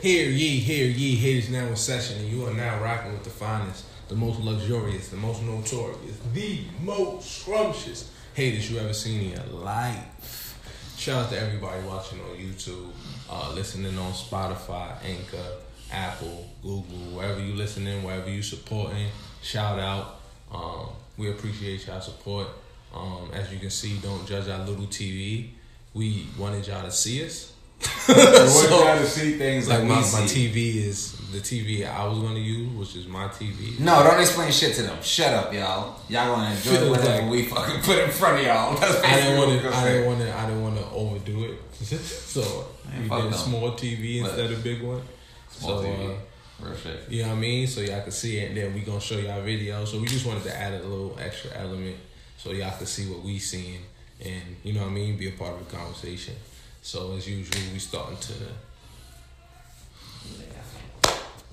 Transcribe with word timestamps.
Hear 0.00 0.30
ye, 0.30 0.60
hear 0.60 0.86
ye, 0.86 1.16
haters 1.16 1.50
now 1.50 1.66
in 1.66 1.74
session, 1.74 2.18
and 2.18 2.28
you 2.28 2.46
are 2.46 2.54
now 2.54 2.80
rocking 2.80 3.12
with 3.12 3.24
the 3.24 3.30
finest, 3.30 3.84
the 4.08 4.14
most 4.14 4.38
luxurious, 4.40 5.08
the 5.08 5.16
most 5.16 5.42
notorious, 5.42 6.16
the 6.32 6.60
most 6.80 7.40
scrumptious 7.40 8.12
haters 8.34 8.70
you 8.70 8.78
ever 8.78 8.94
seen 8.94 9.22
in 9.22 9.30
your 9.30 9.60
life. 9.60 10.94
Shout 10.96 11.24
out 11.24 11.30
to 11.30 11.40
everybody 11.40 11.84
watching 11.84 12.20
on 12.20 12.36
YouTube, 12.36 12.92
uh, 13.28 13.52
listening 13.54 13.98
on 13.98 14.12
Spotify, 14.12 14.94
Anchor, 15.04 15.56
Apple, 15.90 16.48
Google, 16.62 17.16
wherever 17.16 17.40
you 17.40 17.54
listening, 17.54 18.04
wherever 18.04 18.30
you 18.30 18.42
supporting. 18.42 19.08
Shout 19.42 19.80
out. 19.80 20.20
Um, 20.52 20.90
we 21.16 21.30
appreciate 21.30 21.86
y'all 21.86 22.00
support. 22.00 22.46
Um, 22.94 23.30
as 23.32 23.52
you 23.52 23.58
can 23.58 23.70
see, 23.70 23.98
don't 23.98 24.26
judge 24.26 24.48
our 24.48 24.64
little 24.64 24.86
TV. 24.86 25.50
We 25.98 26.26
wanted 26.38 26.66
y'all 26.68 26.84
to 26.84 26.90
see 26.92 27.24
us. 27.24 27.52
We 28.08 28.14
wanted 28.14 28.48
So- 28.48 28.84
y'all 28.84 28.98
to 28.98 29.06
see 29.06 29.36
things 29.36 29.68
like, 29.68 29.80
Like 29.80 29.88
my, 29.88 29.96
my. 29.96 30.26
TV 30.26 30.76
is 30.76 31.12
the 31.32 31.38
TV 31.40 31.86
I 31.86 32.06
was 32.06 32.18
gonna 32.20 32.38
use, 32.38 32.70
which 32.72 32.96
is 32.96 33.06
my 33.06 33.26
TV. 33.28 33.78
No, 33.80 34.02
don't 34.02 34.20
explain 34.20 34.50
shit 34.52 34.74
to 34.76 34.82
them. 34.82 34.96
Shut 35.02 35.32
up, 35.34 35.52
y'all. 35.52 35.96
Y'all 36.08 36.34
gonna 36.34 36.54
enjoy 36.54 36.88
whatever 36.90 37.22
like- 37.22 37.30
we 37.30 37.42
fucking 37.46 37.82
put 37.82 37.98
in 37.98 38.10
front 38.10 38.38
of 38.40 38.46
y'all. 38.46 38.78
That's 38.80 39.04
I 39.04 39.16
didn't 39.16 39.38
want 39.38 39.60
to. 39.62 39.74
I 39.76 39.84
didn't 39.88 40.06
want 40.06 40.20
to. 40.20 40.38
I 40.38 40.46
didn't 40.46 40.62
want 40.62 40.76
to 40.78 40.86
overdo 40.90 41.44
it. 41.44 41.58
so 41.74 42.66
Man, 42.88 43.02
we 43.02 43.08
did 43.08 43.24
them. 43.24 43.32
small 43.34 43.72
TV 43.72 44.22
But- 44.22 44.28
instead 44.30 44.52
of 44.52 44.62
big 44.64 44.82
one. 44.82 45.02
Small 45.50 45.82
so 45.82 45.84
TV. 45.88 46.16
uh, 46.64 46.76
shit. 46.76 47.00
you 47.10 47.22
know 47.22 47.28
what 47.28 47.36
I 47.36 47.40
mean. 47.40 47.66
So 47.66 47.80
y'all 47.82 48.00
can 48.02 48.10
see 48.12 48.38
it, 48.38 48.48
and 48.48 48.56
then 48.56 48.72
we 48.74 48.80
gonna 48.80 49.00
show 49.00 49.18
y'all 49.18 49.42
video. 49.42 49.84
So 49.84 49.98
we 49.98 50.06
just 50.06 50.24
wanted 50.24 50.44
to 50.44 50.56
add 50.56 50.72
a 50.74 50.82
little 50.86 51.16
extra 51.20 51.50
element 51.54 51.96
so 52.38 52.52
y'all 52.52 52.76
can 52.76 52.86
see 52.86 53.06
what 53.10 53.22
we 53.22 53.38
seeing, 53.38 53.80
and 54.24 54.56
you 54.64 54.72
know 54.72 54.80
what 54.80 54.90
I 54.90 54.92
mean, 54.92 55.16
be 55.16 55.28
a 55.28 55.32
part 55.32 55.54
of 55.54 55.68
the 55.68 55.76
conversation. 55.76 56.34
So 56.82 57.14
as 57.16 57.28
usual, 57.28 57.60
we 57.72 57.78
starting 57.78 58.18
to. 58.18 58.32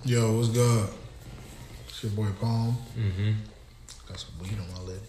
Yo, 0.03 0.37
what's 0.37 0.49
good? 0.49 0.89
It's 1.87 2.03
your 2.03 2.11
boy 2.11 2.27
Palm. 2.39 2.77
Mm-hmm. 2.97 3.31
Got 4.07 4.19
some 4.19 4.31
weed 4.41 4.57
on 4.59 4.71
my 4.73 4.91
lid. 4.91 4.99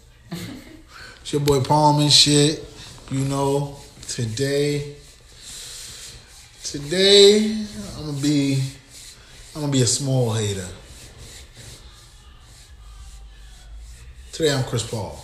it's 1.21 1.33
your 1.33 1.41
boy 1.41 1.61
Palm 1.61 2.01
and 2.01 2.11
shit. 2.11 2.63
You 3.11 3.25
know, 3.25 3.77
today, 4.07 4.95
today 6.63 7.65
I'm 7.97 8.05
gonna 8.07 8.21
be, 8.21 8.61
I'm 9.55 9.61
gonna 9.61 9.71
be 9.71 9.81
a 9.81 9.87
small 9.87 10.33
hater. 10.33 10.67
Today 14.31 14.53
I'm 14.53 14.63
Chris 14.65 14.83
Paul. 14.83 15.23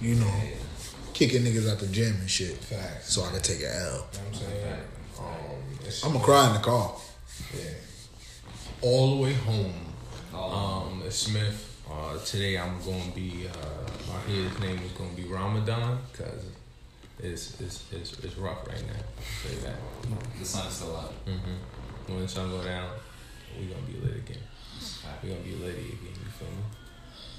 You 0.00 0.14
know, 0.14 0.32
kicking 1.12 1.42
niggas 1.42 1.68
out 1.70 1.78
the 1.78 1.86
gym 1.88 2.14
and 2.20 2.30
shit, 2.30 2.56
Facts. 2.58 3.12
so 3.14 3.24
I 3.24 3.30
can 3.32 3.42
take 3.42 3.60
an 3.60 3.66
L. 3.66 3.72
You 3.72 3.82
know 3.82 3.98
what 4.00 4.26
I'm 4.28 4.34
saying. 4.34 4.78
Um, 5.18 6.04
I'm 6.04 6.12
gonna 6.12 6.24
cry 6.24 6.46
in 6.48 6.52
the 6.54 6.60
car. 6.60 6.94
Yeah. 7.54 7.70
All 8.82 9.16
the 9.16 9.22
way 9.22 9.32
home. 9.34 9.74
Um, 10.34 11.02
Smith. 11.10 11.64
Uh, 11.90 12.18
today 12.18 12.58
I'm 12.58 12.78
going 12.84 13.02
to 13.02 13.14
be, 13.16 13.48
uh, 13.48 14.12
my 14.12 14.20
his 14.30 14.58
name 14.60 14.78
is 14.84 14.92
going 14.92 15.08
to 15.08 15.16
be 15.16 15.26
Ramadan 15.26 15.98
because 16.12 16.44
it's, 17.18 17.58
it's, 17.62 17.82
it's, 17.90 18.18
it's 18.22 18.36
rough 18.36 18.66
right 18.68 18.82
now. 18.86 19.02
Say 19.42 19.56
that. 19.64 19.74
The 20.38 20.44
sun 20.44 20.66
is 20.66 20.74
still 20.74 20.94
up. 20.94 21.12
hmm 21.26 22.12
When 22.12 22.20
the 22.20 22.28
sun 22.28 22.50
go 22.50 22.62
down, 22.62 22.90
we 23.58 23.66
going 23.68 23.84
to 23.86 23.90
be 23.90 23.98
lit 24.06 24.16
again. 24.16 24.42
we 25.22 25.30
going 25.30 25.42
to 25.42 25.48
be 25.48 25.54
litty 25.56 25.78
again, 25.88 26.12
you 26.12 26.30
feel 26.38 26.48
me? 26.48 26.62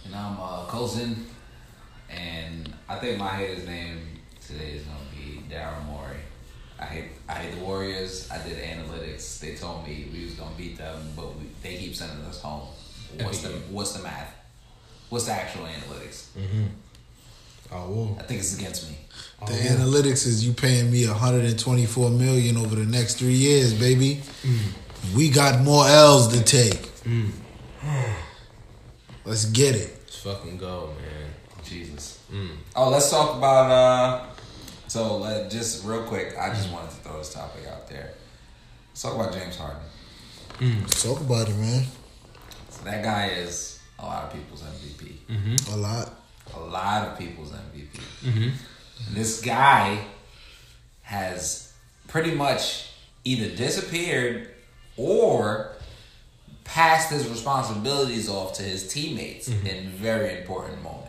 And 0.06 0.16
I'm 0.16 0.40
uh, 0.42 0.66
Colson, 0.66 1.28
and 2.10 2.74
I 2.88 2.96
think 2.96 3.18
my 3.20 3.30
hater's 3.30 3.66
name 3.66 4.00
today 4.46 4.72
is 4.72 4.84
gonna 4.84 5.00
be 5.16 5.42
Daryl 5.54 5.86
Morey. 5.86 6.18
I 6.80 6.86
hate 6.86 7.06
I 7.28 7.34
hate 7.34 7.56
the 7.60 7.64
Warriors. 7.66 8.30
I 8.32 8.42
did 8.48 8.58
analytics. 8.58 9.40
They 9.40 9.56
told 9.56 9.86
me 9.88 10.08
we 10.14 10.26
was 10.26 10.34
gonna 10.36 10.56
beat 10.58 10.78
them, 10.78 11.12
but 11.16 11.36
we, 11.38 11.46
they 11.62 11.78
keep 11.78 11.96
sending 11.96 12.26
us 12.26 12.42
home. 12.42 12.68
What's 13.22 13.42
the 13.42 13.50
What's 13.70 13.94
the 13.94 14.04
math? 14.04 14.34
What's 15.10 15.26
the 15.26 15.34
actual 15.34 15.64
analytics? 15.66 16.28
Mm-hmm. 16.38 16.66
Oh, 17.72 17.76
whoa. 17.90 18.18
I 18.20 18.24
think 18.24 18.40
it's 18.40 18.58
against 18.58 18.90
me. 18.90 18.98
The 19.46 19.54
Oh, 19.54 19.76
analytics 19.76 20.26
is 20.26 20.46
you 20.46 20.54
paying 20.54 20.92
me 20.92 21.06
124 21.08 22.10
million 22.10 22.58
over 22.58 22.76
the 22.76 22.86
next 22.86 23.16
three 23.16 23.34
years, 23.34 23.74
baby. 23.74 24.22
We 25.16 25.30
got 25.30 25.62
more 25.62 25.88
L's 25.88 26.28
to 26.30 26.44
take. 26.44 26.90
Let's 29.26 29.46
get 29.46 29.76
it. 29.76 29.98
Let's 30.06 30.18
fucking 30.22 30.58
go, 30.58 30.94
man. 31.00 31.29
Jesus. 31.70 32.20
Mm. 32.32 32.50
Oh, 32.76 32.90
let's 32.90 33.10
talk 33.10 33.38
about. 33.38 33.72
uh 33.72 34.26
So 34.88 35.18
let 35.18 35.52
just 35.52 35.86
real 35.86 36.04
quick. 36.04 36.36
I 36.38 36.50
just 36.50 36.72
wanted 36.72 36.90
to 36.92 36.96
throw 36.98 37.18
this 37.20 37.34
topic 37.34 37.68
out 37.68 37.88
there. 37.88 38.14
Let's 38.90 39.02
talk 39.02 39.16
about 39.16 39.34
James 39.34 39.56
Harden. 39.58 39.82
Let's 40.60 41.04
talk 41.04 41.22
about 41.22 41.48
it, 41.48 41.56
man. 41.56 41.86
So 42.70 42.84
that 42.84 43.04
guy 43.04 43.28
is 43.28 43.80
a 44.00 44.06
lot 44.06 44.24
of 44.26 44.34
people's 44.34 44.62
MVP. 44.64 45.14
Mm-hmm. 45.30 45.74
A 45.74 45.78
lot. 45.78 46.14
A 46.56 46.60
lot 46.60 47.08
of 47.08 47.20
people's 47.20 47.52
MVP. 47.52 48.00
Mm-hmm. 48.24 48.50
This 49.14 49.42
guy 49.42 50.00
has 51.04 51.74
pretty 52.08 52.34
much 52.34 52.90
either 53.24 53.56
disappeared 53.56 54.50
or 54.98 55.72
passed 56.64 57.12
his 57.12 57.28
responsibilities 57.28 58.30
off 58.30 58.54
to 58.54 58.64
his 58.64 58.88
teammates 58.88 59.48
in 59.48 59.90
very 59.90 60.40
important 60.40 60.82
moments. 60.84 61.09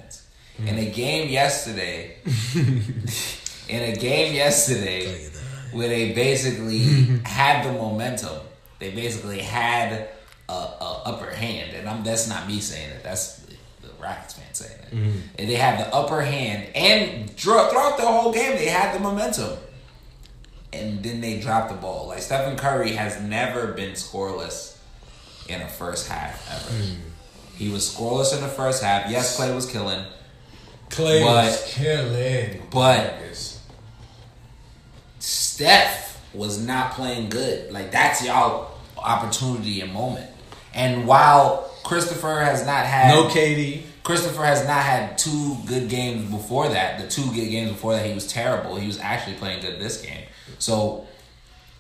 In 0.66 0.78
a 0.78 0.90
game 0.90 1.28
yesterday, 1.30 2.16
in 3.68 3.82
a 3.82 3.96
game 3.96 4.34
yesterday, 4.34 5.28
where 5.72 5.88
they 5.88 6.12
basically 6.12 6.78
had 7.24 7.64
the 7.66 7.72
momentum, 7.72 8.40
they 8.78 8.90
basically 8.90 9.38
had 9.40 10.08
a, 10.48 10.52
a 10.52 11.02
upper 11.06 11.30
hand, 11.30 11.74
and 11.74 11.88
I'm 11.88 12.02
that's 12.04 12.28
not 12.28 12.46
me 12.46 12.60
saying 12.60 12.90
it. 12.90 13.02
That's 13.02 13.36
the, 13.38 13.54
the 13.82 13.88
Rockets 14.02 14.34
fan 14.34 14.52
saying 14.52 14.78
it. 14.82 14.92
And 15.38 15.48
they 15.48 15.54
had 15.54 15.78
the 15.80 15.94
upper 15.94 16.20
hand, 16.22 16.68
and 16.74 17.30
throughout 17.30 17.96
the 17.96 18.06
whole 18.06 18.32
game, 18.32 18.56
they 18.56 18.66
had 18.66 18.94
the 18.94 19.00
momentum. 19.00 19.56
And 20.72 21.02
then 21.02 21.20
they 21.20 21.40
dropped 21.40 21.70
the 21.70 21.76
ball. 21.76 22.08
Like 22.08 22.20
Stephen 22.20 22.56
Curry 22.56 22.92
has 22.92 23.20
never 23.20 23.72
been 23.72 23.92
scoreless 23.92 24.76
in 25.48 25.60
a 25.60 25.68
first 25.68 26.06
half 26.08 26.48
ever. 26.48 26.96
He 27.56 27.70
was 27.70 27.92
scoreless 27.92 28.32
in 28.34 28.40
the 28.40 28.48
first 28.48 28.82
half. 28.82 29.10
Yes, 29.10 29.36
Klay 29.36 29.52
was 29.54 29.66
killing. 29.70 30.04
Klay 30.90 31.24
But- 31.24 31.44
was 31.46 31.62
killing. 31.66 32.62
but- 32.70 33.20
niggas. 33.22 33.56
Steph 35.18 36.18
was 36.34 36.58
not 36.58 36.92
playing 36.94 37.28
good. 37.28 37.72
Like 37.72 37.90
that's 37.90 38.22
y'all 38.24 38.70
opportunity 38.96 39.80
and 39.80 39.92
moment. 39.92 40.30
And 40.74 41.06
while 41.06 41.70
Christopher 41.84 42.40
has 42.40 42.64
not 42.64 42.86
had 42.86 43.08
no 43.08 43.24
KD, 43.28 43.82
Christopher 44.02 44.44
has 44.44 44.66
not 44.66 44.82
had 44.82 45.18
two 45.18 45.56
good 45.66 45.88
games 45.88 46.30
before 46.30 46.68
that. 46.68 47.00
The 47.00 47.08
two 47.08 47.30
good 47.32 47.50
games 47.50 47.70
before 47.72 47.94
that, 47.94 48.06
he 48.06 48.14
was 48.14 48.26
terrible. 48.26 48.76
He 48.76 48.86
was 48.86 48.98
actually 49.00 49.36
playing 49.36 49.60
good 49.60 49.78
this 49.80 50.00
game. 50.00 50.24
So 50.58 51.06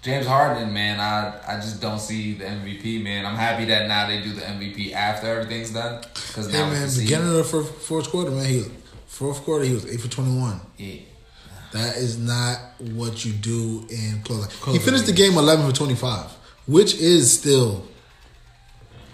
James 0.02 0.26
Harden, 0.26 0.72
man, 0.72 0.98
I 1.00 1.32
I 1.46 1.56
just 1.56 1.80
don't 1.80 2.00
see 2.00 2.34
the 2.34 2.44
MVP, 2.44 3.02
man. 3.02 3.24
I'm 3.24 3.36
happy 3.36 3.64
that 3.66 3.86
now 3.88 4.06
they 4.08 4.20
do 4.20 4.32
the 4.32 4.42
MVP 4.42 4.92
after 4.92 5.26
everything's 5.28 5.70
done 5.70 6.00
because 6.26 6.52
Yeah, 6.52 6.62
now 6.64 6.70
man. 6.70 6.82
it's 6.82 6.96
the 6.96 7.02
Beginning 7.04 7.26
season. 7.26 7.40
of 7.40 7.44
the 7.62 7.68
first, 7.68 7.86
fourth 7.86 8.10
quarter, 8.10 8.30
man. 8.32 8.44
He 8.46 8.56
was, 8.58 8.68
fourth 9.20 9.44
quarter, 9.44 9.66
he 9.66 9.74
was 9.74 9.84
eight 9.84 10.00
for 10.00 10.08
21. 10.08 10.58
Yeah. 10.78 10.94
That 11.72 11.96
is 11.98 12.18
not 12.18 12.58
what 12.78 13.22
you 13.22 13.32
do 13.32 13.86
in 13.90 14.22
close. 14.24 14.50
He 14.64 14.78
finished 14.78 15.04
the 15.04 15.12
game 15.12 15.34
11 15.34 15.68
for 15.68 15.76
25, 15.76 16.30
which 16.66 16.94
is 16.94 17.30
still 17.30 17.86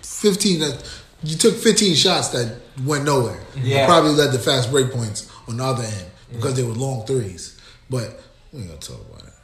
15. 0.03 0.61
That 0.61 1.00
you 1.25 1.37
took 1.37 1.56
15 1.56 1.97
shots 1.97 2.28
that 2.28 2.56
went 2.84 3.05
nowhere. 3.05 3.41
Yeah. 3.56 3.87
Probably 3.87 4.12
led 4.12 4.33
the 4.33 4.39
fast 4.39 4.71
break 4.71 4.93
points 4.93 5.28
on 5.49 5.56
the 5.56 5.65
other 5.65 5.83
end 5.83 6.06
because 6.33 6.55
they 6.55 6.62
were 6.62 6.72
long 6.72 7.05
threes. 7.05 7.60
But 7.91 8.21
we 8.53 8.60
ain't 8.60 8.69
gonna 8.69 8.81
talk 8.81 9.01
about 9.10 9.27
it. 9.27 9.34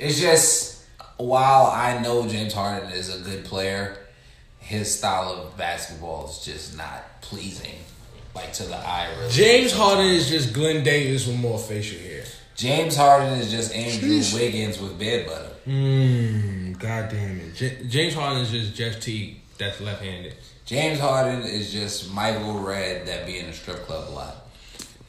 It's 0.00 0.20
just 0.20 0.82
while 1.18 1.66
I 1.66 2.02
know 2.02 2.26
James 2.26 2.52
Harden 2.52 2.90
is 2.90 3.14
a 3.14 3.20
good 3.22 3.44
player, 3.44 3.96
his 4.58 4.92
style 4.92 5.30
of 5.30 5.56
basketball 5.56 6.28
is 6.28 6.44
just 6.44 6.76
not 6.76 7.22
pleasing, 7.22 7.76
like 8.36 8.52
to 8.54 8.62
the 8.64 8.76
eye. 8.76 9.08
Really. 9.18 9.32
James 9.32 9.72
Harden 9.72 10.06
is 10.06 10.28
just 10.28 10.52
Glen 10.52 10.84
Davis 10.84 11.26
with 11.26 11.36
more 11.36 11.58
facial 11.58 11.98
hair. 11.98 12.22
James 12.54 12.96
Harden 12.96 13.38
is 13.38 13.50
just 13.50 13.74
Andrew 13.74 14.08
Sheesh. 14.20 14.34
Wiggins 14.34 14.80
with 14.80 14.98
bed 14.98 15.26
butter. 15.26 15.50
Mmm, 15.66 16.78
god 16.78 17.10
damn 17.10 17.40
it. 17.40 17.54
J- 17.54 17.84
James 17.88 18.14
Harden 18.14 18.42
is 18.42 18.50
just 18.50 18.74
Jeff 18.74 19.00
Teague 19.00 19.40
that's 19.58 19.80
left 19.80 20.02
handed. 20.02 20.34
James 20.64 20.98
Harden 20.98 21.42
is 21.42 21.72
just 21.72 22.12
Michael 22.12 22.58
Redd 22.60 23.06
that 23.08 23.26
be 23.26 23.38
in 23.38 23.46
a 23.46 23.52
strip 23.52 23.84
club 23.86 24.08
a 24.08 24.12
lot. 24.12 24.36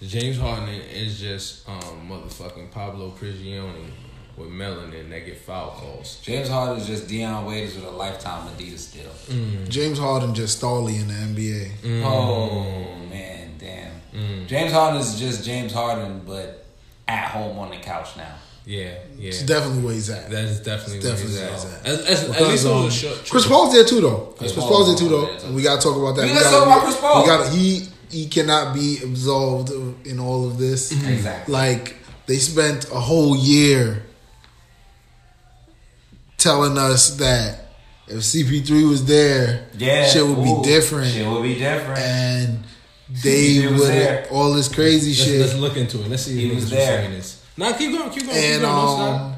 James 0.02 0.38
Harden 0.38 0.70
is 0.70 1.20
just 1.20 1.68
um, 1.68 2.08
motherfucking 2.10 2.70
Pablo 2.72 3.12
Prigioni 3.12 3.90
with 4.38 4.50
melanin 4.50 5.10
that 5.10 5.26
get 5.26 5.38
foul 5.38 5.72
calls. 5.72 6.20
James 6.22 6.48
Harden 6.48 6.78
is 6.78 6.86
just 6.88 7.08
Dion 7.08 7.46
Waiters 7.46 7.76
with 7.76 7.86
a 7.86 7.90
lifetime 7.92 8.48
Adidas 8.50 8.94
deal. 8.94 9.66
James 9.68 9.98
Harden 10.00 10.34
just 10.36 10.58
Stolly 10.58 10.96
in 10.98 11.08
the 11.08 11.14
NBA. 11.14 12.04
Oh 12.04 12.96
man, 13.10 13.52
damn. 13.58 13.92
Mm. 14.14 14.48
James 14.48 14.72
Harden 14.72 15.00
is 15.02 15.20
just 15.20 15.44
James 15.44 15.74
Harden, 15.74 16.22
but 16.26 16.66
at 17.08 17.26
home 17.30 17.58
on 17.60 17.70
the 17.72 17.78
couch 17.78 18.16
now. 18.18 18.36
Yeah, 18.66 18.96
yeah. 19.18 19.30
It's 19.30 19.44
definitely 19.44 19.82
where 19.84 19.94
he's 19.94 20.10
at. 20.10 20.30
That 20.30 20.44
is 20.44 20.60
definitely, 20.60 20.98
It's 20.98 21.06
where 21.06 21.14
definitely 21.14 21.40
he's 21.40 21.42
where 21.42 21.50
at. 21.50 21.86
he's 21.86 22.02
at. 22.04 22.10
As, 22.10 22.30
as, 22.30 22.30
at 22.42 22.48
least 22.50 22.66
um, 22.66 22.84
was 22.84 22.96
a 23.04 23.08
short. 23.08 23.30
Chris. 23.30 23.48
Paul's 23.48 23.74
there 23.74 23.86
too, 23.86 24.02
though. 24.02 24.34
Chris 24.38 24.52
Paul- 24.54 24.68
Paul's 24.68 24.88
there 24.90 24.98
too, 24.98 25.10
though. 25.16 25.26
there, 25.26 25.40
too. 25.40 25.46
And 25.48 25.56
we 25.56 25.62
gotta 25.64 25.82
talk 25.82 25.96
about 25.96 26.16
that. 26.18 26.24
We 26.24 26.28
We 26.34 26.34
gotta 26.34 26.44
gotta- 26.50 26.66
talk 26.66 26.68
about 26.68 26.84
Chris 26.84 27.00
Paul. 27.00 27.22
We 27.24 27.28
got 27.28 27.54
he 27.54 27.88
he 28.12 28.28
cannot 28.28 28.74
be 28.76 28.98
absolved 29.04 29.72
in 30.06 30.20
all 30.20 30.46
of 30.46 30.58
this. 30.58 30.92
Exactly. 30.92 31.54
Like 31.54 31.96
they 32.26 32.38
spent 32.40 32.86
a 32.92 33.00
whole 33.00 33.38
year 33.38 34.04
telling 36.38 36.78
us 36.78 37.18
that 37.18 37.60
if 38.08 38.18
CP3 38.18 38.90
was 38.90 39.06
there, 39.06 39.68
Yeah, 39.78 40.08
shit 40.08 40.26
would 40.26 40.38
Ooh, 40.38 40.62
be 40.62 40.70
different, 40.70 41.12
Shit 41.14 41.28
would 41.28 41.44
be 41.44 41.56
different. 41.56 42.00
and 42.00 42.60
they 43.24 43.68
would 43.68 44.28
all 44.32 44.54
this 44.54 44.68
crazy 44.68 45.12
Let's, 45.12 45.24
shit. 45.24 45.42
let's 45.42 45.56
look 45.56 45.78
into 45.78 46.02
it. 46.04 46.10
Let's 46.10 46.24
see 46.24 46.36
He 46.38 46.46
if 46.48 46.52
niggas 46.52 46.56
was 46.56 46.64
was 46.66 46.72
there. 46.72 47.00
saying 47.02 47.12
this. 47.12 47.42
Nah, 47.58 47.74
keep 47.74 47.92
going, 47.98 48.10
keep 48.12 48.24
going, 48.26 48.38
and 48.38 48.54
keep 48.54 48.62
going. 48.62 49.14
Um, 49.14 49.34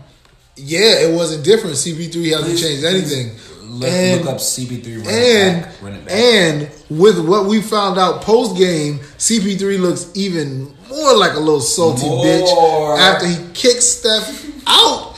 yeah, 0.58 1.00
it 1.08 1.16
wasn't 1.16 1.44
different. 1.46 1.76
CP3 1.78 2.32
hasn't 2.32 2.46
Please- 2.46 2.62
changed 2.62 2.84
anything. 2.84 3.32
Look, 3.72 3.88
and 3.90 4.26
look 4.26 4.34
up 4.34 4.42
CP3 4.42 4.98
run 5.06 5.08
and 5.14 5.62
back. 5.64 5.82
Run 5.84 6.02
back. 6.04 6.12
and 6.12 6.70
with 6.90 7.20
what 7.20 7.46
we 7.46 7.62
found 7.62 8.00
out 8.00 8.24
post 8.24 8.58
game, 8.58 9.00
CP3 9.20 9.78
looks 9.80 10.08
even 10.16 10.74
more 10.90 11.16
like 11.16 11.34
a 11.36 11.40
little 11.40 11.62
salty 11.62 12.08
More. 12.08 12.26
bitch 12.26 12.98
after 13.00 13.28
he 13.28 13.38
kicks 13.54 13.86
Steph 13.86 14.44
out 14.66 15.09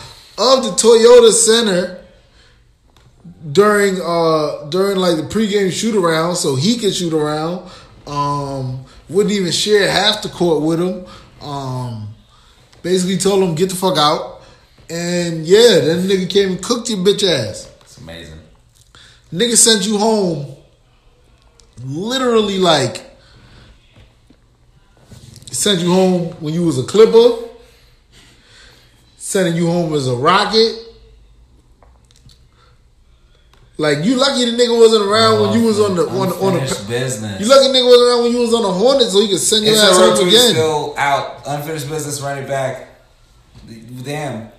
of 0.42 0.64
the 0.64 0.72
Toyota 0.72 1.32
Center 1.32 2.04
during 3.52 4.00
uh 4.02 4.66
during 4.70 4.98
like 4.98 5.18
the 5.18 5.24
pregame 5.24 5.72
shoot 5.72 5.96
around, 5.96 6.36
so 6.36 6.56
he 6.56 6.78
could 6.78 6.94
shoot 6.94 7.14
around. 7.14 7.70
Um, 8.08 8.86
wouldn't 9.10 9.34
even 9.34 9.52
share 9.52 9.90
half 9.90 10.24
the 10.24 10.30
court 10.30 10.64
with 10.64 10.80
him. 10.80 11.06
Um, 11.48 12.14
basically 12.82 13.18
told 13.18 13.44
him 13.44 13.56
get 13.56 13.70
the 13.70 13.76
fuck 13.76 13.98
out. 13.98 14.42
And 14.90 15.46
yeah, 15.46 15.80
then 15.80 16.08
nigga 16.08 16.30
came 16.30 16.52
and 16.52 16.64
cooked 16.64 16.90
your 16.90 17.00
bitch 17.00 17.24
ass. 17.24 17.72
it's 17.82 17.98
amazing. 17.98 18.40
Nigga 19.32 19.56
sent 19.56 19.88
you 19.88 19.98
home 19.98 20.58
literally 21.84 22.58
like 22.58 23.12
sent 25.52 25.82
you 25.82 25.92
home 25.92 26.28
when 26.40 26.54
you 26.54 26.66
was 26.66 26.78
a 26.78 26.84
clipper, 26.84 27.48
sending 29.32 29.56
you 29.56 29.68
home 29.68 29.94
as 29.94 30.08
a 30.08 30.16
rocket. 30.16 30.76
Like 33.78 34.04
you 34.06 34.16
lucky 34.16 34.46
the 34.46 34.52
nigga 34.52 34.78
wasn't 34.78 35.06
around 35.10 35.42
when 35.42 35.60
you 35.60 35.66
was 35.66 35.80
on 35.80 35.96
the 35.96 36.08
on, 36.08 36.30
the- 36.30 36.36
on 36.36 36.54
Unfinished 36.54 36.82
the 36.84 36.88
business. 36.90 37.42
you 37.42 37.48
lucky 37.48 37.68
nigga 37.70 37.86
wasn't 37.88 38.10
around 38.10 38.24
when 38.24 38.32
you 38.34 38.40
was 38.40 38.54
on 38.54 38.62
the 38.64 38.72
Hornet 38.72 39.10
so 39.10 39.22
he 39.22 39.30
could 39.30 39.40
send 39.40 39.66
your 39.66 39.74
It's 39.74 39.82
ass 39.84 39.98
home 39.98 40.28
again. 40.28 40.50
still 40.52 40.94
out. 40.98 41.42
Unfinished 41.48 41.90
business 41.90 42.22
running 42.22 42.46
back. 42.48 42.90
Damn. 44.04 44.50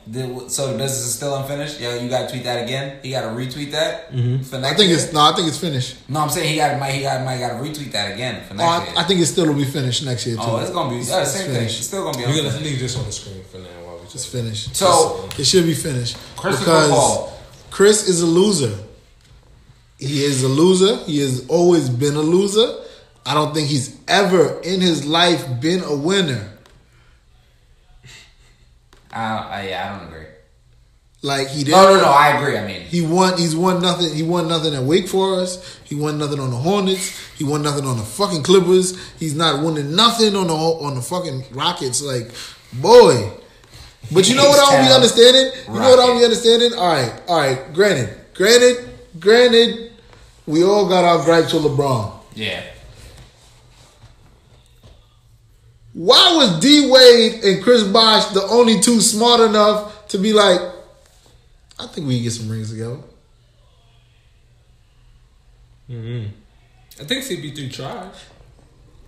So 0.48 0.72
the 0.72 0.78
business 0.78 1.04
is 1.06 1.14
still 1.14 1.36
unfinished. 1.36 1.78
Yeah, 1.78 1.96
you 1.96 2.08
got 2.08 2.22
to 2.26 2.30
tweet 2.30 2.44
that 2.44 2.64
again. 2.64 2.98
He 3.02 3.10
got 3.10 3.22
to 3.22 3.28
retweet 3.28 3.70
that 3.72 4.10
Mm-hmm. 4.10 4.64
I 4.64 4.74
think 4.74 4.88
year? 4.88 4.96
it's 4.98 5.12
no, 5.12 5.20
I 5.20 5.32
think 5.34 5.46
it's 5.48 5.58
finished. 5.58 5.98
No, 6.08 6.20
I'm 6.20 6.30
saying 6.30 6.48
he 6.48 6.56
got 6.56 6.80
might 6.80 6.92
he 6.92 7.02
got 7.02 7.22
might 7.24 7.38
got 7.38 7.50
to 7.50 7.54
retweet 7.62 7.92
that 7.92 8.12
again 8.14 8.42
for 8.44 8.54
Oh, 8.54 8.56
next 8.56 8.86
year. 8.88 8.96
I, 8.96 9.00
I 9.00 9.04
think 9.04 9.20
it 9.20 9.26
still 9.26 9.46
will 9.46 9.54
be 9.54 9.64
finished 9.66 10.04
next 10.04 10.26
year 10.26 10.36
too. 10.36 10.42
oh, 10.44 10.58
it's 10.58 10.70
gonna 10.70 10.90
be 10.90 10.96
yeah, 11.04 11.20
It's 11.22 11.32
same 11.32 11.46
thing. 11.46 11.54
finished. 11.56 11.78
It's 11.78 11.86
still 11.86 12.04
gonna 12.04 12.18
be 12.18 12.24
We're 12.24 12.42
gonna 12.42 12.58
leave 12.64 12.80
this 12.80 12.96
on 12.96 13.04
the 13.04 13.12
screen 13.12 13.42
for 13.44 13.58
now 13.58 13.68
while 14.12 14.42
we 14.42 14.50
It's 14.50 14.64
just 14.64 14.72
finished. 14.72 14.76
So 14.76 15.28
It 15.38 15.44
should 15.44 15.66
be 15.66 15.74
finished 15.74 16.16
because 16.36 16.64
Paul. 16.64 17.32
Chris 17.70 18.08
is 18.08 18.20
a 18.20 18.26
loser. 18.26 18.76
He 19.98 20.24
is 20.24 20.42
a 20.42 20.48
loser. 20.48 20.96
He 21.04 21.20
has 21.20 21.46
always 21.48 21.88
been 21.88 22.14
a 22.16 22.20
loser. 22.20 22.80
I 23.24 23.34
don't 23.34 23.54
think 23.54 23.68
he's 23.68 23.96
ever 24.08 24.60
in 24.62 24.80
his 24.80 25.06
life 25.06 25.60
been 25.60 25.82
a 25.84 25.94
winner. 25.94 26.50
I, 29.12 29.36
I 29.36 29.68
yeah, 29.68 29.94
I 29.94 29.98
don't 29.98 30.08
agree. 30.08 30.26
Like 31.22 31.48
he 31.48 31.62
didn't. 31.62 31.80
No, 31.80 31.94
no, 31.94 32.00
no. 32.00 32.08
I 32.10 32.36
agree. 32.36 32.58
I 32.58 32.66
mean, 32.66 32.80
He 32.80 33.00
won. 33.00 33.38
He's 33.38 33.54
won 33.54 33.80
nothing. 33.80 34.12
He 34.12 34.24
won 34.24 34.48
nothing 34.48 34.74
at 34.74 34.82
Wake 34.82 35.06
Forest. 35.06 35.80
He 35.84 35.94
won 35.94 36.18
nothing 36.18 36.40
on 36.40 36.50
the 36.50 36.56
Hornets. 36.56 37.16
He 37.36 37.44
won 37.44 37.62
nothing 37.62 37.84
on 37.86 37.96
the 37.96 38.02
fucking 38.02 38.42
Clippers. 38.42 38.98
He's 39.20 39.36
not 39.36 39.62
winning 39.64 39.94
nothing 39.94 40.34
on 40.34 40.48
the 40.48 40.54
on 40.54 40.96
the 40.96 41.02
fucking 41.02 41.44
Rockets. 41.52 42.02
Like, 42.02 42.32
boy. 42.72 43.30
But 44.10 44.28
you 44.28 44.34
know 44.34 44.48
what 44.48 44.58
I 44.58 44.76
don't 44.76 44.86
be 44.86 44.92
understanding? 44.92 45.52
You 45.68 45.80
know 45.80 45.90
what 45.90 45.98
I 45.98 46.06
don't 46.06 46.18
be 46.18 46.24
understanding? 46.24 46.74
All 46.74 46.88
right, 46.88 47.22
all 47.28 47.38
right. 47.38 47.72
Granted, 47.72 48.14
granted, 48.34 48.90
granted. 49.18 49.92
We 50.46 50.64
all 50.64 50.88
got 50.88 51.04
our 51.04 51.24
gripes 51.24 51.52
with 51.52 51.62
LeBron. 51.62 52.12
yeah. 52.34 52.64
Why 55.94 56.34
was 56.34 56.58
D 56.60 56.90
Wade 56.90 57.44
and 57.44 57.62
Chris 57.62 57.84
Bosh 57.84 58.26
the 58.32 58.42
only 58.44 58.80
two 58.80 59.00
smart 59.00 59.40
enough 59.40 60.08
to 60.08 60.18
be 60.18 60.32
like, 60.32 60.58
I 61.78 61.86
think 61.86 62.06
we 62.06 62.14
can 62.14 62.22
get 62.24 62.32
some 62.32 62.48
rings 62.48 62.70
together? 62.70 62.96
Mm-hmm. 65.90 66.28
I 67.00 67.04
think 67.04 67.24
CP3 67.24 67.72
tried. 67.72 68.10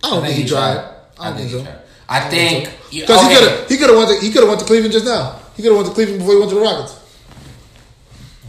I 0.03 0.11
don't 0.11 0.23
think, 0.25 0.37
he 0.37 0.47
tried. 0.47 0.95
I 1.19 1.29
don't 1.29 1.39
think, 1.39 1.51
he 1.51 1.57
so. 1.57 1.65
tried. 1.65 1.79
I 2.09 2.27
oh, 2.27 2.31
think 2.31 2.71
you- 2.91 3.03
Because 3.03 3.23
he 3.23 3.35
could 3.35 3.49
have 3.49 3.69
he 3.69 3.77
could 3.77 3.89
have 3.91 3.99
went 3.99 4.11
to 4.11 4.25
he 4.27 4.31
could 4.33 4.41
have 4.43 4.49
went 4.49 4.61
to 4.61 4.67
Cleveland 4.67 4.93
just 4.93 5.05
now. 5.07 5.41
He 5.57 5.63
could 5.63 5.73
have 5.73 5.77
went 5.77 5.89
to 5.89 5.95
Cleveland 5.95 6.19
before 6.21 6.35
he 6.35 6.39
went 6.41 6.51
to 6.51 6.57
the 6.57 6.63
Rockets. 6.63 7.01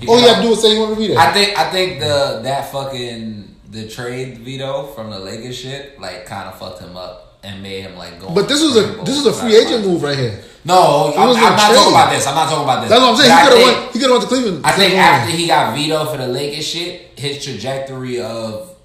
All 0.07 0.18
he 0.18 0.24
had 0.28 0.38
to 0.38 0.42
do 0.42 0.50
was 0.50 0.62
say 0.62 0.74
he 0.75 0.80
wanted 0.80 0.96
to 0.96 1.00
be 1.02 1.07
there. 1.07 1.18
I 1.19 1.31
think 1.31 1.57
I 1.57 1.69
think 1.72 2.00
the 2.00 2.42
that 2.44 2.72
fucking 2.72 3.56
the 3.69 3.88
trade 3.88 4.40
veto 4.40 4.88
from 4.88 5.10
the 5.10 5.19
Lakers 5.19 5.57
shit 5.57 6.00
like 6.00 6.25
kind 6.25 6.48
of 6.50 6.60
fucked 6.60 6.81
him 6.81 6.98
up 6.98 7.38
and 7.44 7.62
made 7.63 7.81
him 7.81 7.96
like 7.96 8.19
go. 8.19 8.30
but 8.34 8.48
this 8.48 8.62
was 8.62 8.75
a 8.75 9.04
this 9.04 9.18
is 9.18 9.25
a 9.25 9.34
free 9.34 9.56
agent 9.56 9.86
move 9.86 10.04
right 10.04 10.18
here. 10.18 10.44
No, 10.66 11.13
I'm, 11.16 11.30
I'm 11.30 11.36
not 11.36 11.60
trade. 11.68 11.75
talking 11.75 11.92
about 11.94 12.10
this. 12.12 12.25
I'm 12.25 12.34
not 12.36 12.50
talking 12.50 12.63
about 12.63 12.81
this. 12.81 12.90
That's 12.90 13.02
what 13.02 13.12
I'm 13.12 13.18
saying. 13.18 13.30
But 13.30 13.44
He 13.44 13.48
could 13.48 13.57
have 13.57 13.66
think- 13.68 13.80
went. 13.80 13.94
He 13.94 14.00
could 14.00 14.10
have 14.10 14.18
went 14.18 14.22
to 14.24 14.28
Cleveland. 14.28 14.66
I 14.66 14.72
think 14.72 14.94
That's 14.94 14.96
what 14.96 15.13
I'm 15.13 15.22
after 15.22 15.38
he 15.38 15.48
got 15.48 15.75
vetoed 15.75 16.10
for 16.10 16.18
the 16.18 16.28
Lakers 16.28 16.68
shit, 16.68 17.19
his 17.19 17.44
trajectory 17.46 18.19
of 18.22 18.75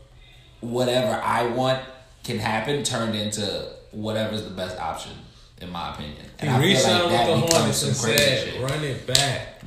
whatever 0.61 1.21
I 1.25 1.47
want 1.47 1.83
can 2.23 2.39
happen 2.39 2.83
turned 2.85 3.15
into 3.17 3.67
whatever's 3.93 4.45
the 4.45 4.51
best 4.51 4.79
option, 4.79 5.13
in 5.61 5.71
my 5.71 5.93
opinion. 5.95 6.17
He 6.41 6.47
And 6.47 6.51
I 6.51 6.59
feel 6.61 6.69
reached 6.69 6.85
like 6.85 6.93
out 6.93 7.11
with 7.11 7.51
the 7.51 7.57
Hornets 7.57 7.83
and 7.85 7.97
said, 7.97 8.19
shit. 8.53 8.61
"Run 8.63 8.85
it 8.85 9.07
back. 9.07 9.63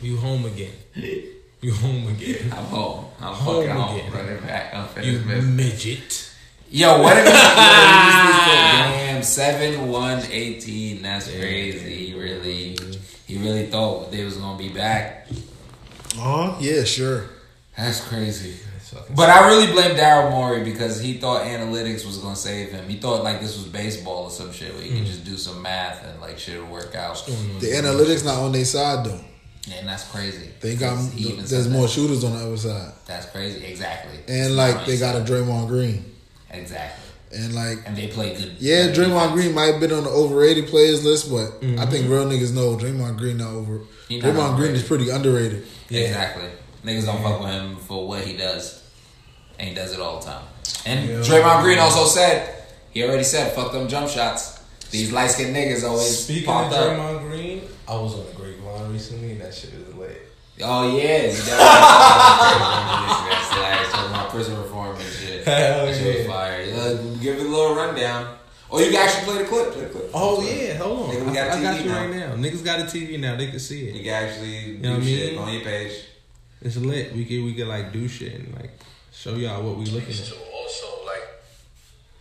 you 0.00 0.16
home 0.16 0.44
again. 0.46 0.72
You 1.60 1.72
home 1.74 2.08
again. 2.08 2.52
I'm 2.52 2.64
home. 2.64 3.04
I'm 3.20 3.34
Home 3.34 3.56
fucking 3.66 3.70
home. 3.80 3.96
again. 3.98 4.12
Running 4.12 4.40
back. 4.40 4.74
I'm 4.74 4.82
You 5.04 5.18
finished 5.20 5.28
business. 5.28 5.44
midget." 5.56 6.28
Yo, 6.74 7.02
what 7.02 7.18
if 7.18 7.24
he, 7.26 7.30
yo, 7.30 7.36
damn 7.36 9.22
seven 9.22 9.88
one 9.90 10.22
eighteen? 10.30 11.02
That's 11.02 11.28
crazy. 11.28 12.06
He 12.06 12.14
really, 12.18 12.78
he 13.26 13.36
really 13.38 13.66
thought 13.66 14.10
they 14.10 14.24
was 14.24 14.38
gonna 14.38 14.56
be 14.56 14.70
back. 14.70 15.28
Oh 16.16 16.56
yeah, 16.60 16.84
sure. 16.84 17.26
That's 17.76 18.00
crazy. 18.06 18.54
That's 18.92 19.04
fucking 19.04 19.16
But 19.16 19.30
I 19.30 19.48
really 19.48 19.72
blame 19.72 19.96
Daryl 19.96 20.30
Morey 20.30 20.62
because 20.64 21.00
he 21.00 21.14
thought 21.14 21.42
analytics 21.46 22.04
was 22.06 22.18
gonna 22.18 22.36
save 22.36 22.70
him. 22.70 22.88
He 22.88 22.96
thought 22.96 23.22
like 23.24 23.40
this 23.40 23.56
was 23.56 23.66
baseball 23.66 24.24
or 24.24 24.30
some 24.30 24.52
shit 24.52 24.72
where 24.74 24.82
he 24.82 24.90
could 24.98 25.06
just 25.06 25.24
do 25.24 25.36
some 25.36 25.62
math 25.62 26.04
and 26.04 26.20
like 26.20 26.38
shit 26.38 26.60
would 26.60 26.70
work 26.70 26.94
out. 26.94 27.16
The 27.26 27.72
analytics 27.72 28.24
not 28.24 28.38
on 28.38 28.52
their 28.52 28.64
side 28.64 29.06
though. 29.06 29.20
And 29.78 29.88
that's 29.88 30.10
crazy. 30.10 30.50
They 30.60 30.74
got 30.74 30.98
even 31.14 31.36
there's 31.44 31.64
said 31.64 31.72
more 31.72 31.82
that. 31.82 31.88
shooters 31.90 32.24
on 32.24 32.32
the 32.36 32.44
other 32.44 32.56
side, 32.56 32.92
That's 33.06 33.26
crazy. 33.26 33.64
Exactly. 33.64 34.18
And 34.28 34.56
like 34.56 34.86
they 34.86 34.98
got 34.98 35.14
a 35.14 35.18
side. 35.18 35.28
Draymond 35.28 35.68
Green, 35.68 36.04
exactly. 36.50 37.04
and 37.38 37.54
like 37.54 37.78
And 37.86 37.96
they 37.96 38.08
play 38.08 38.34
good. 38.34 38.56
yeah, 38.58 38.86
good 38.86 38.96
Draymond 38.96 39.20
defense. 39.20 39.32
Green 39.34 39.54
might 39.54 39.66
have 39.66 39.80
been 39.80 39.92
on 39.92 40.02
the 40.04 40.10
overrated 40.10 40.66
players 40.66 41.04
list, 41.04 41.30
but 41.30 41.62
I 41.78 41.86
think 41.86 42.08
real 42.10 42.26
niggas 42.26 42.52
know 42.52 42.76
Draymond 42.76 43.18
Green 43.18 43.36
not 43.38 43.50
over. 43.52 43.80
He 44.08 44.18
not 44.18 44.34
Draymond 44.34 44.56
Green 44.56 44.72
is 44.72 44.82
pretty 44.82 45.10
underrated. 45.10 45.64
Yeah. 45.88 46.00
Exactly. 46.00 46.48
Niggas 46.84 47.06
don't 47.06 47.22
fuck 47.22 47.40
with 47.40 47.50
him 47.52 47.76
for 47.76 48.08
what 48.08 48.24
he 48.24 48.36
does. 48.36 48.81
And 49.62 49.68
he 49.70 49.76
does 49.76 49.92
it 49.92 50.00
all 50.00 50.18
the 50.18 50.26
time. 50.26 50.42
And 50.86 51.08
Yeah. 51.08 51.16
Draymond 51.18 51.62
Green 51.62 51.78
also 51.78 52.04
said, 52.06 52.64
he 52.90 53.04
already 53.04 53.22
said, 53.22 53.54
fuck 53.54 53.70
them 53.70 53.86
jump 53.86 54.08
shots. 54.10 54.58
These 54.90 55.12
light 55.12 55.30
skinned 55.30 55.54
niggas 55.54 55.84
always 55.88 56.24
Speaking 56.24 56.48
of 56.48 56.54
popped 56.64 56.74
up. 56.74 56.98
Draymond 56.98 57.30
Green, 57.30 57.62
I 57.86 57.94
was 57.94 58.14
on 58.14 58.26
the 58.26 58.32
grapevine 58.32 58.92
recently, 58.92 59.30
and 59.32 59.40
that 59.40 59.54
shit 59.54 59.72
is 59.72 59.94
lit. 59.94 60.20
Oh 60.64 60.96
yeah, 60.96 61.18
he 61.20 61.26
does. 61.28 61.46
That's 61.46 61.60
last 63.56 63.92
talking 63.92 64.10
about 64.10 64.30
prison 64.30 64.58
reform 64.58 64.96
and 64.96 65.04
shit. 65.04 65.44
Hell 65.44 65.86
that 65.86 65.96
shit 65.96 66.18
was 66.18 66.26
fire. 66.26 66.62
Uh, 66.74 66.94
give 67.22 67.38
it 67.38 67.46
a 67.46 67.48
little 67.48 67.74
rundown. 67.76 68.36
Or 68.68 68.80
you 68.82 68.90
can 68.90 68.96
actually 69.02 69.24
play 69.32 69.38
the 69.42 69.48
clip. 69.48 69.72
Play 69.72 69.84
the 69.84 69.90
clip. 69.90 70.10
Oh 70.14 70.42
yeah, 70.42 70.74
hold 70.74 71.08
on. 71.10 71.14
Nigga, 71.14 71.24
we 71.24 71.30
I, 71.30 71.34
got 71.34 71.58
I 71.58 71.62
got 71.62 71.80
you 71.84 71.90
now. 71.90 72.00
right 72.00 72.10
now. 72.10 72.34
Niggas 72.36 72.64
got 72.64 72.80
a 72.80 72.84
TV 72.84 73.18
now. 73.18 73.36
They 73.36 73.46
can 73.48 73.60
see 73.60 73.86
You 73.86 73.94
it. 74.00 74.04
can 74.04 74.12
actually 74.12 74.78
know 74.78 74.96
I 74.96 75.00
do 75.00 75.04
shit 75.06 75.32
mean? 75.32 75.40
on 75.42 75.52
your 75.52 75.62
page. 75.62 75.92
It's 76.60 76.76
lit. 76.76 77.14
We 77.14 77.24
could 77.24 77.44
we 77.44 77.54
could 77.54 77.68
like 77.68 77.92
do 77.92 78.06
shit 78.08 78.34
and 78.34 78.54
like 78.54 78.70
show 79.22 79.34
y'all 79.36 79.62
what 79.62 79.76
we 79.78 79.86
looking 79.86 80.10
at. 80.10 80.24
to 80.30 80.34
also 80.52 80.88
like 81.06 81.26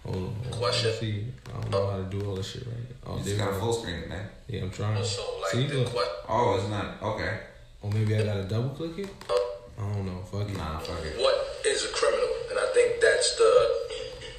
Hold 0.05 0.15
on. 0.17 0.22
Hold 0.22 0.46
on. 0.53 0.60
Question. 0.60 0.93
See. 1.00 1.25
I 1.50 1.62
don't 1.62 1.72
know 1.72 1.88
how 1.91 1.98
to 1.98 2.03
do 2.03 2.20
all 2.27 2.36
this 2.36 2.50
shit 2.51 2.65
right 2.67 2.75
now. 2.77 2.96
Oh, 3.13 3.17
You 3.17 3.24
just 3.24 3.38
gotta 3.38 3.53
full 3.60 3.74
screen 3.74 3.96
it, 3.96 4.10
man. 4.10 4.25
Yeah, 4.48 4.62
I'm 4.63 4.72
trying. 4.72 4.98
also 4.98 5.22
like 5.41 5.51
See, 5.51 5.67
the 5.67 5.79
look. 5.79 5.91
que- 5.93 6.12
Oh, 6.29 6.55
it's 6.60 6.70
not. 6.70 7.01
Okay. 7.01 7.34
Or 7.81 7.89
maybe 7.91 8.15
I 8.15 8.24
gotta 8.24 8.43
double 8.43 8.70
click 8.70 8.98
it. 9.00 9.10
Oh. 9.29 9.48
I 9.79 9.81
don't 9.93 10.05
know. 10.05 10.22
Fuck 10.31 10.50
it. 10.50 10.58
Nah, 10.58 10.77
fuck 10.79 11.03
it. 11.05 11.17
what 11.17 11.36
is 11.65 11.86
a 11.86 11.89
criminal, 11.89 12.29
and 12.51 12.60
I 12.60 12.67
think 12.74 13.01
that's 13.01 13.36
the 13.38 13.51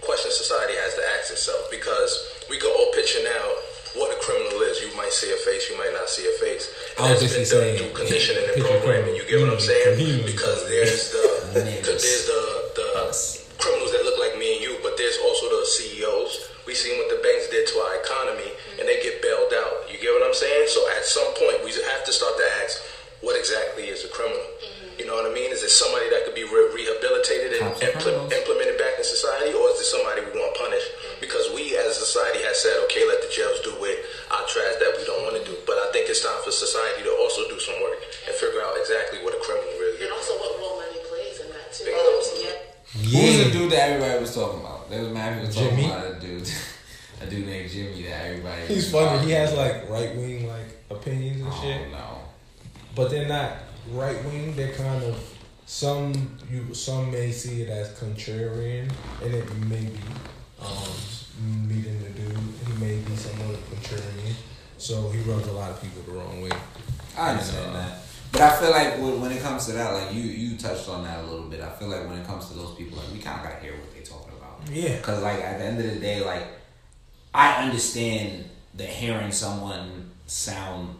question 0.07 0.31
society 0.31 0.75
has 0.79 0.95
to 0.95 1.03
ask 1.19 1.33
itself 1.33 1.67
because 1.71 2.13
we 2.51 2.59
could 2.59 2.71
all 2.71 2.93
picture 2.95 3.23
now 3.25 3.47
what 3.95 4.11
a 4.11 4.19
criminal 4.21 4.61
is. 4.63 4.81
You 4.81 4.95
might 4.97 5.13
see 5.13 5.31
a 5.33 5.37
face, 5.37 5.69
you 5.71 5.77
might 5.77 5.93
not 5.93 6.09
see 6.09 6.25
a 6.25 6.33
face. 6.41 6.73
And 6.99 7.13
that's 7.13 7.21
been 7.23 7.45
done 7.45 7.77
through 7.77 7.93
conditioning 7.93 8.45
and 8.49 8.65
programming. 8.65 9.17
You 9.17 9.25
get 9.29 9.41
what 9.41 9.53
I'm 9.53 9.61
saying? 9.61 10.25
Because 10.25 10.69
there's 10.69 11.13
the 11.13 11.25
there's 11.55 12.27
the 12.27 12.41
the 12.75 12.87
criminals 13.59 13.93
that 13.93 14.03
look 14.05 14.12
but 52.95 53.11
they're 53.11 53.29
not 53.29 53.53
right 53.91 54.25
wing. 54.25 54.55
They're 54.55 54.75
kind 54.75 55.03
of 55.05 55.35
some 55.67 56.37
you 56.51 56.75
some 56.75 57.11
may 57.11 57.31
see 57.33 57.63
it 57.63 57.69
as 57.69 57.91
contrarian, 57.99 58.91
and 59.23 59.35
it 59.35 59.57
may 59.67 59.85
be 59.85 60.01
um, 60.61 61.69
meeting 61.69 62.03
the 62.03 62.11
dude. 62.11 62.39
He 62.67 62.73
may 62.85 62.97
be 62.97 63.17
somewhat 63.17 63.59
contrarian, 63.71 64.35
so 64.79 65.09
he 65.11 65.21
rubs 65.23 65.47
a 65.49 65.53
lot 65.53 65.71
of 65.71 65.83
people 65.83 66.03
the 66.03 66.13
wrong 66.13 66.43
way. 66.43 66.51
I 67.17 67.31
understand 67.31 67.67
And, 67.67 67.77
uh, 67.77 67.81
that. 67.81 67.99
But 68.33 68.41
I 68.41 68.57
feel 68.57 68.71
like 68.71 68.99
when, 68.99 69.21
when 69.21 69.33
it 69.33 69.43
comes 69.43 69.67
to 69.67 69.73
that, 69.73 69.93
like 69.93 70.15
you 70.15 70.23
you 70.23 70.57
touched 70.57 70.89
on 70.89 71.05
that 71.05 71.25
a 71.25 71.27
little 71.27 71.49
bit. 71.49 71.61
I 71.61 71.71
feel 71.71 71.89
like 71.89 72.09
when 72.09 72.19
it 72.19 72.27
comes 72.27 72.49
to 72.49 72.55
those 72.55 72.75
people, 72.77 72.99
like 72.99 73.13
we 73.13 73.19
kind 73.19 73.39
of 73.41 73.45
gotta 73.45 73.61
hear 73.63 73.73
what 73.73 73.93
they're 73.93 74.03
talking 74.03 74.33
about. 74.37 74.61
Yeah. 74.71 74.97
Because 74.97 75.23
like 75.23 75.41
at 75.41 75.59
the 75.59 75.65
end 75.65 75.79
of 75.79 75.87
the 75.87 76.01
day, 76.01 76.25
like 76.25 76.45
I 77.35 77.65
understand 77.65 78.45
that 78.75 78.89
hearing 78.89 79.33
someone 79.33 80.11
sound 80.27 80.97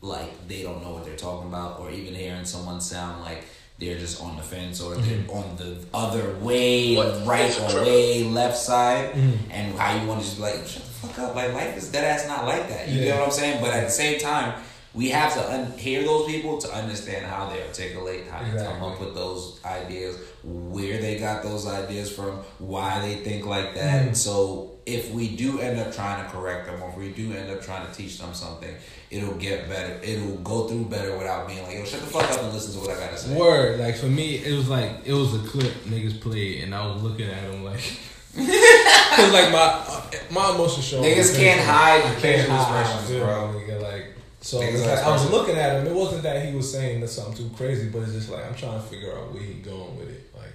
like 0.00 0.46
they 0.48 0.62
don't 0.62 0.82
know 0.82 0.92
what 0.92 1.04
they're 1.04 1.16
talking 1.16 1.48
about, 1.48 1.80
or 1.80 1.90
even 1.90 2.14
hearing 2.14 2.44
someone 2.44 2.80
sound 2.80 3.22
like 3.22 3.44
they're 3.78 3.98
just 3.98 4.20
on 4.20 4.36
the 4.36 4.42
fence 4.42 4.80
or 4.80 4.96
they're 4.96 5.24
on 5.30 5.56
the 5.56 5.76
other 5.94 6.34
way, 6.40 6.96
What 6.96 7.24
right 7.26 7.60
or 7.60 7.82
way 7.84 8.24
left 8.24 8.56
side, 8.56 9.12
Mhm. 9.12 9.38
and 9.50 9.78
how 9.78 10.00
you 10.00 10.08
want 10.08 10.20
to 10.20 10.26
just 10.26 10.36
be 10.38 10.42
like, 10.42 10.66
shut 10.66 10.82
the 10.82 11.06
fuck 11.06 11.18
up. 11.20 11.34
Like 11.36 11.52
life 11.52 11.76
is 11.76 11.88
dead 11.92 12.04
ass 12.04 12.26
not 12.26 12.44
like 12.44 12.68
that. 12.68 12.88
You 12.88 12.98
Yeah. 13.00 13.04
get 13.06 13.18
what 13.20 13.26
I'm 13.28 13.32
saying? 13.34 13.60
But 13.60 13.70
at 13.70 13.84
the 13.86 13.92
same 13.92 14.18
time, 14.18 14.54
we 14.94 15.10
have 15.10 15.32
to 15.34 15.52
un- 15.52 15.72
hear 15.78 16.02
those 16.02 16.26
people 16.26 16.58
to 16.58 16.72
understand 16.74 17.24
how 17.26 17.48
they 17.50 17.62
articulate, 17.62 18.24
how 18.28 18.40
they 18.42 18.64
come 18.64 18.82
up 18.82 18.98
with 19.00 19.14
those 19.14 19.60
ideas, 19.64 20.16
where 20.42 20.98
they 21.00 21.16
got 21.18 21.42
those 21.44 21.66
ideas 21.68 22.10
from, 22.10 22.40
why 22.58 23.00
they 23.00 23.16
think 23.16 23.46
like 23.46 23.74
that. 23.76 24.08
Mhm. 24.08 24.16
So 24.16 24.72
if 24.88 25.10
we 25.12 25.36
do 25.36 25.60
end 25.60 25.78
up 25.78 25.94
trying 25.94 26.24
to 26.24 26.30
correct 26.30 26.66
them, 26.66 26.82
or 26.82 26.88
if 26.90 26.96
we 26.96 27.10
do 27.10 27.32
end 27.32 27.50
up 27.50 27.62
trying 27.62 27.86
to 27.86 27.92
teach 27.92 28.18
them 28.18 28.32
something, 28.32 28.74
it'll 29.10 29.34
get 29.34 29.68
better. 29.68 30.00
It'll 30.02 30.36
go 30.38 30.66
through 30.66 30.86
better 30.86 31.16
without 31.16 31.46
being 31.46 31.62
like, 31.62 31.74
yo, 31.74 31.84
shut 31.84 32.00
the 32.00 32.06
fuck 32.06 32.30
up 32.30 32.42
and 32.42 32.52
listen 32.52 32.72
to 32.74 32.80
what 32.80 32.96
I 32.96 33.00
gotta 33.00 33.16
say. 33.18 33.36
Word, 33.36 33.78
like 33.78 33.96
for 33.96 34.06
me, 34.06 34.36
it 34.36 34.56
was 34.56 34.68
like 34.68 34.90
it 35.04 35.12
was 35.12 35.34
a 35.34 35.46
clip 35.46 35.72
niggas 35.84 36.20
played, 36.20 36.64
and 36.64 36.74
I 36.74 36.86
was 36.86 37.02
looking 37.02 37.28
at 37.28 37.50
them 37.50 37.64
like, 37.64 37.80
cause 38.34 39.32
like 39.32 39.52
my 39.52 40.02
my 40.30 40.54
emotions 40.54 40.86
show. 40.86 41.02
Niggas 41.02 41.36
can't 41.36 41.60
hide 41.60 42.02
I 42.02 42.14
facial 42.14 42.46
can't 42.46 42.68
hide, 42.68 43.10
yeah, 43.10 43.18
bro. 43.18 43.54
Nigga, 43.54 43.82
like 43.82 44.06
so, 44.40 44.60
Niggas 44.60 44.74
it's 44.74 44.82
are 44.86 44.94
like, 44.94 45.04
I 45.04 45.10
was 45.10 45.30
looking 45.30 45.56
at 45.56 45.80
him. 45.80 45.86
It 45.86 45.94
wasn't 45.94 46.22
that 46.22 46.46
he 46.46 46.54
was 46.54 46.70
saying 46.72 47.06
something 47.08 47.34
too 47.34 47.54
crazy, 47.56 47.90
but 47.90 48.02
it's 48.02 48.12
just 48.12 48.30
like 48.30 48.46
I'm 48.46 48.54
trying 48.54 48.80
to 48.80 48.86
figure 48.86 49.12
out 49.16 49.32
where 49.32 49.42
he 49.42 49.54
going 49.54 49.98
with 49.98 50.08
it. 50.08 50.30
Like, 50.34 50.52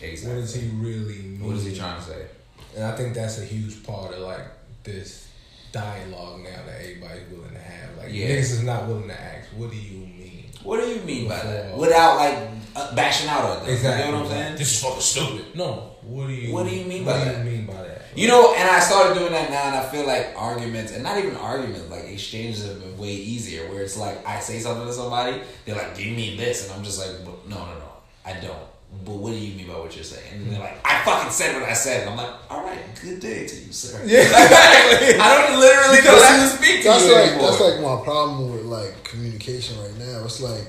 Exactly. 0.00 0.34
what 0.34 0.40
does 0.42 0.54
he 0.54 0.68
really 0.68 1.18
mean? 1.22 1.44
What 1.44 1.56
is 1.56 1.64
he 1.64 1.76
trying 1.76 1.98
to 2.00 2.06
say? 2.06 2.26
And 2.76 2.84
I 2.84 2.94
think 2.96 3.14
that's 3.14 3.38
a 3.38 3.44
huge 3.44 3.82
part 3.84 4.12
of 4.14 4.20
like 4.20 4.44
this 4.84 5.28
dialogue 5.72 6.40
now 6.42 6.58
that 6.66 6.80
everybody's 6.80 7.28
willing 7.30 7.52
to 7.52 7.58
have. 7.58 7.96
Like 7.98 8.12
Yeah. 8.12 8.28
niggas 8.28 8.52
is 8.52 8.62
not 8.62 8.86
willing 8.86 9.08
to 9.08 9.20
ask, 9.20 9.48
what 9.56 9.70
do 9.70 9.76
you 9.76 9.98
mean? 10.00 10.44
What 10.62 10.80
do 10.80 10.86
you 10.88 11.00
mean 11.02 11.28
by 11.28 11.38
that? 11.42 11.76
Without 11.76 12.16
like 12.16 12.36
uh, 12.74 12.94
bashing 12.94 13.28
out 13.28 13.44
at 13.50 13.60
them. 13.64 13.70
Exactly. 13.72 14.06
You 14.06 14.12
know 14.12 14.18
what 14.22 14.26
I'm 14.32 14.32
saying? 14.32 14.56
This 14.56 14.72
is 14.74 14.82
fucking 14.82 15.00
stupid. 15.00 15.56
No. 15.56 15.92
What 16.02 16.26
do 16.28 16.32
you 16.34 16.52
What 16.52 16.66
do 16.68 16.74
you 16.74 16.84
mean 16.84 17.04
what 17.04 17.14
by 17.14 17.24
do 17.24 17.30
that? 17.30 17.44
you 17.44 17.50
mean 17.50 17.66
by 17.66 17.74
that? 17.82 18.02
You 18.14 18.28
know, 18.28 18.54
and 18.54 18.68
I 18.68 18.80
started 18.80 19.18
doing 19.18 19.32
that 19.32 19.50
now, 19.50 19.64
and 19.66 19.76
I 19.76 19.88
feel 19.90 20.06
like 20.06 20.32
arguments, 20.36 20.92
and 20.92 21.02
not 21.02 21.18
even 21.18 21.36
arguments, 21.36 21.90
like 21.90 22.04
exchanges 22.04 22.66
have 22.66 22.80
been 22.80 22.96
way 22.96 23.12
easier. 23.12 23.68
Where 23.70 23.82
it's 23.82 23.96
like 23.98 24.26
I 24.26 24.40
say 24.40 24.58
something 24.58 24.86
to 24.86 24.92
somebody, 24.92 25.40
they're 25.66 25.74
like, 25.74 25.94
"Do 25.94 26.02
you 26.02 26.16
mean 26.16 26.36
this?" 26.38 26.64
And 26.64 26.72
I'm 26.78 26.82
just 26.84 26.98
like, 26.98 27.24
"But 27.26 27.46
"No, 27.48 27.56
no, 27.58 27.74
no, 27.78 27.92
I 28.24 28.32
don't." 28.40 28.56
But 29.04 29.16
what 29.16 29.30
do 29.30 29.38
you 29.38 29.56
mean 29.56 29.68
by 29.68 29.78
what 29.78 29.94
you're 29.94 30.04
saying? 30.04 30.26
And 30.32 30.50
they're 30.50 30.56
hmm. 30.56 30.64
like, 30.64 30.78
"I 30.84 31.04
fucking 31.04 31.30
said 31.30 31.54
what 31.60 31.68
I 31.68 31.74
said." 31.74 32.02
And 32.02 32.10
I'm 32.10 32.16
like, 32.16 32.34
"All 32.50 32.64
right, 32.64 32.78
good 33.00 33.20
day 33.20 33.46
to 33.46 33.56
you, 33.56 33.72
sir." 33.72 34.00
Yeah, 34.04 34.20
exactly. 34.20 35.20
I 35.20 35.46
don't 35.46 35.60
literally 35.60 35.96
Because 35.98 36.22
don't 36.22 36.40
have 36.40 36.50
to 36.50 36.56
speak 36.56 36.82
to 36.82 36.88
that's 36.88 37.06
you 37.06 37.14
like 37.14 37.30
anymore. 37.30 37.50
that's 37.50 37.60
like 37.60 37.80
my 37.80 38.04
problem 38.04 38.52
with 38.52 38.64
like 38.64 39.04
communication 39.04 39.78
right 39.80 39.96
now. 39.98 40.24
It's 40.24 40.40
like 40.40 40.66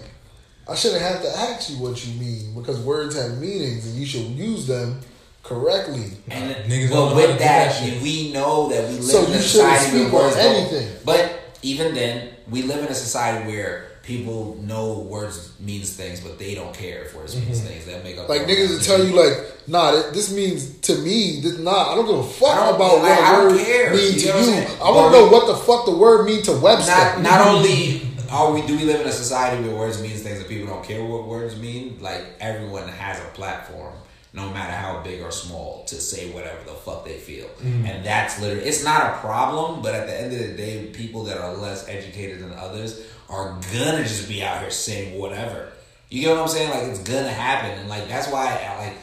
I 0.70 0.76
shouldn't 0.76 1.02
have 1.02 1.22
to 1.22 1.30
ask 1.30 1.70
you 1.70 1.78
what 1.78 2.06
you 2.06 2.20
mean 2.20 2.54
because 2.54 2.80
words 2.82 3.16
have 3.16 3.38
meanings 3.38 3.88
and 3.88 3.96
you 3.96 4.06
should 4.06 4.26
use 4.26 4.68
them 4.68 5.00
correctly. 5.44 6.12
And 6.30 6.54
Niggas 6.70 6.90
don't 6.90 6.90
know 6.90 7.08
how 7.10 7.16
but 7.16 7.30
with 7.30 7.40
that, 7.40 7.80
that 7.80 8.02
we 8.02 8.34
know 8.34 8.70
that 8.70 8.90
we 8.90 8.98
live 8.98 9.04
So 9.06 9.26
in 9.26 9.32
a 9.32 9.36
you 9.36 9.42
society 9.42 10.04
where 10.04 10.14
words 10.14 10.36
anything. 10.36 10.90
But 11.06 11.40
even 11.62 11.96
then, 11.96 12.30
we 12.50 12.64
live 12.64 12.84
in 12.84 12.92
a 12.92 12.96
society 12.96 13.48
where 13.48 13.92
people 14.08 14.56
know 14.62 15.00
words 15.00 15.52
means 15.60 15.94
things, 15.96 16.22
but 16.22 16.40
they 16.40 16.56
don't 16.56 16.74
care 16.74 17.04
if 17.04 17.14
words 17.14 17.36
means 17.36 17.60
mm-hmm. 17.60 17.68
things. 17.68 17.86
That 17.86 18.04
make 18.04 18.18
up 18.18 18.30
Like 18.30 18.44
niggas 18.44 18.70
will 18.70 18.80
tell 18.80 19.04
you 19.04 19.14
like, 19.14 19.68
nah, 19.68 19.92
th- 19.92 20.14
this 20.14 20.34
means 20.34 20.80
to 20.80 20.98
me. 20.98 21.42
This, 21.42 21.60
nah, 21.60 21.92
I 21.92 21.96
don't 21.96 22.06
give 22.08 22.18
a 22.18 22.24
fuck 22.24 22.76
about 22.76 23.02
what 23.02 23.12
I 23.12 23.36
a 23.36 23.48
word 23.48 23.60
care. 23.60 23.94
mean 23.94 24.14
You 24.14 24.20
to 24.22 24.34
I'm 24.34 24.44
you. 24.44 24.68
I 24.82 24.92
want 24.92 25.14
to 25.14 25.20
know 25.20 25.28
what 25.28 25.48
the 25.48 25.56
fuck 25.56 25.86
the 25.86 25.96
word 25.96 26.26
mean 26.26 26.42
to 26.44 26.54
Webster. 26.54 26.92
Not 26.92 27.22
not 27.22 27.48
only 27.48 28.02
are 28.32 28.54
we 28.54 28.66
do 28.66 28.78
we 28.78 28.86
live 28.86 29.02
in 29.02 29.08
a 29.08 29.12
society 29.12 29.62
where 29.68 29.76
words 29.76 30.02
means 30.02 30.24
things 30.24 30.40
and 30.40 30.48
people 30.48 30.68
don't 30.74 30.86
care 30.86 31.04
what 31.04 31.28
words 31.28 31.58
mean. 31.58 31.98
Like 32.00 32.24
everyone 32.40 32.88
has 32.88 33.20
a 33.20 33.28
platform, 33.32 33.94
no 34.32 34.50
matter 34.52 34.74
how 34.74 35.02
big 35.02 35.22
or 35.22 35.32
small, 35.32 35.84
to 35.86 35.96
say 35.96 36.32
whatever 36.32 36.64
the 36.64 36.74
fuck 36.74 37.04
they 37.04 37.18
feel, 37.18 37.48
mm-hmm. 37.48 37.86
and 37.86 38.06
that's 38.06 38.40
literally 38.40 38.64
it's 38.64 38.86
not 38.86 39.14
a 39.14 39.18
problem. 39.18 39.82
But 39.82 39.96
at 39.96 40.08
the 40.08 40.18
end 40.18 40.32
of 40.32 40.40
the 40.40 40.54
day, 40.56 40.86
people 40.94 41.26
that 41.26 41.38
are 41.38 41.54
less 41.58 41.90
educated 41.90 42.40
than 42.40 42.54
others 42.54 43.06
are 43.30 43.58
gonna 43.74 44.04
just 44.04 44.28
be 44.30 44.44
out 44.44 44.62
here 44.62 44.72
saying 44.72 45.20
whatever. 45.20 45.70
You 46.10 46.22
get 46.22 46.32
what 46.32 46.40
I'm 46.44 46.48
saying? 46.48 46.70
Like 46.70 46.84
it's 46.84 47.00
gonna 47.04 47.30
happen, 47.30 47.72
and 47.80 47.90
like 47.90 48.08
that's 48.08 48.30
why 48.32 48.46
I 48.64 48.86
like. 48.88 48.98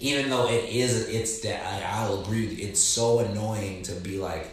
Even 0.00 0.30
though 0.30 0.48
it 0.48 0.64
is, 0.70 1.08
it's 1.08 1.40
that 1.40 1.60
I, 1.66 2.00
I'll 2.02 2.20
agree. 2.22 2.46
With 2.46 2.58
you, 2.58 2.68
it's 2.68 2.80
so 2.80 3.18
annoying 3.18 3.82
to 3.84 3.92
be 3.94 4.18
like, 4.18 4.46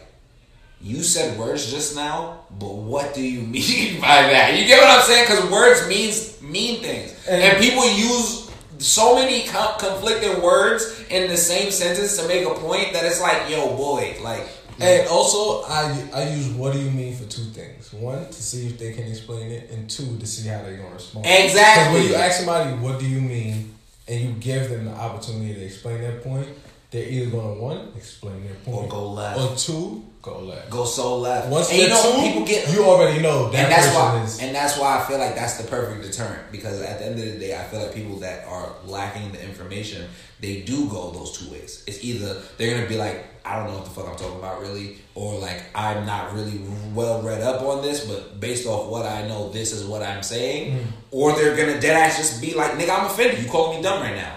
you 0.80 1.02
said 1.04 1.38
words 1.38 1.70
just 1.70 1.94
now, 1.94 2.40
but 2.58 2.74
what 2.74 3.14
do 3.14 3.22
you 3.22 3.40
mean 3.46 4.00
by 4.00 4.22
that? 4.22 4.56
You 4.58 4.66
get 4.66 4.80
what 4.80 4.90
I'm 4.98 5.04
saying? 5.04 5.26
Because 5.28 5.50
words 5.50 5.86
means 5.88 6.42
mean 6.42 6.80
things, 6.82 7.14
and, 7.28 7.42
And- 7.42 7.62
people 7.62 7.84
use 7.88 8.50
so 8.78 9.14
many 9.14 9.46
com- 9.46 9.78
conflicting 9.78 10.42
words 10.42 11.02
in 11.10 11.30
the 11.30 11.36
same 11.36 11.70
sentence 11.70 12.16
to 12.18 12.28
make 12.28 12.44
a 12.44 12.50
point 12.54 12.92
that 12.92 13.04
it's 13.06 13.20
like, 13.22 13.48
yo, 13.48 13.74
boy, 13.76 14.16
like, 14.22 14.46
And 14.80 15.08
also, 15.08 15.62
I 15.68 16.08
I 16.12 16.28
use 16.34 16.48
what 16.50 16.72
do 16.74 16.78
you 16.80 16.90
mean 16.90 17.14
for 17.16 17.24
two 17.24 17.44
things. 17.44 17.92
One, 17.92 18.26
to 18.26 18.42
see 18.42 18.66
if 18.66 18.78
they 18.78 18.92
can 18.92 19.04
explain 19.04 19.50
it, 19.50 19.70
and 19.70 19.88
two, 19.88 20.18
to 20.18 20.26
see 20.26 20.48
how 20.48 20.62
they're 20.62 20.76
gonna 20.76 20.94
respond. 20.94 21.26
Exactly. 21.26 21.54
Because 21.54 21.92
when 21.92 22.12
you 22.12 22.14
ask 22.16 22.36
somebody 22.38 22.70
what 22.78 22.98
do 23.00 23.06
you 23.08 23.20
mean, 23.20 23.74
and 24.08 24.20
you 24.20 24.32
give 24.32 24.68
them 24.70 24.84
the 24.84 24.92
opportunity 24.92 25.54
to 25.54 25.64
explain 25.64 26.00
their 26.00 26.18
point, 26.20 26.48
they're 26.90 27.08
either 27.08 27.30
gonna 27.30 27.54
one 27.60 27.92
explain 27.96 28.44
their 28.44 28.54
point, 28.56 28.76
Or 28.76 28.88
go 28.88 29.12
left. 29.12 29.40
or 29.40 29.56
two 29.56 30.04
go 30.26 30.40
left. 30.40 30.70
go 30.70 30.84
so 30.84 31.18
left. 31.18 31.48
Once 31.48 31.70
and 31.70 31.78
you 31.78 31.88
know, 31.88 32.02
two, 32.02 32.20
people 32.20 32.44
get 32.44 32.72
you 32.72 32.82
already 32.82 33.22
know 33.22 33.48
that 33.50 33.64
and 33.64 33.72
that's 33.72 33.94
why 33.94 34.22
is. 34.22 34.40
and 34.40 34.54
that's 34.54 34.76
why 34.76 34.98
I 34.98 35.04
feel 35.06 35.18
like 35.18 35.34
that's 35.34 35.56
the 35.56 35.68
perfect 35.68 36.02
deterrent 36.02 36.50
because 36.50 36.82
at 36.82 36.98
the 36.98 37.06
end 37.06 37.18
of 37.18 37.24
the 37.24 37.38
day 37.38 37.58
I 37.58 37.62
feel 37.64 37.80
like 37.80 37.94
people 37.94 38.16
that 38.16 38.46
are 38.46 38.72
lacking 38.84 39.32
the 39.32 39.42
information 39.42 40.08
they 40.40 40.62
do 40.62 40.88
go 40.88 41.10
those 41.12 41.38
two 41.38 41.50
ways 41.50 41.84
it's 41.86 42.04
either 42.04 42.42
they're 42.58 42.74
gonna 42.74 42.88
be 42.88 42.98
like 42.98 43.24
I 43.44 43.56
don't 43.56 43.68
know 43.68 43.74
what 43.76 43.84
the 43.84 43.90
fuck 43.90 44.08
I'm 44.08 44.16
talking 44.16 44.38
about 44.38 44.60
really 44.60 44.98
or 45.14 45.38
like 45.38 45.62
I'm 45.74 46.04
not 46.04 46.34
really 46.34 46.60
well 46.92 47.22
read 47.22 47.42
up 47.42 47.62
on 47.62 47.82
this 47.82 48.04
but 48.04 48.40
based 48.40 48.66
off 48.66 48.90
what 48.90 49.06
I 49.06 49.26
know 49.28 49.50
this 49.50 49.72
is 49.72 49.84
what 49.84 50.02
I'm 50.02 50.22
saying 50.22 50.78
mm. 50.78 50.86
or 51.12 51.32
they're 51.32 51.56
gonna 51.56 51.80
dead 51.80 51.96
ass 51.96 52.16
just 52.16 52.40
be 52.40 52.54
like 52.54 52.72
nigga 52.72 52.98
I'm 52.98 53.06
offended 53.06 53.42
you 53.42 53.48
calling 53.48 53.78
me 53.78 53.82
dumb 53.82 54.02
right 54.02 54.16
now 54.16 54.36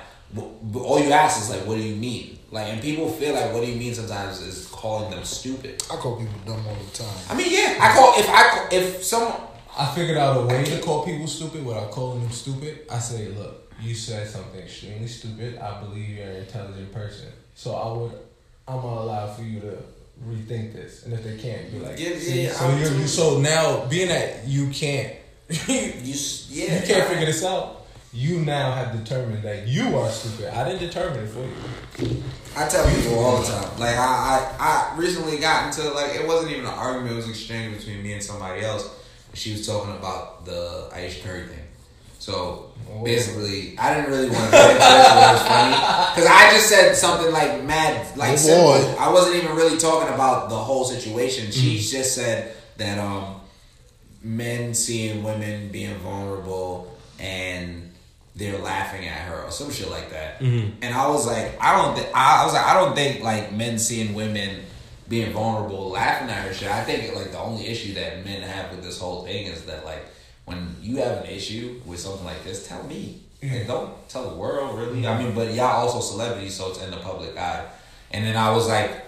all 0.75 0.99
you 0.99 1.11
ask 1.11 1.41
is 1.41 1.49
like 1.49 1.65
what 1.65 1.75
do 1.75 1.81
you 1.81 1.95
mean 1.95 2.38
like 2.51 2.67
and 2.67 2.81
people 2.81 3.09
feel 3.09 3.33
like 3.33 3.53
what 3.53 3.63
do 3.63 3.71
you 3.71 3.77
mean 3.77 3.93
sometimes 3.93 4.41
is 4.41 4.67
calling 4.67 5.11
them 5.11 5.23
stupid 5.23 5.81
I 5.91 5.95
call 5.97 6.15
people 6.17 6.33
dumb 6.45 6.65
all 6.67 6.75
the 6.75 6.97
time. 6.97 7.17
I 7.29 7.35
mean 7.35 7.47
yeah 7.51 7.77
I 7.79 7.93
call 7.95 8.13
if 8.17 8.27
I 8.29 8.67
if 8.71 9.03
someone 9.03 9.33
I 9.77 9.85
figured 9.95 10.17
out 10.17 10.37
a 10.43 10.45
way 10.45 10.63
to 10.65 10.79
call 10.81 11.05
people 11.05 11.27
stupid 11.27 11.65
without 11.65 11.91
calling 11.91 12.21
them 12.21 12.31
stupid. 12.31 12.81
I 12.91 12.97
say, 12.99 13.27
look, 13.29 13.71
you 13.81 13.93
said 13.95 14.27
something 14.27 14.59
extremely 14.59 15.07
stupid. 15.07 15.57
I 15.57 15.79
believe 15.79 16.09
you're 16.09 16.27
an 16.27 16.35
intelligent 16.37 16.91
person. 16.91 17.27
So 17.55 17.75
I 17.75 17.95
would 17.95 18.11
I'm 18.67 18.81
gonna 18.81 19.01
allow 19.01 19.27
for 19.31 19.43
you 19.43 19.61
to 19.61 19.77
rethink 20.27 20.73
this, 20.73 21.05
and 21.05 21.13
if 21.13 21.23
they 21.23 21.37
can't, 21.37 21.71
be 21.71 21.79
like, 21.79 21.97
Yeah, 21.97 22.17
see, 22.17 22.43
yeah, 22.43 22.51
so 22.51 22.65
I'm 22.65 22.77
you 22.79 22.85
too. 22.89 23.07
so 23.07 23.39
now 23.39 23.85
being 23.85 24.09
that 24.09 24.45
you 24.45 24.67
can't, 24.69 25.15
you 25.49 25.55
You, 26.03 26.13
s- 26.13 26.47
yeah, 26.51 26.81
can't 26.85 27.07
figure 27.09 27.25
this 27.25 27.43
out. 27.45 27.78
You 28.11 28.39
now 28.39 28.71
have 28.71 28.97
determined 28.97 29.43
that 29.43 29.67
you 29.67 29.95
are 29.97 30.09
stupid. 30.09 30.51
I 30.57 30.67
didn't 30.67 30.79
determine 30.87 31.23
it 31.25 31.27
for 31.27 31.41
you. 32.03 32.23
I 32.57 32.67
tell 32.67 32.83
people 32.95 33.19
all 33.19 33.41
the 33.41 33.47
time. 33.47 33.79
Like 33.79 33.95
I, 33.97 34.55
I, 34.59 34.93
I 34.93 34.97
recently 34.97 35.37
got 35.37 35.67
into 35.67 35.91
like 35.93 36.15
it 36.15 36.25
wasn't 36.27 36.51
even 36.51 36.65
an 36.65 36.71
argument. 36.71 37.13
It 37.13 37.15
was 37.17 37.25
an 37.25 37.31
exchange 37.31 37.77
between 37.77 38.01
me 38.01 38.13
and 38.13 38.23
somebody 38.23 38.61
else. 38.61 38.89
She 39.35 39.51
was 39.51 39.67
talking 39.67 39.95
about 39.95 40.45
the 40.45 40.89
Ayesha 40.93 41.21
Curry 41.21 41.45
thing. 41.47 41.59
So 42.17 42.65
Oh. 42.91 43.03
basically, 43.03 43.77
I 43.77 43.93
didn't 43.93 44.09
really 44.09 44.29
want 44.31 44.45
to 44.45 44.51
get 44.51 44.71
into 44.71 44.81
it. 44.81 45.31
Was 45.33 45.41
funny 45.43 45.75
because 46.15 46.25
I 46.27 46.49
just 46.51 46.67
said 46.67 46.95
something 46.95 47.31
like 47.31 47.63
mad, 47.63 48.17
like 48.17 48.33
Oh, 48.33 48.35
simple. 48.37 48.63
boy. 48.73 48.95
I 48.97 49.13
wasn't 49.13 49.35
even 49.35 49.55
really 49.55 49.77
talking 49.77 50.11
about 50.11 50.49
the 50.49 50.55
whole 50.57 50.83
situation. 50.85 51.51
She 51.51 51.75
Mm. 51.77 51.91
just 51.91 52.15
said 52.15 52.55
that 52.77 52.97
um, 52.97 53.35
men 54.23 54.73
seeing 54.73 55.21
women 55.21 55.69
being 55.69 55.95
vulnerable 55.99 56.97
and 57.19 57.88
they're 58.39 58.57
laughing 58.57 59.05
at 59.05 59.27
her 59.27 59.43
or 59.43 59.51
some 59.51 59.69
shit 59.69 59.89
like 59.91 60.09
that. 60.11 60.39
Mm-hmm. 60.39 60.77
And 60.81 60.95
I 60.95 61.07
was 61.09 61.27
like, 61.27 61.61
I 61.61 61.75
don't 61.77 61.95
think 61.95 62.09
I, 62.15 62.41
I 62.41 62.45
was 62.45 62.53
like, 62.53 62.65
I 62.65 62.73
don't 62.73 62.95
think 62.95 63.21
like 63.21 63.51
men 63.51 63.77
seeing 63.77 64.13
women 64.13 64.61
being 65.09 65.33
vulnerable, 65.33 65.89
laughing 65.89 66.29
at 66.29 66.47
her 66.47 66.53
shit. 66.53 66.69
I 66.69 66.83
think 66.83 67.13
like 67.15 67.31
the 67.31 67.39
only 67.39 67.67
issue 67.67 67.93
that 67.95 68.23
men 68.23 68.41
have 68.41 68.71
with 68.71 68.83
this 68.83 68.99
whole 68.99 69.25
thing 69.25 69.47
is 69.47 69.65
that 69.65 69.85
like 69.85 70.05
when 70.45 70.75
you 70.81 70.97
have 70.97 71.23
an 71.23 71.25
issue 71.25 71.81
with 71.85 71.99
something 71.99 72.25
like 72.25 72.43
this, 72.43 72.67
tell 72.67 72.83
me. 72.83 73.21
And 73.41 73.51
mm-hmm. 73.51 73.67
don't 73.67 74.09
tell 74.09 74.29
the 74.29 74.35
world 74.35 74.79
really. 74.79 75.05
I 75.05 75.11
mm-hmm. 75.11 75.25
mean, 75.25 75.35
but 75.35 75.53
y'all 75.53 75.85
also 75.85 75.99
celebrities, 75.99 76.55
so 76.55 76.69
it's 76.69 76.81
in 76.81 76.91
the 76.91 76.97
public 76.97 77.37
eye. 77.37 77.65
And 78.11 78.25
then 78.25 78.37
I 78.37 78.51
was 78.51 78.67
like, 78.67 79.05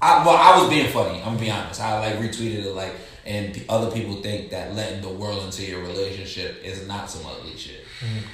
I, 0.00 0.24
well, 0.24 0.36
I 0.36 0.60
was 0.60 0.68
being 0.70 0.90
funny. 0.92 1.18
I'm 1.18 1.24
gonna 1.24 1.38
be 1.38 1.50
honest. 1.50 1.80
I 1.80 1.98
like 1.98 2.18
retweeted 2.18 2.64
it 2.64 2.74
like, 2.74 2.94
and 3.24 3.64
other 3.68 3.90
people 3.90 4.16
think 4.16 4.50
that 4.50 4.74
letting 4.74 5.00
the 5.00 5.08
world 5.08 5.42
into 5.44 5.64
your 5.64 5.80
relationship 5.80 6.62
is 6.62 6.86
not 6.86 7.10
some 7.10 7.24
ugly 7.26 7.56
shit. 7.56 7.83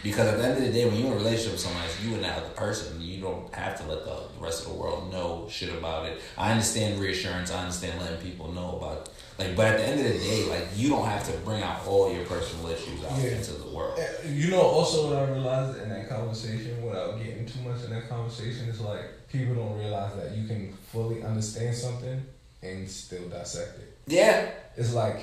Because 0.03 0.27
at 0.29 0.39
the 0.39 0.45
end 0.45 0.59
of 0.59 0.65
the 0.65 0.73
day, 0.73 0.85
when 0.87 0.97
you're 0.97 1.07
in 1.09 1.13
a 1.13 1.17
relationship 1.17 1.53
with 1.53 1.61
somebody, 1.61 1.89
you 2.05 2.15
and 2.15 2.25
that 2.25 2.39
other 2.39 2.49
person. 2.51 3.01
You 3.01 3.21
don't 3.21 3.55
have 3.55 3.79
to 3.81 3.87
let 3.87 4.05
the 4.05 4.19
rest 4.39 4.67
of 4.67 4.73
the 4.73 4.79
world 4.79 5.13
know 5.13 5.47
shit 5.51 5.69
about 5.75 6.07
it. 6.07 6.21
I 6.39 6.51
understand 6.53 6.99
reassurance. 7.01 7.51
I 7.51 7.61
understand 7.61 8.01
letting 8.01 8.19
people 8.21 8.51
know 8.53 8.77
about 8.79 9.03
it. 9.07 9.09
Like, 9.39 9.57
but 9.57 9.67
at 9.67 9.77
the 9.79 9.87
end 9.87 10.01
of 10.01 10.07
the 10.13 10.19
day, 10.19 10.45
like 10.49 10.69
you 10.75 10.89
don't 10.91 11.07
have 11.07 11.25
to 11.31 11.33
bring 11.39 11.63
out 11.63 11.87
all 11.87 12.13
your 12.13 12.25
personal 12.25 12.67
issues 12.69 13.03
out 13.05 13.19
Yeah. 13.19 13.31
into 13.37 13.53
the 13.53 13.69
world. 13.69 13.99
Uh, 13.99 14.29
You 14.29 14.51
know, 14.51 14.61
also 14.63 15.09
what 15.09 15.17
I 15.23 15.31
realized 15.31 15.81
in 15.83 15.89
that 15.91 16.09
conversation, 16.09 16.83
without 16.85 17.19
getting 17.23 17.47
too 17.47 17.61
much 17.61 17.83
in 17.85 17.91
that 17.91 18.09
conversation, 18.09 18.69
is 18.69 18.81
like 18.81 19.29
people 19.29 19.55
don't 19.55 19.79
realize 19.79 20.15
that 20.17 20.37
you 20.37 20.47
can 20.47 20.73
fully 20.93 21.23
understand 21.23 21.75
something 21.77 22.23
and 22.63 22.91
still 22.91 23.29
dissect 23.29 23.79
it. 23.79 23.97
Yeah, 24.07 24.51
It's 24.77 24.93
like, 24.93 25.21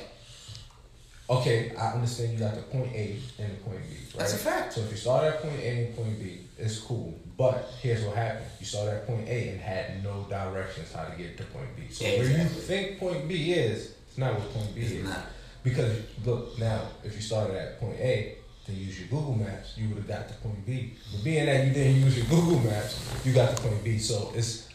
okay, 1.30 1.74
I 1.76 1.94
understand 1.94 2.34
you 2.34 2.40
got 2.40 2.56
the 2.56 2.62
point 2.64 2.94
A 2.94 3.20
and 3.40 3.52
the 3.52 3.58
point 3.64 3.82
B, 3.90 3.96
right? 3.96 4.20
That's 4.20 4.34
a 4.34 4.38
fact. 4.38 4.74
So 4.74 4.82
if 4.82 4.92
you 4.92 4.98
start 4.98 5.26
at 5.26 5.42
point 5.42 5.60
A 5.60 5.86
and 5.86 5.96
point 5.96 6.20
B, 6.20 6.40
it's 6.58 6.80
cool. 6.80 7.20
But 7.38 7.70
here's 7.82 8.04
what 8.04 8.16
happened: 8.16 8.46
you 8.60 8.66
started 8.66 8.96
at 8.96 9.08
point 9.08 9.28
A 9.28 9.50
and 9.50 9.60
had 9.62 10.04
no 10.04 10.26
directions 10.30 10.92
how 10.94 11.06
to 11.06 11.16
get 11.16 11.38
to 11.38 11.44
point 11.46 11.76
B. 11.76 11.84
So 11.92 12.06
where 12.06 12.24
you 12.26 12.46
think 12.46 13.00
point 13.00 13.28
B 13.28 13.54
is, 13.54 13.96
it's 14.08 14.18
not 14.18 14.34
what 14.34 14.54
point 14.54 14.74
B 14.74 14.82
It's 14.82 14.92
is. 14.92 15.04
not. 15.04 15.26
Because 15.64 15.92
look 16.26 16.58
now, 16.58 16.82
if 17.04 17.16
you 17.16 17.22
started 17.22 17.56
at 17.56 17.80
point 17.80 18.00
A, 18.00 18.38
then 18.66 18.78
use 18.78 19.00
your 19.00 19.10
Google 19.10 19.36
Maps, 19.36 19.78
you 19.78 19.88
would 19.90 19.98
have 19.98 20.08
got 20.08 20.28
to 20.30 20.34
point 20.36 20.66
B. 20.66 20.94
But 21.12 21.24
being 21.24 21.46
that 21.46 21.68
you 21.68 21.74
didn't 21.74 22.02
use 22.02 22.18
your 22.18 22.26
Google 22.28 22.60
Maps, 22.60 23.00
you 23.26 23.34
got 23.34 23.56
to 23.56 23.62
point 23.62 23.84
B. 23.84 23.98
So 23.98 24.32
it's 24.34 24.70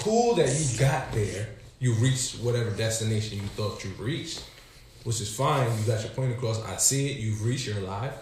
cool 0.00 0.34
that 0.34 0.48
you 0.48 0.78
got 0.78 1.12
there. 1.12 1.48
You 1.78 1.94
reached 1.94 2.40
whatever 2.40 2.70
destination 2.70 3.38
you 3.38 3.46
thought 3.56 3.82
you 3.84 3.90
reached, 3.98 4.44
which 5.04 5.20
is 5.20 5.34
fine. 5.34 5.66
You 5.78 5.84
got 5.86 6.00
your 6.02 6.10
point 6.12 6.32
across. 6.32 6.62
I 6.64 6.76
see 6.76 7.10
it. 7.10 7.18
You've 7.18 7.44
reached. 7.44 7.66
You're 7.66 7.78
alive. 7.78 8.12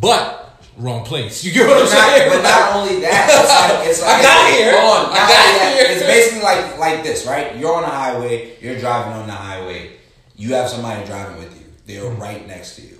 But 0.00 0.62
wrong 0.78 1.04
place. 1.04 1.44
You 1.44 1.52
get 1.52 1.66
what 1.68 1.76
I'm 1.78 1.82
But 1.84 1.88
saying? 1.90 2.28
not, 2.30 2.36
but 2.36 2.42
not 2.42 2.76
only 2.76 3.00
that, 3.02 3.28
it's 3.28 3.50
like, 3.70 3.88
it's 3.88 4.02
like 4.02 4.10
I 4.18 4.22
got 4.22 4.50
here. 4.52 4.80
Hold 4.80 4.96
on, 4.96 5.12
I 5.12 5.18
not 5.18 5.28
got 5.28 5.46
only 5.46 5.58
that, 5.58 5.74
here. 5.76 5.96
It's 5.96 6.02
basically 6.06 6.42
like 6.42 6.78
like 6.78 7.02
this, 7.02 7.26
right? 7.26 7.56
You're 7.56 7.74
on 7.74 7.84
a 7.84 7.88
highway. 7.88 8.56
You're 8.60 8.78
driving 8.78 9.12
on 9.12 9.26
the 9.26 9.32
highway. 9.34 9.92
You 10.36 10.54
have 10.54 10.68
somebody 10.70 11.04
driving 11.06 11.38
with 11.38 11.54
you. 11.58 11.66
They're 11.86 12.10
Mm-hmm. 12.10 12.22
right 12.22 12.46
next 12.46 12.76
to 12.76 12.82
you. 12.82 12.98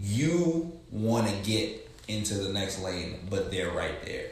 You 0.00 0.72
want 0.90 1.28
to 1.28 1.34
get 1.50 1.88
into 2.08 2.34
the 2.34 2.50
next 2.52 2.82
lane, 2.82 3.16
but 3.30 3.50
they're 3.50 3.70
right 3.70 4.04
there. 4.04 4.26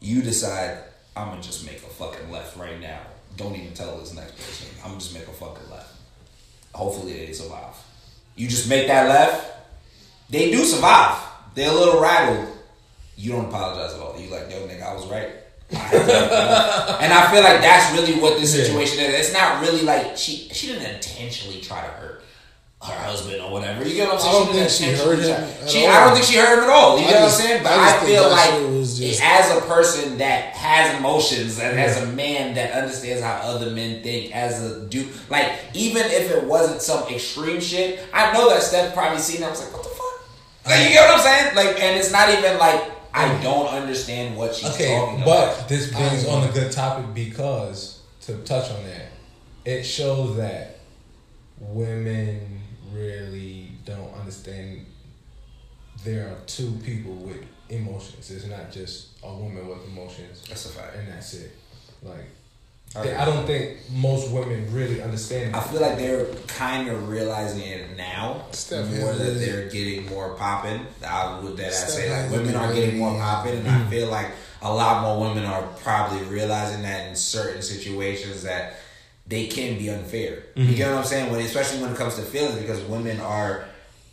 You 0.00 0.22
decide, 0.22 0.78
I'm 1.16 1.28
gonna 1.28 1.42
just 1.42 1.66
make 1.66 1.76
a 1.78 1.80
fucking 1.86 2.30
left 2.30 2.56
right 2.56 2.80
now. 2.80 3.00
Don't 3.36 3.54
even 3.56 3.74
tell 3.74 3.98
this 3.98 4.14
next 4.14 4.36
person. 4.36 4.68
I'm 4.82 4.90
gonna 4.90 5.00
just 5.00 5.12
make 5.14 5.26
a 5.28 5.32
fucking 5.32 5.70
left. 5.70 5.90
Hopefully 6.74 7.26
they 7.26 7.32
survive. 7.32 7.74
You 8.36 8.48
just 8.48 8.68
make 8.68 8.88
that 8.88 9.08
left. 9.08 9.52
They 10.28 10.50
do 10.50 10.64
survive. 10.64 11.16
They're 11.54 11.70
a 11.70 11.74
little 11.74 12.00
rattled. 12.00 12.48
You 13.16 13.32
don't 13.32 13.46
apologize 13.46 13.94
at 13.94 14.00
all. 14.00 14.18
You 14.18 14.28
like, 14.28 14.50
yo, 14.50 14.66
nigga, 14.66 14.82
I 14.82 14.92
was 14.92 15.06
right. 15.06 15.28
I 15.72 15.76
had 15.76 15.90
to 15.92 15.98
make 15.98 16.06
the 16.06 16.12
left. 16.12 17.02
and 17.02 17.12
I 17.12 17.32
feel 17.32 17.42
like 17.42 17.60
that's 17.60 17.92
really 17.96 18.20
what 18.20 18.38
this 18.38 18.52
situation 18.52 18.98
is. 18.98 19.14
It's 19.14 19.32
not 19.32 19.62
really 19.62 19.82
like 19.82 20.16
she 20.16 20.48
she 20.52 20.66
didn't 20.68 20.94
intentionally 20.94 21.60
try 21.60 21.80
to 21.80 21.92
hurt 21.92 22.23
her 22.84 22.92
husband 23.02 23.40
or 23.40 23.50
whatever. 23.50 23.86
You 23.88 23.94
get 23.94 24.08
what 24.08 24.20
I'm 24.20 24.28
I 24.28 24.30
saying? 24.32 24.44
don't 24.44 24.52
didn't 24.54 24.70
think 24.70 24.96
she 24.98 25.04
hurt 25.04 25.18
him 25.18 25.68
She. 25.68 25.86
I 25.86 26.04
don't 26.04 26.14
think 26.14 26.24
she 26.26 26.36
hurt 26.36 26.58
him 26.58 26.64
at 26.64 26.70
all. 26.70 26.98
You 26.98 27.04
I 27.06 27.10
get 27.10 27.20
just- 27.22 27.40
what 27.40 27.44
I'm 27.44 27.48
saying? 27.50 27.62
But 27.62 27.72
I 27.72 27.96
I, 27.96 28.04
feel 28.04 28.30
like 28.30 28.78
was 28.78 28.98
just- 28.98 29.22
as 29.22 29.56
a 29.56 29.60
person 29.62 30.18
that 30.18 30.52
has 30.54 30.98
emotions 30.98 31.58
and 31.58 31.78
as 31.80 32.02
a 32.02 32.06
man 32.08 32.54
that 32.56 32.72
understands 32.72 33.22
how 33.22 33.36
other 33.36 33.70
men 33.70 34.02
think, 34.02 34.34
as 34.36 34.62
a 34.62 34.80
dude, 34.86 35.08
like 35.30 35.52
even 35.72 36.02
if 36.04 36.30
it 36.30 36.44
wasn't 36.44 36.82
some 36.82 37.08
extreme 37.08 37.60
shit, 37.60 38.00
I 38.12 38.32
know 38.34 38.50
that 38.50 38.62
Steph 38.62 38.94
probably 38.94 39.18
seen. 39.20 39.42
it. 39.42 39.46
I 39.46 39.50
was 39.50 39.60
like, 39.64 39.72
what 39.72 39.82
the 39.82 39.88
fuck? 39.88 40.66
Like 40.66 40.82
you 40.86 40.90
get 40.90 41.08
what 41.08 41.18
I'm 41.18 41.22
saying? 41.22 41.56
Like, 41.56 41.82
and 41.82 41.96
it's 41.98 42.12
not 42.12 42.28
even 42.30 42.58
like 42.58 42.90
I 43.14 43.28
don't 43.42 43.68
understand 43.68 44.36
what 44.36 44.54
she's 44.54 44.68
Okay, 44.74 44.94
talking 44.98 45.22
about. 45.22 45.56
but 45.58 45.68
this 45.68 45.90
brings 45.92 46.26
um, 46.28 46.42
on 46.42 46.48
a 46.48 46.52
good 46.52 46.72
topic 46.72 47.14
because 47.14 48.00
to 48.22 48.36
touch 48.38 48.70
on 48.70 48.82
that, 48.84 49.06
it 49.64 49.84
shows 49.84 50.36
that 50.36 50.80
women 51.60 52.60
really 52.94 53.72
don't 53.84 54.12
understand 54.14 54.86
there 56.04 56.28
are 56.28 56.36
two 56.46 56.72
people 56.84 57.14
with 57.14 57.44
emotions. 57.68 58.30
It's 58.30 58.46
not 58.46 58.70
just 58.70 59.08
a 59.22 59.34
woman 59.34 59.66
with 59.68 59.86
emotions. 59.86 60.44
That's 60.48 60.66
a 60.66 60.68
fact. 60.70 60.96
And 60.96 61.08
that's 61.08 61.34
it. 61.34 61.52
Like 62.02 62.26
Okay. 62.96 63.14
I 63.16 63.24
don't 63.24 63.44
think 63.44 63.78
most 63.90 64.30
women 64.30 64.72
really 64.72 65.02
understand 65.02 65.56
I 65.56 65.60
feel 65.60 65.80
like 65.80 65.98
they're 65.98 66.26
kind 66.46 66.88
of 66.88 67.08
realizing 67.08 67.62
it 67.62 67.96
now 67.96 68.46
Steph 68.52 68.88
more 68.88 69.12
that 69.12 69.18
really- 69.18 69.44
they're 69.44 69.68
getting 69.68 70.06
more 70.06 70.34
popping. 70.34 70.80
I 71.04 71.40
would 71.40 71.56
that 71.56 71.66
I 71.66 71.70
say 71.70 72.08
like 72.08 72.18
has 72.20 72.30
women 72.30 72.54
are 72.54 72.72
getting 72.72 72.98
more 72.98 73.18
popping, 73.18 73.56
and 73.56 73.68
I 73.68 73.78
mm. 73.80 73.90
feel 73.90 74.08
like 74.08 74.30
a 74.62 74.72
lot 74.72 75.02
more 75.02 75.28
women 75.28 75.44
are 75.44 75.62
probably 75.82 76.22
realizing 76.28 76.82
that 76.82 77.08
in 77.08 77.16
certain 77.16 77.62
situations 77.62 78.44
that 78.44 78.76
they 79.26 79.46
can 79.46 79.78
be 79.78 79.90
unfair. 79.90 80.44
You 80.54 80.64
mm-hmm. 80.64 80.74
get 80.74 80.90
what 80.90 80.98
I'm 80.98 81.04
saying? 81.04 81.32
When 81.32 81.40
especially 81.40 81.82
when 81.82 81.92
it 81.92 81.96
comes 81.96 82.16
to 82.16 82.22
feelings, 82.22 82.58
because 82.58 82.80
women 82.82 83.20
are. 83.20 83.64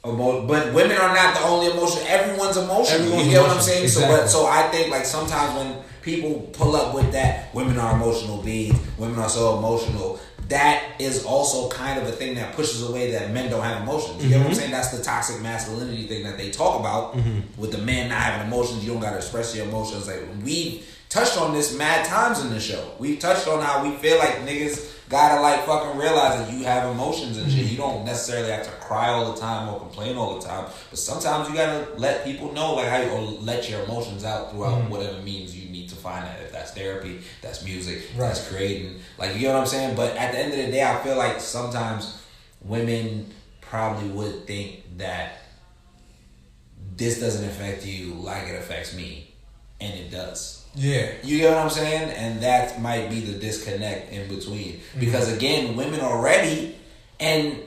Emo- 0.04 0.47
but 0.47 0.74
women 0.74 0.97
are 0.97 1.13
not 1.13 1.36
the 1.36 1.43
only 1.43 1.69
emotion. 1.69 2.02
Everyone's 2.08 2.58
emotional. 2.58 3.02
Everyone's 3.02 3.26
you 3.26 3.32
get 3.32 3.41
what 3.41 3.52
I'm 3.52 3.58
emotional. 3.58 3.76
saying? 3.76 3.88
So, 3.89 4.08
but 4.08 4.28
so 4.28 4.47
I 4.47 4.63
think 4.69 4.89
like 4.89 5.06
sometimes 5.06 5.56
when 5.56 5.84
people 6.02 6.50
pull 6.54 6.76
up 6.76 6.95
with 6.95 7.12
that, 7.12 7.54
women 7.54 7.78
are 7.78 7.95
emotional 7.95 8.41
beings. 8.41 8.80
Women 8.97 9.19
are 9.19 9.30
so 9.30 9.58
emotional. 9.58 10.19
That 10.47 10.84
is 11.00 11.24
also 11.24 11.69
kind 11.69 12.00
of 12.00 12.08
a 12.08 12.12
thing 12.12 12.36
that 12.36 12.56
pushes 12.56 12.82
away 12.82 13.12
that 13.12 13.32
men 13.32 13.50
don't 13.50 13.63
have 13.63 13.84
emotions. 13.84 14.24
You 14.24 14.30
get 14.30 14.38
what 14.38 14.47
I'm 14.47 14.52
mm-hmm. 14.52 14.60
saying? 14.60 14.71
That's 14.71 14.97
the 14.97 15.04
toxic 15.04 15.41
masculinity 15.41 16.08
thing 16.08 16.24
that 16.24 16.38
they 16.38 16.50
talk 16.50 16.80
about 16.80 17.15
mm-hmm. 17.15 17.62
with 17.62 17.71
the 17.71 17.78
man 17.78 18.10
not 18.10 18.21
having 18.21 18.47
emotions. 18.47 18.84
You 18.84 18.93
don't 18.93 19.02
got 19.02 19.12
to 19.12 19.17
express 19.17 19.56
your 19.56 19.67
emotions. 19.67 20.08
Like 20.08 20.24
we 20.43 20.84
touched 21.10 21.38
on 21.38 21.54
this 21.54 21.78
mad 21.78 22.06
times 22.06 22.43
in 22.43 22.50
the 22.50 22.60
show. 22.60 22.91
We 22.97 23.17
touched 23.17 23.47
on 23.47 23.62
how 23.62 23.84
we 23.84 23.95
feel 23.97 24.17
like 24.17 24.45
niggas 24.47 24.91
gotta 25.12 25.41
like 25.41 25.65
fucking 25.65 26.00
realize 26.00 26.39
that 26.39 26.52
you 26.52 26.63
have 26.63 26.89
emotions 26.89 27.38
and 27.38 27.52
shit. 27.52 27.65
You 27.65 27.78
don't 27.78 28.06
necessarily 28.06 28.50
have 28.50 28.63
to 28.63 28.71
cry 28.71 29.10
all 29.10 29.34
the 29.34 29.39
time 29.39 29.67
or 29.67 29.78
complain 29.78 30.15
all 30.15 30.39
the 30.39 30.47
time, 30.47 30.71
but 30.89 30.97
sometimes 30.97 31.50
you 31.50 31.56
gotta 31.56 31.86
let 31.97 32.24
people 32.24 32.52
know 32.54 32.74
like 32.76 32.88
how 32.88 33.02
you 33.02 33.10
or 33.10 33.21
let 33.21 33.69
your 33.69 33.84
emotions 33.84 34.24
out 34.24 34.52
throughout 34.52 34.80
mm-hmm. 34.80 34.89
whatever 34.89 35.21
means 35.21 35.56
you 35.56 35.69
need 35.69 35.89
to 35.89 35.95
find 35.95 36.26
that. 36.26 36.39
If 36.41 36.54
that's 36.54 36.71
therapy, 36.71 37.19
that's 37.41 37.63
music, 37.63 38.04
that's 38.17 38.47
creating. 38.47 39.02
Like 39.17 39.36
you 39.36 39.50
know 39.50 39.56
what 39.56 39.62
I'm 39.62 39.67
saying. 39.67 39.95
But 39.97 40.15
at 40.15 40.32
the 40.32 40.39
end 40.39 40.54
of 40.54 40.65
the 40.65 40.71
day, 40.71 40.84
I 40.84 40.97
feel 41.04 41.17
like 41.17 41.41
sometimes 41.41 42.24
women 42.62 43.34
probably 43.60 44.08
would 44.10 44.47
think 44.47 44.97
that 44.97 45.39
this 46.95 47.19
doesn't 47.19 47.47
affect 47.47 47.86
you 47.86 48.13
like 48.13 48.47
it 48.47 48.56
affects 48.56 48.95
me, 48.95 49.34
and 49.82 49.93
it 49.93 50.10
does. 50.10 50.61
Yeah. 50.75 51.12
You 51.23 51.39
get 51.39 51.49
what 51.49 51.60
I'm 51.60 51.69
saying? 51.69 52.12
And 52.12 52.41
that 52.41 52.81
might 52.81 53.10
be 53.10 53.19
the 53.19 53.38
disconnect 53.38 54.12
in 54.12 54.27
between. 54.27 54.73
Mm-hmm. 54.73 54.99
Because 54.99 55.31
again, 55.31 55.75
women 55.75 55.99
already, 55.99 56.75
and 57.19 57.60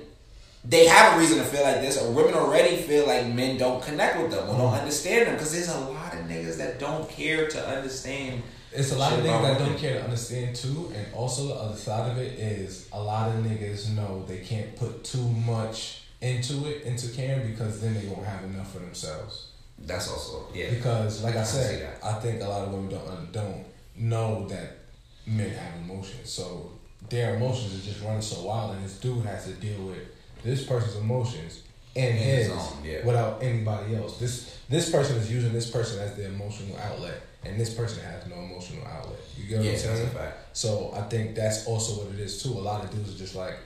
they 0.64 0.86
have 0.86 1.16
a 1.16 1.20
reason 1.20 1.38
to 1.38 1.44
feel 1.44 1.62
like 1.62 1.80
this, 1.80 2.00
or 2.00 2.10
women 2.12 2.34
already 2.34 2.76
feel 2.76 3.06
like 3.06 3.26
men 3.26 3.58
don't 3.58 3.82
connect 3.82 4.20
with 4.20 4.30
them 4.30 4.48
or 4.48 4.56
don't 4.56 4.60
mm-hmm. 4.60 4.80
understand 4.80 5.26
them. 5.26 5.34
Because 5.34 5.52
there's 5.52 5.68
a 5.68 5.80
lot 5.80 6.14
of 6.14 6.20
niggas 6.20 6.56
that 6.58 6.78
don't 6.78 7.08
care 7.10 7.48
to 7.48 7.68
understand 7.68 8.42
It's 8.72 8.92
a 8.92 8.98
lot 8.98 9.12
of 9.12 9.20
niggas 9.20 9.42
that 9.42 9.58
don't 9.58 9.78
care 9.78 9.94
to 9.94 10.04
understand 10.04 10.56
too, 10.56 10.92
and 10.96 11.06
also 11.14 11.48
the 11.48 11.54
other 11.54 11.76
side 11.76 12.10
of 12.10 12.18
it 12.18 12.38
is 12.38 12.88
a 12.92 13.00
lot 13.00 13.28
of 13.28 13.44
niggas 13.44 13.94
know 13.94 14.24
they 14.26 14.38
can't 14.38 14.74
put 14.76 15.04
too 15.04 15.28
much 15.28 16.00
into 16.20 16.66
it 16.66 16.82
into 16.82 17.08
caring 17.08 17.50
because 17.50 17.80
then 17.80 17.94
they 17.94 18.06
won't 18.06 18.24
have 18.24 18.42
enough 18.44 18.72
for 18.72 18.78
themselves. 18.78 19.48
That's 19.78 20.08
also 20.10 20.46
yeah. 20.54 20.70
Because, 20.70 21.22
like 21.22 21.36
I 21.36 21.40
I 21.40 21.44
said. 21.44 21.98
I 22.02 22.12
think 22.14 22.40
a 22.42 22.46
lot 22.46 22.66
of 22.66 22.72
women 22.72 22.88
don't 22.88 23.32
don't 23.32 23.64
know 23.96 24.46
that 24.48 24.78
men 25.26 25.50
have 25.50 25.74
emotions. 25.82 26.30
So 26.30 26.70
their 27.08 27.36
emotions 27.36 27.74
are 27.74 27.86
just 27.86 28.02
running 28.02 28.22
so 28.22 28.42
wild, 28.42 28.76
and 28.76 28.84
this 28.84 28.98
dude 28.98 29.24
has 29.26 29.46
to 29.46 29.52
deal 29.52 29.86
with 29.86 29.98
this 30.42 30.64
person's 30.64 30.96
emotions 30.96 31.62
and 31.96 32.06
In 32.06 32.16
his 32.16 32.46
his 32.46 32.56
own, 32.56 32.84
yeah. 32.84 33.04
without 33.04 33.42
anybody 33.42 33.94
else. 33.96 34.18
This 34.18 34.58
this 34.68 34.90
person 34.90 35.16
is 35.16 35.30
using 35.30 35.52
this 35.52 35.70
person 35.70 36.00
as 36.00 36.16
their 36.16 36.28
emotional 36.28 36.76
outlet, 36.78 37.20
and 37.44 37.58
this 37.58 37.74
person 37.74 38.02
has 38.04 38.26
no 38.26 38.36
emotional 38.36 38.86
outlet. 38.86 39.18
You 39.36 39.44
get 39.48 39.58
what 39.58 39.66
Yeah, 39.66 39.72
I'm 39.72 39.78
saying? 39.78 40.10
So 40.52 40.92
I 40.96 41.02
think 41.02 41.34
that's 41.34 41.66
also 41.66 42.04
what 42.04 42.14
it 42.14 42.20
is 42.20 42.42
too. 42.42 42.50
A 42.50 42.60
lot 42.60 42.84
of 42.84 42.90
dudes 42.90 43.14
are 43.14 43.18
just 43.18 43.34
like, 43.34 43.56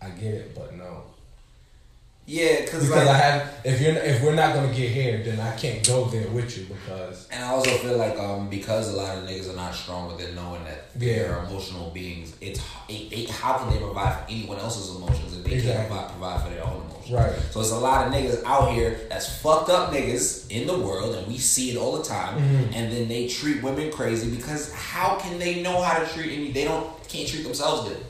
I 0.00 0.10
get 0.10 0.34
it, 0.34 0.54
but 0.54 0.74
no. 0.76 1.02
Yeah, 2.28 2.62
because 2.62 2.90
like 2.90 3.06
I 3.06 3.16
have, 3.16 3.54
if 3.64 3.80
you're, 3.80 3.94
if 3.94 4.20
we're 4.20 4.34
not 4.34 4.52
gonna 4.52 4.74
get 4.74 4.90
here, 4.90 5.22
then 5.22 5.38
I 5.38 5.54
can't 5.56 5.86
go 5.86 6.06
there 6.06 6.26
with 6.30 6.58
you 6.58 6.64
because 6.64 7.28
And 7.30 7.44
I 7.44 7.48
also 7.48 7.70
feel 7.78 7.96
like 7.96 8.18
um 8.18 8.50
because 8.50 8.92
a 8.92 8.96
lot 8.96 9.16
of 9.16 9.24
niggas 9.28 9.48
are 9.48 9.54
not 9.54 9.72
strong 9.74 10.08
within 10.08 10.34
knowing 10.34 10.64
that 10.64 10.86
Yeah. 10.98 11.14
they're 11.14 11.38
emotional 11.44 11.90
beings, 11.90 12.34
it's 12.40 12.58
it, 12.88 13.12
it, 13.12 13.30
how 13.30 13.58
can 13.58 13.70
they 13.72 13.78
provide 13.78 14.18
for 14.18 14.24
anyone 14.28 14.58
else's 14.58 14.96
emotions 14.96 15.36
if 15.36 15.44
they 15.44 15.52
Exactly. 15.52 15.72
can't 15.76 15.88
provide, 15.88 16.10
provide 16.10 16.42
for 16.42 16.50
their 16.50 16.64
own 16.64 16.82
emotions? 16.90 17.10
Right. 17.12 17.32
So 17.52 17.60
it's 17.60 17.70
a 17.70 17.78
lot 17.78 18.08
of 18.08 18.12
niggas 18.12 18.42
out 18.44 18.72
here 18.72 19.00
that's 19.08 19.40
fucked 19.40 19.70
up 19.70 19.92
niggas 19.92 20.50
in 20.50 20.66
the 20.66 20.76
world, 20.76 21.14
and 21.14 21.28
we 21.28 21.38
see 21.38 21.70
it 21.70 21.76
all 21.76 21.96
the 21.96 22.02
time. 22.02 22.36
Mm-hmm. 22.40 22.74
And 22.74 22.92
then 22.92 23.06
they 23.06 23.28
treat 23.28 23.62
women 23.62 23.92
crazy 23.92 24.34
because 24.34 24.72
how 24.74 25.16
can 25.20 25.38
they 25.38 25.62
know 25.62 25.80
how 25.80 26.00
to 26.00 26.06
treat 26.12 26.32
any? 26.36 26.50
They 26.50 26.64
don't 26.64 26.86
can't 27.08 27.28
treat 27.28 27.44
themselves 27.44 27.88
good. 27.88 28.04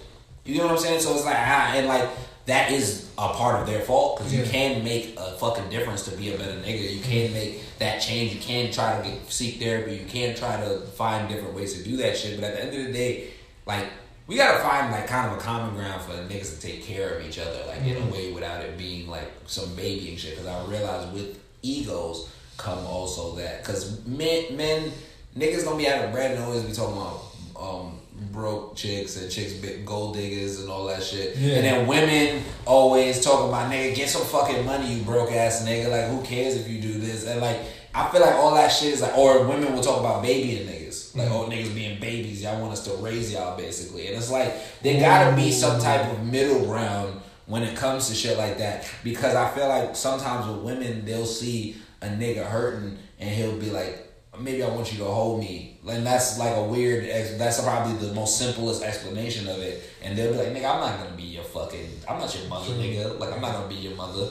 You 0.47 0.57
know 0.59 0.65
what 0.69 0.73
I'm 0.73 0.79
saying? 0.79 1.01
So 1.01 1.15
it's 1.15 1.27
like 1.27 1.37
ah, 1.39 1.75
and 1.75 1.87
like 1.87 2.09
that 2.47 2.71
is 2.73 3.06
a 3.19 3.29
part 3.33 3.61
of 3.61 3.67
their 3.67 3.81
fault 3.81 4.19
because 4.19 4.35
you 4.35 4.45
can 4.45 4.85
make 4.85 5.15
a 5.19 5.33
fucking 5.33 5.69
difference 5.71 6.05
to 6.05 6.17
be 6.17 6.35
a 6.35 6.39
better 6.39 6.53
nigga. 6.53 6.95
You 6.95 7.01
can 7.01 7.33
make 7.33 7.63
that 7.79 7.99
change. 7.99 8.35
You 8.35 8.41
can 8.41 8.71
try 8.71 9.01
to 9.01 9.09
get 9.09 9.31
seek 9.31 9.59
therapy. 9.59 9.97
You 9.97 10.05
can 10.07 10.35
try 10.35 10.61
to 10.61 10.81
find 10.81 11.29
different 11.29 11.55
ways 11.55 11.75
to 11.75 11.83
do 11.83 11.97
that 11.99 12.17
shit. 12.17 12.39
But 12.41 12.51
at 12.51 12.55
the 12.57 12.63
end 12.65 12.77
of 12.77 12.87
the 12.87 12.93
day, 12.93 13.31
like 13.65 13.87
we 14.27 14.37
gotta 14.37 14.63
find 14.63 14.93
like 14.93 15.07
kind 15.07 15.31
of 15.31 15.39
a 15.39 15.41
common 15.41 15.75
ground 15.75 16.03
for 16.03 16.13
niggas 16.13 16.61
to 16.61 16.61
take 16.61 16.83
care 16.83 17.19
of 17.19 17.27
each 17.27 17.39
other, 17.39 17.65
like 17.69 17.83
in 17.83 17.97
a 17.97 18.07
way 18.13 18.33
without 18.33 18.63
it 18.63 18.77
being 18.77 19.09
like 19.09 19.33
some 19.47 19.75
babying 19.75 20.17
shit. 20.17 20.33
Because 20.33 20.47
I 20.47 20.65
realize 20.67 21.13
with 21.13 21.39
egos 21.63 22.31
come 22.57 22.85
also 22.87 23.35
that 23.37 23.63
because 23.63 24.05
men 24.07 24.57
men 24.57 24.93
niggas 25.37 25.65
gonna 25.65 25.77
be 25.77 25.85
having 25.85 26.11
bread 26.13 26.33
and 26.33 26.45
always 26.45 26.63
be 26.63 26.73
talking 26.73 26.97
about 26.97 27.23
um 27.59 27.99
broke 28.33 28.77
chicks 28.77 29.17
and 29.17 29.31
chicks 29.31 29.53
gold 29.85 30.15
diggers 30.15 30.61
and 30.61 30.71
all 30.71 30.87
that 30.87 31.03
shit. 31.03 31.37
Yeah. 31.37 31.57
And 31.57 31.65
then 31.65 31.87
women 31.87 32.43
always 32.67 33.23
talking 33.23 33.49
about 33.49 33.71
nigga 33.71 33.95
get 33.95 34.09
some 34.09 34.25
fucking 34.25 34.65
money 34.65 34.95
you 34.95 35.03
broke 35.03 35.33
ass 35.33 35.65
nigga. 35.65 35.91
Like 35.91 36.11
who 36.11 36.23
cares 36.23 36.57
if 36.57 36.69
you 36.69 36.81
do 36.81 36.99
this? 36.99 37.27
And 37.27 37.41
like 37.41 37.61
I 37.95 38.11
feel 38.11 38.21
like 38.21 38.35
all 38.35 38.55
that 38.55 38.69
shit 38.69 38.93
is 38.95 39.03
like 39.03 39.17
or 39.17 39.47
women 39.47 39.73
will 39.73 39.83
talk 39.83 40.01
about 40.01 40.23
babying 40.23 40.67
niggas. 40.67 41.17
Like 41.17 41.29
mm-hmm. 41.29 41.35
oh 41.35 41.49
niggas 41.49 41.75
being 41.75 42.01
babies. 42.01 42.43
Y'all 42.43 42.61
want 42.61 42.73
us 42.73 42.85
to 42.85 42.95
raise 42.97 43.33
y'all 43.33 43.57
basically. 43.57 44.07
And 44.09 44.17
it's 44.17 44.31
like 44.31 44.55
there 44.83 44.95
mm-hmm. 44.95 45.03
gotta 45.03 45.37
be 45.37 45.51
some 45.51 45.81
type 45.81 46.11
of 46.13 46.25
middle 46.25 46.67
ground 46.67 47.21
when 47.47 47.63
it 47.63 47.77
comes 47.77 48.09
to 48.09 48.15
shit 48.15 48.39
like 48.39 48.59
that. 48.59 48.91
Because 49.05 49.35
I 49.35 49.49
feel 49.51 49.69
like 49.69 49.97
sometimes 49.97 50.47
with 50.47 50.63
women 50.63 51.05
they'll 51.05 51.27
see 51.27 51.77
a 52.03 52.07
nigga 52.07 52.47
hurting 52.47 52.99
and 53.19 53.31
he'll 53.31 53.59
be 53.59 53.71
like 53.71 54.06
maybe 54.41 54.63
I 54.63 54.69
want 54.69 54.93
you 54.93 54.99
to 54.99 55.05
hold 55.05 55.41
me. 55.41 55.79
And 55.89 56.07
that's 56.07 56.39
like 56.39 56.57
a 56.57 56.63
weird, 56.63 57.05
that's 57.39 57.63
probably 57.63 57.95
the 58.07 58.13
most 58.15 58.39
simplest 58.39 58.83
explanation 58.83 59.49
of 59.49 59.59
it. 59.59 59.83
And 60.03 60.17
they'll 60.17 60.33
be 60.33 60.39
like, 60.39 60.49
nigga, 60.49 60.75
I'm 60.75 60.81
not 60.81 60.99
gonna 60.99 61.17
be 61.17 61.25
your 61.25 61.45
fucking, 61.45 61.89
I'm 62.09 62.19
not 62.19 62.37
your 62.37 62.49
mother, 62.49 62.73
nigga. 62.75 63.19
Like, 63.19 63.33
I'm 63.33 63.41
not 63.41 63.53
gonna 63.53 63.69
be 63.69 63.77
your 63.77 63.95
mother. 63.95 64.29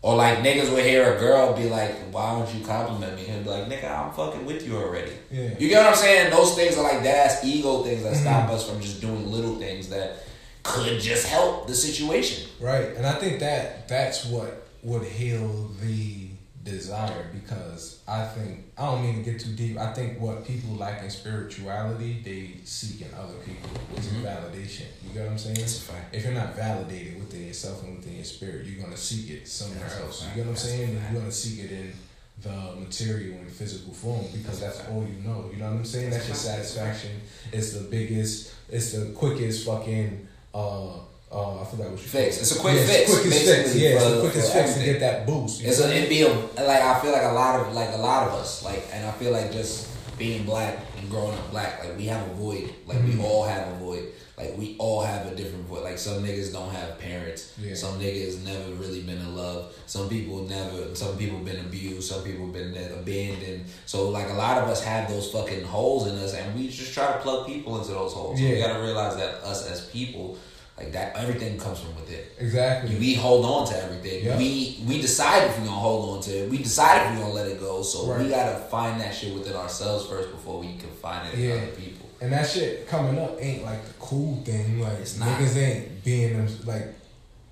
Or 0.00 0.14
like 0.14 0.38
niggas 0.38 0.70
will 0.70 0.82
hear 0.82 1.16
a 1.16 1.18
girl 1.18 1.56
be 1.56 1.68
like, 1.68 1.92
why 2.12 2.38
don't 2.38 2.54
you 2.54 2.64
compliment 2.64 3.16
me? 3.16 3.26
And 3.26 3.44
be 3.44 3.50
like, 3.50 3.68
nigga, 3.68 3.90
I'm 3.90 4.12
fucking 4.12 4.46
with 4.46 4.66
you 4.66 4.76
already. 4.76 5.12
Yeah. 5.30 5.54
You 5.58 5.68
get 5.68 5.82
what 5.82 5.90
I'm 5.90 5.96
saying? 5.96 6.30
Those 6.30 6.54
things 6.54 6.76
are 6.76 6.84
like 6.84 7.02
that 7.02 7.26
ass 7.26 7.44
ego 7.44 7.82
things 7.82 8.04
that 8.04 8.14
stop 8.14 8.44
mm-hmm. 8.44 8.54
us 8.54 8.68
from 8.68 8.80
just 8.80 9.00
doing 9.00 9.30
little 9.30 9.56
things 9.56 9.88
that 9.88 10.18
could 10.62 11.00
just 11.00 11.26
help 11.26 11.66
the 11.66 11.74
situation. 11.74 12.48
Right, 12.60 12.96
and 12.96 13.06
I 13.06 13.12
think 13.14 13.40
that 13.40 13.88
that's 13.88 14.24
what 14.26 14.68
would 14.82 15.02
heal 15.02 15.70
the 15.80 16.27
desire 16.64 17.30
because 17.32 18.02
I 18.06 18.24
think 18.24 18.72
I 18.76 18.86
don't 18.86 19.02
mean 19.02 19.22
to 19.22 19.30
get 19.30 19.40
too 19.40 19.52
deep. 19.52 19.78
I 19.78 19.92
think 19.92 20.20
what 20.20 20.46
people 20.46 20.74
lack 20.74 21.02
in 21.02 21.10
spirituality, 21.10 22.20
they 22.24 22.60
seek 22.64 23.00
in 23.00 23.14
other 23.14 23.34
people, 23.44 23.70
which 23.90 24.00
is 24.00 24.12
validation. 24.12 24.86
You 25.04 25.10
get 25.14 25.24
what 25.24 25.32
I'm 25.32 25.38
saying? 25.38 25.56
Mm-hmm. 25.56 25.94
That's. 25.94 26.14
If 26.14 26.24
you're 26.24 26.34
not 26.34 26.54
validated 26.54 27.18
within 27.18 27.46
yourself 27.46 27.82
and 27.84 27.96
within 27.96 28.16
your 28.16 28.24
spirit, 28.24 28.66
you're 28.66 28.82
gonna 28.82 28.96
seek 28.96 29.30
it 29.30 29.48
somewhere 29.48 29.80
That's 29.80 30.00
else. 30.00 30.26
You 30.26 30.34
get 30.34 30.46
what 30.46 30.50
I'm 30.50 30.56
saying? 30.56 31.02
You're 31.12 31.20
gonna 31.20 31.32
seek 31.32 31.64
it 31.64 31.72
in 31.72 31.92
the 32.40 32.76
material 32.78 33.38
and 33.38 33.50
physical 33.50 33.92
form 33.92 34.24
because 34.32 34.60
that's 34.60 34.80
all 34.88 35.02
you 35.04 35.28
know. 35.28 35.50
You 35.52 35.58
know 35.58 35.66
what 35.66 35.78
I'm 35.78 35.84
saying? 35.84 36.10
That's 36.10 36.26
your 36.26 36.36
satisfaction. 36.36 37.20
It's 37.52 37.72
the 37.72 37.88
biggest. 37.88 38.54
It's 38.68 38.92
the 38.92 39.12
quickest 39.12 39.66
fucking. 39.66 40.26
uh 40.54 40.90
uh, 41.30 41.60
I 41.60 41.64
forgot 41.66 41.90
what 41.90 42.00
you 42.00 42.08
Fix. 42.08 42.40
It's 42.40 42.56
a 42.56 42.58
quick 42.58 42.74
Yeah, 42.76 42.86
fix, 42.86 43.12
Quickest 43.12 43.44
fix. 43.46 43.74
Yeah, 43.76 43.88
it's 43.90 44.04
the 44.04 44.20
quickest 44.20 44.52
fix 44.52 44.74
to 44.74 44.84
get 44.84 45.00
that 45.00 45.26
boost. 45.26 45.62
It's 45.62 45.78
know 45.78 45.84
a, 45.86 45.88
what 45.88 45.96
I 45.96 45.98
it 46.00 46.08
mean? 46.08 46.08
be 46.08 46.22
a, 46.22 46.64
like 46.64 46.82
I 46.82 47.00
feel 47.00 47.12
like 47.12 47.22
a 47.24 47.32
lot 47.34 47.60
of 47.60 47.74
like 47.74 47.90
a 47.92 47.98
lot 47.98 48.28
of 48.28 48.34
us 48.34 48.64
like, 48.64 48.82
and 48.92 49.06
I 49.06 49.10
feel 49.12 49.32
like 49.32 49.52
just 49.52 49.88
being 50.18 50.44
black 50.44 50.78
and 50.98 51.08
growing 51.10 51.36
up 51.36 51.50
black, 51.50 51.84
like 51.84 51.96
we 51.96 52.06
have 52.06 52.26
a 52.30 52.34
void. 52.34 52.74
Like 52.86 52.98
Mm-hmm. 52.98 53.18
we 53.18 53.24
all 53.24 53.44
have 53.44 53.68
a 53.68 53.76
void. 53.76 54.04
Like 54.38 54.56
we 54.56 54.76
all 54.78 55.02
have 55.02 55.26
a 55.26 55.34
different 55.34 55.66
void. 55.66 55.82
Like 55.82 55.98
some 55.98 56.24
niggas 56.24 56.52
don't 56.52 56.70
have 56.70 56.98
parents. 56.98 57.52
Yeah. 57.60 57.74
Some 57.74 57.98
niggas 58.00 58.42
never 58.44 58.70
really 58.74 59.02
been 59.02 59.18
in 59.18 59.36
love. 59.36 59.74
Some 59.86 60.08
people 60.08 60.42
never. 60.44 60.94
Some 60.94 61.16
people 61.18 61.38
been 61.40 61.58
abused. 61.60 62.08
Some 62.10 62.22
people 62.22 62.46
been 62.46 62.74
abandoned. 62.94 63.66
So 63.86 64.08
like 64.08 64.28
a 64.30 64.34
lot 64.34 64.58
of 64.58 64.68
us 64.68 64.82
have 64.84 65.08
those 65.10 65.30
fucking 65.32 65.64
holes 65.64 66.06
in 66.06 66.16
us, 66.16 66.34
and 66.34 66.56
we 66.58 66.68
just 66.68 66.94
try 66.94 67.12
to 67.12 67.18
plug 67.18 67.46
people 67.46 67.78
into 67.80 67.90
those 67.92 68.12
holes. 68.12 68.38
So 68.38 68.44
we 68.48 68.58
gotta 68.58 68.80
realize 68.80 69.16
that 69.16 69.34
us 69.44 69.66
as 69.68 69.84
people, 69.86 70.38
like 70.78 70.92
that, 70.92 71.16
everything 71.16 71.58
comes 71.58 71.80
from 71.80 71.94
within 71.96 72.20
Exactly. 72.38 72.94
we 72.96 73.14
hold 73.14 73.44
on 73.44 73.66
to 73.68 73.82
everything. 73.84 74.24
Yeah. 74.24 74.38
We 74.38 74.78
we 74.86 75.00
decide 75.00 75.44
if 75.44 75.58
we're 75.58 75.66
gonna 75.66 75.78
hold 75.78 76.16
on 76.16 76.22
to 76.24 76.30
it. 76.44 76.50
We 76.50 76.58
decide 76.58 77.06
if 77.06 77.12
we're 77.18 77.22
gonna 77.24 77.34
let 77.34 77.46
it 77.48 77.58
go. 77.60 77.82
So 77.82 78.16
we 78.16 78.28
gotta 78.28 78.58
find 78.70 79.00
that 79.00 79.14
shit 79.14 79.34
within 79.34 79.54
ourselves 79.56 80.06
first 80.06 80.30
before 80.30 80.60
we 80.60 80.76
can 80.76 80.90
find 81.02 81.28
it 81.28 81.34
in 81.34 81.40
Yeah. 81.48 81.54
other 81.56 81.66
people. 81.68 82.08
And 82.20 82.32
that 82.32 82.48
shit 82.48 82.88
coming 82.88 83.18
up 83.18 83.36
ain't 83.40 83.64
like 83.64 83.84
the 83.86 83.92
cool 84.00 84.40
thing. 84.44 84.80
Like 84.80 84.98
It's 85.00 85.18
not. 85.18 85.28
niggas 85.38 85.56
ain't 85.56 86.04
being 86.04 86.32
them 86.36 86.48
like 86.64 86.94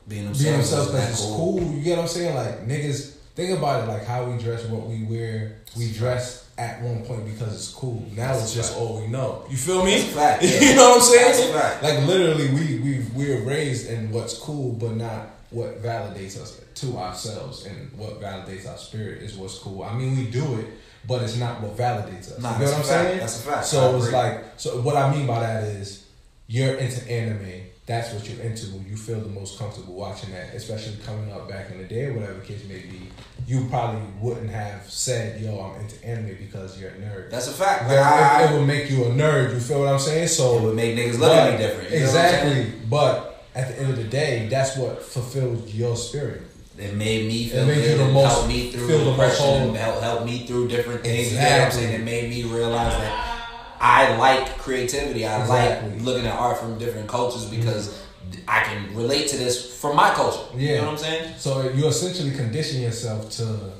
Being 0.08 0.24
themselves. 0.26 0.42
being 0.44 0.56
themselves, 0.56 0.90
because 0.92 1.10
it's 1.10 1.20
cool. 1.22 1.60
You 1.60 1.82
get 1.82 1.96
what 1.96 2.02
I'm 2.02 2.08
saying? 2.08 2.34
Like 2.36 2.66
niggas 2.68 3.14
think 3.34 3.58
about 3.58 3.84
it 3.84 3.88
like 3.92 4.04
how 4.06 4.24
we 4.24 4.38
dress, 4.42 4.64
what 4.66 4.86
we 4.86 5.02
wear. 5.04 5.56
We 5.76 5.92
dress 5.92 6.45
at 6.58 6.80
one 6.82 7.04
point 7.04 7.24
because 7.26 7.54
it's 7.54 7.70
cool. 7.72 8.02
Now 8.16 8.32
That's 8.32 8.44
it's 8.44 8.54
just 8.54 8.72
fact. 8.72 8.80
all 8.80 9.00
we 9.00 9.08
know. 9.08 9.44
You 9.50 9.56
feel 9.56 9.84
me? 9.84 10.00
That's 10.00 10.14
fact, 10.14 10.42
yeah. 10.44 10.60
you 10.60 10.76
know 10.76 10.90
what 10.90 10.96
I'm 10.96 11.02
saying? 11.02 11.50
That's 11.52 11.62
fact. 11.62 11.82
Like 11.82 12.06
literally, 12.06 12.48
we 12.50 12.78
we 12.78 13.06
we're 13.14 13.42
raised 13.42 13.90
in 13.90 14.10
what's 14.10 14.38
cool, 14.38 14.72
but 14.72 14.96
not 14.96 15.30
what 15.50 15.82
validates 15.82 16.40
us 16.40 16.60
to 16.76 16.96
ourselves, 16.96 17.66
and 17.66 17.90
what 17.98 18.20
validates 18.20 18.68
our 18.68 18.78
spirit 18.78 19.22
is 19.22 19.36
what's 19.36 19.58
cool. 19.58 19.82
I 19.82 19.94
mean, 19.94 20.16
we 20.16 20.26
do 20.30 20.58
it, 20.58 20.66
but 21.06 21.22
it's 21.22 21.36
not 21.36 21.60
what 21.60 21.76
validates 21.76 22.32
us. 22.32 22.40
Nah, 22.40 22.54
you 22.58 22.64
know 22.64 22.70
what 22.70 22.74
I'm 22.74 22.82
fact. 22.82 22.88
saying? 22.88 23.18
That's 23.18 23.40
a 23.40 23.42
fact. 23.42 23.66
So 23.66 23.96
it's 23.96 24.12
like, 24.12 24.44
so 24.56 24.80
what 24.80 24.96
I 24.96 25.14
mean 25.14 25.26
by 25.26 25.40
that 25.40 25.64
is, 25.64 26.06
you're 26.46 26.74
into 26.74 27.06
anime. 27.10 27.62
That's 27.86 28.12
what 28.12 28.28
you're 28.28 28.40
into. 28.40 28.66
You 28.66 28.96
feel 28.96 29.20
the 29.20 29.28
most 29.28 29.58
comfortable 29.58 29.94
watching 29.94 30.32
that, 30.32 30.54
especially 30.54 30.96
coming 31.04 31.30
up 31.32 31.48
back 31.48 31.70
in 31.70 31.78
the 31.78 31.84
day, 31.84 32.10
whatever 32.10 32.40
case 32.40 32.64
may 32.68 32.80
be. 32.80 33.05
You 33.46 33.66
probably 33.70 34.02
wouldn't 34.20 34.50
have 34.50 34.90
said, 34.90 35.40
"Yo, 35.40 35.60
I'm 35.60 35.80
into 35.80 36.04
anime" 36.04 36.36
because 36.38 36.80
you're 36.80 36.90
a 36.90 36.94
nerd. 36.94 37.30
That's 37.30 37.46
a 37.46 37.52
fact. 37.52 37.88
Like, 37.88 37.98
I, 37.98 38.42
it, 38.42 38.50
it 38.50 38.58
would 38.58 38.66
make 38.66 38.90
you 38.90 39.04
a 39.04 39.08
nerd. 39.10 39.54
You 39.54 39.60
feel 39.60 39.80
what 39.80 39.88
I'm 39.88 40.00
saying? 40.00 40.28
So 40.28 40.58
it 40.58 40.62
would 40.62 40.74
make 40.74 40.96
niggas 40.96 41.18
look 41.20 41.30
at 41.30 41.52
me 41.52 41.58
different. 41.58 41.90
You 41.90 42.00
know 42.00 42.06
what 42.06 42.16
I'm 42.16 42.24
exactly. 42.26 42.72
But 42.90 43.44
at 43.54 43.68
the 43.68 43.78
end 43.80 43.90
of 43.90 43.96
the 43.96 44.04
day, 44.04 44.48
that's 44.48 44.76
what 44.76 45.00
fulfills 45.02 45.72
your 45.72 45.96
spirit. 45.96 46.42
It 46.76 46.94
made 46.94 47.28
me 47.28 47.48
feel 47.48 47.62
It 47.62 47.66
made 47.68 47.90
you 47.90 47.96
good 47.96 48.12
most- 48.12 48.32
helped 48.32 48.48
me 48.48 48.70
through 48.70 48.88
feel 48.88 49.10
depression 49.12 49.74
help, 49.76 50.02
help 50.02 50.26
me 50.26 50.46
through 50.46 50.68
different 50.68 51.02
things. 51.02 51.32
You 51.32 51.38
know 51.38 51.44
what 51.44 51.52
I'm 51.52 51.66
Exactly. 51.68 51.82
saying? 51.86 52.00
It 52.00 52.04
made 52.04 52.28
me 52.30 52.42
realize 52.44 52.92
that 52.92 53.38
I 53.80 54.16
like 54.16 54.58
creativity. 54.58 55.24
I 55.26 55.40
Exactly. 55.42 55.90
like 55.92 56.02
looking 56.02 56.26
at 56.26 56.34
art 56.36 56.58
from 56.58 56.78
different 56.78 57.08
cultures 57.08 57.44
because 57.46 57.88
mm-hmm. 57.88 58.05
I 58.48 58.62
can 58.64 58.94
relate 58.94 59.28
to 59.28 59.36
this 59.36 59.78
from 59.80 59.96
my 59.96 60.12
culture. 60.14 60.40
You 60.56 60.68
Yeah. 60.68 60.76
know 60.80 60.84
what 60.86 60.92
I'm 60.92 60.98
saying? 60.98 61.34
So 61.38 61.68
you 61.70 61.86
essentially 61.86 62.30
condition 62.32 62.80
yourself 62.82 63.30
to 63.32 63.72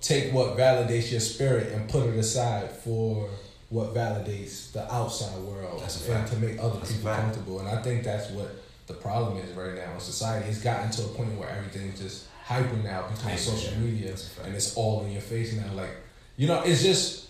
take 0.00 0.32
what 0.32 0.56
validates 0.56 1.10
your 1.10 1.20
spirit 1.20 1.72
and 1.72 1.88
put 1.88 2.06
it 2.08 2.16
aside 2.18 2.70
for 2.72 3.28
what 3.70 3.94
validates 3.94 4.72
the 4.72 4.92
outside 4.92 5.38
world 5.38 5.80
That's 5.80 6.06
a 6.08 6.12
and 6.12 6.26
to 6.28 6.36
make 6.36 6.58
other 6.58 6.78
That's 6.78 6.92
people 6.92 7.14
comfortable. 7.14 7.60
And 7.60 7.68
I 7.68 7.80
think 7.82 8.02
that's 8.04 8.30
what 8.30 8.50
the 8.86 8.94
problem 8.94 9.38
is 9.38 9.54
right 9.56 9.74
now 9.74 9.94
in 9.94 10.00
society. 10.00 10.48
It's 10.50 10.60
gotten 10.60 10.90
to 10.90 11.02
a 11.04 11.08
point 11.08 11.38
where 11.38 11.48
everything's 11.48 12.00
just 12.00 12.24
hyper 12.44 12.76
now 12.78 13.06
because 13.08 13.48
of 13.48 13.54
social 13.58 13.78
media 13.78 14.08
That's 14.08 14.26
a 14.26 14.30
fact. 14.30 14.46
and 14.48 14.56
it's 14.56 14.74
all 14.76 15.04
in 15.04 15.12
your 15.12 15.22
face 15.22 15.54
now. 15.54 15.72
Like 15.74 15.90
you 16.36 16.48
know, 16.48 16.62
it's 16.62 16.82
just 16.82 17.26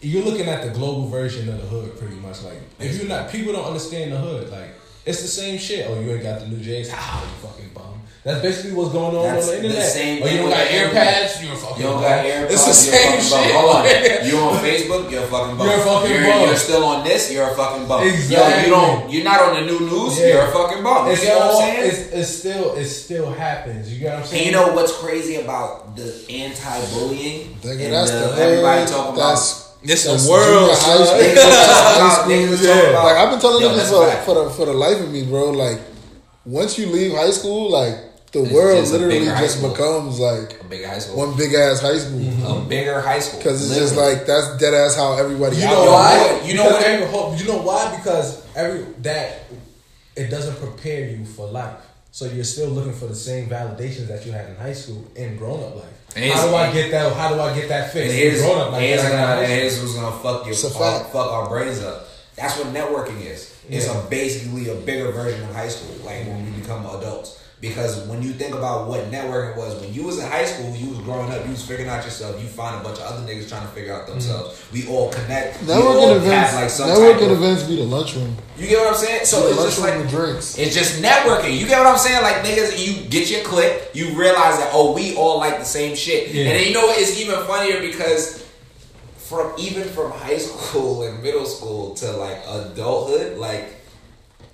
you're 0.00 0.24
looking 0.24 0.48
at 0.48 0.62
the 0.64 0.70
global 0.70 1.06
version 1.08 1.48
of 1.48 1.56
the 1.60 1.66
hood, 1.66 1.96
pretty 1.98 2.16
much. 2.16 2.42
Like 2.42 2.58
if 2.78 2.96
you're 2.98 3.08
not, 3.08 3.30
people 3.30 3.52
don't 3.52 3.64
understand 3.64 4.12
the 4.12 4.18
hood. 4.18 4.50
Like 4.50 4.74
it's 5.04 5.22
the 5.22 5.28
same 5.28 5.58
shit. 5.58 5.86
Oh, 5.88 5.98
you 6.00 6.12
ain't 6.12 6.22
got 6.22 6.40
the 6.40 6.46
new 6.48 6.58
J's. 6.60 6.90
Ah, 6.92 7.22
you 7.22 7.28
fucking 7.48 7.70
bum. 7.74 7.88
That's 8.24 8.40
basically 8.40 8.72
what's 8.74 8.92
going 8.92 9.16
on 9.16 9.24
That's 9.34 9.48
on 9.48 9.54
the 9.56 9.60
the 9.62 9.66
internet. 9.66 9.88
same 9.90 10.22
oh, 10.22 10.26
you 10.28 10.38
don't 10.38 10.50
got 10.50 10.62
the 10.68 10.74
AirPods. 10.78 11.42
You're 11.42 11.54
a 11.54 11.56
fucking 11.56 11.74
bum. 11.74 11.76
You 11.78 11.82
don't 11.82 11.94
bum. 11.94 12.02
got 12.02 12.24
AirPods. 12.24 12.50
It's 12.54 12.66
the 12.66 12.72
same 12.72 13.20
shit. 13.20 13.30
bum. 13.32 13.50
Hold 13.50 13.74
on. 13.74 13.82
You 14.30 14.36
on 14.38 14.54
Facebook? 14.62 15.10
You're 15.10 15.24
a 15.24 15.26
fucking 15.26 15.56
bum. 15.58 15.66
You're 15.66 15.80
a 15.80 15.82
fucking 15.82 16.10
you're, 16.12 16.22
bum. 16.30 16.46
You're 16.46 16.56
still 16.56 16.84
on 16.84 17.02
this? 17.02 17.32
You're 17.32 17.50
a 17.50 17.54
fucking 17.56 17.88
bum. 17.88 18.06
Exactly. 18.06 18.36
Yo, 18.38 18.64
you 18.64 18.70
don't. 18.70 19.10
You're 19.10 19.24
not 19.24 19.40
on 19.42 19.54
the 19.58 19.66
new 19.66 19.80
news. 19.80 20.20
Yeah. 20.20 20.26
You're 20.28 20.46
a 20.46 20.52
fucking 20.52 20.82
bum. 20.84 21.06
You 21.06 21.12
It's 21.14 21.24
get 21.24 21.36
what 21.36 21.50
I'm 21.50 21.60
saying? 21.74 21.90
It's, 21.90 21.98
it's 22.12 22.30
still. 22.38 22.74
It 22.76 22.84
still 22.86 23.30
happens. 23.32 23.92
You 23.92 23.98
get 23.98 24.06
what 24.06 24.14
I'm 24.14 24.20
And 24.20 24.28
saying? 24.30 24.46
you 24.46 24.52
know 24.52 24.72
what's 24.72 24.96
crazy 24.98 25.36
about 25.42 25.96
the 25.96 26.06
anti-bullying? 26.30 27.54
Nigga, 27.56 27.84
and 27.86 27.92
that's 27.92 28.10
the, 28.12 28.18
the 28.36 28.42
everybody 28.42 28.86
talking 28.90 29.14
about. 29.14 29.61
It's 29.82 30.04
That's 30.04 30.24
the 30.24 30.30
world. 30.30 30.70
junior 30.70 30.74
high 30.74 31.04
school. 31.04 31.42
High 32.02 32.14
school, 32.22 32.66
yeah. 32.66 32.98
Like 33.02 33.16
I've 33.16 33.30
been 33.30 33.40
telling 33.40 33.62
Yo, 33.62 33.70
niggas 33.70 33.90
for, 33.90 34.06
fact. 34.06 34.24
for 34.24 34.34
the 34.44 34.50
for 34.50 34.66
the 34.66 34.72
life 34.74 35.00
of 35.00 35.10
me, 35.10 35.24
bro. 35.24 35.50
Like 35.50 35.80
once 36.44 36.78
you 36.78 36.86
leave 36.86 37.12
high 37.12 37.30
school, 37.30 37.70
like 37.70 37.96
the 38.32 38.42
It's 38.44 38.52
world 38.52 38.78
just 38.80 38.92
literally 38.92 39.24
just 39.26 39.60
becomes 39.62 40.18
like 40.20 40.60
A 40.60 40.64
big 40.64 40.84
high 40.84 40.98
school. 40.98 41.16
one 41.18 41.36
big 41.36 41.52
ass 41.54 41.80
high 41.80 41.98
school. 41.98 42.20
a 42.46 42.64
bigger 42.64 43.00
high 43.00 43.18
school. 43.20 43.38
Because 43.38 43.70
it's 43.70 43.78
just 43.78 43.96
like 43.96 44.24
that's 44.26 44.56
dead 44.58 44.72
ass 44.74 44.94
how 44.96 45.14
everybody. 45.18 45.56
You 45.56 45.66
know 45.66 45.82
here. 45.82 45.90
why? 45.90 46.40
You 46.44 46.54
know 46.54 46.68
Because 46.68 47.12
what- 47.12 47.38
You 47.40 47.46
know 47.48 47.58
why? 47.62 47.96
Because 47.96 48.42
every 48.56 48.84
that 49.02 49.40
it 50.16 50.28
doesn't 50.30 50.56
prepare 50.56 51.08
you 51.10 51.24
for 51.24 51.46
life. 51.48 51.74
So 52.10 52.26
you're 52.26 52.44
still 52.44 52.68
looking 52.68 52.92
for 52.92 53.06
the 53.06 53.14
same 53.14 53.48
validations 53.48 54.08
that 54.08 54.24
you 54.26 54.32
had 54.32 54.48
in 54.50 54.56
high 54.56 54.74
school 54.74 55.04
in 55.16 55.36
grown 55.36 55.62
up 55.64 55.76
life. 55.76 55.98
And 56.16 56.30
how 56.32 56.46
do 56.48 56.54
I 56.54 56.72
get 56.72 56.90
that? 56.90 57.12
How 57.14 57.32
do 57.34 57.40
I 57.40 57.54
get 57.54 57.68
that 57.68 57.84
And 57.84 57.92
fixed? 57.92 58.14
here's, 58.14 58.42
grown 58.42 58.58
up 58.60 58.72
life. 58.72 58.82
here's, 58.82 59.02
that 59.02 59.12
I 59.12 59.16
got 59.16 59.18
in 59.18 59.34
gonna, 59.34 59.42
and 59.52 59.52
here's 59.62 59.80
what's 59.80 59.94
gonna 59.94 60.16
fuck 60.18 60.44
you, 60.46 60.52
It's 60.52 60.64
a 60.64 60.70
our, 60.70 61.04
fuck 61.12 61.30
our 61.32 61.48
brains 61.48 61.82
up. 61.82 62.08
That's 62.36 62.58
what 62.58 62.68
networking 62.68 63.20
is. 63.24 63.54
It's 63.70 63.86
Yeah. 63.86 63.98
a 63.98 64.10
basically 64.10 64.68
a 64.68 64.74
bigger 64.74 65.10
version 65.12 65.42
of 65.48 65.54
high 65.54 65.68
school, 65.68 65.94
like 66.04 66.26
when 66.26 66.44
we 66.44 66.60
become 66.60 66.84
adults. 66.86 67.38
Because 67.62 68.04
when 68.08 68.20
you 68.24 68.32
think 68.32 68.56
about 68.56 68.88
what 68.88 69.08
networking 69.12 69.56
was, 69.56 69.80
when 69.80 69.94
you 69.94 70.02
was 70.02 70.18
in 70.18 70.28
high 70.28 70.44
school, 70.44 70.74
you 70.74 70.88
was 70.90 70.98
growing 70.98 71.30
up, 71.30 71.44
you 71.44 71.52
was 71.52 71.64
figuring 71.64 71.88
out 71.88 72.04
yourself. 72.04 72.42
You 72.42 72.48
find 72.48 72.74
a 72.74 72.82
bunch 72.82 72.98
of 72.98 73.04
other 73.04 73.24
niggas 73.24 73.48
trying 73.48 73.62
to 73.62 73.68
figure 73.72 73.94
out 73.94 74.08
themselves. 74.08 74.58
Mm-hmm. 74.58 74.74
We 74.74 74.88
all 74.88 75.12
connect. 75.12 75.62
we 75.62 75.72
all 75.72 75.80
Networking 75.80 76.16
events. 76.16 76.50
have 76.50 76.60
like 76.60 76.70
some 76.70 76.88
type 76.88 76.98
networking 76.98 77.30
of- 77.30 77.38
events 77.38 77.62
be 77.62 77.76
the 77.76 77.84
lunchroom. 77.84 78.36
You 78.58 78.66
get 78.66 78.80
what 78.80 78.88
I'm 78.88 78.94
saying? 78.96 79.26
So 79.26 79.42
the 79.42 79.54
it's 79.54 79.62
just 79.62 79.80
like 79.80 79.96
with 79.96 80.10
drinks. 80.10 80.58
it's 80.58 80.74
just 80.74 81.00
networking. 81.00 81.56
You 81.56 81.68
get 81.68 81.78
what 81.78 81.86
I'm 81.86 81.98
saying? 81.98 82.20
Like 82.22 82.44
niggas, 82.44 82.84
you 82.84 83.08
get 83.08 83.30
your 83.30 83.44
click, 83.44 83.90
you 83.94 84.06
realize 84.18 84.58
that 84.58 84.70
oh, 84.72 84.92
we 84.92 85.14
all 85.14 85.38
like 85.38 85.58
the 85.60 85.64
same 85.64 85.94
shit. 85.94 86.34
Yeah. 86.34 86.46
And 86.46 86.58
then 86.58 86.66
you 86.66 86.74
know 86.74 86.86
what? 86.86 86.98
It's 86.98 87.16
even 87.20 87.36
funnier 87.46 87.80
because 87.80 88.44
from 89.16 89.52
even 89.56 89.84
from 89.84 90.10
high 90.10 90.36
school 90.48 91.04
and 91.04 91.22
middle 91.22 91.44
school 91.46 91.94
to 91.94 92.10
like 92.16 92.38
adulthood, 92.48 93.38
like 93.38 93.68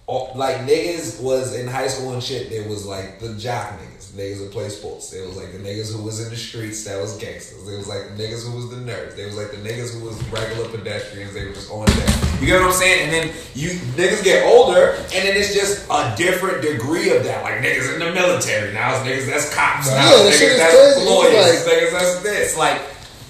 all, 0.09 0.33
like 0.35 0.57
niggas 0.67 1.21
was 1.23 1.55
in 1.55 1.67
high 1.69 1.87
school 1.89 2.15
and 2.15 2.23
shit. 2.23 2.49
There 2.51 2.67
was 2.69 2.87
like 2.87 3.21
the 3.21 3.35
jock 3.35 3.79
niggas, 3.79 4.09
niggas 4.17 4.39
who 4.39 4.49
play 4.49 4.69
sports. 4.71 5.11
There 5.11 5.27
was 5.29 5.37
like 5.37 5.53
the 5.53 5.59
niggas 5.59 5.95
who 5.95 6.03
was 6.03 6.25
in 6.25 6.31
the 6.31 6.37
streets 6.37 6.83
that 6.85 6.99
was 7.01 7.17
gangsters. 7.19 7.63
There 7.67 7.77
was 7.77 7.87
like 7.89 8.17
the 8.17 8.23
niggas 8.23 8.49
who 8.49 8.57
was 8.57 8.71
the 8.71 8.77
nerds. 8.77 9.17
There 9.17 9.27
was 9.27 9.37
like 9.37 9.51
the 9.51 9.59
niggas 9.59 9.93
who 9.93 10.07
was 10.07 10.17
regular 10.33 10.67
pedestrians. 10.71 11.35
They 11.35 11.45
were 11.47 11.53
just 11.53 11.71
on 11.71 11.85
there. 11.87 12.41
You 12.41 12.47
get 12.47 12.61
what 12.61 12.71
I'm 12.71 12.73
saying? 12.73 13.05
And 13.05 13.13
then 13.13 13.35
you 13.55 13.71
niggas 14.01 14.25
get 14.25 14.47
older, 14.47 14.93
and 14.97 15.29
then 15.29 15.37
it's 15.37 15.53
just 15.53 15.85
a 15.91 16.15
different 16.17 16.63
degree 16.63 17.15
of 17.15 17.23
that. 17.25 17.43
Like 17.45 17.61
niggas 17.61 17.93
in 17.93 18.01
the 18.01 18.11
military 18.13 18.73
now, 18.73 18.97
it's 18.97 19.07
niggas 19.07 19.27
that's 19.31 19.55
cops. 19.55 19.89
Now 19.89 19.97
Yeah, 20.09 20.23
that 20.25 20.33
niggas 20.33 20.57
that's. 20.59 21.05
Lawyers. 21.05 21.67
like- 21.67 21.75
niggas 21.75 21.93
that's 21.93 22.23
this. 22.23 22.57
Like 22.57 22.81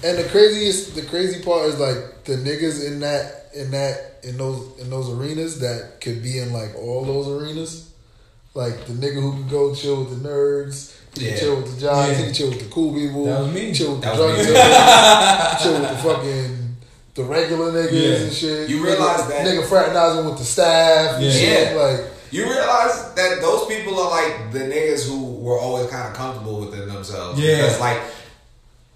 And 0.03 0.17
the 0.17 0.23
craziest, 0.29 0.95
the 0.95 1.01
crazy 1.03 1.43
part 1.43 1.67
is 1.67 1.79
like 1.79 2.23
the 2.23 2.35
niggas 2.37 2.85
in 2.87 2.99
that, 3.01 3.47
in 3.53 3.71
that, 3.71 4.19
in 4.23 4.37
those, 4.37 4.79
in 4.79 4.89
those 4.89 5.09
arenas 5.09 5.59
that 5.59 5.99
could 6.01 6.23
be 6.23 6.39
in 6.39 6.53
like 6.53 6.75
all 6.75 7.03
those 7.05 7.27
arenas. 7.27 7.91
Like 8.53 8.85
the 8.85 8.93
nigga 8.93 9.21
who 9.21 9.31
can 9.33 9.47
go 9.47 9.75
chill 9.75 10.03
with 10.05 10.21
the 10.23 10.27
nerds, 10.29 10.95
he 11.17 11.25
Yeah. 11.25 11.31
can 11.31 11.39
chill 11.39 11.55
with 11.57 11.75
the 11.75 11.81
jocks, 11.81 12.09
Yeah. 12.09 12.15
he 12.17 12.23
can 12.25 12.33
chill 12.33 12.49
with 12.49 12.59
the 12.59 12.65
cool 12.73 12.93
people, 12.93 13.25
That 13.25 13.41
was 13.41 13.53
me. 13.53 13.73
chill 13.73 13.91
with 13.93 14.01
That 14.01 14.15
the 14.17 14.23
was 14.23 14.35
drug 14.35 14.47
dealers, 14.47 15.61
chill 15.63 15.79
with 15.81 15.89
the 15.89 15.97
fucking 15.97 16.77
the 17.15 17.23
regular 17.23 17.71
niggas 17.71 17.91
Yeah. 17.91 18.15
and 18.25 18.33
shit. 18.33 18.69
You 18.69 18.83
realize 18.83 19.19
nigga, 19.21 19.27
that- 19.29 19.45
nigga 19.47 19.65
fraternizing 19.67 20.25
with 20.25 20.37
the 20.39 20.45
staff 20.45 21.15
and 21.15 21.25
Yeah. 21.25 21.31
shit. 21.31 21.75
Yeah. 21.75 21.81
Like 21.81 21.99
You 22.31 22.43
realize 22.43 23.13
that 23.15 23.41
those 23.41 23.65
people 23.67 23.99
are 23.99 24.09
like 24.11 24.51
the 24.51 24.59
niggas 24.59 25.03
who 25.07 25.33
were 25.35 25.57
always 25.59 25.89
kind 25.89 26.07
of 26.07 26.13
comfortable 26.13 26.59
within 26.61 26.87
themselves. 26.87 27.39
Yeah. 27.39 27.55
Because 27.57 27.79
like, 27.79 27.99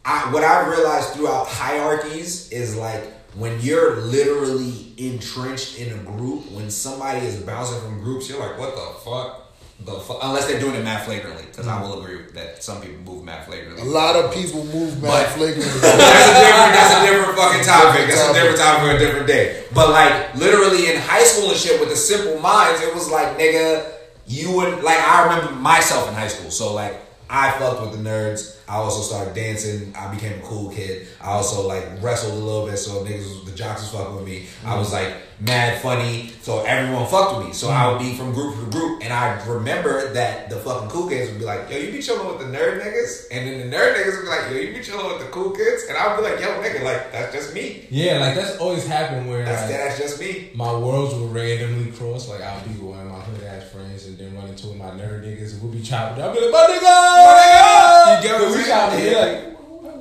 I 0.06 0.32
what 0.32 0.44
I've 0.44 0.68
realized 0.68 1.14
throughout 1.14 1.48
hierarchies 1.48 2.52
is 2.52 2.76
like 2.76 3.04
when 3.36 3.60
you're 3.62 3.98
literally 4.02 4.94
entrenched 4.98 5.80
in 5.80 5.98
a 5.98 6.04
group, 6.04 6.52
when 6.52 6.70
somebody 6.70 7.26
is 7.26 7.38
bouncing 7.42 7.80
from 7.82 8.02
groups, 8.02 8.30
you're 8.30 8.40
like, 8.40 8.60
what 8.60 8.76
the 8.76 9.00
fuck? 9.00 9.40
The 9.80 9.94
fuck? 9.94 10.20
Unless 10.22 10.48
they're 10.48 10.60
doing 10.60 10.76
it 10.76 10.84
mad 10.84 11.04
flagrantly, 11.04 11.44
because 11.46 11.68
I 11.68 11.82
mm. 11.82 11.82
will 11.82 12.04
agree 12.04 12.22
that 12.34 12.64
some 12.64 12.80
people 12.82 13.14
move 13.14 13.24
mad 13.24 13.46
flagrantly. 13.46 13.82
a 13.82 13.86
lot 13.86 14.16
of 14.16 14.34
people 14.34 14.64
move 14.66 15.02
mad 15.02 15.28
flagrantly. 15.30 15.66
that's 15.82 16.30
a 16.30 16.40
different. 16.40 16.74
That's 16.74 16.94
a 16.94 17.06
different 17.06 17.38
fucking 17.38 17.66
topic. 17.66 18.08
That's 18.08 18.30
a 18.30 18.34
different 18.34 18.58
topic 18.58 18.82
for 18.84 18.96
a 18.96 19.00
different 19.00 19.28
day. 19.28 19.66
But 19.74 19.90
like 19.90 20.36
literally 20.36 20.92
in 20.92 21.02
high 21.02 21.24
school 21.24 21.50
and 21.50 21.58
shit 21.58 21.80
with 21.80 21.90
the 21.90 21.96
simple 21.96 22.40
minds, 22.40 22.82
it 22.82 22.94
was 22.94 23.10
like 23.10 23.38
nigga, 23.38 23.92
you 24.28 24.52
would 24.52 24.84
like. 24.84 25.00
I 25.00 25.24
remember 25.24 25.60
myself 25.60 26.08
in 26.08 26.14
high 26.14 26.28
school, 26.28 26.52
so 26.52 26.74
like 26.74 27.03
I 27.36 27.50
fucked 27.58 27.82
with 27.82 27.92
the 27.94 28.10
nerds. 28.10 28.60
I 28.70 28.76
also 28.76 29.02
started 29.02 29.34
dancing. 29.34 29.92
I 29.96 30.14
became 30.14 30.40
a 30.40 30.44
cool 30.44 30.70
kid. 30.70 31.08
I 31.20 31.32
also 31.32 31.68
like 31.68 31.84
wrestled 32.00 32.34
a 32.34 32.36
little 32.36 32.68
bit, 32.68 32.78
so 32.78 33.04
niggas, 33.04 33.44
the 33.46 33.52
jocks 33.54 33.82
was 33.82 33.90
fucking 33.90 34.16
with 34.16 34.26
me. 34.26 34.46
I 34.64 34.78
was 34.78 34.94
mm-hmm. 34.94 35.12
like 35.12 35.18
mad 35.44 35.82
funny, 35.82 36.32
so 36.42 36.62
everyone 36.64 37.06
fucked 37.08 37.38
with 37.38 37.48
me. 37.48 37.54
So 37.54 37.70
I 37.70 37.92
would 37.92 38.00
be 38.00 38.14
mm. 38.14 38.18
from 38.18 38.34
group 38.34 38.56
to 38.56 38.66
group, 38.72 39.04
and 39.04 39.14
I 39.14 39.44
remember 39.46 40.14
that 40.14 40.50
the 40.50 40.58
fucking 40.58 40.90
cool 40.90 41.10
kids 41.10 41.32
would 41.32 41.40
be 41.40 41.46
like, 41.46 41.70
"Yo, 41.70 41.78
you 41.78 41.92
be 41.92 42.02
chilling 42.02 42.28
with 42.28 42.40
the 42.40 42.58
nerd 42.58 42.82
niggas," 42.82 43.28
and 43.32 43.48
then 43.48 43.70
the 43.70 43.76
nerd 43.76 43.96
niggas 43.96 44.16
would 44.18 44.24
be 44.24 44.30
like, 44.30 44.52
"Yo, 44.52 44.58
you 44.58 44.74
be 44.74 44.84
chilling 44.84 45.08
with 45.08 45.20
the 45.20 45.32
cool 45.32 45.52
kids," 45.52 45.84
and 45.90 45.98
I 45.98 46.08
would 46.08 46.24
be 46.24 46.30
like, 46.30 46.40
"Yo, 46.40 46.48
nigga, 46.62 46.84
like 46.84 47.12
that's 47.12 47.34
just 47.34 47.54
me. 47.54 47.86
Yeah, 47.90 48.20
like 48.20 48.36
that's 48.36 48.58
always 48.58 48.88
happened 48.88 49.30
where 49.30 49.46
That's 49.46 49.70
like, 49.70 49.72
that's 49.72 50.00
just 50.00 50.20
me." 50.20 50.52
my 50.54 50.72
worlds 50.72 51.14
will 51.14 51.28
randomly 51.28 51.92
cross. 51.92 52.30
Like 52.30 52.42
I'll 52.42 52.64
be 52.64 52.72
with 52.72 52.82
one 52.82 53.00
of 53.00 53.12
my 53.12 53.20
hood 53.20 53.44
ass 53.44 53.70
friends 53.70 54.06
and 54.08 54.18
then 54.18 54.36
run 54.36 54.48
into 54.48 54.68
my 54.68 54.92
nerd 54.92 55.24
niggas 55.24 55.54
and 55.54 55.62
we'll 55.62 55.72
be 55.72 55.82
chopping. 55.82 56.24
I'll 56.24 56.34
be 56.34 56.40
like, 56.40 56.52
my 56.52 56.68
nigga, 56.70 56.82
My 56.82 57.34
nigga! 57.42 58.18
You 58.18 58.28
get 58.28 58.42
what 58.42 58.58
we 58.58 58.64
chopping. 58.64 59.06
Yeah. 59.06 59.20
Like, 59.20 59.53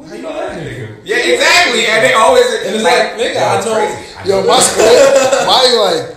how 0.08 0.14
you 0.14 0.22
know 0.22 0.32
that 0.32 0.58
nigga? 0.58 0.96
Yeah, 1.04 1.16
exactly. 1.16 1.86
And 1.86 2.04
they 2.04 2.12
always 2.14 2.46
And 2.66 2.74
it's 2.76 2.84
like, 2.84 3.12
nigga, 3.14 3.36
I 3.36 3.56
it's 3.58 3.66
know- 3.66 3.74
crazy. 3.74 4.28
Yo, 4.30 4.40
know 4.40 4.46
my 4.48 4.56
that. 4.56 4.62
square, 4.62 5.46
my 5.46 5.62
like 5.82 6.16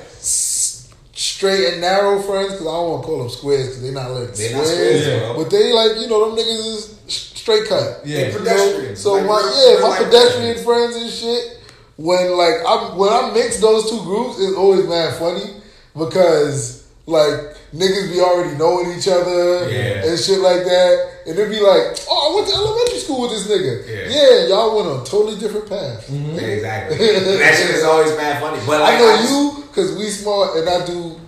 straight 1.18 1.72
and 1.74 1.82
narrow 1.82 2.22
friends, 2.22 2.52
because 2.54 2.68
I 2.68 2.72
don't 2.72 2.90
want 2.92 3.04
to 3.04 3.08
call 3.08 3.18
them 3.20 3.30
squares 3.30 3.68
because 3.68 3.82
they're 3.82 3.92
not 3.94 4.12
like 4.12 4.34
They 4.36 4.50
squares, 4.50 4.56
not 4.56 4.66
squares, 4.68 5.08
Yeah. 5.08 5.34
but 5.36 5.50
they 5.50 5.74
like 5.74 5.98
you 6.00 6.08
know 6.08 6.30
them 6.30 6.38
niggas 6.38 6.66
is 6.76 6.98
straight 7.08 7.68
cut. 7.68 8.02
Yeah. 8.06 8.16
They 8.18 8.26
You 8.28 8.32
know? 8.34 8.38
pedestrians. 8.40 9.00
So 9.00 9.14
Like, 9.14 9.26
my 9.26 9.38
real- 9.40 9.56
yeah, 9.56 9.72
real 9.78 9.82
my 9.82 9.88
life 9.90 9.98
pedestrian 10.06 10.56
pedestrians. 10.56 10.64
friends 10.64 10.96
and 10.96 11.12
shit. 11.12 11.52
When 11.98 12.38
like 12.38 12.56
I 12.68 12.76
when 12.96 13.10
I 13.14 13.32
mix 13.34 13.60
those 13.62 13.90
two 13.90 14.02
groups, 14.04 14.38
it's 14.40 14.56
always 14.58 14.86
mad 14.88 15.16
funny 15.16 15.50
because 15.98 16.84
like 17.06 17.55
niggas 17.76 18.12
be 18.12 18.20
already 18.22 18.56
knowing 18.58 18.98
each 18.98 19.08
other 19.08 19.70
Yeah. 19.70 20.08
and 20.08 20.18
shit 20.20 20.40
like 20.40 20.64
that, 20.64 20.94
and 21.28 21.38
it'd 21.38 21.52
be 21.52 21.60
like, 21.60 22.00
oh, 22.10 22.32
I 22.32 22.36
went 22.36 22.48
to 22.48 22.54
elementary 22.56 23.00
school 23.00 23.22
with 23.28 23.32
this 23.32 23.48
nigga. 23.52 23.84
Yeah. 23.84 24.16
Yeah, 24.16 24.48
y'all 24.56 24.76
went 24.76 24.88
on 24.88 25.02
a 25.02 25.06
totally 25.06 25.38
different 25.38 25.68
path. 25.68 26.10
Yeah, 26.10 26.42
exactly. 26.56 26.98
that 26.98 27.54
shit 27.56 27.70
is 27.76 27.84
always 27.84 28.16
mad 28.16 28.42
funny. 28.42 28.62
But 28.66 28.80
like, 28.82 28.96
I 28.96 29.00
know 29.00 29.16
just- 29.18 29.32
you 29.32 29.64
because 29.68 29.96
we 29.98 30.06
smart 30.10 30.56
and 30.58 30.70
I 30.70 30.86
do 30.86 31.20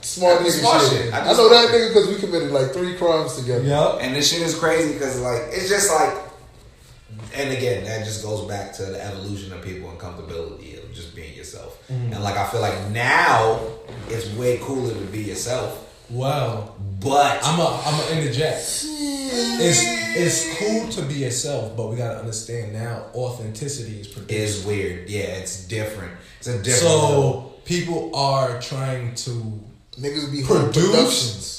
smart 0.00 0.40
I 0.40 0.44
nigga 0.44 0.50
smart 0.50 0.80
shit. 0.82 0.90
shit. 1.04 1.12
I 1.14 1.18
I, 1.20 1.32
know 1.34 1.48
that 1.50 1.68
shit. 1.68 1.74
nigga 1.74 1.88
because 1.88 2.08
we 2.08 2.14
committed 2.16 2.50
like 2.50 2.72
three 2.72 2.94
crimes 2.96 3.36
together. 3.36 3.64
Yup. 3.64 3.98
And 4.00 4.16
this 4.16 4.30
shit 4.32 4.40
is 4.40 4.58
crazy 4.58 4.94
because 4.94 5.20
like 5.20 5.42
it's 5.50 5.68
just 5.68 5.90
like, 5.92 6.14
and 7.34 7.52
again 7.52 7.84
that 7.84 8.04
just 8.06 8.22
goes 8.24 8.46
back 8.48 8.72
to 8.74 8.84
the 8.86 9.04
evolution 9.04 9.52
of 9.52 9.60
people 9.62 9.90
and 9.90 9.98
comfortability 9.98 10.77
of 10.77 10.77
just 10.94 11.14
being 11.14 11.34
yourself. 11.34 11.82
Mm. 11.90 12.12
And 12.14 12.22
like 12.22 12.36
I 12.36 12.46
feel 12.48 12.60
like 12.60 12.90
now 12.90 13.60
it's 14.08 14.28
way 14.34 14.58
cooler 14.62 14.92
to 14.94 15.00
be 15.06 15.20
yourself. 15.22 15.84
Well, 16.10 16.74
But 17.00 17.40
I'm 17.44 17.60
a 17.60 17.82
I'm 17.84 18.00
a 18.00 18.18
interject. 18.20 18.58
It's 18.60 19.80
it's 20.16 20.58
cool 20.58 20.88
to 20.88 21.02
be 21.02 21.14
yourself, 21.14 21.76
but 21.76 21.88
we 21.90 21.96
gotta 21.96 22.18
understand 22.18 22.72
now 22.72 23.04
authenticity 23.14 24.00
is 24.00 24.08
produced. 24.08 24.32
is 24.60 24.64
weird. 24.64 25.08
Yeah, 25.10 25.20
it's 25.40 25.64
different. 25.66 26.12
It's 26.38 26.48
a 26.48 26.62
different. 26.62 26.94
level. 26.94 27.10
So 27.10 27.52
people 27.66 28.14
are 28.16 28.58
trying 28.60 29.14
to 29.16 29.30
Niggas 30.00 30.30
be 30.32 30.42
Produce? 30.44 30.72
productions. 30.86 31.54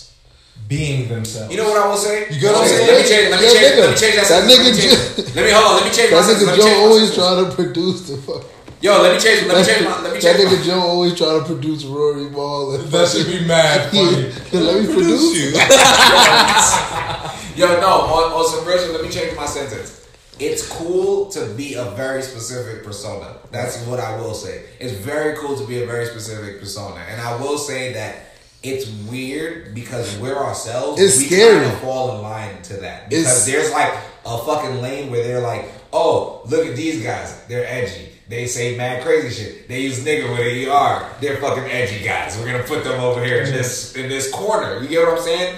being 0.67 1.09
themselves. 1.09 1.51
You 1.51 1.57
know 1.57 1.69
what 1.69 1.77
I 1.81 1.87
will 1.87 1.97
say? 1.97 2.27
You 2.31 2.39
get 2.39 2.53
what 2.53 2.63
I'm 2.63 2.69
Let 2.69 2.71
me 2.71 2.77
saying? 2.77 2.87
Let 2.87 3.01
me 3.03 3.09
change. 3.09 3.29
Let 3.31 3.39
me 3.41 3.45
Yo, 3.47 3.53
change. 3.53 3.65
nigga, 3.65 3.79
Let 3.79 3.89
me 3.89 3.97
change 3.99 4.15
that. 4.15 4.27
that 4.27 4.27
sentence. 4.27 4.49
Let 4.49 4.59
me 4.59 4.71
nigga 4.71 5.25
Joe- 5.25 5.33
Let 5.35 5.45
me 5.45 5.51
hold 5.51 5.65
on. 5.65 5.75
Let 5.75 5.85
me 5.85 5.91
change 5.97 6.11
my 6.11 6.21
That 6.21 6.37
nigga 6.39 6.55
Joe 6.57 6.81
always 6.85 7.15
trying 7.15 7.45
to 7.45 7.51
produce 7.55 8.01
the 8.09 8.17
fuck. 8.17 8.43
Yo, 8.81 9.01
let 9.01 9.13
me 9.13 9.19
change. 9.19 9.45
Let 9.47 9.57
me 9.57 9.63
change. 9.73 9.85
My, 9.85 10.01
let 10.01 10.13
me 10.13 10.19
that 10.19 10.35
change. 10.37 10.49
nigga 10.49 10.57
my- 10.59 10.63
Joe 10.65 10.79
always 10.79 11.17
trying 11.17 11.39
to 11.41 11.45
produce 11.45 11.83
Rory 11.83 12.29
Ball. 12.29 12.77
That 12.89 13.07
should 13.09 13.27
be 13.27 13.45
mad 13.45 13.89
funny. 13.91 14.31
Yeah, 14.51 14.59
let 14.71 14.87
me 14.87 14.93
produce 14.93 15.37
you. 15.37 15.51
Yo, 17.55 17.67
no. 17.81 17.87
On, 17.87 18.31
on 18.33 18.49
some 18.49 18.63
shit, 18.65 18.91
let 18.91 19.01
me 19.03 19.09
change 19.09 19.35
my 19.35 19.45
sentence. 19.45 20.07
it's 20.39 20.65
cool 20.69 21.29
to 21.31 21.45
be 21.57 21.73
a 21.73 21.83
very 21.91 22.21
specific 22.21 22.85
persona. 22.85 23.35
That's 23.51 23.85
what 23.85 23.99
I 23.99 24.15
will 24.15 24.33
say. 24.33 24.63
It's 24.79 24.93
very 24.93 25.35
cool 25.37 25.57
to 25.57 25.67
be 25.67 25.83
a 25.83 25.85
very 25.85 26.05
specific 26.05 26.59
persona, 26.61 27.01
and 27.09 27.19
I 27.19 27.35
will 27.41 27.57
say 27.57 27.91
that 27.93 28.15
it's 28.63 28.87
weird 29.11 29.75
because 29.75 30.17
we're 30.19 30.37
ourselves. 30.37 31.01
It's 31.01 31.17
we 31.17 31.25
scary. 31.25 31.59
kind 31.65 31.73
of 31.73 31.79
fall 31.81 32.15
in 32.15 32.21
line 32.21 32.61
to 32.63 32.77
that 32.77 33.09
because 33.09 33.25
It's- 33.25 33.45
there's 33.45 33.71
like 33.73 33.93
a 34.25 34.37
fucking 34.37 34.81
lane 34.81 35.11
where 35.11 35.23
they're 35.23 35.41
like, 35.41 35.65
"Oh, 35.91 36.41
look 36.45 36.65
at 36.65 36.77
these 36.77 37.03
guys. 37.03 37.35
They're 37.49 37.67
edgy. 37.67 38.13
They 38.29 38.45
say 38.45 38.77
mad 38.77 39.03
crazy 39.03 39.43
shit. 39.43 39.67
They 39.67 39.81
use 39.81 40.05
nigga 40.05 40.29
with 40.29 40.39
an 40.39 40.69
ER. 40.71 41.09
They're 41.19 41.37
fucking 41.37 41.63
edgy 41.65 42.03
guys. 42.03 42.37
We're 42.37 42.45
gonna 42.51 42.63
put 42.63 42.83
them 42.83 42.99
over 43.01 43.23
here 43.23 43.41
in 43.41 43.51
this 43.51 43.95
in 43.95 44.07
this 44.07 44.31
corner. 44.31 44.79
You 44.81 44.87
get 44.87 45.05
what 45.05 45.17
I'm 45.17 45.23
saying? 45.23 45.55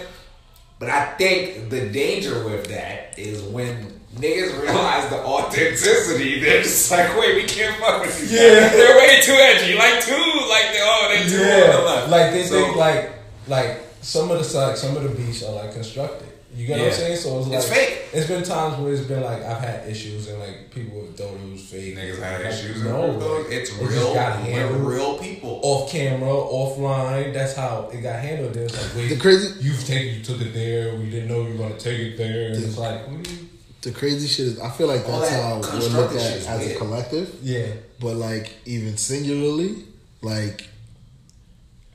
But 0.80 0.90
I 0.90 1.14
think 1.18 1.70
the 1.70 1.90
danger 1.90 2.44
with 2.46 2.68
that 2.68 3.20
is 3.20 3.42
when 3.44 4.00
niggas 4.16 4.60
realize 4.62 5.10
the 5.10 5.18
authenticity, 5.24 6.40
they're 6.40 6.64
just 6.64 6.90
like, 6.92 7.16
wait, 7.20 7.36
we 7.36 7.44
can't 7.44 7.76
fuck 7.80 8.02
with 8.06 8.20
these 8.20 8.32
Yeah. 8.34 8.62
guys. 8.62 8.72
They're 8.72 8.98
way 8.98 9.22
too 9.22 9.34
edgy. 9.34 9.76
Like 9.78 10.02
too, 10.04 10.14
like 10.50 10.72
they 10.72 10.80
oh 10.82 11.08
they 11.10 11.30
too 11.30 11.36
on 11.36 11.50
the 11.50 11.68
Yeah, 11.78 11.78
left. 11.86 12.10
like 12.10 12.32
they 12.32 12.44
So- 12.44 12.64
think 12.64 12.76
like 12.78 13.12
like 13.48 13.80
some 14.02 14.32
of 14.32 14.40
the 14.52 14.58
like 14.58 14.78
some 14.78 14.96
of 14.96 15.04
the 15.04 15.10
beats 15.10 15.44
are 15.44 15.52
like 15.54 15.74
constructed. 15.74 16.30
You 16.54 16.68
get 16.68 16.80
what 16.80 16.88
I'm 16.88 16.94
saying? 16.94 17.18
So 17.18 17.40
it's 17.40 17.48
like 17.48 17.58
It's 17.60 17.70
fake. 17.70 17.98
It's 18.14 18.28
been 18.28 18.44
times 18.44 18.78
where 18.78 18.92
it's 18.94 19.04
been 19.04 19.22
like 19.24 19.42
I've 19.42 19.60
had 19.64 19.88
issues 19.88 20.28
and 20.28 20.38
like 20.40 20.70
people 20.70 21.00
have 21.06 21.16
thought 21.16 21.34
it 21.34 21.50
was 21.52 21.62
fake. 21.64 21.96
Niggas 21.96 22.20
had 22.22 22.42
Like, 22.44 22.54
issues. 22.54 22.84
No, 22.84 23.18
No, 23.18 23.28
like, 23.38 23.52
it's 23.52 23.72
it 23.72 23.82
real. 23.88 24.14
got 24.14 24.40
We're 24.44 24.52
handled 24.52 24.82
real 24.86 25.18
people. 25.18 25.60
off 25.64 25.90
camera, 25.90 26.28
offline. 26.30 27.34
That's 27.34 27.56
how 27.56 27.90
it 27.94 28.02
got 28.02 28.20
handled. 28.20 28.54
Then 28.54 28.64
it's 28.66 28.76
like, 28.78 28.96
wait, 28.98 29.08
The 29.10 29.16
crazy- 29.18 29.54
you've 29.62 29.86
taken, 29.86 30.16
you 30.18 30.24
took 30.24 30.42
it 30.42 30.54
there. 30.54 30.96
We 30.98 31.10
didn't 31.10 31.30
know 31.30 31.44
you 31.44 31.54
were 31.58 31.70
gonna 31.70 31.80
take 31.80 32.00
it 32.00 32.18
there. 32.18 32.48
And 32.52 32.64
it's 32.64 32.78
like, 32.78 33.08
what 33.08 33.24
do 33.24 33.32
you? 33.32 33.38
The 33.84 33.92
crazy 33.92 34.28
shit 34.28 34.46
is, 34.48 34.60
I 34.60 34.70
feel 34.70 34.88
like 34.88 35.08
that's 35.08 35.30
that 35.30 35.42
how 35.44 35.56
we're 35.62 35.88
looked 35.88 36.16
at 36.16 36.22
shit's 36.34 36.48
as 36.48 36.68
a 36.72 36.76
collective. 36.76 37.34
Yeah, 37.42 37.68
But 38.00 38.16
like 38.18 38.52
even 38.66 38.98
singularly, 38.98 39.86
like 40.22 40.68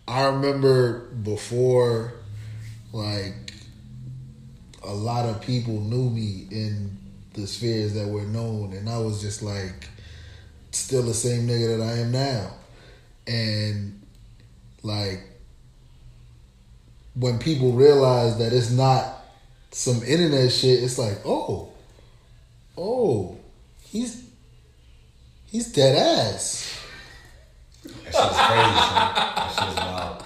I 0.08 0.24
remember 0.24 1.00
before, 1.10 2.14
like 2.92 3.45
a 4.86 4.94
lot 4.94 5.26
of 5.26 5.40
people 5.40 5.80
knew 5.80 6.08
me 6.08 6.46
in 6.50 6.96
the 7.34 7.46
spheres 7.46 7.94
that 7.94 8.06
were 8.06 8.22
known, 8.22 8.72
and 8.72 8.88
I 8.88 8.98
was 8.98 9.20
just 9.20 9.42
like 9.42 9.88
still 10.70 11.02
the 11.02 11.14
same 11.14 11.46
nigga 11.46 11.78
that 11.78 11.84
I 11.84 11.98
am 11.98 12.12
now, 12.12 12.52
and 13.26 14.00
like 14.82 15.20
when 17.14 17.38
people 17.38 17.72
realize 17.72 18.38
that 18.38 18.52
it's 18.52 18.70
not 18.70 19.24
some 19.72 20.02
internet 20.04 20.52
shit, 20.52 20.82
it's 20.82 20.98
like 20.98 21.18
oh, 21.24 21.70
oh, 22.78 23.38
he's 23.82 24.28
he's 25.46 25.72
dead 25.72 25.96
ass. 25.96 26.80
That 27.82 27.90
shit's 27.92 28.16
crazy. 28.16 28.94
That 28.94 29.54
shit's 29.58 29.76
wild. 29.76 30.25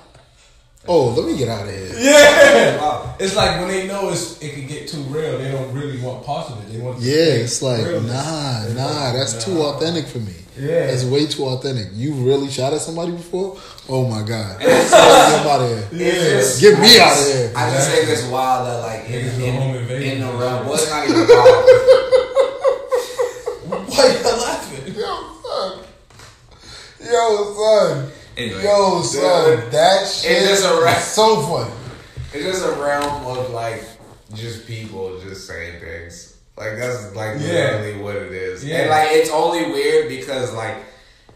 Oh, 0.88 1.08
let 1.10 1.26
me 1.30 1.36
get 1.36 1.48
out 1.48 1.68
of 1.68 1.74
here. 1.74 1.92
yeah. 1.98 2.76
Wow. 2.80 3.14
It's 3.20 3.36
like 3.36 3.58
when 3.60 3.68
they 3.68 3.86
know 3.86 4.08
it's 4.10 4.40
it 4.42 4.54
can 4.54 4.66
get 4.66 4.88
too 4.88 5.02
real, 5.02 5.36
they 5.38 5.50
don't 5.50 5.70
really 5.74 6.00
want 6.00 6.24
parts 6.24 6.50
of 6.50 6.58
it. 6.62 6.72
They 6.72 6.78
want 6.80 6.98
the 7.00 7.04
Yeah, 7.06 7.44
it's 7.44 7.60
like 7.60 7.84
realness. 7.84 8.10
nah, 8.10 8.64
It's 8.64 8.74
nah. 8.74 8.86
like, 8.86 9.12
That's 9.14 9.44
too 9.44 9.60
authentic 9.62 10.06
for 10.06 10.18
me. 10.20 10.32
Yeah. 10.58 10.86
that's 10.86 11.04
way 11.04 11.26
too 11.26 11.44
authentic. 11.44 11.88
You 11.92 12.14
really 12.14 12.48
shot 12.50 12.72
at 12.72 12.80
somebody 12.80 13.12
before? 13.12 13.58
Oh 13.88 14.06
my 14.08 14.22
god, 14.26 14.58
get 14.60 14.68
him 14.68 15.46
out 15.48 15.60
of 15.60 15.68
here. 15.68 15.88
It's 15.92 16.58
just- 16.58 16.60
Get 16.60 16.78
me 16.80 16.98
I 16.98 17.02
out 17.04 17.12
of 17.12 17.18
just- 17.18 17.32
here. 17.36 17.52
I 17.56 17.70
just 17.70 17.90
think 17.90 18.08
it's 18.08 18.24
wild 18.24 18.66
that 18.66 18.80
like 18.80 19.04
in, 19.08 19.26
Niggas 19.26 19.38
go 19.38 19.44
in, 19.44 19.54
home 19.54 19.74
invasion. 19.76 20.12
in 20.12 20.20
the 20.26 20.32
realm. 20.32 20.64
Well, 20.66 20.74
it's 20.74 20.88
not 20.90 21.04
even 21.08 21.28
wild. 21.28 21.28
Why 23.90 24.06
you 24.06 24.22
laughing? 24.42 24.94
Yo, 24.94 25.12
son. 25.44 25.72
Yo, 27.04 27.54
son. 27.54 28.10
Anyway, 28.40 28.62
Yo, 28.64 29.02
son. 29.02 29.70
That 29.70 30.06
shit 30.08 30.48
just 30.48 30.64
a 30.64 30.80
ra- 30.80 30.92
is 30.92 31.04
so 31.04 31.42
funny. 31.42 31.72
It's 32.32 32.44
just 32.44 32.64
a 32.64 32.72
realm 32.80 33.26
of 33.26 33.50
like 33.50 33.82
just 34.34 34.66
people 34.66 35.20
just 35.20 35.46
saying 35.46 35.80
things. 35.80 36.38
Like 36.56 36.76
that's 36.78 37.14
like 37.14 37.36
Yeah. 37.40 37.76
literally 37.80 37.98
what 38.02 38.16
it 38.16 38.32
is. 38.32 38.64
Yeah. 38.64 38.82
And 38.82 38.90
like 38.90 39.08
it's 39.12 39.30
only 39.30 39.70
weird 39.70 40.08
because 40.08 40.54
like 40.54 40.76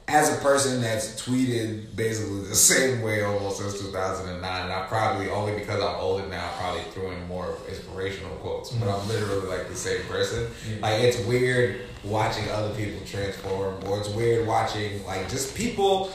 as 0.06 0.32
a 0.36 0.40
person 0.42 0.80
that's 0.82 1.20
tweeted 1.22 1.94
basically 1.96 2.40
the 2.42 2.54
same 2.72 3.02
way 3.02 3.22
almost 3.22 3.58
since 3.58 3.78
2009, 3.80 4.62
and 4.64 4.72
I 4.72 4.86
probably 4.86 5.28
only 5.30 5.52
because 5.58 5.82
I'm 5.82 5.96
older 5.96 6.26
now 6.28 6.50
probably 6.58 6.82
threw 6.92 7.10
in 7.10 7.26
more 7.26 7.56
inspirational 7.68 8.34
quotes, 8.36 8.70
but 8.70 8.88
I'm 8.88 9.06
literally 9.08 9.46
like 9.46 9.68
the 9.68 9.76
same 9.76 10.02
person. 10.04 10.46
Like 10.80 11.00
it's 11.02 11.18
weird 11.26 11.80
watching 12.02 12.48
other 12.50 12.72
people 12.74 13.00
transform, 13.06 13.82
or 13.86 13.98
it's 14.00 14.08
weird 14.10 14.46
watching 14.46 15.04
like 15.06 15.28
just 15.28 15.54
people 15.54 16.10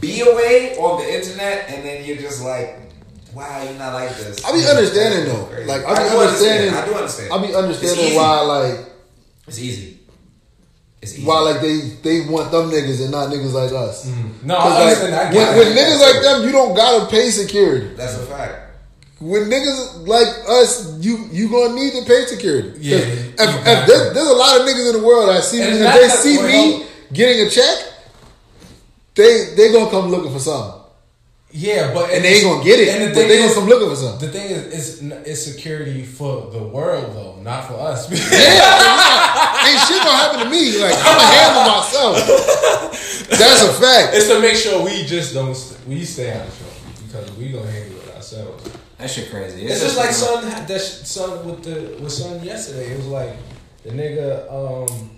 be 0.00 0.20
away 0.20 0.76
on 0.78 1.00
the 1.00 1.14
internet, 1.14 1.68
and 1.70 1.84
then 1.84 2.04
you're 2.04 2.16
just 2.18 2.44
like. 2.44 2.76
Wow, 3.32 3.62
you're 3.62 3.78
not 3.78 3.94
like 3.94 4.10
this. 4.16 4.44
I 4.44 4.50
be 4.50 4.66
understanding 4.66 5.32
though. 5.32 5.44
Crazy. 5.44 5.64
Like 5.68 5.84
I 5.84 5.92
I 5.92 5.94
be 5.94 6.16
understand. 6.16 6.74
understanding. 6.74 6.74
I 6.74 6.86
do 6.86 6.94
understand. 6.94 7.32
I 7.32 7.46
be 7.46 7.54
understanding 7.54 8.16
why 8.16 8.40
like 8.40 8.78
It's 9.46 9.58
easy. 9.60 10.00
It's 11.00 11.14
easy. 11.14 11.24
why 11.24 11.38
like 11.38 11.60
they 11.60 11.78
they 12.02 12.28
want 12.28 12.50
them 12.50 12.70
niggas 12.70 13.00
and 13.00 13.12
not 13.12 13.30
niggas 13.30 13.52
like 13.52 13.70
us. 13.70 14.10
Mm. 14.10 14.42
No, 14.42 14.56
I 14.56 14.68
like, 14.68 14.82
understand. 14.82 15.14
I 15.14 15.24
when, 15.26 15.32
get 15.32 15.56
when 15.58 15.66
it. 15.68 15.76
niggas 15.78 16.00
like 16.00 16.22
them, 16.24 16.42
you 16.44 16.50
don't 16.50 16.74
gotta 16.74 17.06
pay 17.06 17.30
security. 17.30 17.94
That's 17.94 18.16
a 18.16 18.26
fact. 18.26 18.66
When 19.20 19.42
niggas 19.44 20.08
like 20.08 20.26
us, 20.48 20.98
you 20.98 21.28
you 21.30 21.48
gonna 21.48 21.74
need 21.74 21.92
to 21.92 22.04
pay 22.06 22.24
security. 22.26 22.72
Yeah, 22.80 22.96
if, 22.96 23.38
if 23.38 23.86
there's, 23.86 24.12
there's 24.12 24.28
a 24.28 24.34
lot 24.34 24.58
of 24.60 24.66
niggas 24.66 24.92
in 24.92 25.00
the 25.00 25.06
world 25.06 25.28
that 25.28 25.44
see 25.44 25.62
And 25.62 25.76
if 25.76 25.94
they 25.94 26.08
see 26.08 26.42
me 26.42 26.86
getting 27.12 27.46
a 27.46 27.48
check, 27.48 27.89
they 29.20 29.54
they 29.56 29.72
gonna 29.72 29.90
come 29.90 30.10
looking 30.10 30.32
for 30.32 30.38
something, 30.40 30.80
Yeah, 31.52 31.92
but 31.94 32.10
and 32.10 32.24
they 32.24 32.34
ain't 32.40 32.44
gonna 32.44 32.64
get 32.64 32.80
it. 32.80 32.88
And 32.88 33.02
the 33.04 33.06
but 33.08 33.14
thing 33.14 33.28
they 33.28 33.38
gonna 33.38 33.50
is, 33.50 33.54
come 33.54 33.68
looking 33.68 33.90
for 33.90 33.96
something. 33.96 34.26
the 34.26 34.32
thing 34.32 34.50
is, 34.50 34.62
it's, 34.72 35.02
it's 35.28 35.42
security 35.44 36.02
for 36.04 36.50
the 36.50 36.62
world 36.62 37.14
though, 37.14 37.36
not 37.42 37.66
for 37.68 37.74
us. 37.74 38.08
Yeah, 38.10 39.68
ain't 39.68 39.80
shit 39.86 40.00
gonna 40.02 40.16
happen 40.22 40.40
to 40.44 40.48
me. 40.50 40.78
Like 40.80 40.94
I'ma 40.96 41.24
handle 41.36 41.64
myself. 41.76 42.16
That's 43.28 43.62
a 43.62 43.72
fact. 43.80 44.14
it's 44.16 44.28
to 44.28 44.40
make 44.40 44.56
sure 44.56 44.82
we 44.84 45.04
just 45.04 45.34
don't 45.34 45.54
st- 45.54 45.86
we 45.86 46.04
stay 46.04 46.32
out 46.32 46.46
of 46.46 46.52
trouble 46.58 46.74
because 47.06 47.36
we 47.36 47.48
gonna 47.52 47.70
handle 47.70 48.00
it 48.00 48.14
ourselves. 48.16 48.70
That 48.98 49.08
shit 49.10 49.30
crazy. 49.30 49.64
It's, 49.66 49.80
just 49.80 49.96
like 49.96 50.10
son 50.12 50.44
that 50.44 50.80
sh- 50.80 51.06
son 51.06 51.46
with 51.46 51.62
the 51.64 51.96
with 52.02 52.12
son 52.12 52.42
yesterday. 52.44 52.92
It 52.92 52.96
was 52.98 53.06
like 53.06 53.36
the 53.84 53.90
nigga. 53.90 54.46
Um, 54.52 55.10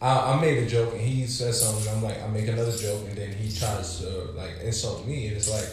I, 0.00 0.32
I 0.32 0.40
made 0.40 0.58
a 0.58 0.66
joke 0.66 0.92
and 0.92 1.00
he 1.00 1.26
said 1.26 1.54
something. 1.54 1.92
I'm 1.92 2.02
like, 2.02 2.22
I 2.22 2.28
make 2.28 2.46
another 2.46 2.76
joke 2.76 3.02
and 3.08 3.16
then 3.16 3.32
he 3.32 3.50
tries 3.50 4.00
to 4.00 4.08
like 4.32 4.60
insult 4.62 5.06
me. 5.06 5.28
And 5.28 5.36
it's 5.36 5.50
like 5.50 5.68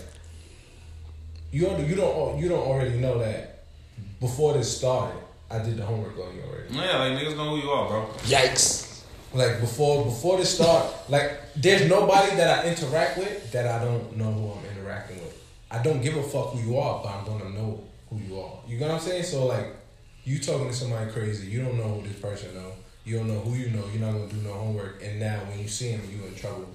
you 1.51 1.61
don't 1.61 1.87
you 1.87 1.95
don't 1.95 2.39
you 2.39 2.49
don't 2.49 2.67
already 2.67 2.97
know 2.97 3.19
that 3.19 3.65
before 4.19 4.53
this 4.53 4.75
started. 4.77 5.17
I 5.49 5.59
did 5.59 5.77
the 5.77 5.85
homework 5.85 6.13
on 6.13 6.35
you 6.35 6.41
already. 6.41 6.73
Yeah, 6.73 6.97
like 6.97 7.11
niggas 7.13 7.37
know 7.37 7.55
who 7.55 7.61
you 7.61 7.69
are, 7.69 7.87
bro. 7.87 8.09
Yikes. 8.23 9.03
Like 9.33 9.59
before 9.59 10.05
before 10.05 10.37
this 10.37 10.55
start, 10.55 10.85
like 11.09 11.39
there's 11.55 11.87
nobody 11.87 12.35
that 12.35 12.65
I 12.65 12.69
interact 12.69 13.17
with 13.17 13.51
that 13.51 13.67
I 13.67 13.83
don't 13.83 14.17
know 14.17 14.31
who 14.31 14.51
I'm 14.53 14.65
interacting 14.75 15.17
with. 15.17 15.43
I 15.69 15.83
don't 15.83 16.01
give 16.01 16.15
a 16.17 16.23
fuck 16.23 16.53
who 16.53 16.59
you 16.67 16.77
are, 16.79 17.03
but 17.03 17.09
I'm 17.09 17.25
gonna 17.25 17.49
know 17.49 17.83
who 18.09 18.17
you 18.17 18.39
are. 18.39 18.59
You 18.67 18.77
get 18.77 18.89
what 18.89 18.95
I'm 18.95 19.01
saying? 19.01 19.23
So 19.23 19.45
like, 19.45 19.75
you 20.23 20.39
talking 20.39 20.67
to 20.67 20.73
somebody 20.73 21.11
crazy, 21.11 21.47
you 21.47 21.61
don't 21.61 21.77
know 21.77 21.95
who 21.95 22.07
this 22.07 22.19
person 22.19 22.55
know. 22.55 22.71
You 23.05 23.17
don't 23.19 23.27
know 23.27 23.39
who 23.39 23.55
you 23.55 23.69
know. 23.69 23.83
You're 23.91 24.01
not 24.01 24.13
gonna 24.13 24.27
do 24.27 24.37
no 24.37 24.53
homework, 24.53 25.01
and 25.03 25.19
now 25.19 25.37
when 25.47 25.59
you 25.59 25.67
see 25.67 25.89
him, 25.89 26.01
you 26.11 26.25
in 26.27 26.33
trouble. 26.35 26.65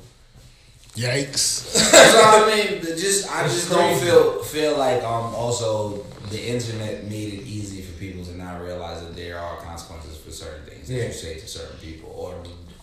Yikes. 0.95 1.73
That's 1.93 2.14
what 2.14 2.49
I 2.53 2.55
mean. 2.71 2.81
the- 2.83 2.97
Just 2.97 3.29
I 3.31 3.45
It's 3.45 3.55
just 3.55 3.71
don't 3.71 3.99
feel 4.01 4.43
feel 4.43 4.77
like 4.77 5.03
um 5.05 5.35
also 5.35 6.05
the 6.31 6.49
internet 6.55 7.05
made 7.05 7.35
it 7.35 7.43
easy 7.47 7.83
for 7.83 7.93
people 7.99 8.25
to 8.25 8.37
not 8.37 8.61
realize 8.62 9.01
that 9.03 9.14
there 9.16 9.38
are 9.38 9.57
consequences 9.59 10.16
for 10.19 10.31
certain 10.31 10.64
things 10.66 10.88
that 10.88 10.95
Yeah. 10.95 11.05
you 11.07 11.12
say 11.12 11.38
to 11.38 11.47
certain 11.47 11.79
people 11.79 12.11
or 12.16 12.35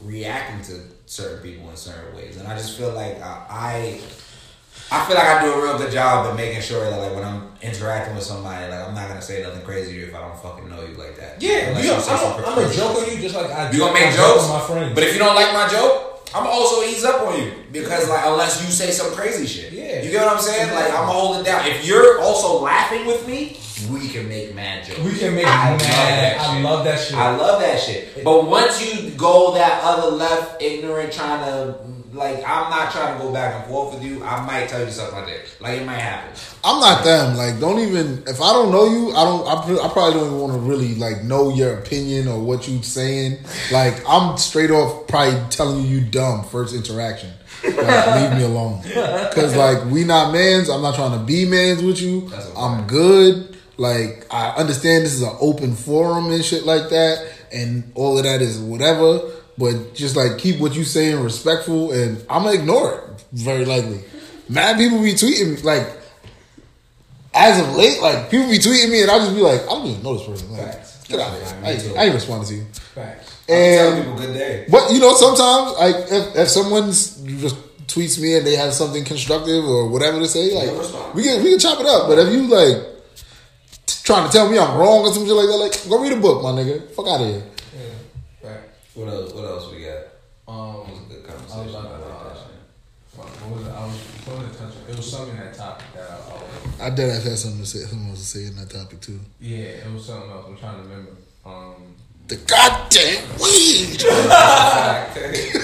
reacting 0.02 0.62
to 0.76 0.84
certain 1.06 1.40
people 1.42 1.70
in 1.70 1.76
certain 1.78 2.16
ways. 2.16 2.38
And 2.38 2.48
I 2.48 2.58
just 2.58 2.78
feel 2.78 2.92
like 2.94 3.22
I. 3.22 3.46
I 3.50 4.02
I 4.90 5.06
feel 5.06 5.16
like 5.16 5.28
I 5.28 5.44
do 5.44 5.52
a 5.54 5.62
real 5.62 5.78
good 5.78 5.92
job 5.92 6.28
at 6.28 6.36
making 6.36 6.62
sure 6.62 6.80
that 6.90 6.98
like 7.00 7.14
when 7.14 7.24
I'm 7.26 7.52
interacting 7.62 8.16
with 8.16 8.24
somebody, 8.24 8.70
like 8.72 8.88
I'm 8.88 8.96
not 8.96 9.08
gonna 9.10 9.22
say 9.22 9.44
nothing 9.44 9.62
crazy 9.64 9.92
to 9.94 10.00
you 10.00 10.06
if 10.08 10.16
I 10.16 10.22
don't 10.22 10.40
fucking 10.40 10.70
know 10.70 10.82
you 10.86 10.96
like 10.96 11.18
that. 11.18 11.42
Yeah, 11.42 11.70
Unless 11.70 11.86
you, 11.86 12.00
say 12.00 12.14
I'm, 12.14 12.44
a, 12.44 12.48
I'm 12.48 12.72
a 12.72 12.74
joke 12.74 12.98
on 12.98 13.12
you 13.16 13.22
just 13.22 13.36
like 13.36 13.52
I. 13.52 13.70
You 13.72 13.80
gonna 13.80 13.94
make 13.94 14.14
joke 14.16 14.36
jokes, 14.36 14.44
with 14.44 14.52
my 14.54 14.62
friends. 14.62 14.96
but 14.96 15.04
if 15.04 15.14
you 15.14 15.20
don't 15.20 15.36
like 15.36 15.52
my 15.54 15.68
joke, 15.68 16.24
I'm 16.34 16.48
also 16.48 16.84
ease 16.84 17.04
up 17.04 17.22
on 17.28 17.38
you 17.40 17.52
because 17.72 18.08
like 18.10 18.26
unless 18.26 18.64
you 18.64 18.72
say 18.72 18.92
some 18.92 19.12
crazy 19.14 19.46
shit, 19.46 19.74
Yeah. 19.74 20.02
you 20.04 20.12
get 20.12 20.26
what 20.26 20.36
I'm 20.36 20.42
saying? 20.42 20.74
Like 20.74 20.86
I'm 20.92 21.06
gonna 21.08 21.12
hold 21.12 21.38
it 21.38 21.44
down. 21.46 21.66
If 21.68 21.86
you're 21.86 22.22
also 22.22 22.62
laughing 22.64 23.06
with 23.08 23.28
me, 23.28 23.58
we 23.92 24.08
can 24.10 24.28
make 24.28 24.54
mad 24.56 24.86
jokes. 24.86 25.00
we 25.02 25.18
can 25.18 25.36
make 25.36 25.46
I 25.46 25.70
I 25.70 25.72
love 25.72 25.82
mad. 25.82 25.90
that 25.90 26.40
I 26.40 26.54
shit. 26.56 26.64
love 26.64 26.84
that 26.86 27.00
shit. 27.00 27.16
I 27.18 27.36
love 27.36 27.62
that 27.62 27.80
shit. 27.80 28.24
But 28.24 28.46
once 28.48 28.82
you 28.84 29.12
go 29.12 29.54
that 29.54 29.82
other 29.84 30.16
left, 30.16 30.62
ignorant, 30.62 31.14
trying 31.14 31.44
to 31.46 31.78
like 32.14 32.38
I'm 32.38 32.70
not 32.72 32.92
trying 32.92 33.18
to 33.18 33.24
go 33.24 33.32
back 33.32 33.54
and 33.56 33.66
forth 33.72 33.94
with 33.94 34.04
you. 34.04 34.24
I 34.24 34.44
might 34.46 34.68
tell 34.70 34.84
you 34.84 34.90
something 34.90 35.16
like 35.20 35.28
that. 35.28 35.62
Like 35.62 35.82
it 35.82 35.86
might 35.86 36.00
happen. 36.00 36.32
I'm 36.64 36.80
not 36.80 37.04
them. 37.04 37.38
Like, 37.38 37.60
don't 37.60 37.80
even 37.80 38.24
if 38.28 38.42
I 38.42 38.52
don't 38.54 38.72
know 38.72 38.86
you, 38.90 39.12
I 39.12 39.24
don't. 39.24 39.48
I, 39.48 39.86
I 39.86 39.90
probably 39.90 40.14
don't 40.20 40.28
even 40.28 40.40
want 40.40 40.54
to 40.54 40.60
really 40.60 40.96
like 40.96 41.24
know 41.24 41.54
your 41.54 41.78
opinion 41.78 42.28
or 42.28 42.42
what 42.42 42.68
you're 42.68 42.82
saying. 42.84 43.38
Like, 43.72 44.02
I'm 44.10 44.38
straight 44.38 44.72
off 44.72 45.08
probably 45.08 45.40
telling 45.50 45.84
you 45.86 46.00
you 46.00 46.06
dumb 46.06 46.44
first 46.46 46.74
interaction. 46.74 47.32
Like, 47.64 47.76
leave 48.32 48.40
me 48.40 48.44
alone. 48.46 48.82
Cause 49.34 49.56
like 49.56 49.86
we 49.92 50.04
not 50.04 50.32
mans. 50.34 50.70
I'm 50.70 50.82
not 50.82 50.96
trying 50.96 51.18
to 51.18 51.24
be 51.26 51.46
mans 51.46 51.84
with 51.84 52.02
you. 52.02 52.32
I'm 52.58 52.88
good. 52.88 53.47
Like 53.78 54.26
I 54.32 54.50
understand 54.58 55.06
this 55.06 55.14
is 55.14 55.22
an 55.22 55.36
open 55.40 55.76
forum 55.76 56.32
and 56.32 56.44
shit 56.44 56.66
like 56.66 56.90
that, 56.90 57.28
and 57.52 57.92
all 57.96 58.18
of 58.18 58.24
that 58.24 58.42
is 58.42 58.60
whatever. 58.60 59.20
But 59.58 59.94
just 59.96 60.16
like 60.16 60.38
keep 60.40 60.60
what 60.60 60.76
you 60.76 60.84
saying 60.84 61.20
respectful, 61.24 61.92
and 61.92 62.18
I'm 62.30 62.44
gonna 62.44 62.56
ignore 62.60 62.94
it 63.16 63.24
very 63.34 63.66
likely. 63.66 64.02
Mad 64.50 64.78
people 64.78 65.02
be 65.02 65.14
tweeting 65.14 65.56
me 65.56 65.62
like 65.62 65.88
as 67.34 67.60
of 67.60 67.76
late, 67.76 68.02
like 68.02 68.32
people 68.32 68.48
be 68.50 68.58
tweeting 68.58 68.90
me, 68.90 69.02
and 69.02 69.12
I'll 69.12 69.20
just 69.20 69.36
be 69.36 69.42
like, 69.42 69.62
I 69.64 69.66
don't 69.68 69.86
even 69.88 70.04
know 70.04 70.18
this 70.18 70.26
person. 70.28 70.52
Like, 70.52 70.62
Facts. 70.74 71.08
get 71.08 71.20
out 71.20 71.34
of 71.34 71.48
here. 71.48 71.60
I, 71.64 71.72
ain't- 71.72 71.98
I 71.98 72.04
ain't 72.06 72.16
responding 72.16 72.48
to 72.50 72.56
you. 72.56 72.66
Facts. 72.96 73.34
And 73.50 74.04
people 74.04 74.18
good 74.20 74.34
day. 74.34 74.66
but 74.70 74.92
you 74.92 75.00
know, 75.00 75.14
sometimes 75.14 75.78
like 75.78 75.96
if, 76.12 76.36
if 76.36 76.48
someone's 76.50 77.18
just 77.40 77.56
tweets 77.88 78.20
me 78.20 78.36
and 78.36 78.46
they 78.46 78.56
have 78.56 78.74
something 78.74 79.06
constructive 79.06 79.64
or 79.64 79.88
whatever 79.88 80.20
to 80.20 80.28
say, 80.28 80.54
like 80.54 81.14
we 81.16 81.24
can 81.24 81.44
we 81.44 81.52
can 81.52 81.60
chop 81.60 81.80
it 81.80 81.86
up. 81.86 82.08
But 82.08 82.20
if 82.20 82.34
you 82.34 82.48
like 82.48 82.78
trying 84.04 84.28
to 84.28 84.32
tell 84.32 84.50
me 84.50 84.58
I'm 84.60 84.78
wrong 84.78 85.02
or 85.06 85.14
some 85.14 85.26
shit 85.26 85.34
like 85.36 85.48
that, 85.48 85.58
like 85.58 85.90
go 85.90 86.02
read 86.02 86.14
a 86.14 86.22
book, 86.22 86.44
my 86.44 86.52
nigga. 86.52 86.90
Fuck 86.92 87.08
out 87.08 87.22
of 87.22 87.28
here. 87.28 87.44
Yeah. 87.76 88.50
Facts. 88.50 88.96
What 88.96 89.08
else? 89.10 89.34
What 89.34 89.46
else 89.46 89.72
we 89.72 89.82
got? 89.84 90.04
Um, 90.48 90.86
That 90.86 90.92
was 90.92 91.00
a 91.00 91.14
good 91.14 91.26
I 91.30 91.34
was 91.34 91.52
conversation. 91.52 91.80
about 91.80 91.86
I 91.86 91.98
to, 91.98 92.04
like 92.04 92.20
uh, 92.20 92.30
that 92.30 92.38
shit. 92.38 92.48
what, 93.16 93.28
what 93.28 93.58
was 93.58 93.68
it? 93.68 93.72
I 93.72 93.86
was 93.86 93.98
going 94.26 94.50
to 94.50 94.58
touch. 94.58 94.74
It 94.90 94.96
was 94.96 95.12
something 95.12 95.36
in 95.38 95.44
that 95.44 95.54
topic 95.54 95.86
that 95.96 96.10
I. 96.10 96.84
I 96.84 96.88
I 96.88 96.90
did 96.92 97.12
have 97.14 97.24
had 97.24 97.38
something 97.38 97.60
to 97.62 97.66
say, 97.66 97.80
something 97.80 98.10
else 98.10 98.20
to 98.20 98.26
say 98.40 98.46
in 98.48 98.56
that 98.58 98.70
topic 98.70 99.02
too. 99.02 99.20
yeah, 99.42 99.58
it 99.84 99.92
was 99.94 100.06
something 100.06 100.30
else. 100.32 100.46
I'm 100.48 100.58
trying 100.58 100.78
to 100.78 100.84
remember. 100.88 101.12
Um, 101.46 101.96
The 102.28 102.36
goddamn 102.38 103.24
weed. 103.42 104.04
Oh, 104.10 105.12
Fuck 105.14 105.18
it, 105.26 105.56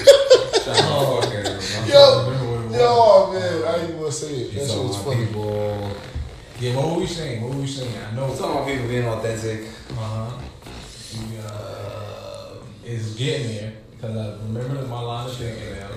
I'm 0.66 0.74
bro. 0.74 1.20
trying 1.20 1.86
to 1.86 1.92
Yo, 1.92 2.24
remember 2.30 2.50
what 2.50 2.60
it 2.64 2.68
was. 2.68 2.74
yo, 2.74 3.32
man, 3.32 3.68
I 3.68 3.74
ain't 3.80 3.84
even 3.90 4.00
gonna 4.00 4.12
say 4.12 4.26
it. 4.34 4.52
You 4.52 4.60
That 4.60 4.68
shit 4.70 4.82
was 4.82 4.96
funny. 5.02 5.26
people. 5.26 5.92
Yeah, 6.60 6.76
what 6.76 6.88
were 6.94 7.00
we 7.00 7.06
saying? 7.06 7.42
What 7.42 7.54
were 7.54 7.60
we 7.60 7.66
saying? 7.66 7.92
I 8.10 8.14
know. 8.14 8.30
You 8.30 8.36
talking 8.38 8.52
about 8.56 8.66
people 8.68 8.88
being 8.88 9.06
authentic. 9.06 9.68
Uh 9.90 9.94
huh. 9.94 10.30
We, 11.14 11.38
uh, 11.38 12.84
is 12.84 13.14
getting 13.14 13.48
there 13.48 13.72
because 13.90 14.16
I 14.16 14.36
remember 14.46 14.86
my 14.86 15.00
line 15.00 15.28
of 15.28 15.36
thinking 15.36 15.72
now. 15.72 15.88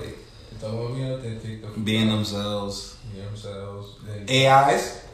The 0.60 0.66
one 0.74 0.94
be 0.94 1.02
authentic, 1.04 1.62
the 1.62 1.80
Being 1.80 2.08
themselves. 2.08 2.96
you 3.14 3.22
know 3.22 3.28
themselves. 3.28 3.96
Then 4.04 4.28
AIs. 4.28 5.04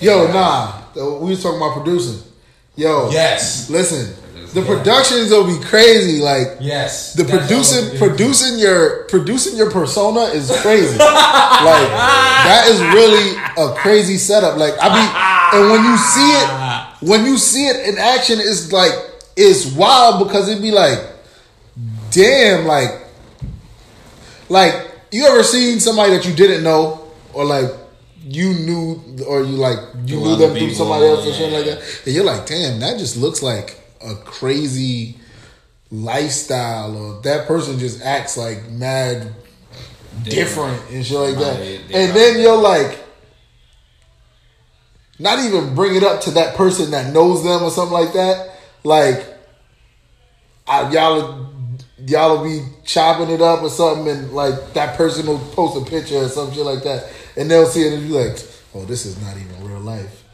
Yo, 0.00 0.32
nah, 0.32 0.72
we 0.94 1.30
was 1.30 1.42
talking 1.42 1.58
about 1.58 1.74
producing. 1.74 2.22
Yo, 2.74 3.08
yes, 3.10 3.70
listen, 3.70 4.14
the 4.54 4.60
Yeah. 4.60 4.66
productions 4.66 5.30
will 5.30 5.46
be 5.46 5.58
crazy. 5.64 6.20
Like 6.20 6.58
yes. 6.60 7.14
the 7.14 7.24
producing 7.24 7.98
producing 7.98 8.58
your 8.58 9.04
producing 9.04 9.56
your 9.56 9.70
persona 9.70 10.22
is 10.32 10.50
crazy. 10.62 10.96
like 10.98 11.88
that 12.48 12.66
is 12.68 12.80
really 12.94 13.36
a 13.58 13.74
crazy 13.76 14.16
setup. 14.16 14.58
Like 14.58 14.74
I 14.80 14.88
be 14.88 15.58
and 15.58 15.70
when 15.70 15.84
you 15.84 15.96
see 15.96 16.32
it 16.32 16.48
when 17.00 17.24
you 17.26 17.38
see 17.38 17.66
it 17.66 17.88
in 17.88 17.98
action 17.98 18.38
it's 18.40 18.72
like 18.72 18.92
it's 19.36 19.66
wild 19.74 20.26
because 20.26 20.48
it'd 20.48 20.62
be 20.62 20.70
like 20.72 20.98
damn 22.10 22.66
like 22.66 22.90
like 24.48 24.74
you 25.12 25.24
ever 25.26 25.42
seen 25.42 25.78
somebody 25.80 26.12
that 26.16 26.24
you 26.26 26.34
didn't 26.34 26.62
know 26.64 27.06
or 27.32 27.44
like 27.44 27.70
you 28.22 28.54
knew 28.54 29.02
or 29.26 29.42
you 29.42 29.56
like 29.56 29.78
you 30.04 30.16
knew 30.18 30.36
them 30.36 30.52
through 30.56 30.72
somebody 30.74 31.06
else 31.06 31.26
or 31.26 31.32
something 31.32 31.52
like 31.52 31.64
that 31.66 32.00
and 32.06 32.14
you're 32.14 32.24
like 32.24 32.46
damn 32.46 32.80
that 32.80 32.98
just 32.98 33.16
looks 33.16 33.42
like 33.42 33.78
a 34.06 34.14
crazy 34.16 35.16
lifestyle 35.90 36.96
or 36.96 37.22
that 37.22 37.46
person 37.46 37.78
just 37.78 38.02
acts 38.02 38.36
like 38.36 38.68
mad 38.70 39.32
different 40.24 40.80
and 40.90 41.04
shit 41.04 41.18
like 41.18 41.36
that. 41.36 41.58
They 41.58 41.76
And 41.76 42.16
then 42.16 42.40
you're 42.40 42.56
like, 42.56 43.04
not 45.18 45.38
even 45.44 45.74
bring 45.74 45.94
it 45.94 46.02
up 46.02 46.20
to 46.22 46.30
that 46.32 46.56
person 46.56 46.90
that 46.90 47.12
knows 47.12 47.42
them 47.42 47.62
or 47.62 47.70
something 47.70 47.92
like 47.92 48.12
that. 48.12 48.58
Like, 48.84 49.26
I, 50.66 50.90
y'all, 50.90 51.48
y'all 52.06 52.38
will 52.38 52.44
be 52.44 52.66
chopping 52.84 53.30
it 53.30 53.40
up 53.40 53.62
or 53.62 53.70
something, 53.70 54.08
and 54.08 54.32
like 54.32 54.74
that 54.74 54.96
person 54.96 55.26
will 55.26 55.38
post 55.38 55.76
a 55.76 55.90
picture 55.90 56.16
or 56.16 56.28
some 56.28 56.52
shit 56.52 56.64
like 56.64 56.82
that, 56.82 57.10
and 57.36 57.50
they'll 57.50 57.66
see 57.66 57.86
it 57.86 57.94
and 57.94 58.06
be 58.06 58.12
like, 58.12 58.38
"Oh, 58.74 58.84
this 58.84 59.06
is 59.06 59.20
not 59.22 59.36
even 59.36 59.66
real 59.66 59.80
life." 59.80 60.24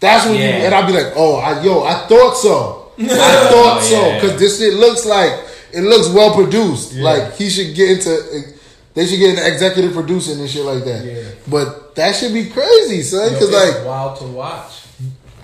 That's 0.00 0.26
when 0.26 0.34
you, 0.34 0.40
and 0.40 0.74
I'll 0.74 0.86
be 0.86 0.92
like, 0.92 1.12
"Oh, 1.16 1.36
I, 1.36 1.62
yo, 1.62 1.84
I 1.84 2.06
thought 2.06 2.34
so. 2.34 2.83
I 2.98 3.48
thought 3.50 3.82
so 3.82 4.00
yeah. 4.00 4.20
because 4.20 4.38
this 4.38 4.58
shit 4.58 4.74
looks 4.74 5.04
like 5.04 5.32
it 5.72 5.82
looks 5.82 6.08
well 6.08 6.34
produced. 6.34 6.94
Like 6.94 7.34
he 7.34 7.48
should 7.48 7.74
get 7.74 7.90
into." 7.98 8.54
They 8.94 9.06
should 9.06 9.18
get 9.18 9.30
into 9.30 9.52
executive 9.52 9.92
producing 9.92 10.38
and 10.38 10.48
shit 10.48 10.64
like 10.64 10.84
that. 10.84 11.04
Yeah. 11.04 11.22
But 11.48 11.96
that 11.96 12.14
should 12.14 12.32
be 12.32 12.48
crazy, 12.48 13.02
son. 13.02 13.32
Because 13.32 13.52
it's 13.52 13.76
like, 13.76 13.84
wild 13.84 14.18
to 14.20 14.24
watch. 14.28 14.86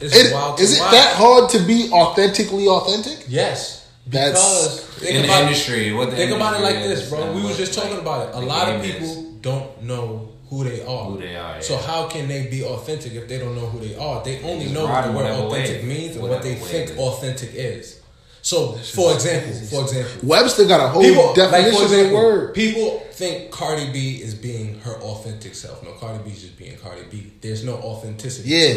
It's 0.01 0.15
it, 0.17 0.33
wild 0.33 0.57
to 0.59 0.63
is 0.63 0.79
it 0.79 0.81
watch. 0.81 0.93
that 0.93 1.17
hard 1.17 1.51
to 1.51 1.59
be 1.59 1.91
authentically 1.93 2.69
authentic? 2.69 3.25
Yes. 3.29 3.89
That's- 4.07 4.35
Because 4.35 4.85
think 5.01 5.17
In 5.17 5.23
the 5.23 5.29
about 5.29 5.43
industry, 5.43 5.93
what 5.93 6.11
the 6.11 6.17
think 6.17 6.31
about 6.31 6.61
it 6.61 6.63
like 6.63 6.77
industry 6.77 6.95
this, 6.95 7.11
bro. 7.11 7.33
We 7.33 7.43
was 7.43 7.45
what, 7.51 7.57
just 7.57 7.75
talking 7.75 7.91
like, 7.91 8.03
about 8.03 8.29
it. 8.29 8.35
A 8.37 8.41
lot 8.41 8.69
of 8.69 8.83
people 8.83 9.07
is. 9.07 9.17
don't 9.41 9.83
know 9.83 10.29
who 10.51 10.65
they 10.65 10.83
are. 10.85 11.05
Who 11.07 11.19
they 11.19 11.37
are, 11.37 11.63
So 11.63 11.77
how 11.79 12.09
can 12.09 12.27
they 12.29 12.47
be 12.49 12.63
authentic 12.65 13.15
if 13.15 13.27
they 13.29 13.39
don't 13.39 13.55
know 13.55 13.67
who 13.67 13.79
they 13.87 13.97
are? 13.97 14.23
They 14.23 14.43
only 14.43 14.67
know 14.67 14.85
what 14.87 15.05
the 15.07 15.13
word 15.13 15.27
authentic 15.27 15.83
way- 15.83 15.89
means 15.89 16.17
and 16.17 16.29
what 16.29 16.43
they 16.43 16.57
think 16.57 16.91
it 16.91 16.95
is. 16.95 16.99
authentic 16.99 17.51
is. 17.55 17.97
So, 18.43 18.73
for 18.73 19.13
example, 19.15 19.53
for 19.71 19.83
example, 19.83 20.11
Webster 20.23 20.65
got 20.65 20.81
a 20.81 20.89
whole 20.89 21.03
people 21.03 21.27
like 21.27 21.35
definition 21.37 21.77
for 21.77 21.85
of 21.85 21.91
the 22.09 22.15
word. 22.15 22.55
people 22.55 23.03
think 23.13 23.51
Cardi 23.51 23.91
B 23.93 24.17
is 24.23 24.35
being 24.35 24.81
her 24.81 24.95
authentic 24.95 25.55
self. 25.55 25.83
No, 25.85 25.93
Cardi 25.93 26.21
B 26.25 26.31
is 26.31 26.41
just 26.43 26.57
being 26.59 26.77
Cardi 26.79 27.03
B. 27.11 27.31
There's 27.43 27.65
no 27.65 27.75
authenticity. 27.75 28.49
Yeah, 28.49 28.75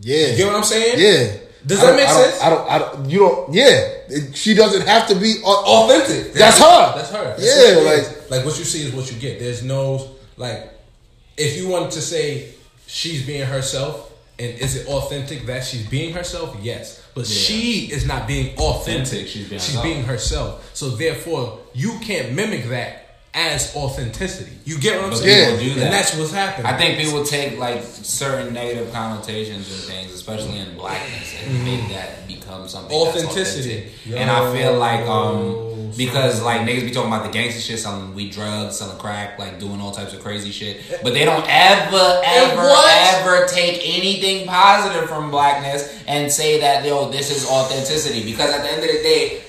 yeah. 0.00 0.26
You 0.32 0.36
get 0.36 0.46
what 0.46 0.56
I'm 0.56 0.62
saying? 0.64 0.98
Yeah. 0.98 1.36
Does 1.66 1.80
that 1.80 1.86
don't- 1.86 1.96
make 1.96 2.06
I 2.08 2.12
don't- 2.12 2.30
sense? 2.30 2.42
I 2.42 2.50
don't. 2.50 2.68
I 2.70 2.78
don't. 2.78 3.10
You 3.10 3.18
don't. 3.20 3.54
Yeah. 3.54 3.80
It- 4.10 4.36
she 4.36 4.52
doesn't 4.54 4.86
have 4.86 5.08
to 5.08 5.14
be 5.14 5.36
authentic. 5.42 6.34
That's 6.34 6.58
her. 6.58 6.92
That's 6.96 7.10
her. 7.10 7.24
That's 7.38 7.42
Yeah, 7.44 7.76
what 7.76 7.84
like- 7.96 8.30
like 8.30 8.44
what 8.44 8.58
you 8.58 8.64
see 8.64 8.86
is 8.86 8.92
what 8.92 9.10
you 9.10 9.18
get. 9.18 9.38
There's 9.40 9.62
no 9.62 10.10
like 10.36 10.70
if 11.46 11.56
you 11.58 11.68
wanted 11.68 11.90
to 11.92 12.00
say 12.00 12.54
she's 12.86 13.26
being 13.26 13.46
herself 13.46 13.94
and 14.38 14.58
is 14.58 14.76
it 14.76 14.86
authentic 14.88 15.46
that 15.46 15.64
she's 15.64 15.86
being 15.88 16.14
herself? 16.14 16.56
Yes. 16.62 17.00
But 17.14 17.26
she 17.26 17.90
is 17.92 18.06
not 18.06 18.26
being 18.26 18.56
authentic. 18.58 19.06
Authentic, 19.06 19.28
she's 19.28 19.48
being 19.48 19.60
she's 19.60 19.74
herself. 19.74 19.84
being 19.84 20.04
herself. 20.04 20.70
So 20.74 20.88
therefore 20.90 21.58
you 21.74 21.98
can't 22.00 22.32
mimic 22.32 22.64
that 22.70 22.98
as 23.34 23.74
authenticity. 23.76 24.52
You 24.64 24.78
get 24.78 24.96
what 24.96 25.04
I'm 25.04 25.10
But 25.10 25.18
saying? 25.18 25.58
do 25.58 25.74
that. 25.74 25.84
And 25.84 25.92
that's 25.92 26.16
what's 26.16 26.32
happening. 26.32 26.66
I 26.66 26.76
think 26.76 26.98
people 26.98 27.24
take 27.24 27.58
like 27.58 27.82
certain 27.82 28.52
negative 28.52 28.92
connotations 28.92 29.70
and 29.72 29.80
things, 29.90 30.12
especially 30.12 30.58
in 30.58 30.74
blackness, 30.76 31.34
and 31.44 31.64
make 31.64 31.88
that 31.90 32.26
become 32.28 32.68
something 32.68 32.90
Mm-hmm. 32.96 33.08
Authenticity. 33.08 33.92
And 34.14 34.30
I 34.30 34.52
feel 34.56 34.76
like 34.78 35.06
um 35.06 35.71
because 35.96 36.42
like 36.42 36.62
niggas 36.62 36.82
be 36.82 36.90
talking 36.90 37.12
about 37.12 37.24
the 37.24 37.32
gangster 37.32 37.60
shit, 37.60 37.78
selling 37.78 38.14
weed 38.14 38.32
drugs, 38.32 38.78
selling 38.78 38.98
crack, 38.98 39.38
like 39.38 39.58
doing 39.58 39.80
all 39.80 39.92
types 39.92 40.12
of 40.12 40.22
crazy 40.22 40.50
shit, 40.50 40.78
eh, 40.90 40.98
but 41.02 41.14
they 41.14 41.24
don't 41.24 41.44
ever, 41.48 42.20
eh, 42.24 42.50
ever, 42.50 43.40
ever 43.40 43.46
take 43.46 43.80
anything 43.84 44.46
positive 44.46 45.08
from 45.08 45.30
blackness 45.30 46.02
and 46.06 46.30
say 46.30 46.60
that 46.60 46.84
yo 46.84 47.10
this 47.10 47.30
is 47.30 47.48
authenticity 47.48 48.24
because 48.24 48.52
at 48.52 48.62
the 48.62 48.70
end 48.70 48.82
of 48.82 48.88
the 48.88 49.02
day. 49.02 49.42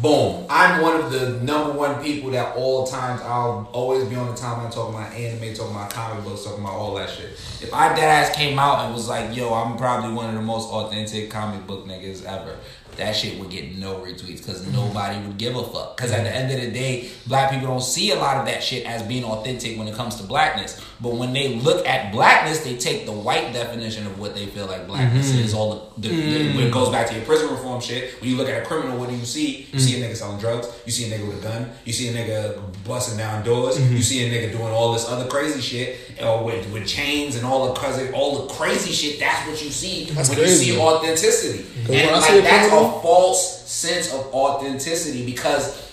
Boom. 0.00 0.44
I'm 0.50 0.82
one 0.82 1.00
of 1.00 1.12
the 1.12 1.38
number 1.44 1.72
one 1.72 2.02
people 2.02 2.32
that 2.32 2.56
all 2.56 2.84
times 2.84 3.22
I'll 3.22 3.70
always 3.72 4.04
be 4.04 4.16
on 4.16 4.26
the 4.26 4.32
timeline 4.32 4.72
talking 4.74 4.94
about 4.94 5.12
anime, 5.12 5.54
talking 5.54 5.74
about 5.74 5.90
comic 5.90 6.24
books, 6.24 6.44
talking 6.44 6.64
about 6.64 6.74
all 6.74 6.94
that 6.96 7.10
shit. 7.10 7.30
If 7.62 7.72
I 7.72 7.94
dead 7.94 8.08
ass 8.08 8.34
came 8.34 8.58
out 8.58 8.84
and 8.84 8.92
was 8.92 9.08
like, 9.08 9.36
yo, 9.36 9.54
I'm 9.54 9.76
probably 9.76 10.12
one 10.12 10.28
of 10.28 10.34
the 10.34 10.42
most 10.42 10.68
authentic 10.68 11.30
comic 11.30 11.64
book 11.68 11.86
niggas 11.86 12.24
ever, 12.24 12.58
that 12.96 13.14
shit 13.16 13.38
would 13.38 13.50
get 13.50 13.76
no 13.76 13.96
retweets 13.96 14.38
because 14.38 14.62
mm-hmm. 14.62 14.74
nobody 14.74 15.24
would 15.26 15.38
give 15.38 15.56
a 15.56 15.64
fuck. 15.64 15.96
Because 15.96 16.12
at 16.12 16.24
the 16.24 16.34
end 16.34 16.52
of 16.52 16.60
the 16.60 16.70
day, 16.70 17.10
black 17.26 17.50
people 17.50 17.66
don't 17.68 17.82
see 17.82 18.10
a 18.12 18.16
lot 18.16 18.36
of 18.36 18.46
that 18.46 18.62
shit 18.62 18.86
as 18.86 19.02
being 19.02 19.24
authentic 19.24 19.78
when 19.78 19.88
it 19.88 19.94
comes 19.94 20.16
to 20.16 20.22
blackness. 20.22 20.80
But 21.00 21.14
when 21.14 21.32
they 21.32 21.56
look 21.56 21.86
at 21.86 22.12
blackness, 22.12 22.64
they 22.64 22.76
take 22.76 23.06
the 23.06 23.12
white 23.12 23.52
definition 23.52 24.06
of 24.06 24.18
what 24.18 24.34
they 24.34 24.46
feel 24.46 24.66
like 24.66 24.86
blackness 24.86 25.30
mm-hmm. 25.30 25.40
is. 25.40 25.54
All 25.54 25.94
the, 25.96 26.08
the, 26.08 26.14
the- 26.14 26.22
mm-hmm. 26.22 26.56
when 26.56 26.66
it 26.66 26.72
goes 26.72 26.90
back 26.90 27.08
to 27.08 27.14
your 27.14 27.24
prison 27.24 27.50
reform 27.50 27.80
shit. 27.80 28.20
When 28.20 28.30
you 28.30 28.36
look 28.36 28.48
at 28.48 28.62
a 28.62 28.66
criminal, 28.66 28.98
what 28.98 29.08
do 29.08 29.16
you 29.16 29.24
see? 29.24 29.68
You 29.72 29.78
see 29.78 30.00
a 30.00 30.06
nigga 30.06 30.16
selling 30.16 30.38
drugs. 30.38 30.68
You 30.86 30.92
see 30.92 31.12
a 31.12 31.16
nigga 31.16 31.26
with 31.26 31.38
a 31.38 31.42
gun. 31.42 31.70
You 31.84 31.92
see 31.92 32.08
a 32.08 32.12
nigga 32.12 32.60
busting 32.84 33.18
down 33.18 33.44
doors. 33.44 33.78
You 33.90 34.02
see 34.02 34.24
a 34.26 34.30
nigga 34.30 34.52
doing 34.52 34.72
all 34.72 34.92
this 34.92 35.08
other 35.08 35.26
crazy 35.28 35.60
shit, 35.60 35.98
or 36.22 36.44
with, 36.44 36.70
with 36.72 36.86
chains 36.86 37.36
and 37.36 37.44
all 37.44 37.68
the 37.68 37.74
crazy, 37.74 38.10
all 38.12 38.46
the 38.46 38.54
crazy 38.54 38.92
shit. 38.92 39.20
That's 39.20 39.48
what 39.48 39.62
you 39.62 39.70
see 39.70 40.04
That's 40.06 40.28
when 40.28 40.38
you 40.38 40.46
see 40.48 40.78
authenticity. 40.78 41.64
when 41.86 41.98
And 42.00 42.10
I 42.10 42.20
see 42.20 42.34
like 42.34 42.40
a 42.40 42.42
that's 42.42 42.68
criminal- 42.68 42.83
a 42.84 43.00
false 43.00 43.70
sense 43.70 44.12
of 44.12 44.32
authenticity 44.34 45.26
because 45.26 45.84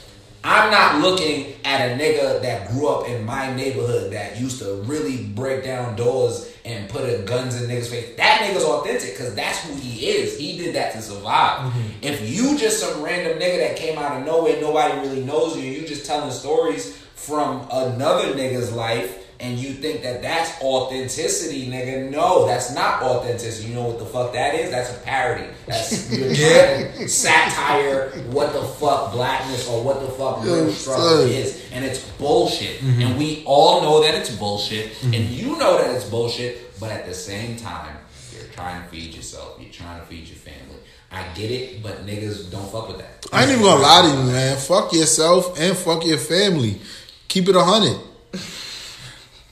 I'm 0.44 0.72
not 0.72 1.02
looking 1.02 1.54
at 1.64 1.92
a 1.92 2.02
nigga 2.02 2.42
that 2.42 2.70
grew 2.72 2.88
up 2.88 3.08
in 3.08 3.24
my 3.26 3.54
neighborhood 3.54 4.12
that 4.14 4.40
used 4.40 4.60
to 4.60 4.74
really 4.84 5.24
break 5.24 5.64
down 5.64 5.96
doors 5.96 6.52
and 6.66 6.90
put 6.90 7.08
a 7.08 7.20
guns 7.24 7.62
in 7.62 7.70
niggas' 7.70 7.88
face. 7.88 8.16
That 8.18 8.42
nigga's 8.42 8.64
authentic 8.64 9.12
because 9.12 9.36
that's 9.36 9.60
who 9.60 9.76
he 9.76 10.08
is. 10.08 10.40
He 10.40 10.58
did 10.58 10.76
that 10.76 10.94
to 10.94 11.02
survive. 11.02 11.60
Mm-hmm. 11.60 12.04
If 12.04 12.28
you 12.28 12.58
just 12.58 12.80
some 12.80 13.04
random 13.04 13.38
nigga 13.38 13.68
that 13.68 13.78
came 13.78 14.00
out 14.00 14.20
of 14.20 14.26
nowhere, 14.26 14.60
nobody 14.60 15.00
really 15.08 15.24
knows 15.24 15.56
you, 15.58 15.64
you 15.64 15.88
just 15.88 16.08
telling 16.08 16.32
stories 16.32 16.98
from 17.16 17.68
another 17.72 18.34
nigga's 18.34 18.72
life. 18.72 19.31
And 19.42 19.58
you 19.58 19.74
think 19.74 20.04
that 20.04 20.22
that's 20.22 20.62
authenticity, 20.62 21.68
nigga? 21.68 22.12
No, 22.12 22.46
that's 22.46 22.76
not 22.76 23.02
authenticity. 23.02 23.70
You 23.70 23.74
know 23.74 23.88
what 23.88 23.98
the 23.98 24.06
fuck 24.06 24.34
that 24.34 24.54
is? 24.54 24.70
That's 24.70 24.96
a 24.96 25.00
parody. 25.00 25.48
That's 25.66 26.12
you're 26.16 26.36
trying 26.36 26.94
to 26.94 27.08
satire 27.08 28.10
what 28.30 28.54
the 28.54 28.62
fuck 28.62 29.12
blackness 29.14 29.68
or 29.68 29.84
what 29.84 30.00
the 30.00 30.10
fuck 30.10 30.44
real 30.44 30.72
struggle 30.72 31.22
is, 31.22 31.60
and 31.72 31.84
it's 31.84 32.08
bullshit. 32.12 32.82
Mm-hmm. 32.82 33.02
And 33.02 33.18
we 33.18 33.44
all 33.48 33.82
know 33.82 34.04
that 34.04 34.14
it's 34.14 34.36
bullshit, 34.36 34.92
mm-hmm. 34.92 35.14
and 35.16 35.26
you 35.26 35.58
know 35.58 35.76
that 35.80 35.90
it's 35.96 36.08
bullshit. 36.08 36.80
But 36.80 36.92
at 36.92 37.08
the 37.08 37.14
same 37.14 37.58
time, 37.58 37.98
you're 38.32 38.48
trying 38.52 38.84
to 38.84 38.90
feed 38.90 39.16
yourself. 39.16 39.58
You're 39.60 39.72
trying 39.72 40.00
to 40.00 40.06
feed 40.06 40.28
your 40.28 40.38
family. 40.38 40.78
I 41.12 41.24
get 41.34 41.50
it, 41.50 41.82
but 41.82 42.06
niggas 42.06 42.52
don't 42.52 42.72
fuck 42.72 42.90
with 42.90 43.00
that. 43.00 43.28
I 43.34 43.42
ain't 43.42 43.52
even 43.52 43.64
gonna 43.64 43.82
lie 43.82 44.02
to 44.04 44.18
you, 44.18 44.32
man. 44.32 44.58
Fuck 44.58 44.94
yourself 44.94 45.60
and 45.60 45.76
fuck 45.76 46.06
your 46.06 46.20
family. 46.20 46.80
Keep 47.28 47.50
it 47.50 47.56
a 47.56 47.64
hundred. 47.64 48.00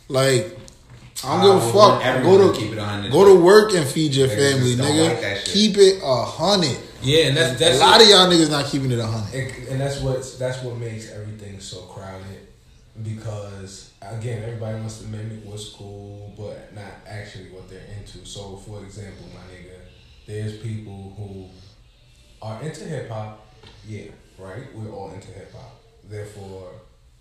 Like, 0.09 0.57
I 1.23 1.41
don't 1.41 1.57
I 1.57 1.59
give 1.59 1.69
a 1.69 1.73
fuck. 1.73 2.23
Go 2.23 2.51
to 2.51 2.59
keep 2.59 2.71
it 2.73 3.11
go 3.11 3.25
to 3.25 3.41
work 3.41 3.73
and 3.73 3.87
feed 3.87 4.13
your 4.13 4.27
Niggas 4.27 4.51
family, 4.51 4.75
nigga. 4.75 5.21
like. 5.21 5.45
Keep 5.45 5.77
it 5.77 6.01
a 6.03 6.23
hundred. 6.25 6.77
Yeah, 7.01 7.27
and 7.27 7.37
that's 7.37 7.55
A 7.55 7.63
that's 7.63 7.79
lot 7.79 8.01
of 8.01 8.07
y'all 8.07 8.27
niggas 8.27 8.49
not 8.49 8.65
keeping 8.65 8.91
it 8.91 8.99
a 8.99 9.05
hundred. 9.05 9.39
And, 9.39 9.67
and 9.69 9.81
that's 9.81 10.01
what 10.01 10.35
that's 10.39 10.61
what 10.63 10.77
makes 10.77 11.11
everything 11.11 11.59
so 11.59 11.81
crowded 11.83 12.47
because 13.03 13.93
again 14.01 14.43
everybody 14.43 14.77
wants 14.77 14.99
to 14.99 15.07
mimic 15.07 15.45
what's 15.45 15.69
cool 15.69 16.33
but 16.37 16.73
not 16.75 16.91
actually 17.07 17.45
what 17.51 17.69
they're 17.69 17.85
into. 17.97 18.25
So 18.25 18.57
for 18.57 18.83
example, 18.83 19.25
my 19.33 19.39
nigga, 19.53 19.77
there's 20.27 20.57
people 20.57 21.13
who 21.17 21.49
are 22.41 22.61
into 22.61 22.83
hip 22.83 23.09
hop, 23.09 23.45
yeah, 23.87 24.07
right? 24.37 24.63
We're 24.73 24.91
all 24.91 25.11
into 25.11 25.27
hip 25.27 25.53
hop. 25.53 25.81
Therefore, 26.03 26.71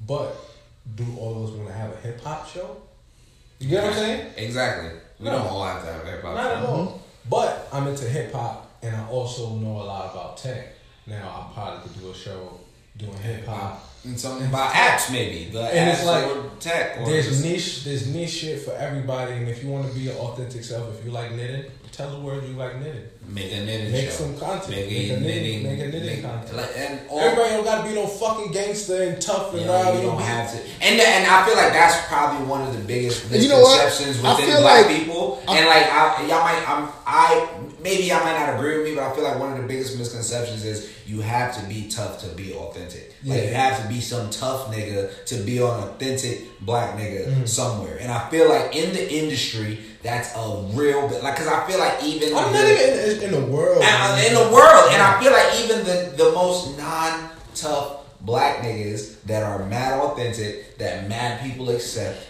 but 0.06 0.36
do 0.94 1.06
all 1.18 1.36
of 1.44 1.50
us 1.50 1.56
want 1.56 1.68
to 1.68 1.74
have 1.74 1.92
a 1.92 1.96
hip 1.96 2.20
hop 2.22 2.48
show? 2.48 2.76
You 3.58 3.70
get 3.70 3.82
what 3.84 3.92
I'm 3.92 3.98
saying? 3.98 4.32
Exactly. 4.36 4.90
We 5.18 5.24
No. 5.26 5.32
don't 5.32 5.46
all 5.48 5.64
have 5.64 5.84
to 5.84 5.92
have 5.92 6.04
hip 6.04 6.22
hop. 6.22 6.34
Not 6.34 6.50
at 6.52 6.60
show. 6.62 6.66
all. 6.66 6.86
Mm-hmm. 6.86 6.98
But 7.30 7.68
I'm 7.72 7.86
into 7.88 8.04
hip 8.08 8.32
hop, 8.32 8.70
and 8.82 8.94
I 8.96 9.06
also 9.08 9.50
know 9.56 9.76
a 9.82 9.84
lot 9.84 10.12
about 10.12 10.36
tech. 10.38 10.68
Now 11.06 11.48
I 11.50 11.54
probably 11.54 11.88
could 11.88 12.00
do 12.00 12.10
a 12.10 12.14
show 12.14 12.60
doing 12.98 13.16
hip 13.18 13.46
hop. 13.46 13.84
And 14.04 14.18
something 14.18 14.46
about 14.46 14.72
apps, 14.72 15.10
maybe 15.12 15.50
the 15.50 15.60
And 15.60 15.90
apps 15.90 15.94
it's 15.94 16.04
like, 16.06 16.24
or 16.24 16.50
tech. 16.60 16.98
Or 17.00 17.06
There's 17.06 17.26
just- 17.28 17.44
niche, 17.44 17.84
there's 17.84 18.06
niche 18.06 18.30
shit 18.30 18.62
for 18.62 18.72
everybody, 18.74 19.32
and 19.32 19.48
if 19.48 19.62
you 19.62 19.70
want 19.70 19.88
to 19.88 19.92
be 19.94 20.00
your 20.02 20.14
authentic 20.14 20.64
self, 20.64 20.88
if 20.98 21.04
you 21.04 21.10
like 21.10 21.32
knitting, 21.32 21.64
tell 21.92 22.10
the 22.10 22.20
world 22.20 22.44
you 22.44 22.54
like 22.54 22.78
knitting. 22.78 23.02
make 23.30 23.52
a 23.52 23.60
knitting 23.60 23.92
Make 23.92 24.06
show. 24.06 24.24
some 24.24 24.38
content. 24.38 24.70
Make, 24.70 24.88
Make 24.88 25.10
a 25.10 25.14
a 25.16 25.20
knitting. 25.20 25.22
knitting- 25.22 25.62
make 25.64 25.80
a 25.80 25.86
knitting 25.92 26.06
make- 26.06 26.22
content. 26.22 26.56
Like, 26.56 26.70
and 26.78 27.00
all, 27.10 27.20
Everybody 27.20 27.50
don't 27.50 27.64
gotta 27.64 27.88
be 27.88 27.94
no 27.94 28.06
fucking 28.06 28.52
gangster 28.52 29.02
and 29.02 29.20
tough 29.20 29.52
and 29.52 29.66
Yeah, 29.66 29.92
you 29.92 30.00
don't 30.00 30.22
have 30.22 30.50
to. 30.52 30.58
And 30.80 30.98
and 30.98 31.26
I 31.26 31.44
feel 31.46 31.54
like 31.56 31.72
that's 31.74 32.06
probably 32.06 32.46
one 32.46 32.62
of 32.66 32.72
the 32.72 32.80
biggest 32.84 33.24
And 33.30 33.42
you 33.42 33.48
know 33.50 33.60
misconceptions 33.60 34.22
within 34.22 34.46
feel 34.46 34.60
black 34.62 34.86
like- 34.86 34.96
people. 34.96 35.42
I- 35.46 35.58
and 35.58 35.66
like 35.66 35.86
I, 35.92 36.26
y'all 36.26 36.40
might, 36.40 36.64
I'm, 36.70 36.88
I 37.04 37.48
maybe 37.88 38.04
y'all 38.04 38.22
might 38.24 38.38
not 38.38 38.54
agree 38.56 38.76
with 38.78 38.86
me, 38.88 38.94
but 38.94 39.04
I 39.04 39.14
feel 39.14 39.24
like 39.24 39.38
one 39.38 39.52
of 39.52 39.58
the 39.60 39.66
biggest 39.66 39.96
misconceptions 39.98 40.64
is 40.64 40.90
you 41.06 41.20
have 41.22 41.56
to 41.60 41.66
be 41.68 41.88
tough 41.88 42.20
to 42.20 42.28
be 42.36 42.52
authentic. 42.54 43.14
Like 43.24 43.42
you 43.44 43.48
have 43.54 43.82
to 43.82 43.88
be 43.88 44.00
some 44.00 44.28
tough 44.30 44.70
nigga 44.72 45.24
to 45.26 45.34
be 45.36 45.56
an 45.58 45.64
authentic 45.64 46.60
black 46.60 46.96
nigga 46.96 47.26
Mm-hmm. 47.28 47.46
somewhere. 47.46 47.96
And 48.00 48.10
I 48.12 48.28
feel 48.30 48.48
like 48.48 48.76
in 48.76 48.92
the 48.92 49.04
industry, 49.20 49.78
that's 50.02 50.34
a 50.36 50.62
real 50.72 51.08
bit. 51.08 51.22
Like, 51.22 51.36
cause 51.36 51.46
I 51.48 51.66
feel 51.68 51.78
like 51.78 52.02
even 52.04 52.36
I'm 52.36 52.52
the- 52.52 52.58
not 52.58 52.68
even 52.70 53.16
in, 53.16 53.22
in 53.34 53.40
the 53.46 53.46
world. 53.52 53.82
and, 53.82 54.12
uh, 54.12 54.26
in 54.28 54.34
the 54.34 54.52
world. 54.52 54.90
And 54.92 55.02
I 55.02 55.20
feel 55.20 55.32
like 55.32 55.50
even 55.64 55.78
the, 55.84 56.14
the 56.24 56.32
most 56.32 56.76
non 56.78 57.30
tough 57.54 57.94
black 58.20 58.58
niggas 58.58 59.22
that 59.24 59.42
are 59.42 59.64
mad 59.66 59.98
authentic, 60.00 60.76
that 60.78 61.08
mad 61.08 61.40
people 61.42 61.70
accept 61.70 62.26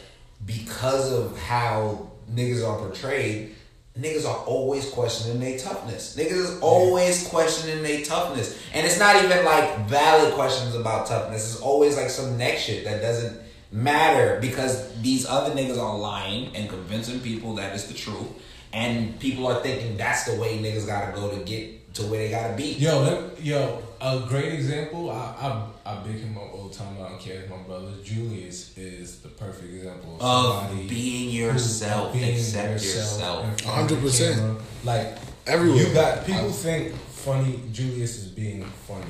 because 0.47 1.13
of 1.13 1.39
how 1.39 2.11
niggas 2.33 2.67
are 2.67 2.79
portrayed, 2.79 3.55
niggas 3.99 4.25
are 4.25 4.45
always 4.45 4.89
questioning 4.91 5.41
their 5.41 5.59
toughness. 5.59 6.17
Niggas 6.17 6.33
is 6.33 6.61
always 6.61 7.27
questioning 7.27 7.83
their 7.83 8.05
toughness. 8.05 8.59
And 8.73 8.87
it's 8.87 8.99
not 8.99 9.23
even 9.23 9.45
like 9.45 9.89
valid 9.89 10.35
questions 10.35 10.75
about 10.75 11.07
toughness. 11.07 11.53
It's 11.53 11.61
always 11.61 11.97
like 11.97 12.11
some 12.11 12.39
next 12.39 12.63
shit 12.63 12.85
that 12.85 13.03
doesn't 13.03 13.41
matter 13.73 14.39
because 14.41 15.01
these 15.03 15.27
other 15.27 15.55
niggas 15.55 15.79
are 15.79 15.99
lying 15.99 16.55
and 16.55 16.69
convincing 16.69 17.21
people 17.21 17.55
that 17.57 17.75
it's 17.75 17.85
the 17.85 17.95
truth. 17.95 18.29
And 18.73 19.19
people 19.19 19.47
are 19.47 19.61
thinking 19.63 19.97
that's 19.97 20.25
the 20.25 20.39
way 20.39 20.59
niggas 20.59 20.87
gotta 20.87 21.13
go 21.13 21.31
to 21.37 21.45
get 21.45 21.78
to 21.99 22.07
where 22.07 22.19
they 22.21 22.31
gotta 22.31 22.55
be. 22.55 22.73
Yo, 22.75 23.01
let, 23.03 23.43
yo, 23.43 23.83
a 24.01 24.21
great 24.29 24.53
example. 24.55 25.11
I 25.11 25.15
I, 25.85 25.93
I 25.93 25.95
big 26.05 26.17
him 26.21 26.37
up 26.37 26.53
all 26.55 26.69
the 26.69 26.75
time. 26.75 26.95
I 27.01 27.09
don't 27.09 27.21
care. 27.21 27.43
if 27.43 27.51
My 27.51 27.57
brother 27.59 27.93
Julius 28.05 28.77
is 28.79 29.21
the 29.21 29.29
perfect 29.29 29.73
example 29.75 30.17
Of 30.21 30.63
somebody 30.69 30.89
being 30.89 31.31
yourself, 31.31 32.13
being 32.13 32.35
accept 32.37 32.83
yourself. 32.83 33.61
front 33.63 33.91
100%. 33.91 34.61
Like 34.85 35.17
Everywhere. 35.47 35.87
you 35.89 35.95
got 35.95 36.25
people 36.27 36.51
think 36.51 36.95
funny. 36.95 37.61
Julius 37.73 38.19
is 38.19 38.29
being 38.29 38.63
funny. 38.87 39.05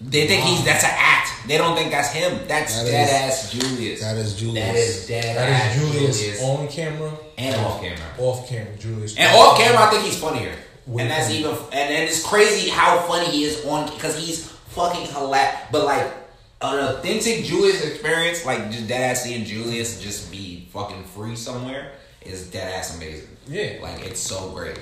They 0.00 0.26
think 0.26 0.42
he's 0.44 0.64
that's 0.64 0.84
an 0.84 0.90
act. 0.92 1.30
They 1.48 1.56
don't 1.56 1.76
think 1.76 1.90
that's 1.90 2.12
him. 2.12 2.40
That's 2.48 2.76
That 2.82 2.84
dead 2.90 3.08
is- 3.08 3.12
ass 3.44 3.52
Julius. 3.52 4.00
that 4.00 4.16
is 4.16 4.34
Julius. 4.38 4.66
That 4.66 4.74
is 4.76 5.06
dead 5.06 5.36
That 5.36 5.48
ass 5.50 5.76
is 5.76 5.80
Julius, 5.92 6.18
Julius. 6.20 6.42
on 6.42 6.68
camera 6.68 7.12
And 7.38 7.56
off 7.64 7.80
camera. 7.80 8.06
Off 8.18 8.48
camera, 8.48 8.76
Julius. 8.76 9.16
And 9.16 9.34
off 9.38 9.56
camera, 9.58 9.82
I 9.86 9.90
think 9.90 10.02
he's 10.04 10.18
funnier. 10.18 10.52
And 10.86 11.10
that's 11.10 11.30
even 11.30 11.50
and, 11.52 11.72
and 11.94 12.04
it's 12.04 12.22
crazy 12.24 12.68
how 12.68 12.98
funny 13.00 13.26
he 13.26 13.44
is 13.44 13.64
on 13.64 13.86
because 13.92 14.18
he's 14.18 14.46
fucking 14.68 15.06
hilarious. 15.06 15.58
But 15.72 15.84
like 15.84 16.12
an 16.60 16.78
authentic 16.78 17.44
Julius 17.44 17.84
experience, 17.84 18.44
like 18.44 18.70
just 18.70 18.86
dead 18.88 19.10
ass 19.12 19.22
seeing 19.22 19.44
Julius 19.44 20.00
just 20.00 20.30
be 20.30 20.68
fucking 20.72 21.04
free 21.04 21.36
somewhere, 21.36 21.92
is 22.22 22.50
dead 22.50 22.72
ass 22.72 22.96
amazing. 22.96 23.28
Yeah. 23.46 23.78
like 23.82 24.04
it's 24.04 24.20
so 24.20 24.50
great. 24.50 24.78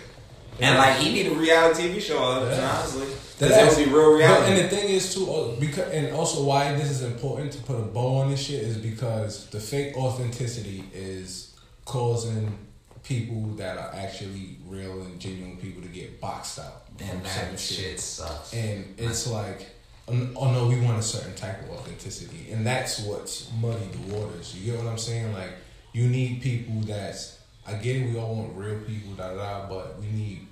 And 0.61 0.77
like 0.77 0.97
he 0.99 1.13
need 1.13 1.27
a 1.33 1.35
reality 1.35 1.85
TV 1.89 2.01
show, 2.01 2.15
Yeah. 2.49 2.79
honestly. 2.79 3.07
That 3.39 3.49
Because 3.49 3.79
it 3.79 3.81
would 3.81 3.87
be 3.87 3.93
real 3.97 4.11
But, 4.13 4.17
reality. 4.19 4.53
and 4.53 4.65
the 4.71 4.77
thing 4.77 4.89
is 4.91 5.15
too, 5.15 5.33
uh, 5.33 5.49
because 5.59 5.91
and 5.93 6.15
also 6.15 6.45
why 6.45 6.73
this 6.75 6.91
is 6.91 7.03
important 7.03 7.53
to 7.55 7.59
put 7.63 7.77
a 7.77 7.83
bow 7.83 8.17
on 8.19 8.31
this 8.31 8.41
shit 8.41 8.63
is 8.63 8.77
because 8.77 9.47
the 9.47 9.59
fake 9.59 9.97
authenticity 9.97 10.85
is 10.95 11.55
causing 11.85 12.57
people 13.03 13.43
that 13.57 13.79
are 13.79 13.91
actually 13.95 14.57
real 14.67 15.03
and 15.03 15.19
genuine 15.19 15.57
people 15.57 15.83
to 15.83 15.89
get 15.89 16.21
boxed 16.21 16.59
out. 16.59 16.97
Damn, 16.97 17.23
that 17.23 17.59
shit 17.59 17.99
sucks. 17.99 18.53
And 18.53 18.95
it's 18.99 19.27
like, 19.27 19.67
um, 20.09 20.37
oh 20.37 20.51
no, 20.53 20.69
we 20.69 20.81
want 20.81 20.99
a 20.99 21.03
certain 21.03 21.35
type 21.35 21.63
of 21.63 21.71
authenticity, 21.71 22.51
and 22.53 22.67
that's 22.67 23.01
what's 23.01 23.51
muddy 23.61 23.87
the 23.87 24.15
waters. 24.15 24.55
You 24.57 24.73
get 24.73 24.83
what 24.83 24.91
I'm 24.91 24.99
saying? 24.99 25.33
Like, 25.33 25.53
you 25.93 26.09
need 26.09 26.43
people 26.43 26.81
that's. 26.81 27.39
I 27.67 27.75
get 27.75 27.97
it. 27.97 28.13
We 28.13 28.19
all 28.19 28.35
want 28.35 28.57
real 28.57 28.79
people, 28.81 29.15
da 29.15 29.29
da 29.31 29.37
da. 29.37 29.69
But 29.69 30.01
we 30.01 30.07
need 30.07 30.47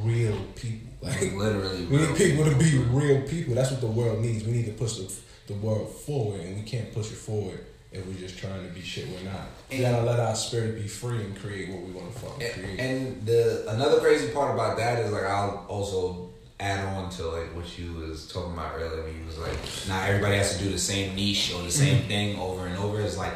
real 0.00 0.38
people. 0.54 0.88
Like, 1.02 1.32
Literally, 1.32 1.86
we 1.86 1.96
real 1.96 2.08
need 2.10 2.18
people 2.18 2.44
to 2.44 2.56
be 2.56 2.76
real 2.76 3.22
people. 3.22 3.54
That's 3.54 3.70
what 3.70 3.80
the 3.80 3.86
world 3.86 4.20
needs. 4.20 4.44
We 4.44 4.52
need 4.52 4.66
to 4.66 4.72
push 4.72 4.98
the, 4.98 5.10
the 5.46 5.54
world 5.54 5.90
forward, 5.90 6.42
and 6.42 6.56
we 6.56 6.62
can't 6.62 6.92
push 6.92 7.10
it 7.10 7.16
forward 7.16 7.64
if 7.92 8.06
we're 8.06 8.14
just 8.14 8.38
trying 8.38 8.62
to 8.66 8.72
be 8.72 8.80
shit 8.80 9.08
we're 9.08 9.28
not. 9.30 9.48
We 9.70 9.76
And- 9.84 9.94
gotta 9.96 10.06
let 10.06 10.20
our 10.20 10.34
spirit 10.34 10.80
be 10.80 10.86
free 10.88 11.18
and 11.24 11.36
create 11.38 11.68
what 11.70 11.82
we 11.82 11.90
want 11.92 12.12
to 12.14 12.18
fucking 12.20 12.50
create. 12.52 12.78
And 12.80 13.26
the 13.26 13.64
another 13.68 13.98
crazy 14.00 14.28
part 14.28 14.54
about 14.54 14.76
that 14.78 15.00
is 15.04 15.10
like 15.10 15.24
I'll 15.24 15.66
also 15.68 16.28
add 16.60 16.84
on 16.94 17.08
to 17.10 17.26
like 17.26 17.54
what 17.56 17.78
you 17.78 17.92
was 17.94 18.28
talking 18.28 18.52
about 18.52 18.74
earlier 18.76 19.02
when 19.02 19.18
you 19.18 19.24
was 19.26 19.38
like 19.38 19.56
not 19.88 20.08
everybody 20.08 20.36
has 20.36 20.56
to 20.56 20.62
do 20.64 20.70
the 20.70 20.78
same 20.78 21.14
niche 21.16 21.52
or 21.52 21.62
the 21.62 21.68
Mm-hmm. 21.68 21.70
same 21.84 22.02
thing 22.04 22.38
over 22.38 22.66
and 22.66 22.76
over. 22.78 23.00
It's 23.00 23.16
like 23.16 23.32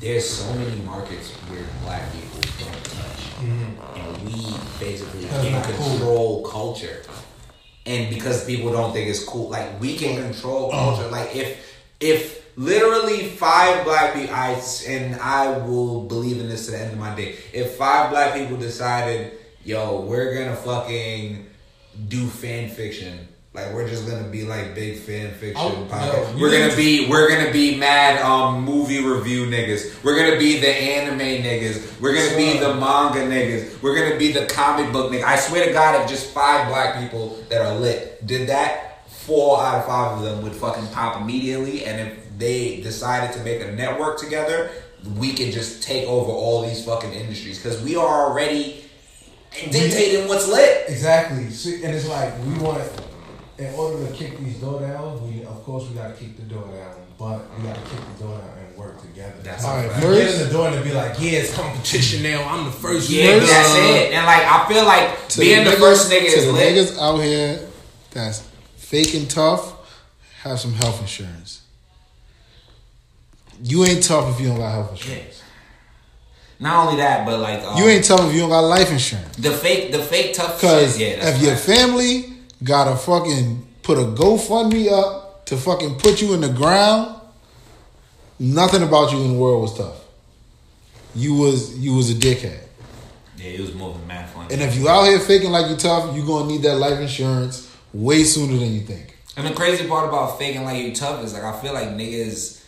there's 0.00 0.28
so 0.28 0.52
many 0.54 0.80
markets 0.82 1.30
where 1.48 1.64
black 1.84 2.10
people 2.12 2.40
don't 2.60 2.84
touch, 2.84 3.22
and 3.96 4.22
we 4.24 4.54
basically 4.80 5.24
Mm-hmm. 5.24 5.42
Can 5.42 5.52
not 5.52 5.64
cool. 5.64 5.88
control 5.90 6.42
culture. 6.44 7.02
And 7.86 8.08
because 8.14 8.44
people 8.46 8.72
don't 8.72 8.92
think 8.94 9.08
it's 9.10 9.22
cool, 9.24 9.50
like 9.50 9.78
we 9.80 9.96
can 9.96 10.16
control 10.22 10.72
Uh-huh. 10.72 10.96
culture. 10.96 11.10
Like 11.10 11.34
if 11.36 11.58
if 12.00 12.43
literally 12.56 13.28
five 13.28 13.84
black 13.84 14.14
people, 14.14 14.34
I 14.34 14.60
and 14.88 15.16
I 15.16 15.58
will 15.58 16.02
believe 16.02 16.40
in 16.40 16.48
this 16.48 16.66
to 16.66 16.72
the 16.72 16.80
end 16.80 16.92
of 16.92 16.98
my 16.98 17.14
day. 17.14 17.36
If 17.52 17.74
five 17.74 18.10
black 18.10 18.34
people 18.34 18.56
decided, 18.56 19.32
yo, 19.64 20.00
we're 20.02 20.34
gonna 20.34 20.56
fucking 20.56 21.46
do 22.08 22.26
fan 22.26 22.68
fiction. 22.70 23.28
Like 23.52 23.72
we're 23.72 23.88
just 23.88 24.08
gonna 24.08 24.26
be 24.28 24.42
like 24.42 24.74
big 24.74 24.98
fan 24.98 25.30
fiction 25.34 25.56
Oh, 25.64 25.86
podcast. 25.88 26.32
yo, 26.34 26.40
we're 26.40 26.50
gonna 26.50 26.74
be 26.74 27.08
we're 27.08 27.28
gonna 27.28 27.52
be 27.52 27.76
mad 27.76 28.20
um 28.20 28.64
movie 28.64 29.00
review 29.04 29.46
niggas. 29.46 30.02
We're 30.02 30.16
gonna 30.16 30.40
be 30.40 30.58
the 30.58 30.68
anime 30.68 31.20
niggas. 31.44 32.00
We're 32.00 32.14
gonna 32.14 32.36
be 32.36 32.58
the 32.58 32.74
manga 32.74 33.20
niggas. 33.20 33.80
We're 33.80 33.94
gonna 33.94 34.18
be 34.18 34.32
the 34.32 34.46
comic 34.46 34.92
book 34.92 35.12
niggas. 35.12 35.22
I 35.22 35.36
swear 35.36 35.66
to 35.66 35.72
God, 35.72 36.02
if 36.02 36.08
just 36.08 36.32
five 36.32 36.66
black 36.66 37.00
people 37.00 37.38
that 37.48 37.62
are 37.64 37.76
lit 37.78 38.26
did 38.26 38.48
that, 38.48 39.06
four 39.08 39.60
out 39.62 39.76
of 39.76 39.86
five 39.86 40.18
of 40.18 40.24
them 40.24 40.42
would 40.42 40.52
fucking 40.54 40.88
pop 40.88 41.20
immediately. 41.20 41.84
And 41.84 42.08
if 42.10 42.23
they 42.38 42.80
decided 42.80 43.36
to 43.36 43.42
make 43.44 43.60
a 43.62 43.72
network 43.72 44.18
together, 44.18 44.70
we 45.18 45.32
can 45.32 45.50
just 45.52 45.82
take 45.82 46.06
over 46.08 46.30
all 46.32 46.62
these 46.62 46.84
fucking 46.84 47.12
industries 47.12 47.62
because 47.62 47.82
we 47.82 47.96
are 47.96 48.26
already 48.30 48.84
dictating 49.70 50.26
what's 50.28 50.48
lit. 50.48 50.84
Exactly. 50.88 51.50
See, 51.50 51.84
and 51.84 51.94
it's 51.94 52.08
like 52.08 52.32
we 52.46 52.54
want, 52.58 52.82
in 53.58 53.72
order 53.74 54.06
to 54.06 54.12
kick 54.12 54.38
these 54.38 54.56
door 54.56 54.80
down, 54.80 55.22
we 55.28 55.44
of 55.44 55.62
course 55.64 55.88
we 55.88 55.94
got 55.94 56.08
to 56.08 56.14
kick 56.14 56.36
the 56.36 56.42
door 56.42 56.64
down, 56.68 56.94
but 57.18 57.44
we 57.56 57.64
got 57.64 57.74
to 57.76 57.80
kick 57.82 58.00
the 58.16 58.24
door 58.24 58.38
down 58.38 58.58
and 58.58 58.76
work 58.76 59.00
together. 59.00 59.34
That's 59.42 59.64
All 59.64 59.76
right, 59.76 59.88
Like, 59.92 60.02
first- 60.02 60.20
get 60.32 60.40
in 60.40 60.46
the 60.48 60.52
door 60.52 60.68
and 60.68 60.82
be 60.84 60.92
like, 60.92 61.14
yeah, 61.20 61.38
it's 61.40 61.54
competition 61.54 62.22
now. 62.22 62.42
I'm 62.48 62.64
the 62.64 62.72
first. 62.72 63.08
Yeah, 63.10 63.26
nigga. 63.38 63.46
that's 63.46 63.74
it. 63.76 64.12
And 64.12 64.26
like 64.26 64.42
I 64.42 64.66
feel 64.68 64.84
like 64.84 65.28
To 65.28 65.40
being 65.40 65.64
the, 65.64 65.70
niggas- 65.70 65.78
first 65.78 66.10
nigga 66.10 66.20
to 66.20 66.26
is 66.26 66.46
the 66.46 66.52
lit. 66.52 66.74
niggas 66.74 66.98
out 66.98 67.18
here 67.18 67.60
that's 68.10 68.40
fake 68.76 69.14
and 69.14 69.28
tough, 69.30 69.72
have 70.42 70.58
some 70.58 70.72
health 70.72 71.00
insurance. 71.00 71.60
You 73.66 73.82
ain't 73.86 74.02
tough 74.02 74.34
if 74.34 74.40
you 74.40 74.48
don't 74.48 74.58
got 74.58 74.72
health 74.72 74.90
insurance. 74.90 75.42
Not 76.60 76.86
only 76.86 76.98
that, 76.98 77.24
but 77.24 77.40
like 77.40 77.60
um, 77.64 77.78
You 77.78 77.88
ain't 77.88 78.04
tough 78.04 78.20
if 78.28 78.34
you 78.34 78.40
don't 78.40 78.50
got 78.50 78.60
life 78.60 78.92
insurance. 78.92 79.34
the 79.36 79.52
fake, 79.52 79.90
the 79.90 80.02
fake 80.02 80.34
tough 80.34 80.60
Because. 80.60 81.00
Yeah, 81.00 81.28
if 81.28 81.40
your 81.40 81.52
right. 81.52 81.60
family 81.60 82.34
gotta 82.62 82.94
fucking 82.94 83.66
put 83.82 83.96
a 83.96 84.02
GoFundMe 84.02 84.92
up 84.92 85.46
to 85.46 85.56
fucking 85.56 85.96
put 85.96 86.20
you 86.20 86.34
in 86.34 86.42
the 86.42 86.50
ground, 86.50 87.18
nothing 88.38 88.82
about 88.82 89.12
you 89.12 89.22
in 89.22 89.32
the 89.32 89.38
world 89.38 89.62
was 89.62 89.78
tough. 89.78 90.04
You 91.14 91.34
was 91.34 91.78
you 91.78 91.94
was 91.94 92.10
a 92.10 92.14
dickhead. 92.14 92.60
yeah, 93.38 93.50
it 93.50 93.60
was 93.60 93.74
moving 93.74 94.06
mad 94.06 94.28
funny. 94.28 94.52
And 94.52 94.62
if 94.62 94.76
you 94.76 94.88
out 94.90 95.04
here 95.04 95.18
faking 95.18 95.50
like 95.50 95.70
you 95.70 95.76
tough, 95.76 96.14
you 96.14 96.26
gonna 96.26 96.48
need 96.48 96.62
that 96.62 96.76
life 96.76 97.00
insurance 97.00 97.74
way 97.94 98.24
sooner 98.24 98.56
than 98.56 98.74
you 98.74 98.80
think. 98.80 99.16
And 99.38 99.46
the 99.46 99.54
crazy 99.54 99.88
part 99.88 100.06
about 100.08 100.38
faking 100.38 100.64
like 100.64 100.82
you 100.84 100.94
tough 100.94 101.24
is 101.24 101.32
like 101.32 101.44
I 101.44 101.58
feel 101.60 101.72
like 101.72 101.88
niggas 101.88 102.63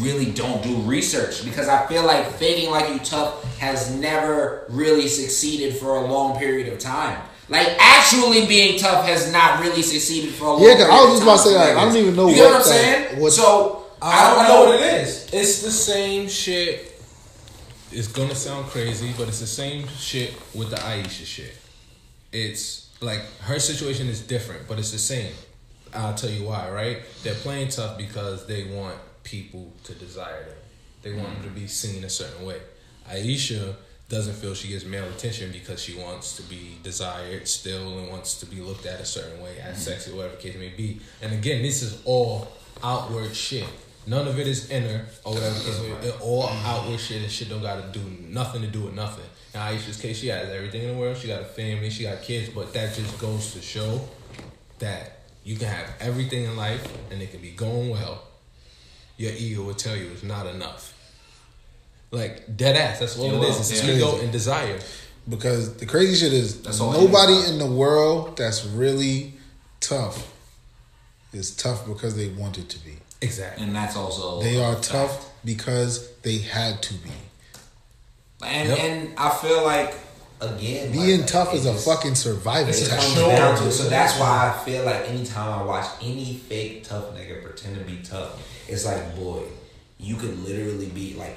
really 0.00 0.26
don't 0.32 0.62
do 0.62 0.74
research 0.78 1.44
because 1.44 1.68
I 1.68 1.86
feel 1.86 2.04
like 2.04 2.26
faking 2.32 2.70
like 2.70 2.88
you 2.92 2.98
tough 2.98 3.44
has 3.58 3.94
never 3.94 4.64
really 4.68 5.08
succeeded 5.08 5.76
for 5.76 5.96
a 5.96 6.06
long 6.06 6.38
period 6.38 6.72
of 6.72 6.78
time. 6.78 7.20
Like 7.48 7.68
actually 7.78 8.46
being 8.46 8.78
tough 8.78 9.06
has 9.06 9.32
not 9.32 9.60
really 9.62 9.82
succeeded 9.82 10.34
for 10.34 10.44
a 10.44 10.52
long 10.52 10.62
Yeah, 10.62 10.74
'cause 10.74 10.76
period 10.84 10.92
I 10.94 11.00
was 11.00 11.04
of 11.06 11.10
just 11.12 11.22
about 11.22 11.36
to 11.36 11.42
say, 11.42 11.52
for 11.52 11.58
like, 11.58 11.76
I 11.76 11.84
don't 11.84 11.96
even 11.96 12.16
know 12.16 12.28
You 12.28 12.34
get 12.34 12.44
what 12.44 12.52
what 12.52 12.60
I'm 12.62 12.68
that- 12.68 13.08
saying? 13.08 13.20
what- 13.20 13.32
so 13.32 13.84
I 14.02 14.34
don't 14.34 14.48
know 14.48 14.64
what 14.66 14.80
it 14.80 14.94
is. 15.02 15.26
It's 15.32 15.62
the 15.62 15.70
same 15.70 16.28
shit. 16.28 17.00
It's 17.90 18.08
gonna 18.08 18.34
sound 18.34 18.66
crazy, 18.66 19.14
but 19.16 19.28
it's 19.28 19.40
the 19.40 19.46
same 19.46 19.86
shit 19.98 20.34
with 20.54 20.70
the 20.70 20.84
Ayesha 20.84 21.24
shit. 21.24 21.54
It's 22.32 22.86
like 23.00 23.20
her 23.42 23.58
situation 23.58 24.08
is 24.08 24.20
different, 24.20 24.68
but 24.68 24.78
it's 24.78 24.90
the 24.90 24.98
same. 24.98 25.32
I'll 25.94 26.14
tell 26.14 26.28
you 26.30 26.44
why, 26.44 26.68
right? 26.68 26.98
They're 27.22 27.34
playing 27.34 27.68
tough 27.68 27.96
because 27.96 28.46
they 28.46 28.64
want 28.64 28.96
people 29.28 29.72
to 29.84 29.94
desire 29.94 30.44
them. 30.44 30.56
They 31.02 31.12
want 31.12 31.34
them 31.34 31.42
to 31.44 31.60
be 31.60 31.66
seen 31.66 32.04
a 32.04 32.10
certain 32.10 32.44
way. 32.44 32.60
Ayesha 33.08 33.76
doesn't 34.08 34.34
feel 34.34 34.54
she 34.54 34.68
gets 34.68 34.84
male 34.84 35.08
attention 35.08 35.52
because 35.52 35.82
she 35.82 35.94
wants 35.94 36.36
to 36.36 36.42
be 36.42 36.78
desired 36.82 37.46
still 37.46 37.98
and 37.98 38.08
wants 38.08 38.40
to 38.40 38.46
be 38.46 38.56
looked 38.60 38.86
at 38.86 39.00
a 39.00 39.04
certain 39.04 39.42
way, 39.42 39.58
as 39.60 39.74
mm-hmm. 39.74 39.90
sexy, 39.90 40.12
whatever 40.12 40.36
case 40.36 40.56
may 40.56 40.70
be. 40.70 41.00
And 41.20 41.32
again, 41.32 41.62
this 41.62 41.82
is 41.82 42.00
all 42.04 42.48
outward 42.82 43.34
shit. 43.34 43.66
None 44.06 44.26
of 44.26 44.38
it 44.38 44.48
is 44.48 44.70
inner 44.70 45.04
or 45.24 45.34
whatever 45.34 45.54
the 45.54 45.64
case 45.64 45.80
may 45.82 45.88
be. 45.88 46.06
It 46.06 46.20
all 46.22 46.44
mm-hmm. 46.44 46.66
outward 46.66 46.98
shit 46.98 47.22
and 47.22 47.30
shit 47.30 47.50
don't 47.50 47.60
got 47.60 47.92
to 47.92 47.98
do 47.98 48.04
nothing 48.28 48.62
to 48.62 48.68
do 48.68 48.82
with 48.82 48.94
nothing. 48.94 49.26
In 49.52 49.60
Ayesha's 49.60 50.00
case, 50.00 50.18
she 50.18 50.28
has 50.28 50.48
everything 50.48 50.82
in 50.82 50.94
the 50.94 50.98
world. 50.98 51.18
She 51.18 51.28
got 51.28 51.42
a 51.42 51.44
family, 51.44 51.90
she 51.90 52.04
got 52.04 52.22
kids, 52.22 52.48
but 52.48 52.72
that 52.72 52.94
just 52.94 53.18
goes 53.18 53.52
to 53.52 53.60
show 53.60 54.00
that 54.78 55.20
you 55.44 55.56
can 55.56 55.68
have 55.68 55.86
everything 56.00 56.44
in 56.44 56.56
life 56.56 56.86
and 57.10 57.20
it 57.20 57.30
can 57.30 57.40
be 57.40 57.50
going 57.50 57.90
well. 57.90 58.27
Your 59.18 59.32
ego 59.32 59.62
will 59.62 59.74
tell 59.74 59.94
you 59.96 60.06
it's 60.12 60.22
not 60.22 60.46
enough. 60.46 60.94
Like 62.10 62.56
dead 62.56 62.74
ass. 62.76 63.00
That's 63.00 63.18
all 63.18 63.26
It 63.26 63.34
it 63.34 63.38
will, 63.38 63.50
is. 63.50 63.70
It's 63.70 63.84
yeah. 63.84 63.94
ego 63.96 64.18
and 64.20 64.32
desire. 64.32 64.78
Because 65.28 65.76
the 65.76 65.84
crazy 65.84 66.14
shit 66.24 66.32
is 66.32 66.62
That's 66.62 66.80
nobody 66.80 67.34
it 67.34 67.44
is. 67.44 67.50
in 67.50 67.58
the 67.58 67.66
world 67.66 68.36
that's 68.38 68.64
really 68.64 69.34
tough 69.80 70.32
is 71.34 71.54
tough 71.54 71.86
because 71.86 72.16
they 72.16 72.28
wanted 72.28 72.70
to 72.70 72.78
be. 72.78 72.96
Exactly. 73.20 73.64
and 73.64 73.76
that's 73.76 73.94
also 73.96 74.40
They 74.40 74.62
are 74.62 74.76
a 74.76 74.80
tough 74.80 75.30
because 75.44 76.10
they 76.22 76.38
had 76.38 76.80
to 76.84 76.94
be. 76.94 77.10
And 78.42 78.68
Yep. 78.70 78.78
and 78.78 79.14
I 79.18 79.30
feel 79.30 79.62
like 79.64 79.94
again 80.40 80.92
Being 80.92 81.20
like, 81.20 81.26
tough 81.28 81.54
is 81.54 81.66
a 81.66 81.72
just- 81.72 81.84
fucking 81.84 82.14
survival 82.14 82.72
It 82.72 82.88
comes 82.88 83.04
tactic. 83.14 83.36
down 83.36 83.56
to 83.58 83.70
so 83.72 83.88
that's 83.88 84.18
why 84.18 84.52
I 84.54 84.64
feel 84.64 84.84
like 84.84 85.08
anytime 85.08 85.60
I 85.60 85.62
watch 85.62 85.86
any 86.02 86.34
fake 86.36 86.84
tough 86.84 87.14
nigga 87.14 87.42
pretend 87.42 87.76
to 87.78 87.84
be 87.84 87.98
tough, 88.02 88.40
it's 88.68 88.84
like 88.84 89.16
boy, 89.16 89.42
you 89.98 90.16
could 90.16 90.38
literally 90.44 90.86
be 90.86 91.14
like. 91.14 91.36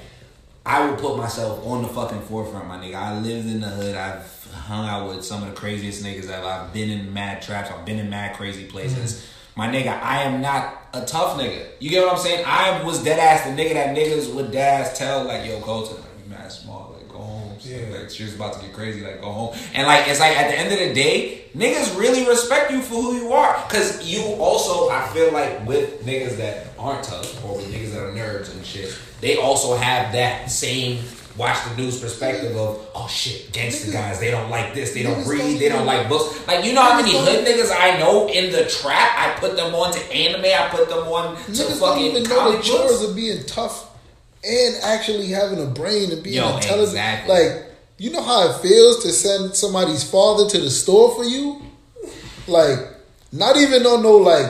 I 0.64 0.88
would 0.88 1.00
put 1.00 1.18
myself 1.18 1.66
on 1.66 1.82
the 1.82 1.88
fucking 1.88 2.22
forefront, 2.22 2.68
my 2.68 2.78
nigga. 2.78 2.94
I 2.94 3.20
lived 3.20 3.48
in 3.48 3.62
the 3.62 3.68
hood. 3.68 3.96
I've 3.96 4.48
hung 4.54 4.88
out 4.88 5.10
with 5.10 5.26
some 5.26 5.42
of 5.42 5.50
the 5.50 5.56
craziest 5.56 6.04
niggas 6.04 6.30
ever. 6.30 6.46
I've 6.46 6.72
been 6.72 6.92
in 6.92 7.12
mad 7.12 7.42
traps. 7.42 7.72
I've 7.72 7.84
been 7.84 7.98
in 7.98 8.12
mad 8.12 8.38
crazy 8.38 8.66
places. 8.66 9.16
Mm-hmm. 9.16 9.60
My 9.60 9.68
nigga, 9.70 10.00
I 10.00 10.22
am 10.22 10.40
not 10.40 10.76
a 10.94 11.04
tough 11.04 11.40
nigga. 11.40 11.66
You 11.80 11.90
get 11.90 12.06
what 12.06 12.14
I'm 12.14 12.20
saying? 12.20 12.44
I 12.46 12.84
was 12.84 13.04
dead 13.04 13.18
ass 13.18 13.44
the 13.46 13.60
nigga 13.60 13.74
that 13.74 13.98
niggas 13.98 14.32
would 14.36 14.52
dead 14.52 14.82
ass 14.86 14.96
tell 15.00 15.24
like, 15.24 15.48
yo, 15.48 15.58
like, 15.58 15.90
you 16.24 16.30
mad 16.30 16.52
small, 16.52 16.96
like 16.96 17.10
go 17.10 17.18
home. 17.18 17.58
Yeah. 17.72 17.98
Like 17.98 18.10
shit's 18.10 18.36
about 18.36 18.54
to 18.54 18.62
get 18.62 18.74
crazy, 18.74 19.02
like 19.02 19.22
go 19.22 19.32
home. 19.32 19.56
And 19.74 19.88
like 19.88 20.08
it's 20.08 20.20
like 20.20 20.38
at 20.38 20.50
the 20.52 20.58
end 20.58 20.74
of 20.74 20.80
the 20.80 20.94
day, 20.94 21.46
niggas 21.56 21.98
really 21.98 22.28
respect 22.28 22.72
you 22.72 22.82
for 22.82 23.02
who 23.02 23.16
you 23.16 23.34
are. 23.34 23.54
Cause 23.70 24.06
you 24.06 24.22
also, 24.40 24.90
I 24.90 25.08
feel 25.10 25.32
like 25.32 25.66
with 25.66 26.06
niggas 26.06 26.38
that 26.38 26.68
aren't 26.78 27.04
tough 27.04 27.44
or 27.46 27.58
with 27.58 27.72
niggas 27.74 27.94
that 27.94 28.04
are 28.04 28.12
nerds 28.12 28.54
and 28.54 28.66
shit, 28.66 28.98
they 29.22 29.38
also 29.38 29.78
have 29.78 30.12
that 30.14 30.50
same 30.52 31.04
watch 31.38 31.58
the 31.70 31.76
news 31.82 32.00
perspective 32.00 32.56
of 32.58 32.86
oh 32.94 33.08
shit, 33.08 33.52
gangster 33.54 33.92
guys, 33.92 34.20
they 34.20 34.32
don't 34.32 34.50
like 34.50 34.74
this, 34.74 34.94
they 34.94 35.04
don't 35.04 35.26
read, 35.26 35.60
they 35.60 35.70
don't 35.70 35.86
like 35.86 36.10
books. 36.10 36.46
Like 36.48 36.66
you 36.66 36.74
know 36.74 36.82
how 36.82 37.00
many 37.00 37.12
hood 37.14 37.46
niggas 37.46 37.72
I 37.76 37.98
know 38.00 38.28
in 38.28 38.52
the 38.52 38.66
trap? 38.66 39.16
I 39.18 39.40
put 39.40 39.56
them 39.56 39.74
on 39.74 39.94
to 39.94 40.00
anime, 40.12 40.46
I 40.46 40.68
put 40.70 40.90
them 40.90 41.08
on 41.08 41.36
to 41.36 41.42
Niggas 41.52 41.58
don't 41.58 41.80
fucking 41.80 42.04
even 42.04 42.24
know 42.24 42.56
the 42.56 42.62
chores 42.62 43.02
of 43.02 43.16
being 43.16 43.44
tough 43.46 43.91
and 44.44 44.76
actually 44.84 45.28
having 45.28 45.62
a 45.62 45.68
brain 45.68 46.12
and 46.12 46.24
being 46.24 46.36
Yo, 46.38 46.56
intelligent. 46.56 46.90
exactly. 46.90 47.34
Like, 47.36 47.66
you 47.98 48.12
know 48.12 48.22
how 48.24 48.50
it 48.50 48.62
feels 48.62 49.04
to 49.04 49.12
send 49.12 49.56
somebody's 49.56 50.04
father 50.10 50.50
to 50.50 50.58
the 50.58 50.70
store 50.70 51.14
for 51.16 51.24
you? 51.24 51.62
Like, 52.48 52.80
not 53.32 53.56
even 53.58 53.86
on 53.86 54.02
no 54.02 54.18
like 54.18 54.50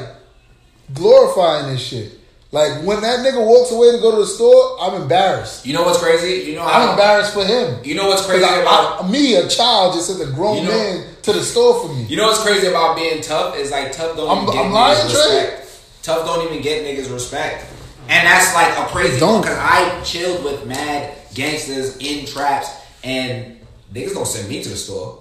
glorifying 0.94 1.74
this 1.74 1.82
shit. 1.82 2.18
Like 2.54 2.84
when 2.84 3.00
that 3.02 3.20
nigga 3.26 3.46
walks 3.46 3.72
away 3.72 3.92
to 3.92 3.98
go 4.00 4.12
to 4.12 4.18
the 4.18 4.26
store, 4.28 4.78
I'm 4.82 5.02
embarrassed. 5.02 5.66
You 5.66 5.74
know 5.74 5.84
what's 5.84 6.00
crazy? 6.00 6.50
You 6.52 6.56
know 6.58 6.64
how 6.64 6.82
I'm 6.84 6.89
embarrassed 6.92 7.34
for 7.34 7.46
him. 7.46 7.80
You 7.84 7.96
know 7.96 8.08
what's 8.10 8.26
crazy 8.26 8.44
I- 8.44 8.60
about 8.62 9.06
I- 9.06 9.10
me, 9.10 9.36
a 9.36 9.48
child, 9.48 9.94
just 9.94 10.08
sent 10.08 10.22
a 10.22 10.34
grown 10.34 10.58
You 10.58 10.64
know- 10.64 10.72
man 10.72 11.06
to 11.22 11.32
the 11.34 11.44
store 11.44 11.80
for 11.82 11.94
me. 11.94 12.04
You 12.10 12.18
know 12.18 12.28
what's 12.28 12.42
crazy 12.44 12.68
about 12.68 12.98
being 12.98 13.22
tough 13.22 13.56
is 13.58 13.72
like 13.72 13.92
tough 13.94 14.18
don't 14.18 14.28
I'm- 14.30 14.44
even 14.44 14.54
get 14.54 14.66
I'm 14.66 14.72
niggas 14.72 14.74
lying, 14.74 15.10
Trey? 15.10 15.36
respect. 15.44 15.68
Tough 16.04 16.26
don't 16.26 16.46
even 16.48 16.62
get 16.62 16.84
niggas 16.84 17.14
respect, 17.14 17.66
and 18.12 18.28
that's 18.28 18.53
like 18.53 18.78
a 18.78 18.89
crazy 18.91 19.20
Don't. 19.20 19.41
because 19.41 19.57
I 19.57 20.01
chilled 20.03 20.43
with 20.43 20.68
mad 20.68 21.16
gangsters 21.34 21.97
in 21.97 22.26
traps, 22.26 22.70
and 23.03 23.57
niggas 23.93 24.14
don't 24.14 24.28
send 24.28 24.49
me 24.49 24.62
to 24.64 24.70
the 24.70 24.76
store. 24.76 25.18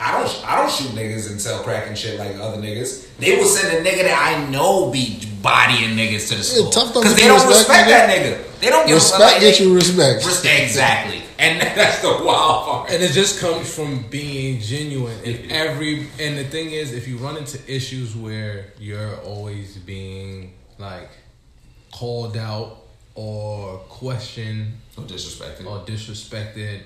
I 0.00 0.12
don't. 0.12 0.46
I 0.48 0.56
don't 0.56 0.70
shoot 0.70 0.90
niggas 0.92 1.28
and 1.28 1.40
sell 1.40 1.62
crack 1.64 1.88
and 1.88 1.98
shit 1.98 2.20
like 2.20 2.36
other 2.36 2.58
niggas. 2.62 3.08
They 3.18 3.36
will 3.36 3.46
send 3.46 3.76
a 3.84 3.90
nigga 3.90 4.04
that 4.04 4.16
I 4.38 4.48
know 4.48 4.90
be 4.92 5.20
bodying 5.42 5.96
niggas 5.96 6.28
to 6.28 6.36
the 6.36 6.44
store 6.44 6.70
tough 6.70 6.94
don't 6.94 7.02
because 7.02 7.16
get 7.16 7.22
they 7.22 7.28
don't 7.28 7.46
respect, 7.48 7.68
respect 7.68 7.88
that 7.88 8.08
nigga. 8.08 8.60
They 8.60 8.70
don't 8.70 8.86
give 8.86 8.94
Respect 8.96 9.20
like, 9.20 9.40
get 9.40 9.58
they- 9.58 9.64
you 9.64 9.74
respect. 9.74 10.24
Res- 10.24 10.44
exactly, 10.44 11.22
and 11.40 11.60
that's 11.76 12.00
the 12.00 12.08
wild 12.24 12.64
part. 12.64 12.90
And 12.92 13.02
it 13.02 13.10
just 13.10 13.40
comes 13.40 13.72
from 13.74 14.04
being 14.08 14.60
genuine. 14.60 15.18
And 15.24 15.50
every 15.50 16.06
and 16.20 16.38
the 16.38 16.44
thing 16.44 16.70
is, 16.70 16.92
if 16.92 17.08
you 17.08 17.16
run 17.18 17.36
into 17.36 17.58
issues 17.72 18.14
where 18.14 18.66
you're 18.78 19.16
always 19.22 19.76
being 19.78 20.54
like 20.78 21.10
called 21.98 22.36
out 22.36 22.76
or 23.14 23.78
questioned 23.88 24.72
So 24.94 25.02
disrespected. 25.02 25.66
or 25.66 25.84
disrespected, 25.84 26.82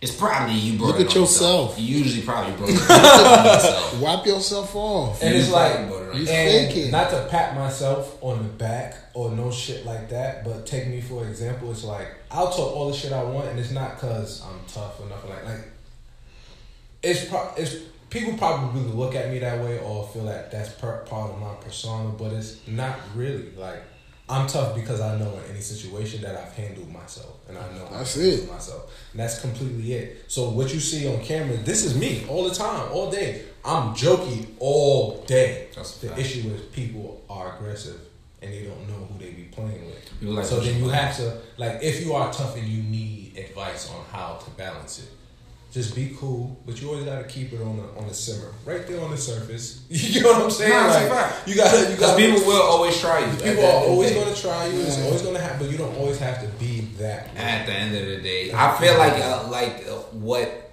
It's 0.00 0.14
probably 0.14 0.54
you 0.54 0.78
brought 0.78 0.96
Look 0.96 1.00
at 1.10 1.14
on 1.16 1.22
yourself. 1.22 1.78
You 1.78 1.98
usually 1.98 2.22
probably 2.22 2.54
brought 2.56 2.70
it 2.70 2.80
on 2.90 3.44
yourself. 3.44 4.00
Wipe 4.00 4.24
yourself 4.26 4.74
off. 4.74 5.22
and 5.22 5.34
it's 5.36 5.50
like, 5.50 5.72
fucking. 5.74 6.00
You 6.14 6.26
and 6.28 6.72
faking. 6.72 6.90
not 6.90 7.10
to 7.10 7.26
pat 7.30 7.54
myself 7.54 8.16
on 8.22 8.38
the 8.42 8.48
back 8.48 8.94
or 9.14 9.30
no 9.30 9.50
shit 9.50 9.84
like 9.84 10.08
that, 10.10 10.42
but 10.44 10.66
take 10.66 10.88
me 10.88 11.00
for 11.00 11.26
example. 11.28 11.70
It's 11.70 11.84
like 11.84 12.08
I'll 12.30 12.48
talk 12.50 12.74
all 12.74 12.90
the 12.90 12.96
shit 12.96 13.12
I 13.12 13.22
want, 13.22 13.48
and 13.48 13.58
it's 13.60 13.70
not 13.70 13.94
because 13.96 14.42
I'm 14.42 14.58
tough 14.66 14.98
or 15.00 15.06
nothing 15.08 15.30
like 15.30 15.44
like. 15.44 15.64
It's 17.02 17.24
pro- 17.26 17.52
it's 17.56 17.76
people 18.10 18.36
probably 18.36 18.82
look 18.82 19.14
at 19.14 19.30
me 19.30 19.38
that 19.38 19.62
way 19.62 19.78
or 19.78 20.06
feel 20.08 20.24
that 20.24 20.50
that's 20.50 20.72
per- 20.72 20.98
part 21.04 21.30
of 21.30 21.38
my 21.40 21.54
persona, 21.54 22.10
but 22.10 22.32
it's 22.32 22.66
not 22.66 22.96
really 23.14 23.50
like 23.56 23.82
I'm 24.28 24.46
tough 24.46 24.76
because 24.76 25.00
I 25.00 25.18
know 25.18 25.32
in 25.44 25.50
any 25.50 25.60
situation 25.60 26.22
that 26.22 26.36
I've 26.36 26.52
handled 26.52 26.88
myself, 26.92 27.34
and 27.48 27.58
I 27.58 27.62
know 27.72 27.88
That's 27.90 28.16
I've 28.16 28.22
it. 28.24 28.48
myself, 28.52 28.92
and 29.10 29.20
that's 29.20 29.40
completely 29.40 29.92
it. 29.94 30.24
So 30.28 30.50
what 30.50 30.72
you 30.72 30.78
see 30.78 31.08
on 31.12 31.20
camera, 31.20 31.56
this 31.56 31.84
is 31.84 31.96
me 31.98 32.24
all 32.28 32.48
the 32.48 32.54
time, 32.54 32.92
all 32.92 33.10
day. 33.10 33.42
I'm 33.64 33.92
jokey 33.94 34.46
all 34.60 35.22
day. 35.26 35.68
That's 35.74 35.98
the 35.98 36.08
fact. 36.08 36.20
issue 36.20 36.48
is 36.50 36.60
people 36.66 37.22
are 37.28 37.56
aggressive 37.56 38.00
and 38.40 38.52
they 38.52 38.62
don't 38.62 38.88
know 38.88 39.04
who 39.06 39.18
they 39.18 39.32
be 39.32 39.42
playing 39.50 39.84
with. 39.86 40.22
Like 40.22 40.46
so 40.46 40.60
then 40.60 40.78
you 40.82 40.88
have 40.88 41.14
to 41.16 41.36
like 41.58 41.82
if 41.82 42.02
you 42.02 42.14
are 42.14 42.32
tough 42.32 42.56
and 42.56 42.66
you 42.66 42.82
need 42.84 43.36
advice 43.36 43.90
on 43.90 44.02
how 44.12 44.38
to 44.42 44.50
balance 44.52 45.00
it. 45.00 45.08
Just 45.70 45.94
be 45.94 46.16
cool, 46.18 46.60
but 46.66 46.80
you 46.82 46.88
always 46.88 47.04
gotta 47.04 47.22
keep 47.24 47.52
it 47.52 47.60
on 47.62 47.76
the 47.76 47.84
on 48.00 48.08
the 48.08 48.14
simmer, 48.14 48.52
right 48.64 48.84
there 48.88 49.00
on 49.00 49.10
the 49.12 49.16
surface. 49.16 49.82
You 49.90 50.20
know 50.22 50.32
what 50.32 50.42
I'm 50.42 50.50
saying? 50.50 50.70
Nah, 50.72 50.98
it's 50.98 51.10
like, 51.10 51.46
you 51.46 51.54
gotta, 51.54 51.78
you 51.80 51.84
Because 51.94 52.00
gotta. 52.00 52.16
people 52.22 52.40
will 52.46 52.62
always 52.62 52.98
try 53.00 53.20
you. 53.20 53.36
People 53.36 53.64
are 53.64 53.84
always 53.86 54.10
going 54.12 54.34
to 54.34 54.40
try 54.40 54.66
you. 54.66 54.80
It's 54.80 54.98
always 54.98 55.22
going 55.22 55.34
to 55.36 55.40
happen, 55.40 55.58
but 55.60 55.70
you 55.70 55.78
don't 55.78 55.94
always 55.96 56.18
have 56.18 56.40
to 56.42 56.48
be 56.58 56.80
that. 56.98 57.28
At 57.36 57.66
the 57.66 57.72
end 57.72 57.94
of 57.96 58.04
the 58.06 58.20
day, 58.20 58.52
I 58.52 58.76
feel 58.78 58.98
like 58.98 59.14
uh, 59.22 59.48
like 59.48 59.84
uh, 59.88 59.98
what 60.18 60.69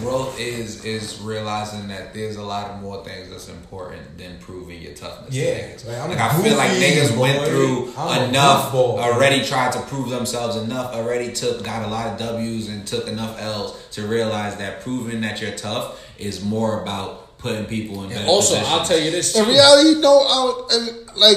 growth 0.00 0.38
is 0.40 0.84
is 0.84 1.20
realizing 1.20 1.88
that 1.88 2.12
there's 2.12 2.36
a 2.36 2.42
lot 2.42 2.70
of 2.70 2.80
more 2.82 3.04
things 3.04 3.30
that's 3.30 3.48
important 3.48 4.18
than 4.18 4.38
proving 4.38 4.80
your 4.82 4.92
toughness. 4.94 5.34
to 5.34 5.40
Yeah, 5.40 5.58
niggas. 5.58 5.86
like, 5.86 5.98
I'm 5.98 6.10
like 6.10 6.18
I 6.18 6.42
feel 6.42 6.56
like 6.56 6.70
goofy, 6.72 6.84
niggas 6.84 7.16
went 7.18 7.46
through 7.46 7.92
I'm 7.96 8.28
enough 8.30 8.72
goofball, 8.72 8.96
bro. 8.96 9.04
already, 9.04 9.44
tried 9.44 9.72
to 9.72 9.80
prove 9.82 10.10
themselves 10.10 10.56
enough, 10.56 10.92
already 10.94 11.32
took 11.32 11.62
got 11.64 11.84
a 11.86 11.88
lot 11.88 12.06
of 12.08 12.18
W's 12.18 12.68
and 12.68 12.86
took 12.86 13.06
enough 13.08 13.40
L's 13.40 13.76
to 13.92 14.06
realize 14.06 14.56
that 14.56 14.80
proving 14.82 15.20
that 15.22 15.40
you're 15.40 15.52
tough 15.56 16.00
is 16.18 16.44
more 16.44 16.82
about 16.82 17.38
putting 17.38 17.64
people 17.64 17.98
in. 18.04 18.10
And 18.10 18.14
better 18.14 18.28
also, 18.28 18.54
positions. 18.56 18.80
I'll 18.80 18.86
tell 18.86 19.00
you 19.00 19.10
this 19.10 19.32
too. 19.32 19.38
In 19.40 19.44
too. 19.46 19.50
reality, 19.52 20.00
no, 20.00 20.18
I 20.20 20.64
don't, 20.68 21.16
like, 21.16 21.36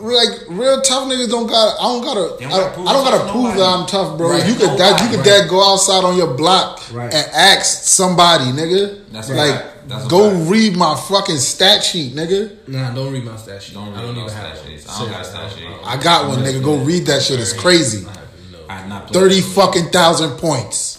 like 0.00 0.28
real 0.48 0.80
tough 0.82 1.08
niggas 1.08 1.28
don't 1.30 1.46
got. 1.46 1.78
I 1.78 1.82
don't 1.84 2.02
gotta. 2.02 2.42
Don't 2.42 2.52
I, 2.52 2.58
gotta 2.58 2.74
prove 2.74 2.86
I 2.88 2.92
don't 2.92 3.04
gotta 3.04 3.16
themselves 3.18 3.26
to 3.26 3.32
prove 3.32 3.56
that. 3.56 3.78
I'm 3.78 3.86
tough, 3.86 4.18
bro. 4.18 4.30
Right, 4.30 4.46
you 4.48 4.54
could 4.54 4.78
that 4.78 5.00
you 5.00 5.08
could 5.08 5.18
nobody. 5.18 5.30
that 5.42 5.48
go 5.48 5.72
outside 5.72 6.04
on 6.04 6.16
your 6.16 6.34
block 6.34 6.82
Right. 6.92 7.12
and 7.14 7.26
ask 7.32 7.84
somebody, 7.84 8.46
nigga. 8.46 9.04
That's 9.12 9.30
like, 9.30 9.54
fact. 9.54 9.88
That's 9.88 10.06
go 10.08 10.30
fact. 10.36 10.50
read 10.50 10.76
my 10.76 10.96
fucking 11.08 11.36
stat 11.38 11.84
sheet, 11.84 12.14
nigga. 12.14 12.66
Nah, 12.68 12.92
don't 12.94 13.12
read 13.12 13.24
my 13.24 13.36
stat 13.36 13.62
sheet. 13.62 13.74
Don't 13.74 13.94
I 13.94 14.02
don't 14.02 14.16
read 14.16 14.22
even 14.22 14.26
no 14.26 14.32
have 14.32 14.56
stat 14.58 14.66
sheets. 14.68 14.88
I 14.88 14.98
don't 14.98 15.10
got 15.10 15.20
a 15.20 15.24
stat 15.24 15.52
sheet. 15.52 15.68
I 15.84 15.96
got 16.02 16.28
one, 16.28 16.38
nigga. 16.40 16.62
Go 16.62 16.76
read 16.78 17.06
that 17.06 17.22
shit. 17.22 17.38
It's 17.38 17.52
crazy. 17.52 18.04
I 18.06 18.10
have 18.10 18.28
no. 18.52 18.58
I 18.68 18.72
have 18.74 18.88
not 18.88 19.10
Thirty 19.12 19.36
this. 19.36 19.54
fucking 19.54 19.90
thousand 19.90 20.36
points. 20.38 20.98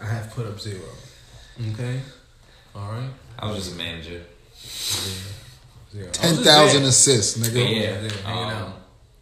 I 0.00 0.06
have 0.06 0.30
put 0.30 0.46
up 0.46 0.60
zero. 0.60 0.80
Okay. 1.72 2.00
All 2.76 2.90
right. 2.92 3.10
I 3.38 3.46
was 3.50 3.56
just 3.64 3.74
a 3.74 3.76
manager. 3.78 4.22
Zero. 4.64 5.16
I 5.94 5.98
was 6.08 6.16
Ten 6.18 6.34
just 6.34 6.44
thousand 6.44 6.80
there. 6.82 6.88
assists, 6.90 7.38
nigga. 7.38 7.54
Yeah. 7.56 7.80
Yeah, 8.02 8.10
hanging 8.24 8.44
Um, 8.44 8.50
out, 8.62 8.72